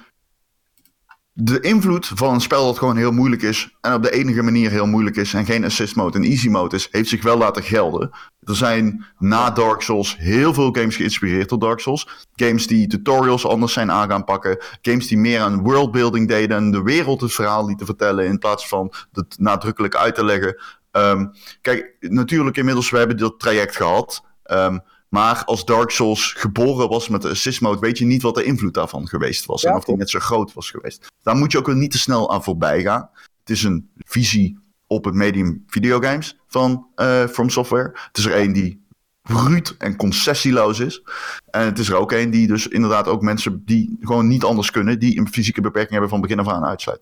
de 1.35 1.61
invloed 1.61 2.07
van 2.15 2.35
een 2.35 2.41
spel 2.41 2.67
dat 2.67 2.79
gewoon 2.79 2.97
heel 2.97 3.13
moeilijk 3.13 3.43
is. 3.43 3.77
En 3.81 3.95
op 3.95 4.03
de 4.03 4.11
enige 4.11 4.43
manier 4.43 4.71
heel 4.71 4.87
moeilijk 4.87 5.17
is. 5.17 5.35
En 5.35 5.45
geen 5.45 5.65
assist 5.65 5.97
mode 5.97 6.19
en 6.19 6.25
easy 6.25 6.49
mode 6.49 6.77
is. 6.77 6.89
Heeft 6.91 7.09
zich 7.09 7.23
wel 7.23 7.39
laten 7.39 7.63
gelden. 7.63 8.11
Er 8.41 8.57
zijn 8.57 9.05
na 9.19 9.51
Dark 9.51 9.81
Souls 9.81 10.17
heel 10.19 10.55
veel 10.55 10.73
games 10.73 10.97
geïnspireerd 10.97 11.49
door 11.49 11.59
Dark 11.59 11.81
Souls. 11.81 12.09
Games 12.35 12.67
die 12.67 12.87
tutorials 12.87 13.47
anders 13.47 13.73
zijn 13.73 13.91
aan 13.91 14.09
gaan 14.09 14.25
pakken. 14.25 14.59
Games 14.83 15.07
die 15.07 15.19
meer 15.19 15.41
aan 15.41 15.63
worldbuilding 15.63 16.29
deden. 16.29 16.57
En 16.57 16.71
de 16.71 16.83
wereld 16.83 17.21
het 17.21 17.33
verhaal 17.33 17.67
lieten 17.67 17.87
vertellen. 17.87 18.27
In 18.27 18.39
plaats 18.39 18.69
van 18.69 18.93
het 19.13 19.39
nadrukkelijk 19.39 19.97
uit 19.97 20.15
te 20.15 20.25
leggen. 20.25 20.63
Ehm, 20.91 21.27
kijk, 21.61 21.97
natuurlijk 22.01 22.57
inmiddels, 22.57 22.91
we 22.91 22.99
hebben 22.99 23.17
dat 23.17 23.39
traject 23.39 23.77
gehad. 23.77 24.23
Ehm, 24.43 24.79
maar 25.13 25.45
als 25.45 25.65
Dark 25.65 25.91
Souls 25.91 26.33
geboren 26.39 26.89
was 26.89 27.09
met 27.09 27.23
de 27.23 27.29
assist 27.29 27.61
mode, 27.61 27.81
weet 27.81 27.99
je 27.99 28.05
niet 28.05 28.23
wat 28.23 28.35
de 28.35 28.45
invloed 28.45 28.75
daarvan 28.75 29.09
geweest 29.09 29.47
was. 29.47 29.63
Ja, 29.63 29.71
en 29.71 29.77
of 29.77 29.85
die 29.85 29.97
net 29.97 30.11
zo 30.11 30.19
groot 30.19 30.53
was 30.53 30.71
geweest. 30.71 31.07
Daar 31.23 31.37
moet 31.37 31.53
je 31.53 31.59
ook 31.59 31.75
niet 31.75 31.91
te 31.91 31.99
snel 31.99 32.33
aan 32.33 32.43
voorbij 32.43 32.83
gaan. 32.83 33.11
Het 33.41 33.51
is 33.51 33.63
een 33.63 33.91
visie 33.99 34.59
op 34.87 35.05
het 35.05 35.15
medium 35.15 35.65
videogames 35.67 36.39
van 36.47 36.87
eh, 36.95 37.27
From 37.27 37.51
Software. 37.51 37.91
Het 37.93 38.19
is 38.19 38.25
er 38.25 38.33
één 38.33 38.53
die 38.53 38.85
bruut 39.23 39.75
en 39.79 39.97
concessieloos 39.97 40.81
is. 40.81 41.03
En 41.51 41.65
het 41.65 41.79
is 41.79 41.89
er 41.89 41.97
ook 41.97 42.13
één 42.13 42.31
die 42.31 42.47
dus 42.47 42.69
inderdaad 42.69 43.09
ook 43.09 43.23
mensen 43.23 43.63
die 43.65 43.97
gewoon 44.01 44.27
niet 44.27 44.45
anders 44.45 44.71
kunnen, 44.71 44.99
die 44.99 45.19
een 45.19 45.29
fysieke 45.29 45.61
beperking 45.61 45.91
hebben 45.91 46.11
van 46.11 46.21
begin 46.21 46.39
af 46.39 46.49
aan 46.49 46.65
uitsluit. 46.65 47.01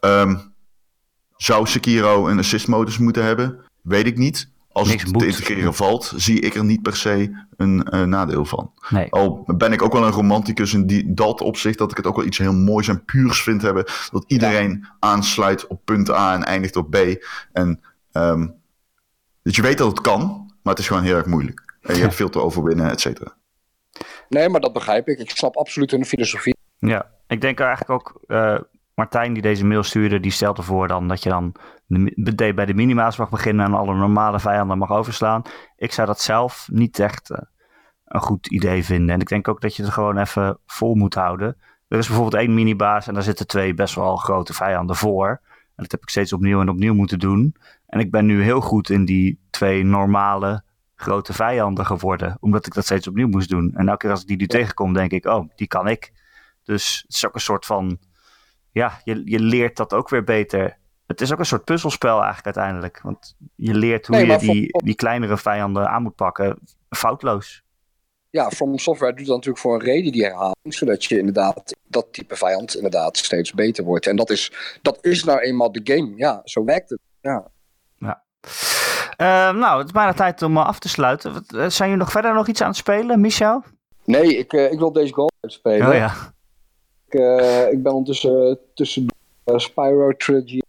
Ehm, 0.00 0.36
zou 1.36 1.66
Sekiro 1.66 2.28
een 2.28 2.38
assist 2.38 2.68
modus 2.68 2.98
moeten 2.98 3.24
hebben? 3.24 3.58
Weet 3.82 4.06
ik 4.06 4.18
niet. 4.18 4.54
Als 4.76 4.88
Niks 4.88 5.02
het 5.02 5.12
moet. 5.12 5.20
te 5.20 5.26
integreren 5.26 5.74
valt, 5.74 6.12
zie 6.16 6.40
ik 6.40 6.54
er 6.54 6.64
niet 6.64 6.82
per 6.82 6.96
se 6.96 7.44
een 7.56 7.84
eh, 7.84 8.02
nadeel 8.02 8.44
van. 8.44 8.72
nee. 8.88 9.10
Al 9.10 9.44
ben 9.56 9.72
ik 9.72 9.82
ook 9.82 9.92
wel 9.92 10.04
een 10.04 10.12
romanticus 10.12 10.74
in 10.74 10.86
die, 10.86 11.14
dat 11.14 11.40
opzicht, 11.40 11.78
dat 11.78 11.90
ik 11.90 11.96
het 11.96 12.06
ook 12.06 12.16
wel 12.16 12.24
iets 12.24 12.38
heel 12.38 12.52
moois 12.52 12.88
en 12.88 13.04
puurs 13.04 13.42
vind 13.42 13.62
hebben. 13.62 13.84
Dat 14.10 14.24
iedereen 14.26 14.86
aansluit 14.98 15.66
op 15.66 15.80
punt 15.84 16.10
A 16.10 16.34
en 16.34 16.44
eindigt 16.44 16.76
op 16.76 16.90
B. 16.90 16.96
En 17.52 17.80
ehm, 18.12 18.46
dat 19.42 19.54
je 19.54 19.62
weet 19.62 19.78
dat 19.78 19.88
het 19.88 20.00
kan, 20.00 20.50
maar 20.62 20.72
het 20.72 20.82
is 20.82 20.88
gewoon 20.88 21.02
heel 21.02 21.16
erg 21.16 21.26
moeilijk. 21.26 21.76
En 21.80 21.94
je 21.94 22.00
hebt 22.00 22.14
veel 22.14 22.30
te 22.30 22.40
overwinnen, 22.40 22.90
et 22.90 23.00
cetera. 23.00 23.34
Nee, 24.28 24.48
maar 24.48 24.60
dat 24.60 24.72
begrijp 24.72 25.08
ik. 25.08 25.18
Ik 25.18 25.30
snap 25.30 25.56
absoluut 25.56 25.90
hun 25.90 26.04
filosofie. 26.06 26.56
Ja, 26.78 27.10
ik 27.26 27.40
denk 27.40 27.60
eigenlijk 27.60 27.90
ook, 27.90 28.20
eh, 28.26 28.58
Martijn 28.96 29.32
die 29.32 29.42
deze 29.42 29.66
mail 29.66 29.82
stuurde, 29.82 30.20
die 30.20 30.30
stelde 30.30 30.62
voor 30.62 30.88
dan 30.88 31.08
dat 31.08 31.22
je 31.22 31.28
dan 31.28 31.54
de 31.86 32.52
bij 32.54 32.66
de 32.66 32.74
minima's 32.74 33.16
mag 33.16 33.28
beginnen 33.28 33.66
en 33.66 33.74
alle 33.74 33.94
normale 33.94 34.40
vijanden 34.40 34.78
mag 34.78 34.90
overslaan. 34.90 35.42
Ik 35.76 35.92
zou 35.92 36.06
dat 36.06 36.20
zelf 36.20 36.68
niet 36.72 36.98
echt 36.98 37.30
eh, 37.30 37.38
een 38.04 38.20
goed 38.20 38.46
idee 38.46 38.84
vinden. 38.84 39.14
En 39.14 39.20
ik 39.20 39.28
denk 39.28 39.48
ook 39.48 39.60
dat 39.60 39.76
je 39.76 39.82
het 39.82 39.92
gewoon 39.92 40.18
even 40.18 40.58
vol 40.66 40.94
moet 40.94 41.14
houden. 41.14 41.56
Er 41.88 41.98
is 41.98 42.06
bijvoorbeeld 42.06 42.42
één 42.42 42.54
minibaas 42.54 43.06
en 43.06 43.14
daar 43.14 43.22
zitten 43.22 43.46
twee 43.46 43.74
best 43.74 43.94
wel 43.94 44.16
grote 44.16 44.54
vijanden 44.54 44.96
voor. 44.96 45.28
En 45.50 45.82
dat 45.82 45.90
heb 45.90 46.02
ik 46.02 46.08
steeds 46.08 46.32
opnieuw 46.32 46.60
en 46.60 46.68
opnieuw 46.68 46.94
moeten 46.94 47.18
doen. 47.18 47.56
En 47.86 48.00
ik 48.00 48.10
ben 48.10 48.26
nu 48.26 48.42
heel 48.42 48.60
goed 48.60 48.90
in 48.90 49.04
die 49.04 49.40
twee 49.50 49.84
normale 49.84 50.62
grote 50.94 51.32
vijanden 51.32 51.86
geworden. 51.86 52.36
Omdat 52.40 52.66
ik 52.66 52.74
dat 52.74 52.84
steeds 52.84 53.08
opnieuw 53.08 53.28
moest 53.28 53.48
doen. 53.48 53.72
En 53.74 53.88
elke 53.88 53.98
keer 53.98 54.10
als 54.10 54.20
ik 54.20 54.26
die 54.26 54.36
nu 54.36 54.46
tegenkom, 54.46 54.92
denk 54.92 55.10
ik, 55.10 55.26
oh, 55.26 55.48
die 55.56 55.66
kan 55.66 55.88
ik. 55.88 56.12
Dus 56.64 57.02
het 57.06 57.16
is 57.16 57.26
ook 57.26 57.34
een 57.34 57.40
soort 57.40 57.66
van. 57.66 57.98
Ja, 58.76 59.00
je, 59.04 59.22
je 59.24 59.38
leert 59.38 59.76
dat 59.76 59.92
ook 59.92 60.08
weer 60.08 60.24
beter. 60.24 60.78
Het 61.06 61.20
is 61.20 61.32
ook 61.32 61.38
een 61.38 61.46
soort 61.46 61.64
puzzelspel 61.64 62.22
eigenlijk 62.22 62.44
uiteindelijk. 62.44 63.00
Want 63.02 63.36
je 63.54 63.74
leert 63.74 64.06
hoe 64.06 64.16
Nee, 64.16 64.26
je 64.26 64.38
die, 64.38 64.82
die 64.84 64.94
kleinere 64.94 65.36
vijanden 65.36 65.88
aan 65.88 66.02
moet 66.02 66.14
pakken. 66.14 66.58
Foutloos. 66.90 67.62
Ja, 68.30 68.50
From 68.50 68.78
Software 68.78 69.14
doet 69.14 69.26
dat 69.26 69.34
natuurlijk 69.34 69.62
voor 69.62 69.74
een 69.74 69.86
reden, 69.86 70.12
die 70.12 70.24
herhaling. 70.24 70.56
Zodat 70.74 71.04
je 71.04 71.18
inderdaad, 71.18 71.76
dat 71.86 72.06
type 72.10 72.36
vijand 72.36 72.74
inderdaad 72.74 73.16
steeds 73.16 73.52
beter 73.52 73.84
wordt. 73.84 74.06
En 74.06 74.16
dat 74.16 74.30
is, 74.30 74.52
dat 74.82 74.98
is 75.00 75.24
nou 75.24 75.38
eenmaal 75.38 75.72
de 75.72 75.80
game. 75.84 76.12
Ja, 76.16 76.40
zo 76.44 76.64
werkt 76.64 76.90
het. 76.90 77.00
Ja. 77.20 77.50
Eh, 79.16 79.52
nou, 79.52 79.78
het 79.78 79.86
is 79.86 79.92
bijna 79.92 80.12
tijd 80.12 80.42
om 80.42 80.56
eh, 80.56 80.66
af 80.66 80.78
te 80.78 80.88
sluiten. 80.88 81.32
Eh, 81.34 81.42
zijn 81.48 81.88
jullie 81.88 81.96
nog 81.96 82.10
verder 82.10 82.34
nog 82.34 82.48
iets 82.48 82.60
aan 82.60 82.68
het 82.68 82.76
spelen, 82.76 83.20
Michel? 83.20 83.64
Nee, 84.04 84.36
ik, 84.38 84.52
eh, 84.52 84.72
ik 84.72 84.78
wil 84.78 84.92
deze 84.92 85.12
goal 85.12 85.30
uitspelen. 85.40 85.88
Oh 85.88 85.94
ja. 85.94 86.34
Ik, 87.08 87.14
eh, 87.14 87.72
ik 87.72 87.82
ben 87.82 87.92
ondertussen 87.92 88.48
uh, 88.48 88.54
tussen 88.74 89.06
uh, 89.44 89.58
Spyro 89.58 90.12
Trilogy. 90.16 90.60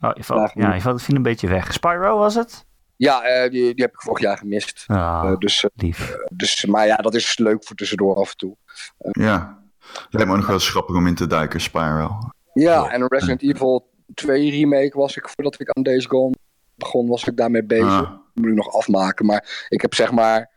Oh, 0.00 0.10
je 0.14 0.24
valt, 0.24 0.50
ja, 0.54 0.74
je 0.74 0.80
valt 0.80 1.02
viel 1.02 1.16
een 1.16 1.22
beetje 1.22 1.48
weg. 1.48 1.72
Spyro 1.72 2.18
was 2.18 2.34
het? 2.34 2.64
Ja, 2.96 3.44
uh, 3.44 3.50
die, 3.50 3.74
die 3.74 3.84
heb 3.84 3.92
ik 3.92 4.00
vorig 4.00 4.20
jaar 4.20 4.38
gemist. 4.38 4.84
Oh, 4.88 5.22
uh, 5.24 5.36
dus, 5.36 5.66
lief. 5.74 6.16
dus, 6.32 6.64
maar 6.64 6.86
ja, 6.86 6.96
dat 6.96 7.14
is 7.14 7.38
leuk 7.38 7.64
voor 7.64 7.76
tussendoor 7.76 8.16
af 8.16 8.30
en 8.30 8.36
toe. 8.36 8.56
ja, 8.98 9.62
lijkt 10.10 10.28
me 10.28 10.34
ook 10.34 10.40
nog 10.40 10.48
wel 10.48 10.58
grappig 10.58 10.96
om 10.96 11.06
in 11.06 11.14
te 11.14 11.26
duiken, 11.26 11.60
Spyro. 11.60 12.18
Ja, 12.52 12.90
en 12.90 13.06
Resident 13.06 13.42
Evil 13.42 13.90
2 14.14 14.50
remake 14.50 14.98
was 14.98 15.16
ik, 15.16 15.28
voordat 15.28 15.60
ik 15.60 15.68
aan 15.68 15.82
deze 15.82 16.08
Gone 16.08 16.34
begon, 16.74 17.08
was 17.08 17.24
ik 17.24 17.36
daarmee 17.36 17.64
bezig. 17.64 17.84
Ah. 17.84 18.10
moet 18.34 18.48
ik 18.48 18.54
nog 18.54 18.74
afmaken. 18.74 19.26
Maar 19.26 19.66
ik 19.68 19.80
heb 19.80 19.94
zeg 19.94 20.12
maar 20.12 20.50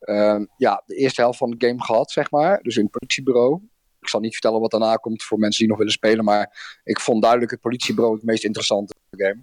uh, 0.00 0.40
ja, 0.56 0.82
de 0.86 0.94
eerste 0.94 1.20
helft 1.20 1.38
van 1.38 1.50
de 1.50 1.66
game 1.66 1.82
gehad, 1.82 2.10
zeg 2.10 2.30
maar. 2.30 2.62
Dus 2.62 2.76
in 2.76 2.82
het 2.82 2.92
politiebureau. 2.92 3.60
Ik 4.02 4.08
zal 4.08 4.20
niet 4.20 4.32
vertellen 4.32 4.60
wat 4.60 4.70
daarna 4.70 4.96
komt 4.96 5.22
voor 5.22 5.38
mensen 5.38 5.58
die 5.58 5.68
nog 5.68 5.78
willen 5.78 5.92
spelen. 5.92 6.24
Maar 6.24 6.80
ik 6.84 7.00
vond 7.00 7.22
duidelijk 7.22 7.50
het 7.50 7.60
politiebureau 7.60 8.14
het 8.14 8.24
meest 8.24 8.44
interessante 8.44 8.94
game. 9.10 9.42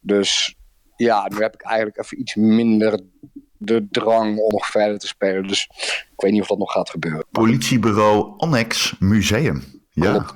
Dus 0.00 0.56
ja, 0.96 1.28
nu 1.28 1.36
heb 1.36 1.54
ik 1.54 1.62
eigenlijk 1.62 1.98
even 1.98 2.20
iets 2.20 2.34
minder 2.34 3.00
de 3.58 3.86
drang 3.90 4.38
om 4.38 4.50
nog 4.50 4.66
verder 4.66 4.98
te 4.98 5.06
spelen. 5.06 5.46
Dus 5.46 5.70
ik 6.12 6.20
weet 6.20 6.32
niet 6.32 6.40
of 6.40 6.48
dat 6.48 6.58
nog 6.58 6.72
gaat 6.72 6.90
gebeuren. 6.90 7.24
Politiebureau 7.30 8.34
Annex 8.36 8.94
Museum. 8.98 9.64
Ja. 9.90 10.26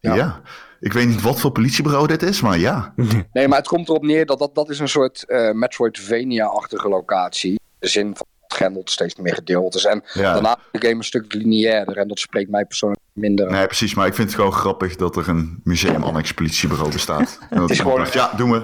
ja. 0.00 0.14
ja. 0.14 0.42
Ik 0.80 0.92
weet 0.92 1.08
niet 1.08 1.22
wat 1.22 1.40
voor 1.40 1.50
politiebureau 1.52 2.06
dit 2.06 2.22
is, 2.22 2.40
maar 2.40 2.58
ja. 2.58 2.94
Nee, 3.32 3.48
maar 3.48 3.58
het 3.58 3.68
komt 3.68 3.88
erop 3.88 4.02
neer 4.02 4.26
dat 4.26 4.38
dat, 4.38 4.54
dat 4.54 4.70
is 4.70 4.78
een 4.78 4.88
soort 4.88 5.24
uh, 5.26 5.52
Metroidvania-achtige 5.52 6.88
locatie. 6.88 7.60
De 7.78 7.88
zin 7.88 8.16
van 8.16 8.26
grendelt 8.52 8.90
steeds 8.90 9.16
meer 9.16 9.34
gedeeld 9.34 9.74
is. 9.74 9.84
En 9.84 10.02
ja. 10.12 10.32
daarna 10.32 10.58
is 10.72 10.80
de 10.80 10.86
game 10.86 10.98
een 10.98 11.04
stuk 11.04 11.34
lineairder. 11.34 11.96
En 11.96 12.08
dat 12.08 12.18
spreekt 12.18 12.50
mij 12.50 12.64
persoonlijk 12.64 13.00
minder 13.12 13.50
Nee, 13.50 13.66
precies. 13.66 13.94
Maar 13.94 14.06
ik 14.06 14.14
vind 14.14 14.26
het 14.26 14.36
gewoon 14.36 14.52
grappig 14.52 14.96
dat 14.96 15.16
er 15.16 15.28
een 15.28 15.60
museum-annex 15.64 16.34
politiebureau 16.34 16.92
bestaat. 16.92 17.38
het 17.48 17.70
is 17.70 17.80
gewoon... 17.80 18.06
Ja, 18.12 18.32
doen 18.36 18.50
we. 18.50 18.56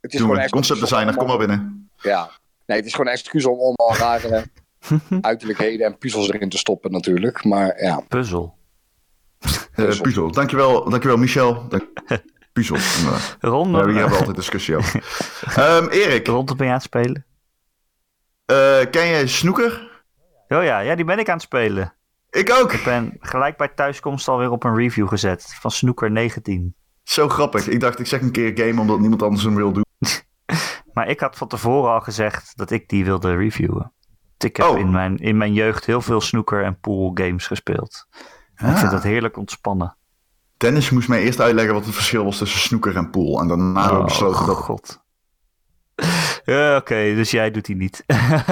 Het 0.00 0.12
is 0.12 0.18
doen 0.18 0.28
gewoon 0.28 0.44
we. 0.44 0.50
Concept 0.50 0.80
designer, 0.80 1.16
kom 1.16 1.26
maar 1.26 1.38
binnen. 1.38 1.90
Ja. 1.96 2.30
Nee, 2.66 2.76
het 2.76 2.86
is 2.86 2.92
gewoon 2.92 3.06
een 3.06 3.12
excuus 3.12 3.44
om 3.44 3.58
allemaal 3.58 3.96
rare 3.96 4.44
uiterlijkheden 5.20 5.86
en 5.86 5.98
puzzels 5.98 6.28
erin 6.28 6.48
te 6.48 6.58
stoppen 6.58 6.90
natuurlijk. 6.90 7.44
Maar 7.44 7.82
ja. 7.82 8.02
Puzzel. 8.08 8.56
Uh, 9.76 10.00
puzzel. 10.00 10.32
Dankjewel, 10.32 10.90
dankjewel 10.90 11.16
Michel. 11.16 11.68
Dank... 11.68 11.84
Puzzel. 12.52 12.76
Ron, 13.40 13.70
ja, 13.70 13.84
hier 13.84 13.94
hebben 13.94 14.10
we 14.10 14.18
altijd 14.18 14.36
discussie 14.36 14.76
over. 14.76 15.04
um, 15.58 15.88
Erik. 15.88 16.26
Ron, 16.26 16.44
ben 16.44 16.56
je 16.58 16.64
aan 16.64 16.72
het 16.72 16.82
spelen? 16.82 17.26
Uh, 18.50 18.90
ken 18.90 19.08
jij 19.08 19.26
Snoeker? 19.26 20.02
Oh 20.48 20.62
ja, 20.62 20.78
ja, 20.78 20.94
die 20.94 21.04
ben 21.04 21.18
ik 21.18 21.28
aan 21.28 21.34
het 21.34 21.42
spelen. 21.42 21.94
Ik 22.30 22.52
ook. 22.52 22.72
Ik 22.72 22.84
ben 22.84 23.16
gelijk 23.20 23.56
bij 23.56 23.68
thuiskomst 23.68 24.28
alweer 24.28 24.50
op 24.50 24.64
een 24.64 24.76
review 24.76 25.08
gezet 25.08 25.56
van 25.60 25.70
Snoeker 25.70 26.10
19. 26.10 26.74
Zo 27.02 27.28
grappig. 27.28 27.68
Ik 27.68 27.80
dacht, 27.80 27.98
ik 27.98 28.06
zeg 28.06 28.20
een 28.20 28.32
keer 28.32 28.58
game 28.58 28.80
omdat 28.80 28.98
niemand 28.98 29.22
anders 29.22 29.42
hem 29.44 29.54
wil 29.54 29.72
doen. 29.72 29.84
maar 30.94 31.08
ik 31.08 31.20
had 31.20 31.36
van 31.36 31.48
tevoren 31.48 31.90
al 31.92 32.00
gezegd 32.00 32.56
dat 32.56 32.70
ik 32.70 32.88
die 32.88 33.04
wilde 33.04 33.36
reviewen. 33.36 33.92
Ik 34.38 34.56
heb 34.56 34.66
Oh. 34.66 34.78
in, 34.78 34.90
mijn, 34.90 35.16
in 35.16 35.36
mijn 35.36 35.52
jeugd 35.52 35.84
heel 35.84 36.00
veel 36.00 36.20
snooker 36.20 36.64
en 36.64 36.80
pool 36.80 37.10
games 37.14 37.46
gespeeld. 37.46 38.06
Ik 38.56 38.76
vind 38.76 38.90
dat 38.90 39.02
heerlijk 39.02 39.36
ontspannen. 39.36 39.96
Dennis 40.56 40.90
moest 40.90 41.08
mij 41.08 41.22
eerst 41.22 41.40
uitleggen 41.40 41.74
wat 41.74 41.84
het 41.84 41.94
verschil 41.94 42.24
was 42.24 42.38
tussen 42.38 42.60
snoeker 42.60 42.96
en 42.96 43.10
pool. 43.10 43.40
En 43.40 43.48
daarna 43.48 43.80
hebben 43.80 43.98
we 43.98 44.04
besloten 44.04 44.46
dat... 44.46 44.56
Oh, 44.56 44.62
god. 44.62 45.02
Ja, 46.44 46.76
Oké, 46.80 47.14
dus 47.14 47.30
jij 47.30 47.50
doet 47.50 47.64
die 47.64 47.76
niet. 47.76 48.04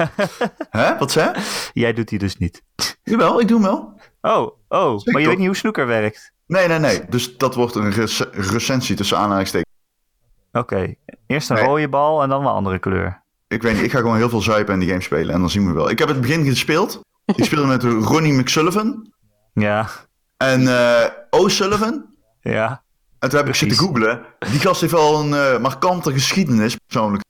Hè? 0.69 0.97
Wat 0.97 1.11
zei 1.11 1.31
je? 1.33 1.69
jij 1.73 1.93
doet 1.93 2.07
die 2.07 2.19
dus 2.19 2.37
niet. 2.37 2.61
Jawel, 3.03 3.39
ik 3.41 3.47
doe 3.47 3.57
hem 3.61 3.67
wel. 3.67 3.99
Oh, 4.21 4.51
oh, 4.67 4.99
maar 5.05 5.21
je 5.21 5.27
weet 5.27 5.37
niet 5.37 5.47
hoe 5.47 5.55
snooker 5.55 5.87
werkt. 5.87 6.31
Nee, 6.47 6.67
nee, 6.67 6.79
nee. 6.79 7.01
Dus 7.09 7.37
dat 7.37 7.55
wordt 7.55 7.75
een 7.75 7.91
rec- 7.91 8.29
recensie 8.31 8.95
tussen 8.95 9.17
aanhalingstekens. 9.17 9.71
Oké, 10.51 10.93
eerst 11.27 11.49
een 11.49 11.55
Nee. 11.55 11.65
rode 11.65 11.89
bal 11.89 12.23
en 12.23 12.29
dan 12.29 12.41
een 12.41 12.47
andere 12.51 12.79
kleur. 12.79 13.21
Ik 13.47 13.61
weet 13.61 13.73
niet, 13.73 13.83
ik 13.83 13.91
ga 13.91 13.97
gewoon 13.99 14.17
heel 14.17 14.29
veel 14.29 14.41
zuipen 14.41 14.73
en 14.73 14.79
die 14.79 14.89
game 14.89 15.01
spelen. 15.01 15.33
En 15.33 15.39
dan 15.39 15.49
zien 15.49 15.67
we 15.67 15.73
wel. 15.73 15.89
Ik 15.89 15.99
heb 15.99 16.07
het 16.07 16.21
begin 16.21 16.45
gespeeld. 16.45 16.99
Ik 17.25 17.43
speelde 17.43 17.67
met 17.67 17.83
Ronnie 18.09 18.33
McSullivan. 18.33 19.11
Ja, 19.53 19.89
En 20.37 20.67
eh 20.67 21.05
O'Sullivan. 21.29 22.05
ja. 22.41 22.83
En 23.19 23.29
toen 23.29 23.39
heb 23.39 23.47
ik 23.47 23.55
zitten 23.55 23.77
Precies. 23.77 23.95
googlen. 24.01 24.25
Die 24.51 24.59
gast 24.59 24.81
heeft 24.81 24.93
wel 24.93 25.19
een 25.19 25.33
eh, 25.33 25.59
markante 25.59 26.11
geschiedenis, 26.11 26.75
persoonlijk. 26.75 27.23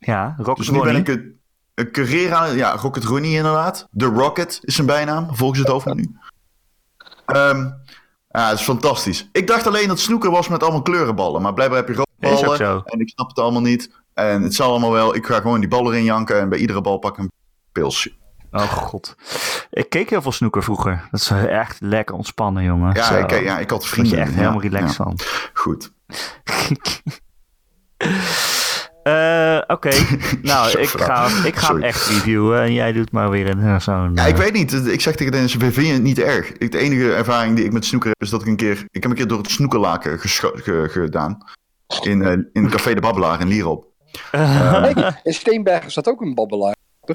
Ja, 0.00 0.34
Rocket 0.36 0.56
Dus 0.56 0.70
nu 0.70 0.82
ben 0.82 0.92
Ronnie. 0.92 1.12
ik 1.74 1.96
een, 1.96 2.32
een. 2.32 2.56
Ja, 2.56 2.76
Rocket 2.76 3.04
Ronnie 3.04 3.36
inderdaad. 3.36 3.88
The 3.96 4.06
Rocket 4.06 4.58
is 4.62 4.74
zijn 4.74 4.86
bijnaam, 4.86 5.36
volgens 5.36 5.58
het 5.58 5.68
hoofdmenu. 5.68 6.10
Ehm 7.26 7.68
ja, 8.30 8.48
het 8.48 8.58
is 8.58 8.64
fantastisch. 8.64 9.28
Ik 9.32 9.46
dacht 9.46 9.66
alleen 9.66 9.88
dat 9.88 10.00
snoeker 10.00 10.30
was 10.30 10.48
met 10.48 10.62
allemaal 10.62 10.82
kleurenballen. 10.82 11.42
Maar 11.42 11.54
blijkbaar 11.54 11.78
heb 11.78 11.88
je 11.88 11.94
rode 11.94 12.08
ballen. 12.18 12.84
En 12.84 13.00
ik 13.00 13.08
snap 13.08 13.28
het 13.28 13.38
allemaal 13.38 13.60
niet. 13.60 13.90
En 14.14 14.42
het 14.42 14.54
zal 14.54 14.70
allemaal 14.70 14.92
wel. 14.92 15.14
Ik 15.14 15.26
ga 15.26 15.40
gewoon 15.40 15.60
die 15.60 15.68
bal 15.68 15.92
erin 15.92 16.04
janken. 16.04 16.40
En 16.40 16.48
bij 16.48 16.58
iedere 16.58 16.80
bal 16.80 16.98
pak 16.98 17.12
ik 17.12 17.18
een 17.18 17.32
pilsje. 17.72 18.12
Oh 18.50 18.62
god. 18.62 19.16
Ik 19.70 19.90
keek 19.90 20.10
heel 20.10 20.22
veel 20.22 20.32
snoeker 20.32 20.62
vroeger. 20.62 21.08
Dat 21.10 21.20
is 21.20 21.30
echt 21.30 21.80
lekker 21.80 22.14
ontspannen, 22.14 22.62
jongen. 22.62 22.94
Ja, 22.94 23.10
ik, 23.10 23.42
ja, 23.42 23.58
ik 23.58 23.70
had 23.70 23.86
vrienden. 23.86 24.12
je 24.12 24.20
echt 24.20 24.30
ja, 24.30 24.36
helemaal 24.36 24.60
relaxed 24.60 24.96
ja. 24.96 25.04
van. 25.04 25.18
Goed. 25.52 25.92
Eh, 29.02 29.58
Oké, 29.66 29.90
nou, 30.42 30.78
ik 30.78 30.88
ga, 30.88 31.28
ik 31.44 31.56
ga 31.56 31.72
hem 31.72 31.82
echt 31.82 32.06
reviewen 32.08 32.60
en 32.62 32.72
jij 32.72 32.92
doet 32.92 33.12
maar 33.12 33.30
weer 33.30 33.48
een, 33.50 33.60
eh, 33.60 33.80
zo'n... 33.80 34.12
Ja, 34.14 34.26
ik 34.26 34.34
eh, 34.34 34.40
weet 34.40 34.52
niet. 34.52 34.72
Ik 34.86 35.00
zeg 35.00 35.14
tegen 35.16 35.32
Dennis, 35.32 35.52
vind 35.52 35.74
je 35.74 35.82
het 35.92 36.02
niet 36.02 36.18
erg? 36.18 36.52
Ik, 36.52 36.72
de 36.72 36.78
enige 36.78 37.12
ervaring 37.14 37.56
die 37.56 37.64
ik 37.64 37.72
met 37.72 37.84
snoeker 37.84 38.08
heb, 38.08 38.22
is 38.22 38.30
dat 38.30 38.40
ik 38.40 38.46
een 38.46 38.56
keer... 38.56 38.84
Ik 38.90 39.02
heb 39.02 39.10
een 39.10 39.16
keer 39.16 39.26
door 39.26 39.38
het 39.38 39.50
snoekerlaken 39.50 40.18
ge- 40.18 40.86
gedaan. 40.90 41.38
In, 42.02 42.22
eh, 42.22 42.36
in 42.52 42.70
Café 42.70 42.94
de 42.94 43.00
Babbelaar 43.00 43.40
in 43.40 43.46
Lierop. 43.48 43.86
eh, 44.30 44.72
Hey, 44.82 45.20
in 45.22 45.32
Steenbergen 45.34 45.90
staat 45.90 46.08
ook 46.08 46.20
een 46.20 46.34
babbelaar. 46.34 46.74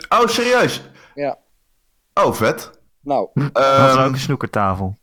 Oh, 0.10 0.28
serieus? 0.28 0.90
Ja. 1.16 1.38
Oh, 2.14 2.34
vet. 2.34 2.72
Nou, 3.02 3.28
dat 3.34 3.52
was 3.54 3.64
Ehm, 3.96 4.06
ook 4.06 4.14
een 4.14 4.20
snoekertafel. 4.20 4.98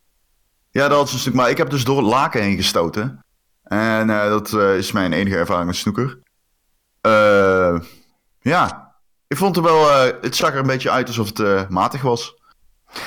ja, 0.70 0.88
dat 0.88 0.98
was 0.98 1.12
een 1.12 1.18
stuk. 1.18 1.34
Maar 1.34 1.50
ik 1.50 1.56
heb 1.58 1.70
dus 1.70 1.84
door 1.84 1.96
het 1.96 2.06
laken 2.06 2.42
heen 2.42 2.56
gestoten. 2.56 3.24
En 3.62 4.10
eh, 4.10 4.28
dat 4.28 4.52
eh, 4.52 4.76
is 4.76 4.92
mijn 4.92 5.12
enige 5.12 5.36
ervaring 5.36 5.66
met 5.66 5.76
snoeker. 5.76 6.18
Eh, 7.02 7.78
ja. 8.40 8.90
Ik 9.26 9.36
vond 9.36 9.56
het 9.56 9.64
wel... 9.64 9.90
eh, 9.90 10.12
het 10.20 10.36
zag 10.36 10.52
er 10.52 10.58
een 10.58 10.66
beetje 10.66 10.90
uit 10.90 11.06
alsof 11.06 11.26
het 11.28 11.40
eh, 11.40 11.68
matig 11.68 12.02
was. 12.02 12.40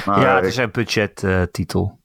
Maar, 0.06 0.20
ja, 0.22 0.36
het 0.36 0.46
is 0.46 0.58
een 0.58 0.72
budgettitel. 0.72 2.00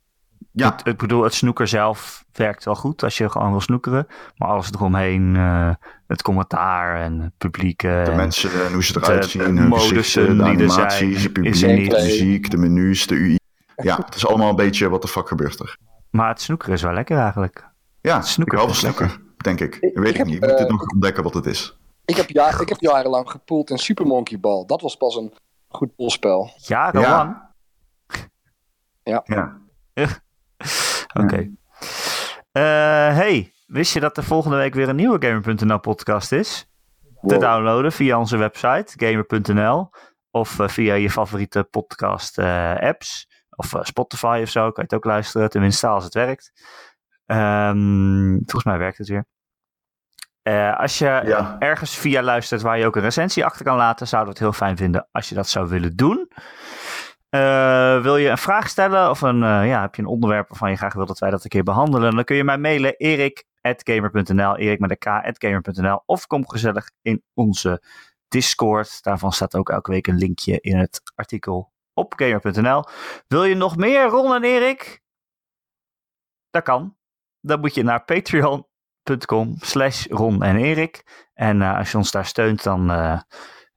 ja, 0.53 0.71
Het, 0.77 0.87
ik 0.87 0.97
bedoel, 0.97 1.23
het 1.23 1.35
snoeker 1.35 1.69
zelf 1.69 2.25
werkt 2.33 2.65
wel 2.65 2.75
goed 2.75 3.03
als 3.03 3.19
je 3.19 3.31
gewoon 3.31 3.51
wil 3.51 3.61
snoekeren. 3.61 4.07
Maar 4.37 4.49
alles 4.49 4.73
eromheen, 4.73 5.37
eh, 5.37 5.71
het 6.07 6.23
commentaar 6.23 7.01
en 7.03 7.21
het 7.21 7.33
publiek. 7.39 7.79
De 7.81 8.13
mensen 8.17 8.51
en 8.67 8.73
hoe 8.73 8.85
ze 8.85 8.97
eruit 8.97 9.23
de- 9.23 9.29
zien, 9.29 9.55
de 9.55 9.61
hun 9.61 9.69
modussen 9.69 9.95
gezichten, 9.97 10.37
de 10.37 10.43
die 10.45 10.53
er 10.53 10.59
animaties, 10.71 10.99
zijn, 10.99 11.11
is 11.11 11.23
publiek, 11.33 11.91
de 11.91 11.97
muziek, 12.03 12.51
de 12.51 12.57
menus, 12.57 13.07
de 13.07 13.15
UI. 13.15 13.39
Ja, 13.77 13.97
het 14.05 14.15
is 14.15 14.27
allemaal 14.27 14.51
een 14.51 14.57
beetje 14.57 14.89
wat 14.89 15.03
de 15.03 15.09
fuck 15.09 15.29
gebeurt 15.29 15.59
er. 15.61 15.77
Maar 16.11 16.29
het 16.29 16.41
snoekeren 16.41 16.75
is 16.75 16.83
wel 16.83 16.93
lekker 16.93 17.19
eigenlijk. 17.19 17.69
Ja, 18.01 18.21
Snoeker 18.23 18.59
ik 18.59 18.61
hou 18.65 18.75
van 18.75 18.89
is 18.91 18.97
snoeker, 18.97 19.21
denk 19.37 19.61
ik. 19.61 19.79
Weet 19.81 19.95
ik 19.97 20.07
ik 20.09 20.17
heb, 20.17 20.27
niet. 20.27 20.35
Ik 20.35 20.41
moet 20.41 20.51
dit 20.59 20.67
eh, 20.67 20.73
nog 20.73 20.83
ontdekken 20.93 21.23
wat 21.23 21.35
het 21.35 21.47
is. 21.47 21.79
Ik 22.11 22.17
heb, 22.17 22.31
ja, 22.31 22.61
ik 22.61 22.69
heb 22.69 22.81
jarenlang 22.81 23.31
gepoeld 23.31 23.71
in 23.71 23.79
Super 23.79 24.07
Monkey 24.07 24.41
Ball. 24.41 24.65
Dat 24.67 24.81
was 24.81 24.97
pas 24.97 25.17
een 25.17 25.33
goed 25.69 25.95
poolspel. 25.95 26.51
Jarenlang. 26.57 27.49
Ja. 29.03 29.61
Oké. 31.23 31.51
Eh, 32.53 32.63
hey, 33.17 33.53
wist 33.67 33.93
je 33.93 34.01
dat 34.01 34.17
er 34.17 34.25
volgende 34.25 34.57
week 34.57 34.75
weer 34.75 34.89
een 34.89 34.97
nieuwe 34.97 35.27
Gamer.nl 35.27 35.81
podcast 35.81 36.33
is? 36.33 36.69
Te 37.27 37.39
downloaden 37.39 37.93
via 37.93 38.19
onze 38.19 38.37
website, 38.37 38.93
gamer.nl. 38.97 39.91
Of 40.31 40.59
eh, 40.59 40.69
via 40.69 40.95
je 40.95 41.11
favoriete 41.11 41.65
podcast 41.65 42.39
eh, 42.39 42.77
apps. 42.77 43.29
Of 43.51 43.75
Spotify 43.81 44.41
of 44.43 44.49
zo, 44.49 44.61
kan 44.61 44.73
je 44.75 44.83
het 44.83 44.95
ook 44.95 45.05
luisteren. 45.05 45.51
Tenminste, 45.51 45.87
als 45.87 46.05
het 46.05 46.15
werkt. 46.15 46.53
Ehm, 47.27 48.33
volgens 48.33 48.65
mij 48.65 48.79
werkt 48.79 48.99
het 48.99 49.09
weer. 49.09 49.27
Eh, 50.43 50.79
als 50.79 50.99
je 50.99 51.05
Ja. 51.25 51.57
ergens 51.59 51.97
via 51.97 52.23
luistert 52.23 52.63
waar 52.63 52.79
je 52.79 52.87
ook 52.87 52.97
een 52.97 53.03
recensie 53.03 53.45
achter 53.45 53.65
kan 53.65 53.77
laten, 53.77 54.09
zouden 54.09 54.33
we 54.33 54.39
het 54.39 54.49
heel 54.49 54.59
fijn 54.67 54.77
vinden 54.77 55.09
als 55.13 55.29
je 55.29 55.35
dat 55.35 55.49
zou 55.49 55.69
willen 55.69 55.97
doen. 55.97 56.29
Eh, 57.29 58.03
wil 58.03 58.17
je 58.17 58.29
een 58.29 58.39
vraag 58.39 58.69
stellen 58.69 59.11
of 59.11 59.21
een, 59.21 59.43
eh, 59.43 59.69
ja, 59.69 59.81
heb 59.81 59.95
je 59.95 60.03
een 60.03 60.09
onderwerp 60.09 60.49
waarvan 60.49 60.71
je 60.71 60.77
graag 60.77 60.95
wil 60.95 61.07
dat 61.07 61.19
wij 61.19 61.31
dat 61.31 61.45
een 61.45 61.51
keer 61.51 61.63
behandelen, 61.63 62.15
dan 62.15 62.25
kun 62.25 62.37
je 62.37 62.45
mij 62.45 62.59
mailen 62.59 62.97
erik.gamer.nl, 62.97 64.57
erik 64.57 64.79
met 64.79 64.91
een 64.91 65.33
k.gamer.nl 65.39 66.03
of 66.07 66.27
kom 66.27 66.49
gezellig 66.49 66.91
in 67.03 67.23
onze 67.35 67.83
Discord. 68.29 69.03
Daarvan 69.03 69.33
staat 69.33 69.55
ook 69.55 69.71
elke 69.71 69.91
week 69.91 70.07
een 70.07 70.17
linkje 70.17 70.61
in 70.61 70.77
het 70.79 71.01
artikel 71.15 71.73
op 71.95 72.13
gamer.nl. 72.17 72.85
Wil 73.27 73.45
je 73.45 73.55
nog 73.55 73.77
meer, 73.77 74.07
Ron 74.07 74.35
en 74.35 74.45
Erik? 74.45 75.01
Dat 76.51 76.63
kan. 76.63 76.97
Dan 77.41 77.61
moet 77.61 77.75
je 77.75 77.83
naar 77.83 78.05
patreon.com 79.03 79.55
slash 79.61 80.07
Ron 80.07 80.43
en 80.43 80.57
Erik. 80.57 81.27
En 81.35 81.63
eh, 81.63 81.77
als 81.77 81.91
je 81.91 81.97
ons 81.97 82.11
daar 82.11 82.27
steunt, 82.27 82.63
dan 82.63 82.91
eh, 82.91 83.21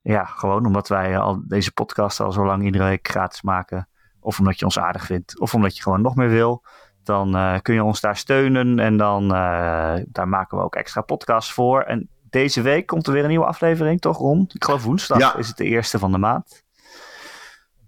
ja, 0.02 0.24
gewoon 0.26 0.66
omdat 0.66 0.88
wij 0.88 1.18
al 1.18 1.44
deze 1.48 1.72
podcast 1.72 2.20
al 2.20 2.32
zo 2.32 2.46
lang 2.46 2.64
iedere 2.64 2.84
week 2.84 3.08
gratis 3.08 3.42
maken. 3.42 3.88
Of 4.20 4.40
omdat 4.40 4.60
je 4.60 4.66
ons 4.66 4.80
aardig 4.80 5.06
vindt. 5.06 5.40
Of 5.40 5.54
omdat 5.54 5.76
je 5.76 5.82
gewoon 5.84 6.02
nog 6.02 6.16
meer 6.16 6.30
wil. 6.30 6.64
Dan 7.04 7.36
eh, 7.36 7.60
kun 7.62 7.74
je 7.74 7.84
ons 7.84 8.00
daar 8.02 8.18
steunen. 8.18 8.80
En 8.80 8.98
dan 8.98 9.24
eh, 9.24 9.96
daar 10.08 10.28
maken 10.28 10.58
we 10.58 10.64
ook 10.64 10.76
extra 10.76 11.02
podcasts 11.02 11.54
voor. 11.54 11.82
En 11.82 12.10
deze 12.30 12.62
week 12.62 12.86
komt 12.88 13.08
er 13.08 13.14
weer 13.14 13.24
een 13.24 13.30
nieuwe 13.30 13.46
aflevering, 13.46 14.00
toch 14.02 14.18
Ron? 14.18 14.50
Ik 14.54 14.64
geloof 14.64 14.84
woensdag 14.84 15.18
Ja. 15.20 15.36
is 15.36 15.48
het 15.48 15.58
de 15.58 15.64
eerste 15.66 16.00
van 16.00 16.12
de 16.12 16.18
maand. 16.18 16.64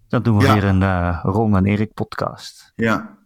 Dan 0.07 0.23
doen 0.23 0.37
we 0.37 0.43
Ja. 0.45 0.53
weer 0.53 0.63
een 0.63 0.83
eh, 0.83 1.19
Ron 1.23 1.55
en 1.55 1.65
Erik 1.65 1.93
podcast. 1.93 2.71
Ja. 2.75 3.17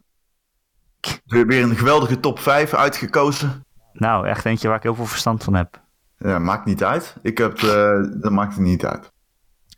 Weer 1.26 1.64
een 1.64 1.76
geweldige 1.76 2.20
top 2.20 2.39
5 2.39 2.74
uitgekozen. 2.74 3.66
Nou, 3.94 4.28
echt 4.28 4.46
eentje 4.46 4.68
waar 4.68 4.78
ik 4.78 4.84
heel 4.84 4.96
veel 4.96 5.05
verstand 5.05 5.43
van 5.43 5.54
heb. 5.54 5.82
Ja, 6.18 6.39
maakt 6.39 6.66
niet 6.66 6.84
uit. 6.84 7.16
Ik 7.22 7.38
heb, 7.38 7.58
eh, 7.58 8.04
dat 8.22 8.32
maakt 8.32 8.54
het 8.54 8.62
niet 8.63 8.86
uit. 8.86 9.12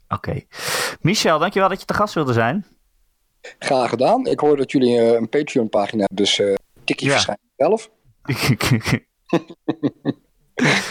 Oké. 0.08 0.42
Michel, 1.02 1.40
dankjewel 1.40 1.70
dat 1.70 1.80
je 1.80 1.86
te 1.86 1.94
gast 1.94 2.14
wilde 2.14 2.34
zijn. 2.34 2.66
Graag 3.60 3.90
gedaan. 3.90 4.26
Ik 4.26 4.40
hoor 4.40 4.58
dat 4.58 4.72
jullie 4.72 4.98
eh, 5.00 5.14
een 5.14 5.30
Patreon 5.30 5.70
pagina 5.70 6.00
hebben, 6.00 6.16
dus 6.18 6.40
eh 6.40 6.56
tikje 6.84 7.06
Ja. 7.06 7.12
verschijnt 7.12 7.40
zelf. 7.58 7.90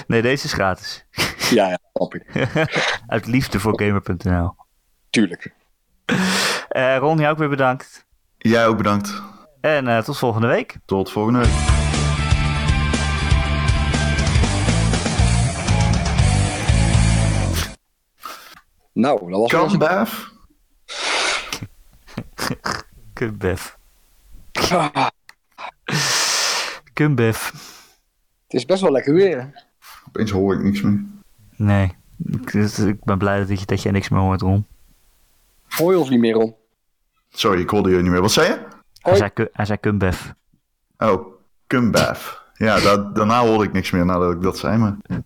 nee, 0.06 0.22
deze 0.22 0.44
is 0.44 0.52
gratis. 0.52 1.04
Ja, 1.50 1.68
ja, 1.68 1.78
snap 1.92 2.14
ik. 2.14 2.48
Uit 3.06 3.26
liefde 3.26 3.60
voor 3.60 3.80
gamer.nl. 3.82 4.54
Tuurlijk. 5.10 5.54
Eh 6.68 6.96
Ron, 6.98 7.18
jou 7.18 7.32
ook 7.32 7.38
weer 7.38 7.48
bedankt. 7.48 8.06
Jij 8.38 8.66
ook 8.66 8.76
bedankt. 8.76 9.22
En 9.60 9.88
eh, 9.88 9.98
tot 10.02 10.18
volgende 10.18 10.46
week. 10.46 10.76
Tot 10.84 11.10
volgende 11.10 11.38
week. 11.38 11.79
Nou, 18.92 19.30
dat 19.30 19.40
was 19.40 19.50
Kambaf. 19.50 20.32
Kumbef. 23.12 23.78
Kumbef. 26.92 27.52
Het 28.46 28.54
is 28.60 28.64
best 28.66 28.82
wel 28.82 28.92
lekker 28.92 29.14
weer. 29.14 29.64
Opeens 30.08 30.30
hoor 30.30 30.54
ik 30.54 30.62
niks 30.62 30.80
meer. 30.80 31.04
Nee. 31.56 31.96
Ik, 32.32 32.52
ik 32.78 33.04
ben 33.04 33.18
blij 33.18 33.44
dat 33.46 33.60
je, 33.60 33.66
dat 33.66 33.82
je 33.82 33.90
niks 33.90 34.08
meer 34.08 34.20
hoort, 34.20 34.40
Ron. 34.40 34.66
Hoor 35.68 35.92
je 35.92 35.98
ons 35.98 36.10
niet 36.10 36.20
meer 36.20 36.36
om? 36.36 36.54
Sorry, 37.30 37.60
ik 37.60 37.70
hoorde 37.70 37.90
je 37.90 38.02
niet 38.02 38.10
meer. 38.10 38.20
Wat 38.20 38.32
zei 38.32 38.46
je? 38.48 38.52
Hij 38.54 38.68
Hoi. 39.00 39.16
zei, 39.16 39.48
hij 39.52 39.64
zei 39.64 39.78
Kumbef. 39.78 40.34
Oh, 40.98 41.26
Kumbaf. 41.66 42.42
Ja, 42.54 42.80
da- 42.80 42.96
daarna 43.12 43.40
hoorde 43.40 43.64
ik 43.64 43.72
niks 43.72 43.90
meer 43.90 44.04
nadat 44.04 44.32
ik 44.32 44.42
dat 44.42 44.58
zei, 44.58 44.76
maar... 44.76 44.96